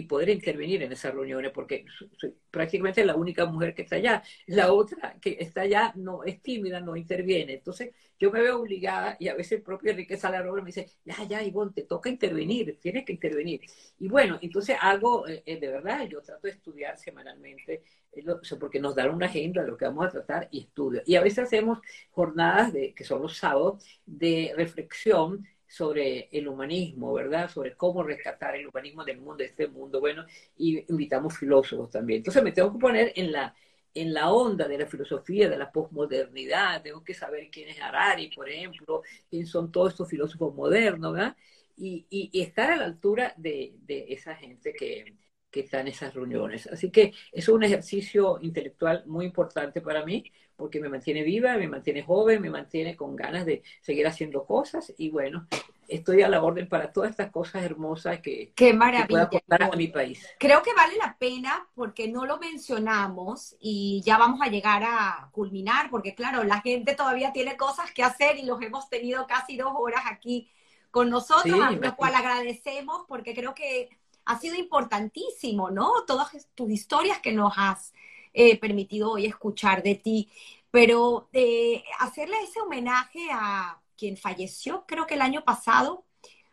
y 0.00 0.06
poder 0.06 0.30
intervenir 0.30 0.82
en 0.82 0.92
esas 0.92 1.14
reuniones, 1.14 1.52
porque 1.52 1.84
soy 2.16 2.34
prácticamente 2.50 3.04
la 3.04 3.16
única 3.16 3.46
mujer 3.46 3.74
que 3.74 3.82
está 3.82 3.96
allá. 3.96 4.22
La 4.46 4.72
otra 4.72 5.16
que 5.20 5.36
está 5.40 5.62
allá 5.62 5.92
no 5.96 6.24
es 6.24 6.40
tímida, 6.42 6.80
no 6.80 6.96
interviene. 6.96 7.54
Entonces, 7.54 7.90
yo 8.18 8.30
me 8.30 8.40
veo 8.40 8.60
obligada, 8.60 9.16
y 9.18 9.28
a 9.28 9.34
veces 9.34 9.52
el 9.58 9.62
propio 9.62 9.90
Enrique 9.90 10.16
Salarobra 10.16 10.62
me 10.62 10.68
dice, 10.68 10.86
ya, 11.04 11.24
ya, 11.24 11.42
Ivonne, 11.42 11.72
te 11.72 11.82
toca 11.82 12.08
intervenir, 12.10 12.78
tienes 12.80 13.04
que 13.04 13.12
intervenir. 13.12 13.62
Y 13.98 14.08
bueno, 14.08 14.38
entonces 14.42 14.76
algo, 14.80 15.26
eh, 15.26 15.42
eh, 15.46 15.58
de 15.58 15.68
verdad, 15.68 16.06
yo 16.06 16.20
trato 16.20 16.46
de 16.46 16.52
estudiar 16.52 16.98
semanalmente, 16.98 17.82
eh, 18.12 18.24
porque 18.58 18.80
nos 18.80 18.94
dan 18.94 19.10
una 19.10 19.26
agenda 19.26 19.62
de 19.62 19.68
lo 19.68 19.76
que 19.76 19.86
vamos 19.86 20.06
a 20.06 20.10
tratar 20.10 20.48
y 20.50 20.60
estudio. 20.60 21.02
Y 21.06 21.16
a 21.16 21.22
veces 21.22 21.40
hacemos 21.40 21.78
jornadas, 22.10 22.72
de, 22.72 22.94
que 22.94 23.04
son 23.04 23.22
los 23.22 23.36
sábados, 23.36 23.84
de 24.04 24.52
reflexión 24.56 25.46
sobre 25.70 26.28
el 26.32 26.48
humanismo, 26.48 27.12
¿verdad? 27.12 27.48
Sobre 27.48 27.76
cómo 27.76 28.02
rescatar 28.02 28.56
el 28.56 28.66
humanismo 28.66 29.04
del 29.04 29.18
mundo, 29.18 29.36
de 29.36 29.44
este 29.44 29.68
mundo, 29.68 30.00
bueno, 30.00 30.26
y 30.56 30.84
invitamos 30.90 31.38
filósofos 31.38 31.90
también. 31.90 32.18
Entonces 32.18 32.42
me 32.42 32.50
tengo 32.50 32.72
que 32.72 32.80
poner 32.80 33.12
en 33.14 33.30
la, 33.30 33.54
en 33.94 34.12
la 34.12 34.32
onda 34.32 34.66
de 34.66 34.78
la 34.78 34.86
filosofía, 34.86 35.48
de 35.48 35.56
la 35.56 35.70
posmodernidad, 35.70 36.82
tengo 36.82 37.04
que 37.04 37.14
saber 37.14 37.48
quién 37.52 37.68
es 37.68 37.80
Harari, 37.80 38.28
por 38.34 38.48
ejemplo, 38.48 39.02
quién 39.30 39.46
son 39.46 39.70
todos 39.70 39.92
estos 39.92 40.08
filósofos 40.08 40.52
modernos, 40.56 41.12
¿verdad? 41.12 41.36
Y, 41.76 42.06
y, 42.10 42.40
estar 42.42 42.72
a 42.72 42.76
la 42.76 42.84
altura 42.86 43.32
de, 43.36 43.74
de 43.86 44.06
esa 44.12 44.34
gente 44.34 44.72
que, 44.74 45.14
que 45.50 45.60
está 45.60 45.80
en 45.80 45.88
esas 45.88 46.14
reuniones. 46.14 46.66
Así 46.66 46.90
que 46.90 47.12
es 47.32 47.48
un 47.48 47.62
ejercicio 47.62 48.38
intelectual 48.42 49.04
muy 49.06 49.24
importante 49.26 49.80
para 49.80 50.04
mí, 50.04 50.24
porque 50.60 50.78
me 50.78 50.90
mantiene 50.90 51.22
viva, 51.22 51.56
me 51.56 51.66
mantiene 51.66 52.02
joven, 52.02 52.42
me 52.42 52.50
mantiene 52.50 52.94
con 52.94 53.16
ganas 53.16 53.46
de 53.46 53.62
seguir 53.80 54.06
haciendo 54.06 54.44
cosas 54.44 54.92
y 54.98 55.08
bueno, 55.08 55.48
estoy 55.88 56.22
a 56.22 56.28
la 56.28 56.42
orden 56.42 56.68
para 56.68 56.92
todas 56.92 57.10
estas 57.10 57.30
cosas 57.30 57.62
hermosas 57.62 58.20
que, 58.20 58.52
Qué 58.54 58.74
maravilla. 58.74 59.28
que 59.30 59.42
a 59.48 59.76
mi 59.76 59.88
país. 59.88 60.24
Creo 60.38 60.62
que 60.62 60.74
vale 60.74 60.96
la 60.98 61.16
pena 61.18 61.66
porque 61.74 62.08
no 62.08 62.26
lo 62.26 62.38
mencionamos 62.38 63.56
y 63.58 64.02
ya 64.04 64.18
vamos 64.18 64.40
a 64.42 64.48
llegar 64.48 64.82
a 64.84 65.30
culminar, 65.32 65.88
porque 65.90 66.14
claro, 66.14 66.44
la 66.44 66.60
gente 66.60 66.94
todavía 66.94 67.32
tiene 67.32 67.56
cosas 67.56 67.90
que 67.92 68.04
hacer 68.04 68.36
y 68.38 68.44
los 68.44 68.60
hemos 68.60 68.88
tenido 68.90 69.26
casi 69.26 69.56
dos 69.56 69.72
horas 69.74 70.02
aquí 70.06 70.50
con 70.90 71.08
nosotros, 71.08 71.58
a 71.58 71.70
lo 71.70 71.96
cual 71.96 72.14
agradecemos 72.14 73.04
porque 73.08 73.34
creo 73.34 73.54
que 73.54 73.88
ha 74.26 74.38
sido 74.38 74.56
importantísimo, 74.56 75.70
¿no? 75.70 76.04
Todas 76.06 76.48
tus 76.54 76.70
historias 76.70 77.18
que 77.18 77.32
nos 77.32 77.54
has 77.56 77.94
eh, 78.32 78.58
permitido 78.58 79.12
hoy 79.12 79.26
escuchar 79.26 79.82
de 79.82 79.96
ti, 79.96 80.30
pero 80.70 81.28
eh, 81.32 81.82
hacerle 81.98 82.36
ese 82.44 82.60
homenaje 82.60 83.28
a 83.32 83.80
quien 83.96 84.16
falleció, 84.16 84.84
creo 84.86 85.06
que 85.06 85.14
el 85.14 85.22
año 85.22 85.44
pasado, 85.44 86.04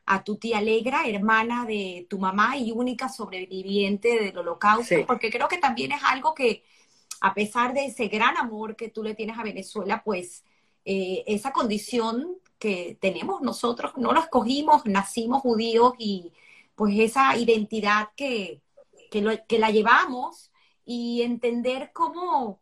a 0.05 0.23
tu 0.23 0.37
tía 0.37 0.57
Alegra, 0.57 1.07
hermana 1.07 1.65
de 1.65 2.07
tu 2.09 2.17
mamá 2.17 2.57
y 2.57 2.71
única 2.71 3.09
sobreviviente 3.09 4.19
del 4.19 4.37
holocausto, 4.37 5.05
porque 5.05 5.29
creo 5.29 5.47
que 5.47 5.57
también 5.57 5.91
es 5.91 6.01
algo 6.03 6.33
que, 6.33 6.63
a 7.21 7.33
pesar 7.33 7.73
de 7.73 7.85
ese 7.85 8.07
gran 8.07 8.37
amor 8.37 8.75
que 8.75 8.89
tú 8.89 9.03
le 9.03 9.15
tienes 9.15 9.37
a 9.37 9.43
Venezuela, 9.43 10.01
pues 10.03 10.43
eh, 10.85 11.23
esa 11.27 11.51
condición 11.51 12.37
que 12.57 12.97
tenemos 12.99 13.41
nosotros, 13.41 13.91
no 13.97 14.13
lo 14.13 14.19
escogimos, 14.21 14.85
nacimos 14.85 15.41
judíos 15.41 15.93
y 15.99 16.31
pues 16.75 16.97
esa 16.99 17.37
identidad 17.37 18.09
que, 18.15 18.61
que 19.11 19.59
la 19.59 19.69
llevamos 19.71 20.51
y 20.89 21.21
entender 21.21 21.91
cómo 21.91 22.61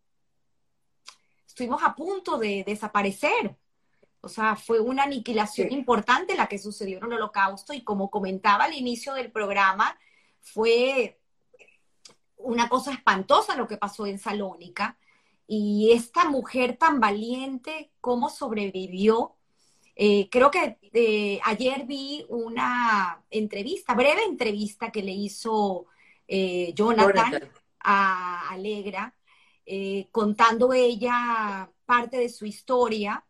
estuvimos 1.46 1.84
a 1.84 1.94
punto 1.94 2.40
de 2.40 2.64
desaparecer. 2.66 3.56
O 4.20 4.28
sea, 4.28 4.56
fue 4.56 4.80
una 4.80 5.04
aniquilación 5.04 5.72
importante 5.72 6.36
la 6.36 6.48
que 6.48 6.58
sucedió 6.58 6.98
en 6.98 7.04
el 7.04 7.14
holocausto 7.14 7.72
y 7.72 7.84
como 7.84 8.10
comentaba 8.10 8.64
al 8.64 8.74
inicio 8.74 9.14
del 9.14 9.32
programa, 9.32 9.96
fue 10.42 11.20
una 12.38 12.68
cosa 12.68 12.94
espantosa 12.94 13.56
lo 13.56 13.68
que 13.68 13.78
pasó 13.78 14.08
en 14.08 14.18
Salónica. 14.18 14.98
Y 15.46 15.92
esta 15.92 16.28
mujer 16.28 16.78
tan 16.78 17.00
valiente, 17.00 17.92
cómo 18.02 18.32
sobrevivió. 18.32 19.36
Eh, 19.96 20.30
creo 20.32 20.50
que 20.50 20.80
eh, 20.94 21.40
ayer 21.46 21.86
vi 21.86 22.26
una 22.30 23.24
entrevista, 23.30 23.94
breve 23.94 24.24
entrevista 24.24 24.92
que 24.92 25.04
le 25.04 25.12
hizo 25.12 25.86
eh, 26.28 26.74
Jonathan 26.74 27.52
Alegra, 27.86 29.16
eh, 29.66 30.07
contando 30.12 30.74
ella 30.74 31.70
parte 31.86 32.18
de 32.18 32.30
su 32.30 32.45
historia. 32.45 33.24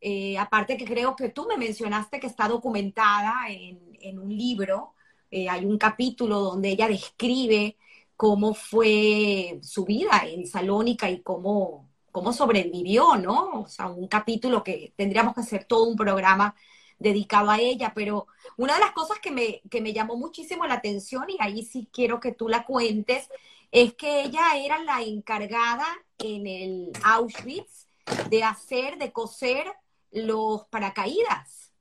Eh, 0.00 0.38
aparte 0.38 0.76
que 0.76 0.84
creo 0.84 1.14
que 1.14 1.28
tú 1.28 1.46
me 1.46 1.56
mencionaste 1.56 2.20
que 2.20 2.26
está 2.26 2.48
documentada 2.48 3.34
en, 3.48 4.18
un 4.18 4.34
libro, 4.36 4.94
eh, 5.30 5.48
hay 5.48 5.64
un 5.66 5.78
capítulo 5.78 6.40
donde 6.40 6.70
ella 6.70 6.88
describe 6.88 7.76
cómo 8.16 8.54
fue 8.54 9.60
su 9.62 9.84
vida 9.84 10.22
en 10.26 10.46
Salónica 10.46 11.10
y 11.10 11.20
cómo, 11.22 11.88
cómo 12.10 12.32
sobrevivió, 12.32 13.16
¿no? 13.16 13.62
O 13.62 13.66
sea, 13.68 13.88
un 13.88 14.08
capítulo 14.08 14.64
que 14.64 14.92
tendríamos 14.96 15.34
que 15.34 15.40
hacer 15.42 15.64
todo 15.64 15.84
un 15.84 15.96
programa 15.96 16.54
dedicado 16.98 17.50
a 17.50 17.58
ella, 17.58 17.92
pero 17.94 18.26
una 18.56 18.74
de 18.74 18.80
las 18.80 18.92
cosas 18.92 19.18
que 19.20 19.30
me, 19.30 19.62
que 19.70 19.80
me 19.80 19.92
llamó 19.92 20.16
muchísimo 20.16 20.66
la 20.66 20.74
atención, 20.74 21.24
y 21.28 21.36
ahí 21.40 21.62
sí 21.64 21.88
quiero 21.92 22.20
que 22.20 22.32
tú 22.32 22.48
la 22.48 22.64
cuentes, 22.64 23.28
es 23.70 23.94
que 23.94 24.22
ella 24.22 24.56
era 24.56 24.82
la 24.82 25.02
encargada 25.02 25.86
en 26.18 26.46
el 26.46 26.92
Auschwitz 27.04 27.88
de 28.28 28.42
hacer, 28.42 28.98
de 28.98 29.12
coser 29.12 29.66
los 30.10 30.64
paracaídas. 30.66 31.72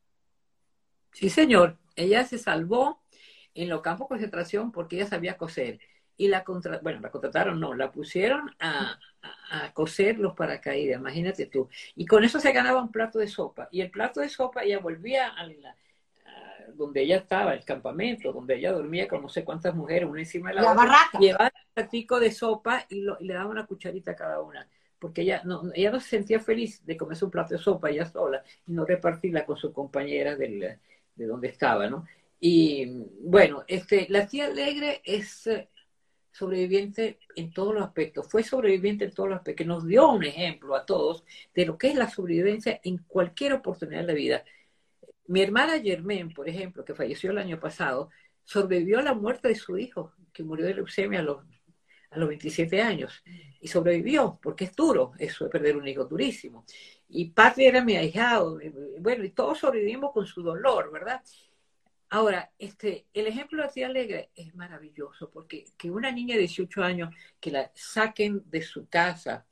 Sí, 1.14 1.30
señor. 1.30 1.78
Ella 1.96 2.24
se 2.24 2.38
salvó 2.38 3.02
en 3.54 3.70
los 3.70 3.82
campos 3.82 4.06
de 4.06 4.10
concentración 4.10 4.72
porque 4.72 4.98
ella 4.98 5.08
sabía 5.08 5.38
coser. 5.38 5.80
Y 6.16 6.28
la 6.28 6.44
bueno, 6.82 7.00
la 7.00 7.12
contrataron, 7.12 7.60
no, 7.60 7.74
la 7.74 7.92
pusieron 7.92 8.54
a, 8.60 9.00
a, 9.50 9.74
coser 9.74 10.20
los 10.20 10.34
paracaídas, 10.36 11.00
imagínate 11.00 11.46
tú. 11.46 11.70
Y 11.96 12.06
con 12.06 12.24
eso 12.24 12.40
se 12.40 12.52
ganaba 12.52 12.82
un 12.82 12.92
plato 12.92 13.20
de 13.20 13.28
sopa. 13.28 13.70
Y 13.72 13.82
el 13.82 13.90
plato 13.90 14.20
de 14.20 14.30
sopa 14.30 14.64
ella 14.64 14.80
volvía 14.80 15.30
a 15.30 15.46
la, 15.48 15.76
donde 16.76 17.02
ella 17.02 17.18
estaba, 17.18 17.54
el 17.54 17.64
campamento, 17.66 18.32
donde 18.32 18.56
ella 18.56 18.72
dormía 18.72 19.08
con 19.08 19.22
no 19.22 19.30
sé 19.30 19.44
cuántas 19.44 19.76
mujeres, 19.76 20.10
una 20.10 20.20
encima 20.20 20.50
de 20.50 20.56
la, 20.56 20.72
otra, 20.72 21.10
llevaba 21.20 21.52
un 21.54 21.74
platico 21.74 22.20
de 22.20 22.32
sopa 22.32 22.86
y, 22.90 23.02
le 23.02 23.34
daba 23.34 23.50
una 23.50 23.66
cucharita 23.66 24.12
a 24.12 24.16
cada 24.16 24.42
una, 24.42 24.68
porque 24.98 25.22
ella 25.22 25.42
no, 25.46 25.64
ella 25.74 25.92
no 25.92 26.00
se 26.00 26.10
sentía 26.10 26.40
feliz 26.40 26.86
de 26.86 26.98
comerse 26.98 27.26
un 27.26 27.32
plato 27.32 27.54
de 27.54 27.60
sopa 27.60 27.90
ella 27.90 28.06
sola 28.06 28.44
y 28.68 28.72
no 28.74 28.86
repartirla 28.86 29.46
con 29.46 29.58
sus 29.58 29.72
compañeras 29.72 30.38
de 30.38 30.78
donde 31.16 31.48
estaba, 31.48 31.90
¿no? 31.90 32.06
Y 32.40 32.86
bueno, 33.22 33.64
este, 33.68 34.08
la 34.10 34.26
tía 34.26 34.46
Alegre 34.46 35.02
es 35.04 35.48
eh, 35.48 35.68
sobreviviente 36.32 37.20
en 37.36 37.52
todos 37.52 37.74
los 37.74 37.84
aspectos, 37.84 38.28
fue 38.30 38.44
sobreviviente 38.44 39.06
en 39.06 39.12
todos 39.12 39.30
los 39.30 39.38
aspectos, 39.38 39.66
que 39.66 39.68
nos 39.68 39.86
dio 39.86 40.10
un 40.10 40.24
ejemplo 40.24 40.76
a 40.76 40.86
todos 40.86 41.26
de 41.54 41.66
lo 41.66 41.78
que 41.78 41.90
es 41.90 41.96
la 41.96 42.10
sobrevivencia 42.10 42.80
en 42.84 43.00
cualquier 43.00 43.54
oportunidad 43.54 44.02
de 44.02 44.08
la 44.08 44.14
vida 44.14 44.44
Mi 45.30 45.44
hermana 45.44 45.80
Germaine, 45.80 46.34
por 46.34 46.50
ejemplo, 46.50 46.84
que 46.84 46.96
falleció 46.96 47.30
el 47.30 47.38
año 47.38 47.60
pasado, 47.60 48.10
sobrevivió 48.44 48.98
a 48.98 49.04
la 49.04 49.14
muerte 49.14 49.50
de 49.50 49.56
su 49.56 49.78
hijo, 49.78 50.14
que 50.34 50.44
murió 50.44 50.66
de 50.66 50.74
leucemia 50.74 51.20
a 51.20 51.22
los, 51.22 51.46
a 52.10 52.18
los 52.18 52.28
27 52.28 52.82
años. 52.82 53.24
Y 53.62 53.68
sobrevivió, 53.68 54.40
porque 54.42 54.66
es 54.66 54.76
duro 54.76 55.12
eso 55.20 55.44
de 55.44 55.52
perder 55.52 55.78
un 55.78 55.88
hijo, 55.88 56.06
durísimo. 56.06 56.66
Y 57.10 57.30
Patri 57.30 57.66
era 57.66 57.86
mi 57.86 57.96
ahijado. 57.96 58.60
Bueno, 59.00 59.24
y 59.24 59.30
todos 59.30 59.60
sobrevivimos 59.60 60.14
con 60.14 60.26
su 60.26 60.42
dolor, 60.42 60.92
¿verdad? 60.92 61.22
Ahora, 62.10 62.52
este, 62.58 63.06
el 63.14 63.28
ejemplo 63.28 63.62
de 63.62 63.70
Tía 63.70 63.86
Alegre 63.86 64.32
es 64.34 64.56
maravilloso, 64.56 65.30
porque 65.30 65.66
que 65.78 65.92
una 65.92 66.12
niña 66.12 66.34
de 66.34 66.42
18 66.42 66.82
años 66.82 67.14
que 67.40 67.52
la 67.52 67.72
saquen 67.76 68.42
de 68.50 68.64
su 68.64 68.90
casa 68.90 69.46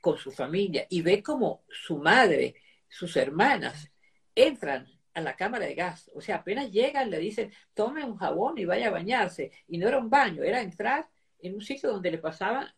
con 0.00 0.16
su 0.16 0.30
familia 0.30 0.86
y 0.88 1.02
ve 1.02 1.24
como 1.24 1.64
su 1.68 1.98
madre, 1.98 2.54
sus 2.88 3.16
hermanas, 3.16 3.91
entran 4.34 4.86
a 5.14 5.20
la 5.20 5.36
cámara 5.36 5.66
de 5.66 5.74
gas. 5.74 6.10
O 6.14 6.20
sea, 6.20 6.36
apenas 6.36 6.70
llegan, 6.70 7.10
le 7.10 7.18
dicen, 7.18 7.52
tome 7.74 8.04
un 8.04 8.16
jabón 8.16 8.58
y 8.58 8.64
vaya 8.64 8.88
a 8.88 8.92
bañarse. 8.92 9.52
Y 9.68 9.78
no 9.78 9.88
era 9.88 9.98
un 9.98 10.10
baño, 10.10 10.42
era 10.42 10.62
entrar 10.62 11.08
en 11.40 11.54
un 11.54 11.60
sitio 11.60 11.90
donde 11.90 12.10
le 12.10 12.18
pasaban 12.18 12.68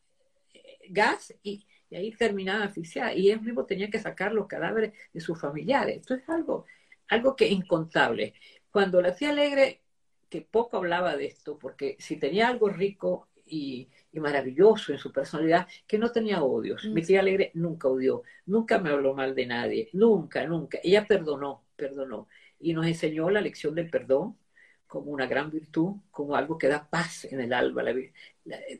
eh, 0.52 0.78
gas 0.88 1.34
y, 1.42 1.66
ahí 1.92 2.10
terminaba 2.12 2.64
asfixiada. 2.64 3.14
Y 3.14 3.30
él 3.30 3.40
mismo 3.40 3.66
tenía 3.66 3.88
que 3.88 4.00
sacar 4.00 4.32
los 4.32 4.48
cadáveres 4.48 4.92
de 5.12 5.20
sus 5.20 5.40
familiares. 5.40 5.98
Esto 5.98 6.14
es 6.14 6.28
algo, 6.28 6.66
algo 7.08 7.36
que 7.36 7.46
incontable. 7.46 8.34
Cuando 8.70 9.00
la 9.00 9.14
tía 9.14 9.30
Alegre, 9.30 9.82
que 10.28 10.42
poco 10.42 10.78
hablaba 10.78 11.16
de 11.16 11.26
esto, 11.26 11.56
porque 11.56 11.96
si 12.00 12.16
tenía 12.16 12.48
algo 12.48 12.68
rico 12.68 13.28
y, 13.46 13.88
maravilloso 14.20 14.92
en 14.92 14.98
su 14.98 15.12
personalidad, 15.12 15.66
que 15.86 15.98
no 15.98 16.10
tenía 16.10 16.42
odios. 16.42 16.84
Mi 16.86 17.02
mm. 17.02 17.04
tía 17.04 17.20
Alegre 17.20 17.50
nunca 17.54 17.88
odió, 17.88 18.22
nunca 18.46 18.78
me 18.78 18.90
habló 18.90 19.14
mal 19.14 19.34
de 19.34 19.46
nadie, 19.46 19.90
nunca, 19.92 20.46
nunca. 20.46 20.78
Ella 20.82 21.06
perdonó, 21.06 21.64
perdonó. 21.76 22.28
Y 22.58 22.72
nos 22.72 22.86
enseñó 22.86 23.30
la 23.30 23.40
lección 23.40 23.74
del 23.74 23.90
perdón 23.90 24.38
como 24.86 25.10
una 25.10 25.26
gran 25.26 25.50
virtud, 25.50 25.96
como 26.10 26.36
algo 26.36 26.56
que 26.56 26.68
da 26.68 26.88
paz 26.88 27.24
en 27.24 27.40
el 27.40 27.52
alma. 27.52 27.82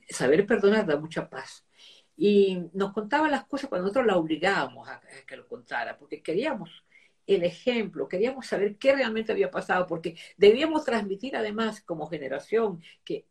saber 0.08 0.46
perdonar 0.46 0.86
da 0.86 0.96
mucha 0.96 1.28
paz. 1.28 1.66
Y 2.16 2.70
nos 2.72 2.92
contaba 2.92 3.28
las 3.28 3.44
cosas 3.46 3.68
cuando 3.68 3.84
nosotros 3.84 4.06
la 4.06 4.16
obligábamos 4.16 4.88
a 4.88 5.00
que 5.26 5.36
lo 5.36 5.48
contara, 5.48 5.98
porque 5.98 6.22
queríamos 6.22 6.84
el 7.26 7.42
ejemplo, 7.42 8.08
queríamos 8.08 8.46
saber 8.46 8.76
qué 8.76 8.94
realmente 8.94 9.32
había 9.32 9.50
pasado, 9.50 9.86
porque 9.86 10.16
debíamos 10.36 10.84
transmitir 10.84 11.36
además 11.36 11.80
como 11.80 12.06
generación 12.06 12.82
que, 13.04 13.26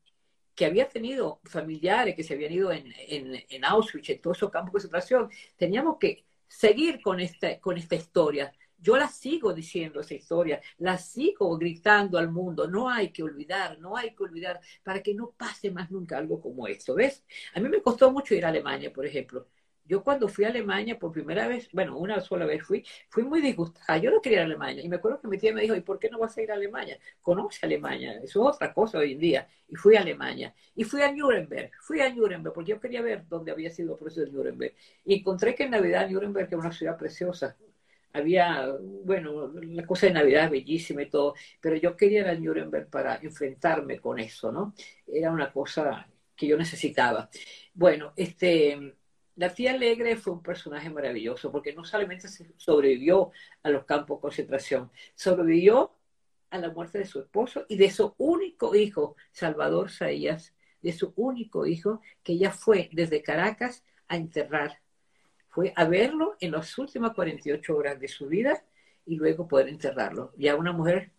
que 0.56 0.66
había 0.66 0.88
tenido 0.88 1.40
familiares 1.46 2.16
que 2.16 2.24
se 2.24 2.34
habían 2.34 2.54
ido 2.54 2.72
en, 2.72 2.94
en, 2.98 3.66
Auschwitz, 3.66 4.10
en 4.10 4.22
todos 4.22 4.38
esos 4.38 4.52
campos 4.52 4.70
de 4.70 4.74
concentración, 4.74 5.30
teníamos 5.58 5.98
que 6.00 6.26
seguir 6.48 7.02
con 7.02 7.20
esta, 7.20 7.60
con 7.60 7.78
esta 7.78 7.96
historia. 7.96 8.54
Yo 8.78 8.98
la 8.98 9.08
sigo 9.08 9.54
diciendo 9.54 10.02
esa 10.02 10.14
historia, 10.14 10.62
la 10.78 10.98
sigo 10.98 11.58
gritando 11.58 12.18
al 12.18 12.30
mundo, 12.32 12.68
no 12.68 12.90
hay 12.90 13.12
que 13.12 13.24
olvidar, 13.24 13.80
no 13.80 13.96
hay 13.96 14.14
que 14.14 14.24
olvidar, 14.24 14.60
para 14.84 15.02
que 15.02 15.14
no 15.14 15.32
pase 15.32 15.72
más 15.72 15.90
nunca 15.90 16.18
algo 16.18 16.42
como 16.42 16.68
esto, 16.68 16.94
¿ves? 16.94 17.24
A 17.56 17.60
mí 17.60 17.70
me 17.70 17.82
costó 17.82 18.12
mucho 18.12 18.36
ir 18.36 18.46
a 18.46 18.50
Alemania, 18.50 18.92
por 18.92 19.06
ejemplo. 19.06 19.48
Yo 19.86 20.02
cuando 20.02 20.30
fui 20.30 20.46
a 20.46 20.48
Alemania 20.50 20.98
por 20.98 21.12
primera 21.12 21.48
vez, 21.48 21.70
bueno, 21.74 21.98
una 21.98 22.22
sola 22.22 22.46
vez 22.46 22.64
fui, 22.64 22.86
fui 23.10 23.24
muy 23.24 23.42
disgustada. 23.42 23.98
Yo 23.98 24.12
no 24.12 24.22
quería 24.22 24.40
ir 24.40 24.42
a 24.44 24.46
Alemania. 24.46 24.84
Y 24.84 24.88
me 24.88 24.96
acuerdo 24.96 25.20
que 25.20 25.28
mi 25.28 25.38
tía 25.38 25.54
me 25.54 25.62
dijo, 25.62 25.76
¿y 25.76 25.82
por 25.82 26.00
qué 26.00 26.10
no 26.10 26.20
vas 26.20 26.38
a 26.38 26.42
ir 26.42 26.52
a 26.52 26.56
Alemania? 26.56 26.98
Conoce 27.22 27.66
Alemania. 27.66 28.14
Eso 28.24 28.50
es 28.50 28.56
otra 28.56 28.74
cosa 28.74 29.00
hoy 29.00 29.14
en 29.14 29.20
día. 29.20 29.48
Y 29.68 29.76
fui 29.76 29.96
a 29.98 30.02
Alemania. 30.02 30.54
Y 30.76 30.86
fui 30.86 31.02
a 31.02 31.12
Nuremberg. 31.12 31.72
Fui 31.82 32.00
a 32.00 32.10
Nuremberg 32.14 32.54
porque 32.54 32.72
yo 32.72 32.80
quería 32.80 33.02
ver 33.02 33.28
dónde 33.28 33.52
había 33.52 33.70
sido 33.72 33.94
el 33.94 34.00
proceso 34.00 34.26
de 34.26 34.32
Nuremberg. 34.32 34.74
Y 35.06 35.20
encontré 35.20 35.54
que 35.54 35.64
en 35.64 35.72
Navidad 35.72 36.10
Nuremberg 36.10 36.48
es 36.48 36.54
una 36.60 36.72
ciudad 36.72 36.98
preciosa. 36.98 37.58
Había, 38.14 38.70
bueno, 39.04 39.52
la 39.54 39.86
cosa 39.86 40.08
de 40.08 40.14
Navidad 40.14 40.50
bellísima 40.50 41.02
y 41.02 41.10
todo. 41.10 41.36
Pero 41.60 41.76
yo 41.76 41.98
quería 41.98 42.22
ir 42.22 42.28
a 42.28 42.36
Nuremberg 42.36 42.90
para 42.90 43.18
enfrentarme 43.18 44.00
con 44.00 44.20
eso, 44.20 44.52
¿no? 44.52 44.74
Era 45.08 45.32
una 45.32 45.52
cosa 45.52 46.08
que 46.36 46.48
yo 46.48 46.58
necesitaba. 46.58 47.30
Bueno, 47.74 48.14
este 48.16 48.96
la 49.36 49.54
tía 49.54 49.72
Alegre 49.72 50.16
fue 50.16 50.34
un 50.34 50.44
personaje 50.44 50.90
maravilloso 50.90 51.52
porque 51.52 51.74
no 51.74 51.84
solamente 51.84 52.28
sobrevivió 52.58 53.32
a 53.64 53.70
los 53.70 53.86
campos 53.86 54.18
de 54.18 54.22
concentración, 54.22 54.92
sobrevivió 55.16 55.92
a 56.52 56.60
la 56.60 56.70
muerte 56.70 57.00
de 57.00 57.06
su 57.06 57.20
esposo 57.20 57.66
y 57.68 57.78
de 57.78 57.90
su 57.90 58.14
único 58.18 58.76
hijo, 58.76 59.16
Salvador 59.32 59.90
Saías, 59.90 60.54
de 60.82 60.92
su 60.92 61.14
único 61.16 61.66
hijo, 61.66 62.02
que 62.22 62.34
ella 62.34 62.52
fue 62.52 62.90
desde 62.92 63.24
Caracas 63.24 63.84
a 64.08 64.18
enterrar. 64.18 64.80
Fue 65.50 65.74
a 65.76 65.86
verlo 65.86 66.36
en 66.40 66.52
las 66.52 66.78
últimas 66.78 67.14
48 67.14 67.76
horas 67.76 68.00
de 68.00 68.08
su 68.08 68.28
vida 68.28 68.64
y 69.06 69.16
luego 69.16 69.48
poder 69.48 69.70
enterrarlo. 69.70 70.32
Ya 70.38 70.56
una 70.56 70.74
mujer 70.74 71.12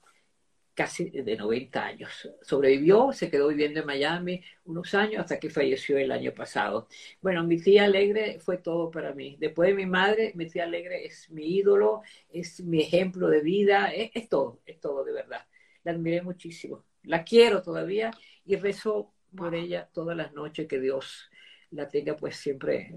casi 0.74 1.08
de 1.10 1.36
90 1.36 1.84
años. 1.84 2.30
Sobrevivió, 2.42 3.12
se 3.12 3.30
quedó 3.30 3.48
viviendo 3.48 3.80
en 3.80 3.86
Miami 3.86 4.42
unos 4.64 4.92
años 4.94 5.20
hasta 5.20 5.38
que 5.38 5.48
falleció 5.48 5.96
el 5.98 6.10
año 6.12 6.32
pasado. 6.34 6.88
Bueno, 7.22 7.44
mi 7.44 7.60
tía 7.60 7.84
Alegre 7.84 8.40
fue 8.40 8.58
todo 8.58 8.90
para 8.90 9.14
mí. 9.14 9.36
Después 9.38 9.70
de 9.70 9.74
mi 9.74 9.86
madre, 9.86 10.32
mi 10.34 10.46
tía 10.46 10.64
Alegre 10.64 11.06
es 11.06 11.30
mi 11.30 11.46
ídolo, 11.56 12.02
es 12.28 12.60
mi 12.60 12.80
ejemplo 12.82 13.28
de 13.28 13.40
vida, 13.40 13.92
es, 13.92 14.28
todo, 14.28 14.60
es 14.66 14.80
todo 14.80 15.04
de 15.04 15.12
verdad. 15.12 15.46
La 15.84 15.92
admiré 15.92 16.22
muchísimo. 16.22 16.84
La 17.04 17.24
quiero 17.24 17.62
todavía 17.62 18.10
y 18.44 18.56
rezo 18.56 19.12
por 19.36 19.54
ella 19.54 19.88
todas 19.92 20.16
las 20.16 20.32
noches 20.32 20.66
que 20.66 20.80
Dios 20.80 21.30
la 21.70 21.88
tenga 21.88 22.16
pues 22.16 22.36
siempre 22.36 22.94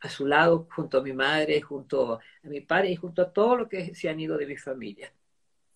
a 0.00 0.08
su 0.08 0.26
lado, 0.26 0.68
junto 0.74 0.98
a 0.98 1.02
mi 1.02 1.12
madre, 1.12 1.60
junto 1.60 2.14
a 2.14 2.20
mi 2.48 2.60
padre 2.60 2.90
y 2.90 2.96
junto 2.96 3.22
a 3.22 3.32
todo 3.32 3.56
lo 3.56 3.68
que 3.68 3.94
se 3.94 4.08
han 4.08 4.20
ido 4.20 4.36
de 4.36 4.46
mi 4.46 4.56
familia. 4.56 5.12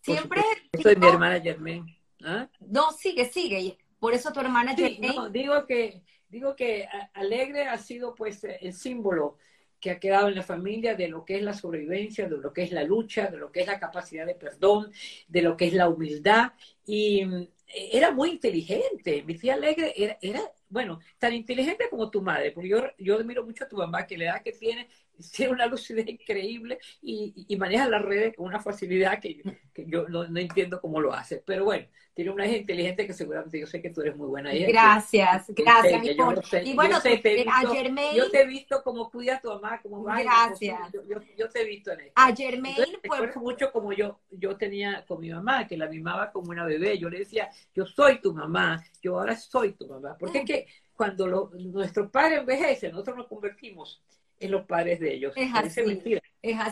Siempre. 0.00 0.42
Soy 0.82 0.96
mi 0.96 1.06
hermana 1.06 1.40
Germaine. 1.40 1.98
¿Ah? 2.24 2.48
No, 2.60 2.92
sigue, 2.92 3.24
sigue. 3.26 3.78
Por 3.98 4.14
eso 4.14 4.32
tu 4.32 4.40
hermana 4.40 4.74
Germaine. 4.74 5.14
No, 5.14 5.28
digo 5.28 5.66
que, 5.66 6.02
digo 6.28 6.56
que 6.56 6.88
Alegre 7.14 7.66
ha 7.66 7.78
sido 7.78 8.14
pues 8.14 8.44
el 8.44 8.72
símbolo 8.72 9.36
que 9.80 9.90
ha 9.90 9.98
quedado 9.98 10.28
en 10.28 10.34
la 10.34 10.42
familia 10.42 10.94
de 10.94 11.08
lo 11.08 11.24
que 11.24 11.36
es 11.36 11.42
la 11.42 11.54
sobrevivencia, 11.54 12.28
de 12.28 12.36
lo 12.36 12.52
que 12.52 12.62
es 12.62 12.72
la 12.72 12.84
lucha, 12.84 13.28
de 13.28 13.38
lo 13.38 13.50
que 13.50 13.60
es 13.60 13.66
la 13.66 13.80
capacidad 13.80 14.26
de 14.26 14.34
perdón, 14.34 14.92
de 15.26 15.42
lo 15.42 15.56
que 15.56 15.66
es 15.66 15.72
la 15.72 15.88
humildad. 15.88 16.52
Y 16.84 17.24
mm, 17.24 17.48
era 17.66 18.10
muy 18.10 18.30
inteligente. 18.30 19.22
Mi 19.22 19.36
tía 19.36 19.54
Alegre 19.54 19.94
era, 19.96 20.18
era 20.20 20.42
bueno, 20.68 21.00
tan 21.18 21.32
inteligente 21.32 21.88
como 21.90 22.10
tu 22.10 22.22
madre, 22.22 22.52
porque 22.52 22.68
yo, 22.68 22.82
yo 22.98 23.16
admiro 23.16 23.44
mucho 23.44 23.64
a 23.64 23.68
tu 23.68 23.76
mamá, 23.76 24.06
que 24.06 24.16
la 24.16 24.24
edad 24.24 24.42
que 24.42 24.52
tiene 24.52 24.88
tiene 25.32 25.52
una 25.52 25.66
lucidez 25.66 26.08
increíble 26.08 26.78
y, 27.02 27.56
maneja 27.56 27.88
las 27.88 28.02
redes 28.02 28.34
con 28.36 28.46
una 28.46 28.60
facilidad 28.60 29.20
que, 29.20 29.42
yo 29.74 30.08
no, 30.08 30.24
entiendo 30.38 30.80
cómo 30.80 31.00
lo 31.00 31.12
hace. 31.12 31.42
Pero 31.44 31.64
bueno, 31.64 31.86
tiene 32.14 32.30
una 32.30 32.46
hija 32.46 32.56
inteligente 32.56 33.06
que 33.06 33.12
seguramente 33.12 33.60
yo 33.60 33.66
sé 33.66 33.82
que 33.82 33.90
tú 33.90 34.00
eres 34.00 34.16
muy 34.16 34.28
buena. 34.28 34.50
Gracias, 34.52 35.46
gracias. 35.48 36.00
mi 36.00 36.14
yo 36.14 36.34
y 36.64 36.74
bueno, 36.74 36.96
yo, 36.96 37.02
te 37.02 37.32
he 37.32 37.44
visto, 37.44 38.14
yo 38.14 38.30
te 38.30 38.40
he 38.40 38.46
visto 38.46 38.82
como 38.82 39.10
cuida 39.10 39.36
a 39.36 39.40
tu 39.40 39.48
mamá, 39.48 39.80
como 39.82 40.02
va. 40.02 40.20
Gracias. 40.20 40.78
Yo, 41.36 41.48
te 41.48 41.60
he 41.60 41.64
visto 41.64 41.92
en 41.92 42.00
esto. 42.00 42.12
A 42.16 42.34
Germaine, 42.34 42.98
pues. 43.06 43.36
mucho 43.36 43.70
como 43.72 43.92
yo, 43.92 44.20
yo 44.30 44.56
tenía 44.56 45.04
con 45.06 45.20
mi 45.20 45.30
mamá, 45.30 45.66
que 45.66 45.76
la 45.76 45.88
mimaba 45.88 46.32
como 46.32 46.50
una 46.50 46.64
bebé. 46.64 46.98
Yo 46.98 47.10
le 47.10 47.20
decía, 47.20 47.50
yo 47.74 47.86
soy 47.86 48.20
tu 48.20 48.34
mamá, 48.34 48.82
yo 49.02 49.18
ahora 49.18 49.36
soy 49.36 49.72
tu 49.72 49.86
mamá. 49.86 50.16
Porque 50.18 50.38
es 50.38 50.44
que 50.44 50.66
cuando 50.94 51.26
lo, 51.26 51.50
nuestros 51.54 52.10
padres 52.10 52.40
envejecen, 52.40 52.92
nosotros 52.92 53.16
nos 53.16 53.26
convertimos 53.26 54.02
en 54.40 54.50
los 54.50 54.64
padres 54.64 54.98
de 54.98 55.14
ellos. 55.14 55.34
Es 55.36 55.50
así, 55.54 55.82
mentira. 55.82 56.20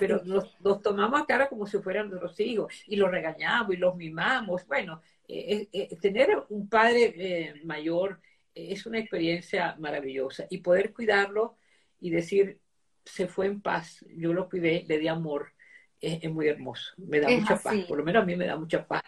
Pero 0.00 0.22
los, 0.24 0.82
tomamos 0.82 1.20
a 1.20 1.26
cara 1.26 1.48
como 1.48 1.66
si 1.66 1.78
fueran 1.78 2.08
nuestros 2.08 2.40
hijos 2.40 2.82
y 2.86 2.96
los 2.96 3.10
regañamos 3.10 3.74
y 3.74 3.76
los 3.76 3.94
mimamos. 3.94 4.66
Bueno, 4.66 5.02
eh, 5.28 5.68
eh, 5.72 5.88
eh, 5.90 5.96
tener 6.00 6.42
un 6.48 6.68
padre 6.68 7.54
mayor 7.64 8.20
es 8.54 8.86
una 8.86 8.98
experiencia 8.98 9.76
maravillosa 9.78 10.46
y 10.48 10.58
poder 10.58 10.92
cuidarlo 10.92 11.56
y 12.00 12.10
decir, 12.10 12.58
se 13.04 13.28
fue 13.28 13.46
en 13.46 13.60
paz, 13.60 14.04
yo 14.16 14.32
lo 14.32 14.48
cuidé, 14.48 14.84
le 14.88 14.98
di 14.98 15.06
amor, 15.06 15.52
es, 16.00 16.28
muy 16.30 16.48
hermoso, 16.48 16.92
me 16.96 17.20
da 17.20 17.28
mucha 17.28 17.56
paz, 17.56 17.76
por 17.86 17.98
lo 17.98 18.04
menos 18.04 18.22
a 18.22 18.26
mí 18.26 18.34
me 18.34 18.46
da 18.46 18.56
mucha 18.56 18.84
paz. 18.86 19.02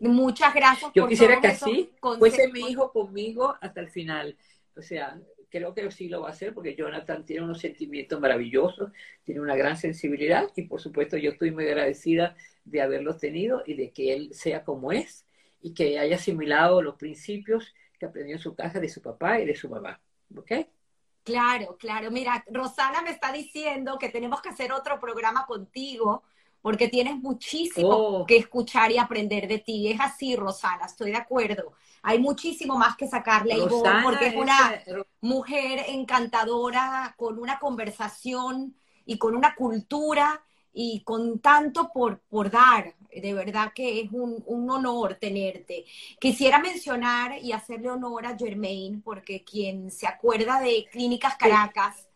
Muchas 0.00 0.54
gracias. 0.54 0.92
Yo 0.94 1.08
quisiera 1.08 1.40
que 1.40 1.48
así 1.48 1.90
fuese 2.00 2.48
mi 2.52 2.60
hijo 2.70 2.92
conmigo 2.92 3.56
hasta 3.60 3.80
el 3.80 3.90
final. 3.90 4.36
O 4.76 4.82
sea, 4.82 5.20
creo 5.50 5.74
que 5.74 5.90
sí 5.90 6.08
lo 6.08 6.22
va 6.22 6.28
a 6.28 6.32
hacer 6.32 6.54
porque 6.54 6.74
Jonathan 6.74 7.24
tiene 7.24 7.44
unos 7.44 7.60
sentimientos 7.60 8.20
maravillosos, 8.20 8.92
tiene 9.24 9.40
una 9.40 9.56
gran 9.56 9.76
sensibilidad 9.76 10.48
y 10.56 10.62
por 10.62 10.80
supuesto 10.80 11.16
yo 11.16 11.30
estoy 11.30 11.50
muy 11.50 11.66
agradecida 11.66 12.36
de 12.64 12.82
haberlo 12.82 13.16
tenido 13.16 13.62
y 13.66 13.74
de 13.74 13.92
que 13.92 14.12
él 14.14 14.30
sea 14.32 14.64
como 14.64 14.92
es 14.92 15.26
y 15.60 15.74
que 15.74 15.98
haya 15.98 16.16
asimilado 16.16 16.82
los 16.82 16.96
principios 16.96 17.74
que 17.98 18.06
aprendió 18.06 18.36
en 18.36 18.42
su 18.42 18.54
casa 18.54 18.80
de 18.80 18.88
su 18.88 19.02
papá 19.02 19.40
y 19.40 19.46
de 19.46 19.56
su 19.56 19.68
mamá. 19.68 20.00
¿Ok? 20.36 20.52
Claro, 21.24 21.76
claro. 21.78 22.10
Mira, 22.10 22.44
Rosana 22.50 23.02
me 23.02 23.10
está 23.10 23.32
diciendo 23.32 23.98
que 23.98 24.08
tenemos 24.08 24.40
que 24.40 24.48
hacer 24.50 24.72
otro 24.72 24.98
programa 25.00 25.46
contigo 25.46 26.22
porque 26.62 26.88
tienes 26.88 27.16
muchísimo 27.16 27.88
oh. 27.90 28.26
que 28.26 28.36
escuchar 28.36 28.90
y 28.90 28.98
aprender 28.98 29.48
de 29.48 29.58
ti. 29.58 29.88
Es 29.88 30.00
así, 30.00 30.36
Rosana, 30.36 30.86
estoy 30.86 31.10
de 31.10 31.16
acuerdo. 31.16 31.72
Hay 32.02 32.18
muchísimo 32.18 32.76
más 32.76 32.96
que 32.96 33.06
sacarle 33.06 33.54
a 33.54 33.58
Ivonne 33.58 34.02
porque 34.02 34.28
es 34.28 34.36
una 34.36 34.82
mujer 35.20 35.84
encantadora, 35.88 37.14
con 37.16 37.38
una 37.38 37.58
conversación 37.58 38.74
y 39.04 39.18
con 39.18 39.34
una 39.34 39.54
cultura 39.54 40.42
y 40.72 41.00
con 41.00 41.40
tanto 41.40 41.90
por, 41.92 42.20
por 42.20 42.50
dar. 42.50 42.94
De 43.10 43.32
verdad 43.34 43.72
que 43.74 44.00
es 44.00 44.12
un, 44.12 44.44
honor 44.70 45.16
tenerte. 45.16 45.84
Quisiera 46.20 46.58
mencionar 46.58 47.38
y 47.42 47.52
hacerle 47.52 47.90
honor 47.90 48.26
a 48.26 48.36
Germain, 48.36 49.00
porque 49.02 49.42
quien 49.42 49.90
se 49.90 50.06
acuerda 50.06 50.60
de 50.60 50.86
Clínicas 50.92 51.36
Caracas, 51.36 52.08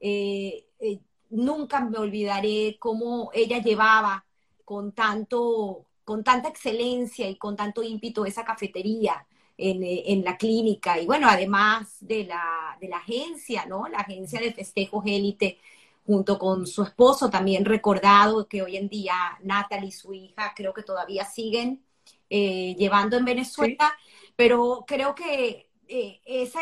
eh, 0.00 0.66
eh, 0.80 0.98
nunca 1.30 1.80
me 1.80 1.98
olvidaré 1.98 2.76
cómo 2.78 3.30
ella 3.32 3.58
llevaba 3.58 4.24
con 4.64 4.92
tanto, 4.92 5.86
con 6.04 6.22
tanta 6.22 6.48
excelencia 6.48 7.28
y 7.28 7.36
con 7.36 7.56
tanto 7.56 7.82
ímpetu 7.82 8.24
esa 8.24 8.44
cafetería 8.44 9.26
en, 9.56 9.82
en, 9.82 10.24
la 10.24 10.36
clínica. 10.36 10.98
Y 10.98 11.06
bueno, 11.06 11.28
además 11.28 11.96
de 12.00 12.24
la, 12.24 12.76
de 12.80 12.88
la 12.88 12.98
agencia, 12.98 13.66
¿no? 13.66 13.88
La 13.88 13.98
agencia 13.98 14.40
de 14.40 14.52
festejos 14.52 15.04
élite 15.06 15.58
junto 16.06 16.38
con 16.38 16.66
su 16.66 16.82
esposo, 16.82 17.30
también 17.30 17.64
recordado 17.64 18.48
que 18.48 18.62
hoy 18.62 18.76
en 18.76 18.88
día 18.88 19.38
Natalie 19.42 19.88
y 19.88 19.92
su 19.92 20.12
hija 20.12 20.52
creo 20.56 20.72
que 20.72 20.82
todavía 20.82 21.24
siguen 21.24 21.84
eh, 22.28 22.74
llevando 22.78 23.16
en 23.16 23.24
Venezuela, 23.24 23.92
pero 24.34 24.84
creo 24.86 25.14
que 25.14 25.68
eh, 25.88 26.20
esa, 26.24 26.60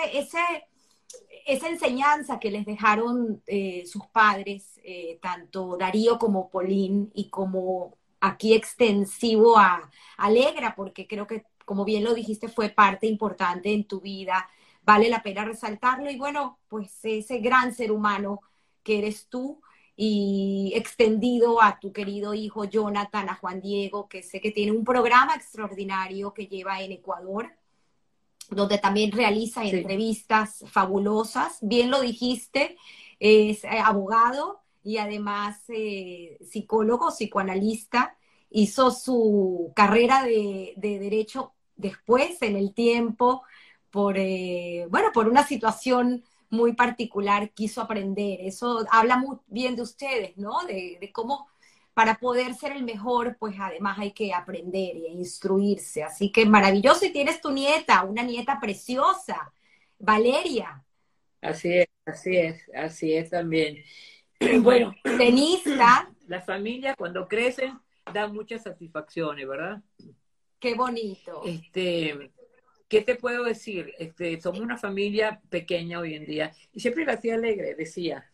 esa 1.48 1.68
enseñanza 1.68 2.38
que 2.38 2.50
les 2.50 2.66
dejaron 2.66 3.42
eh, 3.46 3.84
sus 3.86 4.06
padres, 4.06 4.80
tanto 5.20 5.76
Darío 5.76 6.18
como 6.18 6.48
Polín, 6.50 7.10
y 7.14 7.28
como 7.28 7.96
aquí 8.20 8.54
extensivo 8.54 9.58
a 9.58 9.90
Alegra, 10.16 10.74
porque 10.74 11.06
creo 11.06 11.26
que, 11.26 11.44
como 11.64 11.84
bien 11.84 12.04
lo 12.04 12.14
dijiste, 12.14 12.48
fue 12.48 12.68
parte 12.68 13.06
importante 13.06 13.72
en 13.72 13.84
tu 13.84 14.00
vida, 14.00 14.48
vale 14.82 15.08
la 15.08 15.22
pena 15.22 15.44
resaltarlo, 15.44 16.10
y 16.10 16.16
bueno, 16.16 16.58
pues 16.68 16.98
ese 17.04 17.38
gran 17.38 17.74
ser 17.74 17.92
humano 17.92 18.40
que 18.82 18.98
eres 18.98 19.28
tú 19.28 19.60
y 19.96 20.72
extendido 20.74 21.60
a 21.60 21.78
tu 21.80 21.92
querido 21.92 22.32
hijo 22.32 22.64
Jonathan, 22.64 23.28
a 23.28 23.34
Juan 23.34 23.60
Diego, 23.60 24.08
que 24.08 24.22
sé 24.22 24.40
que 24.40 24.52
tiene 24.52 24.72
un 24.72 24.84
programa 24.84 25.34
extraordinario 25.34 26.32
que 26.32 26.46
lleva 26.46 26.80
en 26.80 26.92
Ecuador, 26.92 27.52
donde 28.50 28.78
también 28.78 29.12
realiza 29.12 29.64
entrevistas 29.64 30.64
fabulosas. 30.70 31.58
Bien 31.60 31.90
lo 31.90 32.00
dijiste, 32.00 32.76
es 33.18 33.64
eh, 33.64 33.68
abogado 33.84 34.60
y 34.82 34.98
además 34.98 35.62
eh, 35.68 36.38
psicólogo, 36.40 37.10
psicoanalista. 37.10 38.16
Hizo 38.50 38.90
su 38.90 39.72
carrera 39.76 40.24
de, 40.24 40.72
derecho 40.76 41.52
después, 41.76 42.40
en 42.40 42.56
el 42.56 42.72
tiempo, 42.72 43.42
por, 43.90 44.16
eh, 44.16 44.86
bueno, 44.90 45.08
por 45.12 45.28
una 45.28 45.46
situación 45.46 46.24
muy 46.50 46.72
particular 46.72 47.50
quiso 47.50 47.82
aprender. 47.82 48.40
Eso 48.40 48.86
habla 48.90 49.18
muy 49.18 49.36
bien 49.46 49.76
de 49.76 49.82
ustedes, 49.82 50.36
¿no? 50.38 50.64
De, 50.66 51.10
cómo 51.12 51.48
para 51.98 52.14
poder 52.14 52.54
ser 52.54 52.70
el 52.70 52.84
mejor, 52.84 53.36
pues 53.40 53.56
además 53.58 53.98
hay 53.98 54.12
que 54.12 54.32
aprender 54.32 54.94
e 54.94 55.10
instruirse. 55.14 56.04
Así 56.04 56.30
que 56.30 56.46
maravilloso. 56.46 57.04
Y 57.04 57.10
tienes 57.10 57.40
tu 57.40 57.50
nieta, 57.50 58.04
una 58.04 58.22
nieta 58.22 58.60
preciosa, 58.60 59.52
Valeria. 59.98 60.84
Así 61.42 61.74
es, 61.74 61.88
así 62.06 62.36
es, 62.36 62.62
así 62.72 63.14
es 63.14 63.30
también. 63.30 63.82
Bueno, 64.62 64.94
tenista. 65.02 66.08
La 66.28 66.40
familia 66.40 66.94
cuando 66.94 67.26
crecen 67.26 67.76
da 68.14 68.28
muchas 68.28 68.62
satisfacciones, 68.62 69.48
¿verdad? 69.48 69.82
Qué 70.60 70.74
bonito. 70.74 71.42
Este, 71.44 72.30
¿qué 72.86 73.02
te 73.02 73.16
puedo 73.16 73.42
decir? 73.42 73.92
Este, 73.98 74.40
somos 74.40 74.60
una 74.60 74.78
familia 74.78 75.40
pequeña 75.50 75.98
hoy 75.98 76.14
en 76.14 76.26
día. 76.26 76.52
Y 76.72 76.78
siempre 76.78 77.04
la 77.04 77.18
tía 77.18 77.34
Alegre 77.34 77.74
decía, 77.74 78.24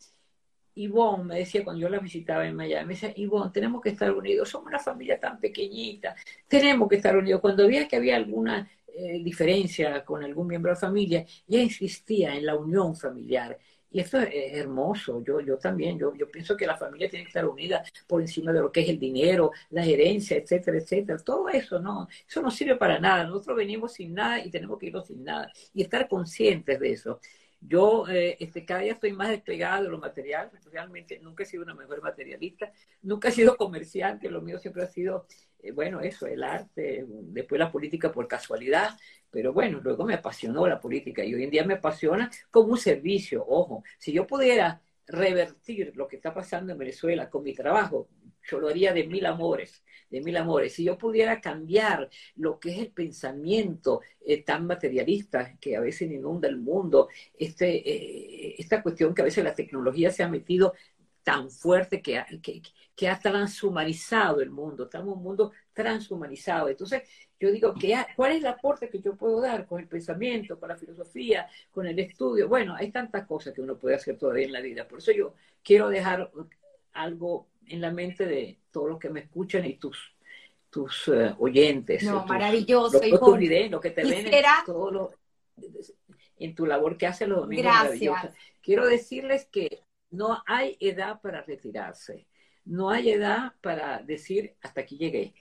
Ivonne 0.77 1.25
me 1.25 1.39
decía 1.39 1.65
cuando 1.65 1.83
yo 1.83 1.89
la 1.89 1.99
visitaba 1.99 2.47
en 2.47 2.57
Miami, 2.57 2.87
me 2.87 2.95
decía, 2.95 3.13
Ivonne, 3.17 3.51
tenemos 3.53 3.81
que 3.81 3.91
estar 3.91 4.13
unidos, 4.13 4.49
somos 4.49 4.69
una 4.69 4.79
familia 4.79 5.19
tan 5.21 5.39
pequeñita, 5.39 6.15
tenemos 6.49 6.89
que 6.89 6.97
estar 6.97 7.17
unidos. 7.17 7.41
Cuando 7.41 7.67
veía 7.67 7.87
que 7.89 7.97
había 7.97 8.17
alguna 8.17 8.69
eh, 8.89 9.23
diferencia 9.23 10.05
con 10.05 10.23
algún 10.23 10.47
miembro 10.47 10.71
de 10.71 10.75
la 10.75 10.81
familia, 10.81 11.25
ya 11.47 11.61
insistía 11.61 12.35
en 12.37 12.47
la 12.47 12.57
unión 12.57 12.95
familiar. 12.97 13.59
Y 13.91 14.01
esto 14.01 14.19
es 14.19 14.53
hermoso, 14.55 15.23
yo, 15.25 15.41
yo 15.41 15.57
también, 15.57 15.97
yo, 15.97 16.13
yo 16.17 16.29
pienso 16.29 16.57
que 16.57 16.67
la 16.67 16.77
familia 16.77 17.09
tiene 17.09 17.25
que 17.25 17.29
estar 17.29 17.47
unida 17.47 17.85
por 18.09 18.21
encima 18.21 18.53
de 18.53 18.61
lo 18.61 18.73
que 18.73 18.81
es 18.81 18.89
el 18.89 18.99
dinero, 18.99 19.53
la 19.71 19.85
herencia, 19.85 20.37
etcétera, 20.37 20.79
etcétera. 20.79 21.19
Todo 21.19 21.49
eso 21.49 21.79
no, 21.79 22.09
eso 22.29 22.43
no 22.43 22.51
sirve 22.51 22.75
para 22.75 22.99
nada. 22.99 23.25
Nosotros 23.25 23.57
venimos 23.57 23.93
sin 23.93 24.15
nada 24.15 24.45
y 24.45 24.51
tenemos 24.51 24.79
que 24.81 24.87
irnos 24.87 25.07
sin 25.07 25.23
nada. 25.23 25.53
Y 25.73 25.83
estar 25.83 26.09
conscientes 26.09 26.81
de 26.81 26.91
eso. 26.91 27.21
Yo 27.67 28.07
eh, 28.09 28.37
este, 28.41 28.65
cada 28.65 28.81
día 28.81 28.93
estoy 28.93 29.13
más 29.13 29.31
despegada 29.31 29.81
de 29.83 29.89
lo 29.89 29.99
material, 29.99 30.51
realmente 30.71 31.19
nunca 31.21 31.45
he 31.45 31.47
sido 31.47 31.63
una 31.63 31.75
mejor 31.75 32.03
materialista, 32.03 32.71
nunca 33.03 33.29
he 33.29 33.33
sido 33.33 33.57
comerciante, 33.57 34.31
lo 34.31 34.43
mío 34.43 34.59
siempre 34.59 34.83
ha 34.83 34.87
sido, 34.87 35.27
eh, 35.63 35.73
bueno, 35.73 36.01
eso, 36.01 36.27
el 36.27 36.43
arte, 36.43 37.07
después 37.09 37.59
la 37.59 37.73
política 37.73 38.13
por 38.13 38.29
casualidad, 38.29 38.91
pero 39.31 39.53
bueno, 39.55 39.81
luego 39.83 40.05
me 40.05 40.15
apasionó 40.15 40.67
la 40.67 40.79
política 40.79 41.25
y 41.25 41.35
hoy 41.35 41.45
en 41.45 41.51
día 41.51 41.65
me 41.65 41.75
apasiona 41.75 42.31
como 42.51 42.73
un 42.73 42.79
servicio. 42.79 43.45
Ojo, 43.47 43.83
si 43.99 44.13
yo 44.13 44.27
pudiera 44.27 44.83
revertir 45.07 45.93
lo 45.97 46.07
que 46.07 46.17
está 46.17 46.33
pasando 46.35 46.73
en 46.73 46.79
Venezuela 46.79 47.31
con 47.31 47.43
mi 47.43 47.55
trabajo, 47.55 48.09
yo 48.51 48.61
lo 48.61 48.69
haría 48.69 48.93
de 48.93 49.07
mil 49.07 49.27
amores, 49.27 49.85
de 50.11 50.21
mil 50.21 50.37
amores. 50.37 50.75
Si 50.75 50.85
yo 50.85 50.97
pudiera 50.99 51.41
cambiar 51.41 52.09
lo 52.37 52.59
que 52.59 52.71
es 52.71 52.79
el 52.79 52.91
pensamiento 52.91 54.01
eh, 54.25 54.43
tan 54.43 54.67
materialista 54.67 55.57
que 55.61 55.77
a 55.77 55.81
veces 55.81 56.11
inunda 56.11 56.49
el 56.49 56.59
mundo, 56.59 57.09
este, 57.39 57.69
eh, 57.89 58.55
esta 58.59 58.83
cuestión 58.83 59.15
que 59.15 59.23
a 59.23 59.27
veces 59.27 59.45
la 59.45 59.55
tecnología 59.55 60.11
se 60.11 60.23
ha 60.23 60.29
metido 60.29 60.75
tan 61.23 61.51
fuerte 61.51 62.03
que 62.03 62.23
que, 62.43 62.61
que 62.95 63.09
ha 63.09 63.19
transhumanizado 63.19 64.41
el 64.41 64.51
mundo, 64.51 64.85
estamos 64.85 65.09
en 65.09 65.19
un 65.19 65.25
mundo 65.25 65.53
transhumanizado. 65.73 66.69
Entonces, 66.69 67.03
yo 67.41 67.51
digo, 67.51 67.75
¿cuál 68.15 68.33
es 68.33 68.39
el 68.39 68.47
aporte 68.47 68.89
que 68.89 69.01
yo 69.01 69.17
puedo 69.17 69.41
dar 69.41 69.67
con 69.67 69.81
el 69.81 69.89
pensamiento, 69.89 70.59
con 70.59 70.69
la 70.69 70.77
filosofía, 70.77 71.49
con 71.73 71.87
el 71.87 71.99
estudio? 71.99 72.49
Bueno, 72.49 72.75
hay 72.77 72.91
tantas 72.91 73.27
cosas 73.27 73.53
que 73.53 73.61
uno 73.61 73.77
puede 73.77 73.97
hacer 73.97 74.17
todavía 74.17 74.47
en 74.47 74.53
la 74.53 74.61
vida. 74.61 74.87
Por 74.87 74.99
eso 74.99 75.13
yo 75.13 75.35
quiero 75.63 75.89
dejar 75.89 76.31
algo 76.93 77.49
en 77.69 77.81
la 77.81 77.91
mente 77.91 78.27
de 78.27 78.59
todos 78.71 78.89
los 78.89 78.99
que 78.99 79.11
me 79.11 79.21
escuchan 79.21 79.65
y 79.65 79.75
tus 79.75 80.15
tus 80.71 81.07
eh, 81.07 81.33
oyentes. 81.39 82.03
No, 82.03 82.27
maravilloso. 82.27 83.01
Los, 83.01 83.21
tus 83.21 83.39
videos, 83.39 83.71
lo 83.71 83.81
que 83.81 83.91
te 83.91 84.03
ven 84.03 84.27
en, 84.27 84.45
todo 84.67 85.15
en 86.37 86.55
tu 86.55 86.67
labor 86.67 86.97
que 86.97 87.07
hace 87.07 87.29
los 87.29 87.43
domingos. 87.43 87.65
Gracias. 87.65 88.35
Quiero 88.61 88.87
decirles 88.87 89.47
que 89.47 89.85
no 90.11 90.43
hay 90.47 90.77
edad 90.81 91.21
para 91.21 91.43
retirarse. 91.43 92.27
No 92.65 92.91
hay 92.91 93.11
edad 93.11 93.53
para 93.61 94.03
decir 94.03 94.57
hasta 94.63 94.81
aquí 94.81 94.97
llegué 94.97 95.35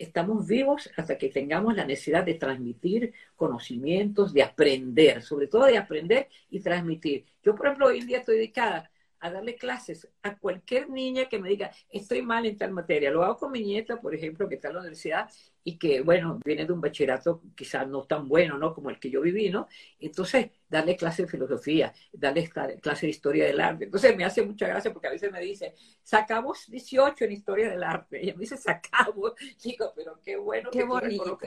estamos 0.00 0.46
vivos 0.46 0.90
hasta 0.96 1.18
que 1.18 1.28
tengamos 1.28 1.76
la 1.76 1.84
necesidad 1.84 2.24
de 2.24 2.34
transmitir 2.34 3.12
conocimientos, 3.36 4.32
de 4.32 4.42
aprender, 4.42 5.22
sobre 5.22 5.46
todo 5.46 5.66
de 5.66 5.76
aprender 5.76 6.28
y 6.50 6.60
transmitir. 6.60 7.26
Yo, 7.44 7.54
por 7.54 7.66
ejemplo, 7.66 7.88
hoy 7.88 7.98
en 7.98 8.06
día 8.06 8.18
estoy 8.18 8.36
dedicada 8.36 8.89
a 9.20 9.30
darle 9.30 9.56
clases 9.56 10.08
a 10.22 10.36
cualquier 10.38 10.88
niña 10.88 11.26
que 11.28 11.38
me 11.38 11.48
diga, 11.48 11.70
estoy 11.90 12.22
mal 12.22 12.46
en 12.46 12.56
tal 12.56 12.72
materia. 12.72 13.10
Lo 13.10 13.22
hago 13.22 13.36
con 13.36 13.52
mi 13.52 13.62
nieta, 13.62 14.00
por 14.00 14.14
ejemplo, 14.14 14.48
que 14.48 14.54
está 14.54 14.68
en 14.68 14.74
la 14.74 14.80
universidad 14.80 15.30
y 15.62 15.78
que, 15.78 16.00
bueno, 16.00 16.40
viene 16.42 16.64
de 16.64 16.72
un 16.72 16.80
bachillerato 16.80 17.42
quizás 17.54 17.86
no 17.86 18.04
tan 18.04 18.26
bueno, 18.28 18.56
¿no? 18.56 18.74
Como 18.74 18.88
el 18.88 18.98
que 18.98 19.10
yo 19.10 19.20
viví, 19.20 19.50
¿no? 19.50 19.68
Entonces, 19.98 20.50
darle 20.68 20.96
clase 20.96 21.22
de 21.22 21.28
filosofía, 21.28 21.92
darle 22.12 22.48
clase 22.80 23.06
de 23.06 23.10
historia 23.10 23.44
del 23.44 23.60
arte. 23.60 23.84
Entonces, 23.84 24.16
me 24.16 24.24
hace 24.24 24.42
mucha 24.42 24.66
gracia 24.66 24.92
porque 24.92 25.08
a 25.08 25.12
veces 25.12 25.30
me 25.30 25.40
dice, 25.40 25.74
sacamos 26.02 26.70
18 26.70 27.24
en 27.26 27.32
historia 27.32 27.70
del 27.70 27.82
arte. 27.82 28.20
Y 28.20 28.24
ella 28.24 28.34
me 28.34 28.40
dice, 28.40 28.56
sacamos. 28.56 29.34
Digo, 29.62 29.92
pero 29.94 30.18
qué 30.24 30.36
bueno 30.36 30.70
qué 30.70 30.86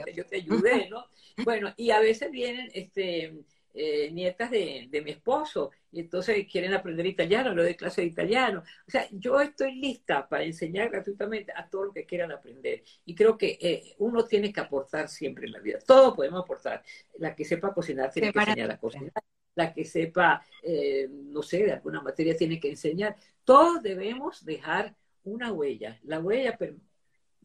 que, 0.04 0.12
yo 0.14 0.24
te 0.24 0.36
ayudé, 0.36 0.88
¿no? 0.88 1.04
bueno, 1.44 1.74
y 1.76 1.90
a 1.90 1.98
veces 1.98 2.30
vienen, 2.30 2.70
este 2.72 3.44
eh, 3.76 4.08
nietas 4.12 4.52
de, 4.52 4.88
mi 5.04 5.10
esposo 5.10 5.72
y 5.90 5.98
entonces 5.98 6.46
quieren 6.50 6.74
aprender 6.74 7.04
italiano, 7.06 7.52
lo 7.52 7.64
de 7.64 7.74
clase 7.74 8.02
de 8.02 8.06
italiano. 8.06 8.62
O 8.86 8.90
sea, 8.90 9.08
yo 9.10 9.40
estoy 9.40 9.74
lista 9.74 10.28
para 10.28 10.44
enseñar 10.44 10.90
gratuitamente 10.90 11.52
a 11.54 11.68
todos 11.68 11.86
los 11.86 11.94
que 11.94 12.06
quieran 12.06 12.30
aprender. 12.30 12.84
Y 13.04 13.16
creo 13.16 13.36
que 13.36 13.58
eh, 13.60 13.94
uno 13.98 14.24
tiene 14.24 14.52
que 14.52 14.60
aportar 14.60 15.08
siempre 15.08 15.46
en 15.46 15.52
la 15.52 15.58
vida. 15.58 15.80
Todos 15.84 16.14
podemos 16.14 16.40
aportar. 16.44 16.84
La 17.18 17.34
que 17.34 17.44
sepa 17.44 17.74
cocinar 17.74 18.12
tiene 18.12 18.32
que 18.32 18.38
enseñar 18.38 18.70
a 18.70 18.78
cocinar. 18.78 19.12
La 19.56 19.72
que 19.72 19.84
sepa, 19.84 20.44
eh, 20.62 21.08
no 21.10 21.42
sé, 21.42 21.64
de 21.64 21.72
alguna 21.72 22.00
materia 22.00 22.36
tiene 22.36 22.60
que 22.60 22.68
enseñar. 22.68 23.16
Todos 23.42 23.82
debemos 23.82 24.44
dejar 24.44 24.94
una 25.24 25.52
huella. 25.52 25.98
La 26.04 26.20
huella 26.20 26.56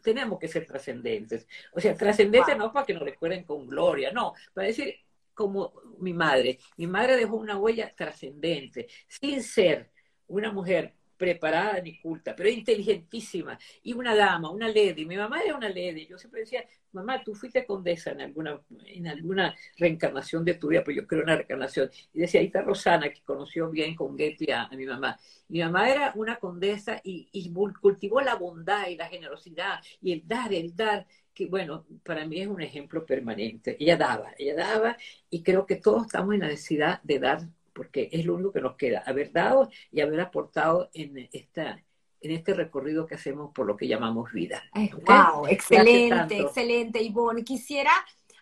tenemos 0.04 0.38
que 0.38 0.48
ser 0.48 0.68
trascendentes. 0.68 1.48
O 1.74 1.80
sea, 1.80 1.96
trascendentes 1.96 2.56
no 2.56 2.72
para 2.72 2.86
que 2.86 2.94
nos 2.94 3.04
recuerden 3.04 3.44
con 3.44 3.68
gloria, 3.68 4.12
no, 4.12 4.34
para 4.54 4.68
decir, 4.68 4.96
como 5.40 5.72
mi 6.00 6.12
madre. 6.12 6.60
Mi 6.76 6.86
madre 6.86 7.16
dejó 7.16 7.38
una 7.38 7.58
huella 7.58 7.90
trascendente, 7.96 8.88
sin 9.08 9.42
ser 9.42 9.90
una 10.28 10.52
mujer 10.52 10.96
preparada 11.16 11.80
ni 11.82 11.98
culta, 11.98 12.36
pero 12.36 12.50
inteligentísima. 12.50 13.58
Y 13.82 13.94
una 13.94 14.14
dama, 14.16 14.52
una 14.52 14.68
lady. 14.68 15.06
Mi 15.06 15.16
mamá 15.16 15.40
era 15.42 15.56
una 15.56 15.70
lady. 15.70 16.08
Yo 16.08 16.18
siempre 16.18 16.42
decía, 16.42 16.66
mamá, 16.92 17.24
tú 17.24 17.34
fuiste 17.36 17.66
condesa 17.66 18.12
en 18.12 18.20
alguna, 18.20 18.60
en 18.86 19.08
alguna 19.08 19.56
reencarnación 19.78 20.44
de 20.44 20.56
tu 20.56 20.68
vida, 20.68 20.84
pues 20.84 20.98
yo 20.98 21.08
creo 21.08 21.22
en 21.22 21.28
una 21.28 21.36
reencarnación. 21.38 21.90
Y 22.14 22.20
decía, 22.20 22.42
ahí 22.42 22.48
está 22.48 22.62
Rosana, 22.62 23.10
que 23.10 23.22
conoció 23.22 23.70
bien 23.70 23.96
con 23.96 24.18
Getty 24.18 24.52
a, 24.52 24.68
mi 24.70 24.86
mamá. 24.86 25.18
Mi 25.48 25.62
mamá 25.62 25.90
era 25.90 26.12
una 26.16 26.38
condesa 26.38 27.00
y 27.02 27.54
cultivó 27.82 28.20
la 28.20 28.36
bondad 28.36 28.90
y 28.90 28.98
la 28.98 29.08
generosidad 29.08 29.80
y 30.02 30.12
el 30.12 30.28
dar, 30.28 30.54
el 30.54 30.76
dar 30.76 31.08
que 31.40 31.46
bueno, 31.46 31.86
para 32.04 32.26
mí 32.26 32.42
es 32.42 32.48
un 32.50 32.62
ejemplo 32.62 33.06
permanente. 33.06 33.78
Ella 33.80 33.96
daba, 33.96 34.34
ella 34.38 34.56
daba, 34.56 34.98
y 35.30 35.42
creo 35.42 35.66
que 35.66 35.78
todos 35.78 36.08
estamos 36.08 36.34
en 36.34 36.42
la 36.42 36.48
necesidad 36.48 37.02
de 37.04 37.18
dar 37.18 37.48
porque 37.72 38.10
es 38.12 38.26
lo 38.26 38.34
único 38.34 38.52
que 38.52 38.60
nos 38.60 38.76
queda, 38.76 39.04
haber 39.06 39.32
dado 39.32 39.70
y 39.90 40.02
haber 40.02 40.20
aportado 40.20 40.90
en 40.94 41.30
esta 41.32 41.82
en 42.20 42.32
este 42.32 42.54
recorrido 42.54 43.08
que 43.08 43.16
hacemos 43.16 43.54
por 43.54 43.66
lo 43.66 43.78
que 43.78 43.88
llamamos 43.88 44.34
vida. 44.34 44.62
wow, 45.08 45.48
excelente, 45.48 46.38
excelente, 46.38 47.02
Ivonne. 47.02 47.46
Quisiera 47.46 47.94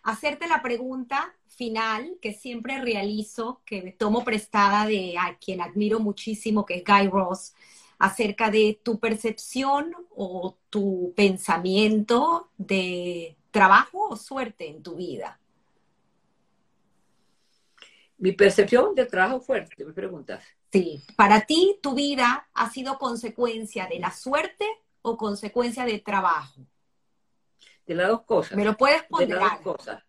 hacerte 0.02 0.48
la 0.48 0.60
pregunta 0.60 1.32
final 1.46 2.18
que 2.20 2.32
siempre 2.32 2.80
realizo, 2.80 3.62
que 3.64 3.94
tomo 3.96 4.24
prestada 4.24 4.88
de 4.88 5.14
a 5.16 5.38
quien 5.38 5.60
admiro 5.60 6.00
muchísimo, 6.00 6.66
que 6.66 6.78
es 6.78 6.84
Guy 6.84 7.06
Ross, 7.06 7.54
acerca 7.98 8.50
de 8.50 8.80
tu 8.82 8.98
percepción 8.98 9.94
o 10.10 10.56
tu 10.70 11.12
pensamiento 11.16 12.50
de 12.56 13.36
trabajo 13.50 14.08
o 14.10 14.16
suerte 14.16 14.68
en 14.68 14.82
tu 14.82 14.96
vida. 14.96 15.40
Mi 18.18 18.32
percepción 18.32 18.94
de 18.94 19.06
trabajo 19.06 19.40
fuerte, 19.40 19.84
me 19.84 19.92
preguntas. 19.92 20.44
Sí, 20.72 21.02
para 21.16 21.42
ti 21.42 21.78
tu 21.82 21.94
vida 21.94 22.48
ha 22.52 22.70
sido 22.70 22.98
consecuencia 22.98 23.86
de 23.86 24.00
la 24.00 24.10
suerte 24.10 24.66
o 25.02 25.16
consecuencia 25.16 25.84
de 25.84 25.98
trabajo. 26.00 26.66
De 27.86 27.94
las 27.94 28.08
dos 28.08 28.22
cosas. 28.22 28.56
Me 28.56 28.64
lo 28.64 28.76
puedes 28.76 29.02
poner. 29.04 29.28
De 29.28 29.34
las 29.34 29.64
dos 29.64 29.76
cosas. 29.76 30.02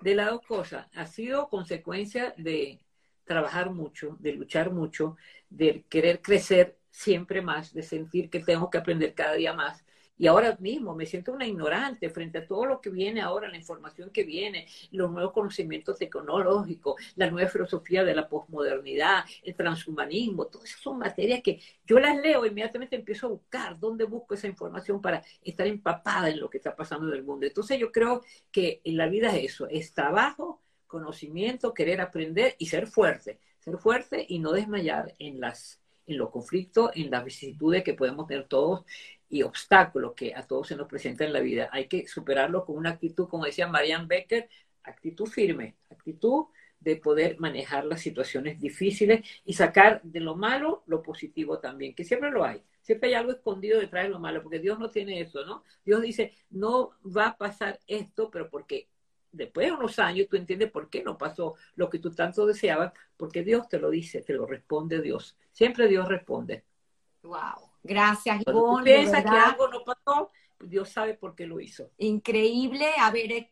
De 0.00 0.14
las 0.14 0.30
dos 0.30 0.40
cosas. 0.46 0.86
Ha 0.94 1.06
sido 1.06 1.48
consecuencia 1.48 2.34
de 2.38 2.80
trabajar 3.24 3.70
mucho, 3.70 4.16
de 4.18 4.32
luchar 4.32 4.72
mucho, 4.72 5.16
de 5.50 5.84
querer 5.88 6.22
crecer 6.22 6.79
siempre 7.00 7.40
más, 7.40 7.72
de 7.72 7.82
sentir 7.82 8.28
que 8.28 8.40
tengo 8.40 8.68
que 8.68 8.78
aprender 8.78 9.14
cada 9.14 9.34
día 9.34 9.54
más, 9.54 9.84
y 10.18 10.26
ahora 10.26 10.54
mismo 10.60 10.94
me 10.94 11.06
siento 11.06 11.32
una 11.32 11.46
ignorante 11.46 12.10
frente 12.10 12.36
a 12.36 12.46
todo 12.46 12.66
lo 12.66 12.82
que 12.82 12.90
viene 12.90 13.22
ahora, 13.22 13.48
la 13.48 13.56
información 13.56 14.10
que 14.10 14.22
viene, 14.22 14.66
los 14.90 15.10
nuevos 15.10 15.32
conocimientos 15.32 15.96
tecnológicos, 15.96 17.00
la 17.16 17.30
nueva 17.30 17.48
filosofía 17.48 18.04
de 18.04 18.14
la 18.14 18.28
posmodernidad, 18.28 19.24
el 19.42 19.54
transhumanismo, 19.54 20.44
todas 20.48 20.68
esas 20.68 20.82
son 20.82 20.98
materias 20.98 21.40
que 21.42 21.58
yo 21.86 21.98
las 21.98 22.20
leo, 22.20 22.44
inmediatamente 22.44 22.96
empiezo 22.96 23.28
a 23.28 23.30
buscar 23.30 23.78
dónde 23.78 24.04
busco 24.04 24.34
esa 24.34 24.46
información 24.46 25.00
para 25.00 25.22
estar 25.42 25.66
empapada 25.66 26.28
en 26.28 26.38
lo 26.38 26.50
que 26.50 26.58
está 26.58 26.76
pasando 26.76 27.08
en 27.08 27.14
el 27.14 27.24
mundo. 27.24 27.46
Entonces 27.46 27.78
yo 27.78 27.90
creo 27.90 28.22
que 28.52 28.82
en 28.84 28.98
la 28.98 29.08
vida 29.08 29.34
es 29.34 29.54
eso, 29.54 29.68
es 29.70 29.94
trabajo, 29.94 30.60
conocimiento, 30.86 31.72
querer 31.72 32.02
aprender 32.02 32.56
y 32.58 32.66
ser 32.66 32.88
fuerte, 32.88 33.40
ser 33.58 33.78
fuerte 33.78 34.26
y 34.28 34.38
no 34.38 34.52
desmayar 34.52 35.14
en 35.18 35.40
las 35.40 35.79
en 36.10 36.18
los 36.18 36.30
conflictos, 36.30 36.90
en 36.94 37.10
las 37.10 37.24
vicisitudes 37.24 37.84
que 37.84 37.94
podemos 37.94 38.26
tener 38.26 38.46
todos 38.46 38.84
y 39.28 39.42
obstáculos 39.42 40.14
que 40.14 40.34
a 40.34 40.46
todos 40.46 40.68
se 40.68 40.76
nos 40.76 40.88
presentan 40.88 41.28
en 41.28 41.32
la 41.32 41.40
vida. 41.40 41.70
Hay 41.72 41.86
que 41.86 42.06
superarlo 42.06 42.64
con 42.64 42.76
una 42.76 42.90
actitud, 42.90 43.28
como 43.28 43.44
decía 43.44 43.68
Marianne 43.68 44.06
Becker, 44.06 44.48
actitud 44.82 45.26
firme, 45.26 45.76
actitud 45.90 46.46
de 46.80 46.96
poder 46.96 47.38
manejar 47.38 47.84
las 47.84 48.00
situaciones 48.00 48.58
difíciles 48.58 49.20
y 49.44 49.52
sacar 49.52 50.02
de 50.02 50.20
lo 50.20 50.34
malo 50.34 50.82
lo 50.86 51.02
positivo 51.02 51.58
también, 51.58 51.94
que 51.94 52.04
siempre 52.04 52.30
lo 52.30 52.44
hay. 52.44 52.62
Siempre 52.80 53.10
hay 53.10 53.14
algo 53.14 53.32
escondido 53.32 53.78
detrás 53.78 54.04
de 54.04 54.08
lo 54.08 54.18
malo, 54.18 54.42
porque 54.42 54.58
Dios 54.58 54.78
no 54.78 54.90
tiene 54.90 55.20
eso, 55.20 55.44
¿no? 55.44 55.62
Dios 55.84 56.00
dice, 56.00 56.32
no 56.50 56.92
va 57.04 57.28
a 57.28 57.36
pasar 57.36 57.78
esto, 57.86 58.30
pero 58.30 58.48
porque 58.48 58.88
después 59.32 59.66
de 59.66 59.72
unos 59.72 59.98
años 59.98 60.28
tú 60.28 60.36
entiendes 60.36 60.70
por 60.70 60.88
qué 60.88 61.02
no 61.02 61.16
pasó 61.16 61.54
lo 61.76 61.88
que 61.88 61.98
tú 61.98 62.10
tanto 62.12 62.46
deseabas, 62.46 62.92
porque 63.16 63.42
Dios 63.42 63.68
te 63.68 63.78
lo 63.78 63.90
dice, 63.90 64.22
te 64.22 64.32
lo 64.32 64.46
responde 64.46 65.00
Dios. 65.00 65.36
Siempre 65.52 65.88
Dios 65.88 66.08
responde. 66.08 66.64
Wow. 67.22 67.70
Gracias, 67.82 68.42
Ivonne. 68.46 68.84
piensas 68.84 69.22
que 69.22 69.30
algo 69.30 69.68
no 69.68 69.82
pasó, 69.84 70.30
Dios 70.58 70.90
sabe 70.90 71.14
por 71.14 71.34
qué 71.34 71.46
lo 71.46 71.60
hizo. 71.60 71.90
Increíble 71.98 72.86
haber 72.98 73.32
eh, 73.32 73.48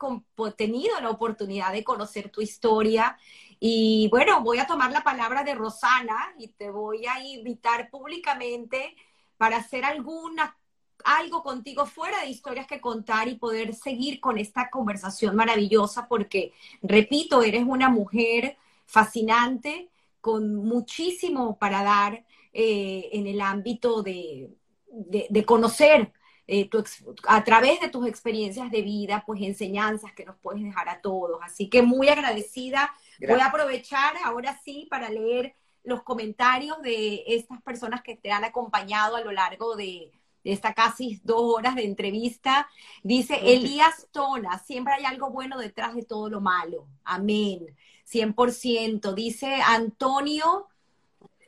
tenido 0.56 1.00
la 1.00 1.10
oportunidad 1.10 1.72
de 1.72 1.84
conocer 1.84 2.30
tu 2.30 2.42
historia. 2.42 3.16
Y 3.58 4.08
bueno, 4.10 4.42
voy 4.42 4.58
a 4.58 4.66
tomar 4.66 4.92
la 4.92 5.02
palabra 5.02 5.42
de 5.42 5.54
Rosana 5.54 6.34
y 6.38 6.48
te 6.48 6.70
voy 6.70 7.06
a 7.06 7.24
invitar 7.24 7.88
públicamente 7.90 8.94
para 9.36 9.56
hacer 9.56 9.84
alguna 9.84 10.56
algo 11.04 11.42
contigo 11.42 11.86
fuera 11.86 12.20
de 12.20 12.30
historias 12.30 12.66
que 12.66 12.80
contar 12.80 13.28
y 13.28 13.36
poder 13.36 13.74
seguir 13.74 14.20
con 14.20 14.38
esta 14.38 14.70
conversación 14.70 15.36
maravillosa 15.36 16.08
porque, 16.08 16.52
repito, 16.82 17.42
eres 17.42 17.64
una 17.66 17.88
mujer 17.88 18.56
fascinante 18.86 19.90
con 20.20 20.56
muchísimo 20.56 21.58
para 21.58 21.82
dar 21.82 22.24
eh, 22.52 23.08
en 23.12 23.26
el 23.26 23.40
ámbito 23.40 24.02
de, 24.02 24.50
conocer 25.46 26.12
eh, 26.46 26.68
a 27.26 27.44
través 27.44 27.80
de 27.80 27.88
tus 27.88 28.06
experiencias 28.06 28.70
de 28.70 28.82
vida, 28.82 29.22
pues 29.26 29.40
enseñanzas 29.42 30.12
que 30.12 30.24
nos 30.24 30.36
puedes 30.36 30.62
dejar 30.62 30.88
a 30.88 31.00
todos. 31.00 31.38
Así 31.42 31.68
que 31.68 31.82
muy 31.82 32.08
agradecida. 32.08 32.92
Voy 33.20 33.40
a 33.40 33.46
aprovechar 33.46 34.14
ahora 34.24 34.58
sí 34.64 34.86
para 34.90 35.08
leer 35.10 35.54
los 35.84 36.02
comentarios 36.02 36.80
de 36.82 37.24
estas 37.26 37.62
personas 37.62 38.02
que 38.02 38.16
te 38.16 38.30
han 38.30 38.44
acompañado 38.44 39.16
a 39.16 39.20
lo 39.20 39.32
largo 39.32 39.76
de, 39.76 40.12
esta 40.52 40.74
casi 40.74 41.20
dos 41.24 41.42
horas 41.56 41.74
de 41.74 41.84
entrevista. 41.84 42.68
Dice 43.02 43.38
Elías 43.42 44.08
Tona, 44.10 44.58
siempre 44.58 44.94
hay 44.94 45.04
algo 45.04 45.30
bueno 45.30 45.58
detrás 45.58 45.94
de 45.94 46.04
todo 46.04 46.28
lo 46.30 46.40
malo. 46.40 46.86
Amén. 47.04 47.76
100%. 48.10 49.14
Dice 49.14 49.60
Antonio 49.64 50.66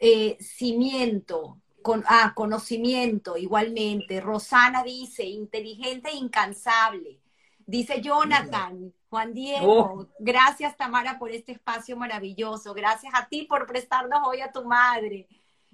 eh, 0.01 0.37
Cimiento, 0.41 1.59
con, 1.83 2.05
ah, 2.07 2.33
conocimiento 2.35 3.37
igualmente. 3.37 4.21
Rosana 4.21 4.83
dice, 4.83 5.25
inteligente 5.25 6.11
e 6.11 6.17
incansable. 6.17 7.21
Dice 7.67 8.03
Jonathan, 8.03 8.93
Juan 9.09 9.33
Diego, 9.33 9.81
oh. 9.81 10.09
gracias 10.19 10.77
Tamara 10.77 11.19
por 11.19 11.31
este 11.31 11.53
espacio 11.53 11.97
maravilloso. 11.97 12.75
Gracias 12.75 13.13
a 13.15 13.29
ti 13.29 13.43
por 13.43 13.67
prestarnos 13.67 14.21
hoy 14.27 14.41
a 14.41 14.53
tu 14.53 14.65
madre. 14.65 15.27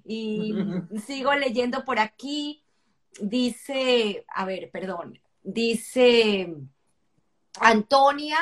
Y 0.05 0.55
sigo 1.07 1.35
leyendo 1.35 1.85
por 1.85 1.99
aquí 1.99 2.63
dice, 3.21 4.25
a 4.29 4.45
ver, 4.45 4.71
perdón, 4.71 5.21
dice 5.43 6.55
Antonia, 7.61 8.39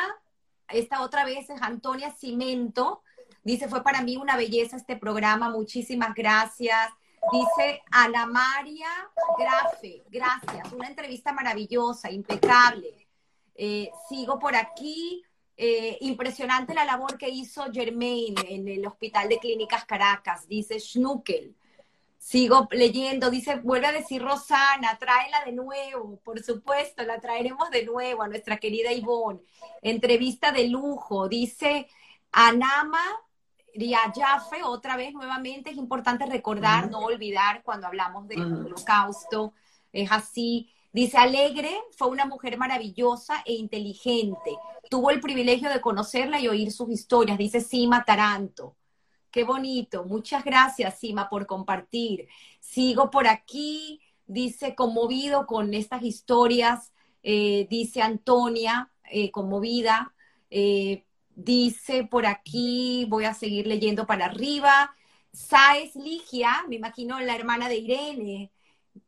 esta 0.68 1.02
otra 1.02 1.24
vez 1.24 1.48
es 1.50 1.62
Antonia 1.62 2.10
Cimento, 2.10 3.02
dice, 3.42 3.68
fue 3.68 3.82
para 3.82 4.02
mí 4.02 4.16
una 4.16 4.36
belleza 4.36 4.76
este 4.76 4.96
programa, 4.96 5.50
muchísimas 5.50 6.14
gracias. 6.14 6.90
Dice 7.32 7.82
Ana 7.90 8.26
María 8.26 8.86
Grafe, 9.38 10.04
gracias, 10.10 10.70
una 10.72 10.88
entrevista 10.88 11.32
maravillosa, 11.32 12.10
impecable. 12.10 13.08
Eh, 13.54 13.90
sigo 14.08 14.38
por 14.38 14.54
aquí. 14.54 15.22
Eh, 15.56 15.98
impresionante 16.00 16.74
la 16.74 16.84
labor 16.84 17.16
que 17.16 17.28
hizo 17.28 17.64
Germain 17.72 18.34
en 18.48 18.66
el 18.66 18.84
Hospital 18.86 19.28
de 19.28 19.38
Clínicas 19.38 19.84
Caracas, 19.84 20.48
dice 20.48 20.80
Schnuckel. 20.80 21.54
Sigo 22.24 22.66
leyendo, 22.70 23.28
dice, 23.28 23.56
vuelve 23.56 23.86
a 23.86 23.92
decir 23.92 24.22
Rosana, 24.22 24.96
tráela 24.98 25.44
de 25.44 25.52
nuevo, 25.52 26.18
por 26.24 26.42
supuesto, 26.42 27.02
la 27.02 27.20
traeremos 27.20 27.68
de 27.68 27.84
nuevo 27.84 28.22
a 28.22 28.28
nuestra 28.28 28.56
querida 28.56 28.90
Ivonne. 28.92 29.40
Entrevista 29.82 30.50
de 30.50 30.68
lujo, 30.68 31.28
dice 31.28 31.86
Anama 32.32 33.02
Riayafe, 33.74 34.62
otra 34.64 34.96
vez 34.96 35.12
nuevamente, 35.12 35.68
es 35.68 35.76
importante 35.76 36.24
recordar, 36.24 36.90
no 36.90 37.00
olvidar 37.00 37.62
cuando 37.62 37.88
hablamos 37.88 38.26
del 38.26 38.40
holocausto, 38.40 39.52
es 39.92 40.10
así. 40.10 40.70
Dice, 40.94 41.18
Alegre 41.18 41.78
fue 41.90 42.08
una 42.08 42.24
mujer 42.24 42.56
maravillosa 42.56 43.42
e 43.44 43.52
inteligente. 43.52 44.56
Tuvo 44.88 45.10
el 45.10 45.20
privilegio 45.20 45.68
de 45.68 45.82
conocerla 45.82 46.40
y 46.40 46.48
oír 46.48 46.72
sus 46.72 46.88
historias, 46.88 47.36
dice 47.36 47.60
Sima 47.60 48.02
Taranto. 48.02 48.76
Qué 49.34 49.42
bonito. 49.42 50.04
Muchas 50.04 50.44
gracias, 50.44 51.00
Sima, 51.00 51.28
por 51.28 51.44
compartir. 51.46 52.28
Sigo 52.60 53.10
por 53.10 53.26
aquí. 53.26 54.00
Dice, 54.26 54.76
conmovido 54.76 55.44
con 55.46 55.74
estas 55.74 56.04
historias. 56.04 56.92
Eh, 57.24 57.66
dice 57.68 58.00
Antonia, 58.00 58.92
eh, 59.10 59.32
conmovida. 59.32 60.14
Eh, 60.50 61.04
dice 61.34 62.04
por 62.04 62.26
aquí, 62.26 63.06
voy 63.08 63.24
a 63.24 63.34
seguir 63.34 63.66
leyendo 63.66 64.06
para 64.06 64.26
arriba. 64.26 64.94
Saez 65.32 65.96
Ligia, 65.96 66.64
me 66.68 66.76
imagino 66.76 67.18
la 67.18 67.34
hermana 67.34 67.68
de 67.68 67.78
Irene. 67.78 68.52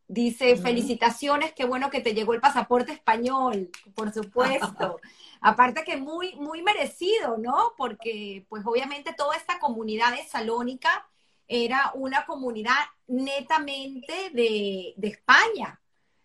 Dice, 0.09 0.57
felicitaciones, 0.57 1.53
qué 1.53 1.65
bueno 1.65 1.91
que 1.91 2.01
te 2.01 2.15
llegó 2.15 2.33
el 2.33 2.41
pasaporte 2.41 2.93
español, 2.93 3.71
por 3.95 4.13
supuesto. 4.13 5.01
Aparte 5.41 5.83
que 5.83 5.97
muy, 5.97 6.37
muy 6.37 6.63
merecido, 6.63 7.39
¿no? 7.39 7.73
Porque 7.77 8.47
pues 8.49 8.65
obviamente 8.65 9.15
toda 9.15 9.37
esta 9.37 9.59
comunidad 9.59 10.13
de 10.13 10.23
Salónica 10.25 11.09
era 11.49 11.91
una 11.95 12.25
comunidad 12.25 12.77
netamente 13.09 14.31
de, 14.33 14.95
España, 15.03 15.81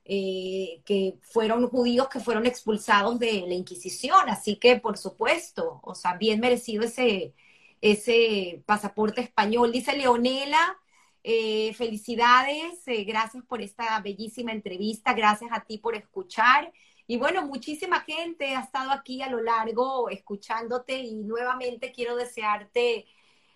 eh, 0.06 0.82
que 0.86 1.18
fueron 1.22 1.68
judíos 1.68 2.08
que 2.08 2.20
fueron 2.20 2.46
expulsados 2.46 3.18
de 3.20 3.46
la 3.48 3.54
Inquisición, 3.54 4.30
así 4.30 4.58
que 4.58 4.80
por 4.80 4.98
supuesto, 4.98 5.80
o 5.84 5.96
sea, 5.96 6.16
bien 6.18 6.40
merecido 6.40 6.84
ese, 6.84 7.34
ese 7.82 8.62
pasaporte 8.66 9.22
español. 9.22 9.72
Dice 9.72 9.96
Leonela, 9.96 10.81
eh, 11.24 11.74
felicidades, 11.76 12.88
eh, 12.88 13.04
gracias 13.04 13.44
por 13.46 13.62
esta 13.62 14.00
bellísima 14.00 14.52
entrevista, 14.52 15.14
gracias 15.14 15.52
a 15.54 15.64
ti 15.64 15.78
por 15.78 15.96
escuchar. 15.96 16.72
Y 17.08 17.18
bueno, 17.18 17.46
muchísima 17.46 18.02
gente 18.02 18.56
ha 18.56 18.62
estado 18.62 18.92
aquí 18.92 19.22
a 19.22 19.30
lo 19.30 19.42
largo 19.42 20.10
escuchándote 20.10 21.00
y 21.00 21.16
nuevamente 21.24 21.92
quiero 21.92 22.16
desearte 22.16 23.06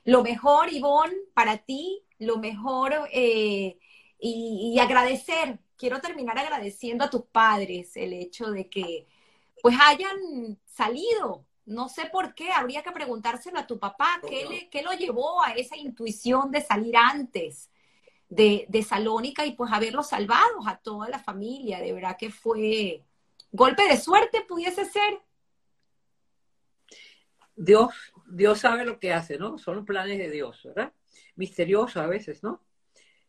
lo 0.04 0.22
mejor, 0.24 0.72
Ivonne, 0.72 1.16
para 1.34 1.58
ti, 1.58 2.04
lo 2.20 2.38
mejor 2.38 2.94
eh, 3.12 3.78
y, 4.20 4.78
agradecer. 4.80 5.60
Quiero 5.78 6.00
terminar 6.00 6.38
agradeciendo 6.38 7.04
a 7.04 7.10
tus 7.10 7.24
padres 7.24 7.98
el 7.98 8.14
hecho 8.14 8.52
de 8.52 8.70
que 8.70 9.08
pues 9.62 9.76
hayan 9.82 10.60
salido. 10.66 11.46
No 11.66 11.90
sé 11.90 12.06
por 12.12 12.36
qué, 12.36 12.52
habría 12.52 12.84
que 12.84 12.92
preguntárselo 12.92 13.60
a 13.60 13.68
tu 13.68 13.80
papá, 13.80 14.22
¿qué, 14.28 14.70
le, 14.72 14.84
lo 14.84 14.94
llevó 14.94 15.42
a 15.42 15.54
esa 15.54 15.76
intuición 15.76 16.52
de 16.52 16.62
salir 16.62 16.96
antes 16.96 17.72
de, 18.30 18.66
de 18.70 18.84
Salónica 18.84 19.46
y 19.46 19.54
pues 19.54 19.72
haberlos 19.72 20.10
salvado 20.10 20.68
a 20.68 20.78
toda 20.78 21.10
la 21.10 21.20
familia? 21.20 21.80
De 21.80 21.92
verdad 21.92 22.18
que 22.18 22.30
fue 22.30 23.04
golpe 23.52 23.88
de 23.88 23.98
suerte, 23.98 24.42
pudiese 24.48 24.86
ser. 24.86 25.22
Dios, 27.56 27.94
Dios 28.28 28.60
sabe 28.60 28.86
lo 28.86 29.00
que 29.00 29.14
hace, 29.14 29.38
¿no? 29.38 29.58
Son 29.58 29.78
los 29.78 29.86
planes 29.86 30.18
de 30.18 30.30
Dios, 30.30 30.62
¿verdad? 30.64 30.94
Misteriosos 31.36 31.98
a 31.98 32.08
veces, 32.08 32.44
¿no? 32.44 32.62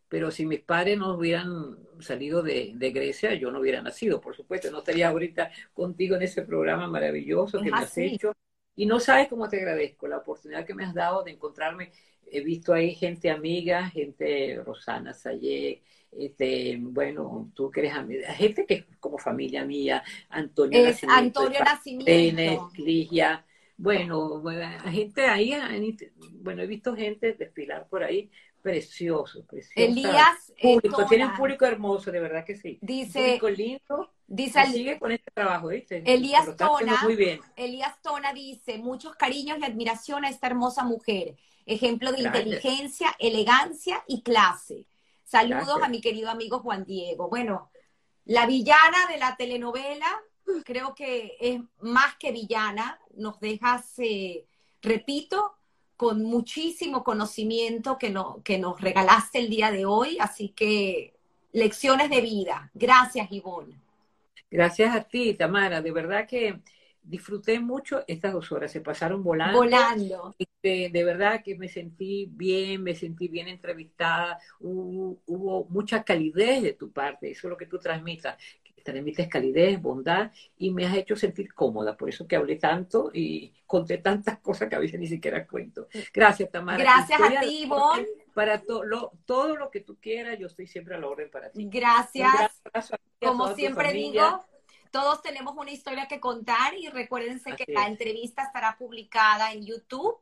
Pero 0.09 0.31
si 0.31 0.47
mis 0.47 0.61
padres 0.61 0.99
no 0.99 1.17
hubieran 1.17 1.77
salido 2.01 2.43
de, 2.43 2.75
Grecia, 2.95 3.35
yo 3.35 3.51
no 3.51 3.61
hubiera 3.61 3.83
nacido, 3.83 4.21
por 4.21 4.37
supuesto. 4.37 4.71
No 4.71 4.79
estaría 4.79 5.09
ahorita 5.09 5.51
contigo 5.75 6.17
en 6.17 6.23
ese 6.23 6.43
programa 6.43 6.87
maravilloso 6.87 7.61
que 7.61 7.71
me 7.71 7.79
has 7.79 7.97
hecho. 7.99 8.33
Y 8.77 8.87
no 8.87 9.01
sabes 9.01 9.29
cómo 9.29 9.49
te 9.49 9.57
agradezco 9.57 10.07
la 10.07 10.19
oportunidad 10.19 10.67
que 10.67 10.75
me 10.75 10.85
has 10.85 10.95
dado 10.95 11.23
de 11.23 11.33
encontrarme. 11.33 11.93
He 12.31 12.41
visto 12.41 12.75
ahí 12.75 12.95
gente 12.95 13.31
amiga, 13.31 13.89
gente 13.89 14.61
Rosana 14.65 15.15
Sayek, 15.15 15.83
este, 16.13 16.77
bueno, 16.81 17.51
tú 17.55 17.71
que 17.71 17.81
eres 17.81 17.95
amiga, 17.95 18.33
gente 18.33 18.67
que 18.67 18.75
es 18.75 18.85
como 18.99 19.19
familia 19.19 19.65
mía, 19.65 20.03
Antonio 20.29 20.87
es 20.87 21.05
Antonio 21.05 21.61
Nacimiento. 21.61 22.71
Ligia, 22.77 23.45
bueno, 23.77 24.43
gente 24.91 25.27
ahí, 25.27 25.55
bueno, 26.41 26.63
he 26.63 26.67
visto 26.67 26.97
gente 26.97 27.35
desfilar 27.35 27.87
por 27.89 28.03
ahí, 28.03 28.31
precioso, 28.67 29.47
precioso. 29.47 29.73
Elías. 29.77 30.53
Público, 30.61 31.07
tiene 31.07 31.27
un 31.27 31.35
público 31.35 31.65
hermoso, 31.65 32.11
de 32.11 32.19
verdad 32.19 32.45
que 32.45 32.57
sí. 32.57 32.79
Dice. 32.83 33.39
lindo. 33.57 34.11
Dice, 34.27 34.67
sigue 34.67 34.99
con 34.99 35.13
este 35.13 35.31
trabajo, 35.31 35.69
¿viste? 35.69 36.03
Elías 36.05 36.57
Tona. 36.57 37.01
Muy 37.05 37.15
bien. 37.15 37.41
Elías 37.55 38.03
Tona 38.03 38.33
dice: 38.33 38.79
muchos 38.79 39.15
cariños 39.15 39.59
y 39.61 39.65
admiración 39.65 40.25
a 40.25 40.31
esta 40.31 40.49
hermosa 40.49 40.83
mujer. 40.83 41.37
Ejemplo 41.65 42.11
de 42.11 42.23
inteligencia, 42.23 43.15
elegancia 43.21 44.03
y 44.09 44.23
clase. 44.23 44.87
Saludos 45.23 45.81
a 45.83 45.89
mi 45.89 46.01
querido 46.01 46.29
amigo 46.29 46.59
Juan 46.59 46.85
Diego. 46.85 47.29
Bueno, 47.29 47.71
la 48.25 48.47
villana 48.47 49.07
de 49.09 49.19
la 49.19 49.37
telenovela 49.37 50.09
creo 50.65 50.95
que 50.95 51.37
es 51.41 51.61
más 51.81 52.17
que 52.17 52.33
villana, 52.33 53.01
nos 53.15 53.39
dejas, 53.39 53.99
eh, 53.99 54.47
repito, 54.81 55.56
con 55.97 56.23
muchísimo 56.23 57.03
conocimiento 57.03 57.99
que, 57.99 58.11
no, 58.11 58.43
que 58.43 58.59
nos 58.59 58.81
regalaste 58.81 59.39
el 59.39 59.49
día 59.49 59.71
de 59.71 59.87
hoy, 59.87 60.19
así 60.21 60.51
que 60.51 61.15
lecciones 61.53 62.11
de 62.11 62.21
vida. 62.21 62.71
Gracias, 62.75 63.29
Ivonne. 63.31 63.79
Gracias 64.51 64.95
a 64.95 65.03
ti, 65.03 65.35
Tamara. 65.35 65.81
De 65.81 65.91
verdad 65.91 66.27
que 66.29 66.61
disfruté 67.03 67.61
mucho 67.61 68.05
estas 68.07 68.33
dos 68.33 68.51
horas, 68.53 68.71
se 68.73 68.81
pasaron 68.81 69.23
volando. 69.23 69.59
Volando. 69.59 70.35
Este, 70.39 70.91
de 70.91 71.05
verdad 71.05 71.43
que 71.43 71.57
me 71.57 71.69
sentí 71.69 72.29
bien, 72.31 72.83
me 72.83 72.95
sentí 72.95 73.29
bien 73.29 73.49
entrevistada, 73.49 74.39
hubo, 74.61 75.19
hubo, 75.27 75.67
mucha 75.71 76.03
calidez 76.03 76.63
de 76.63 76.73
tu 76.73 76.91
parte, 76.91 77.31
eso 77.31 77.47
es 77.47 77.51
lo 77.51 77.57
que 77.57 77.67
tú 77.67 77.79
transmitas, 77.79 78.37
transmites 78.87 79.29
calidez, 79.29 79.81
bondad 79.81 80.31
y 80.59 80.71
me 80.71 80.87
has 80.87 80.97
hecho 80.97 81.17
sentir 81.17 81.53
cómoda, 81.53 81.97
por 81.97 82.09
eso 82.09 82.27
que 82.27 82.37
hablé 82.37 82.57
tanto 82.57 83.11
y 83.13 83.53
conté 83.67 83.99
tantas 83.99 84.39
cosas 84.39 84.69
que 84.69 84.77
a 84.77 84.79
veces 84.79 84.99
ni 84.99 85.07
siquiera 85.07 85.47
cuento. 85.47 85.89
Gracias, 86.15 86.51
Tamara. 86.51 86.79
Gracias 86.79 87.21
a 87.21 87.41
ti, 87.41 87.63
Ivonne. 87.65 88.07
Para 88.35 88.63
lo, 88.85 89.13
todo 89.25 89.57
lo 89.57 89.71
que 89.71 89.81
tú 89.81 89.97
quieras, 90.01 90.39
yo 90.39 90.47
estoy 90.47 90.67
siempre 90.67 90.95
a 90.95 90.99
la 90.99 91.09
orden 91.09 91.31
para 91.31 91.51
ti. 91.51 91.69
Gracias. 91.71 92.63
Como 93.21 93.55
siempre 93.55 93.93
digo, 93.93 94.45
todos 94.91 95.23
tenemos 95.23 95.55
una 95.57 95.71
historia 95.71 96.07
que 96.07 96.21
contar 96.21 96.75
y 96.75 96.89
recuérdense 96.89 97.55
que 97.57 97.71
la 97.73 97.87
entrevista 97.87 98.43
estará 98.43 98.77
publicada 98.79 99.53
en 99.53 99.65
YouTube 99.65 100.17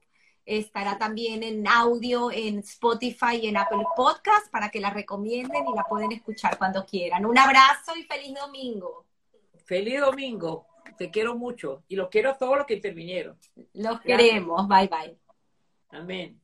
Estará 0.46 0.98
también 0.98 1.42
en 1.42 1.66
audio 1.66 2.30
en 2.30 2.58
Spotify 2.58 3.36
y 3.42 3.46
en 3.48 3.56
Apple 3.56 3.84
Podcast 3.96 4.50
para 4.50 4.70
que 4.70 4.80
la 4.80 4.90
recomienden 4.90 5.66
y 5.66 5.74
la 5.74 5.84
pueden 5.84 6.12
escuchar 6.12 6.58
cuando 6.58 6.84
quieran. 6.84 7.24
Un 7.24 7.38
abrazo 7.38 7.96
y 7.96 8.04
feliz 8.04 8.34
domingo. 8.34 9.06
Feliz 9.64 10.00
domingo. 10.00 10.66
Te 10.98 11.10
quiero 11.10 11.34
mucho 11.34 11.82
y 11.88 11.96
los 11.96 12.08
quiero 12.08 12.30
a 12.30 12.38
todos 12.38 12.58
los 12.58 12.66
que 12.66 12.74
intervinieron. 12.74 13.38
Los 13.72 14.00
queremos. 14.00 14.68
Bye 14.68 14.88
bye. 14.88 15.18
Amén. 15.90 16.43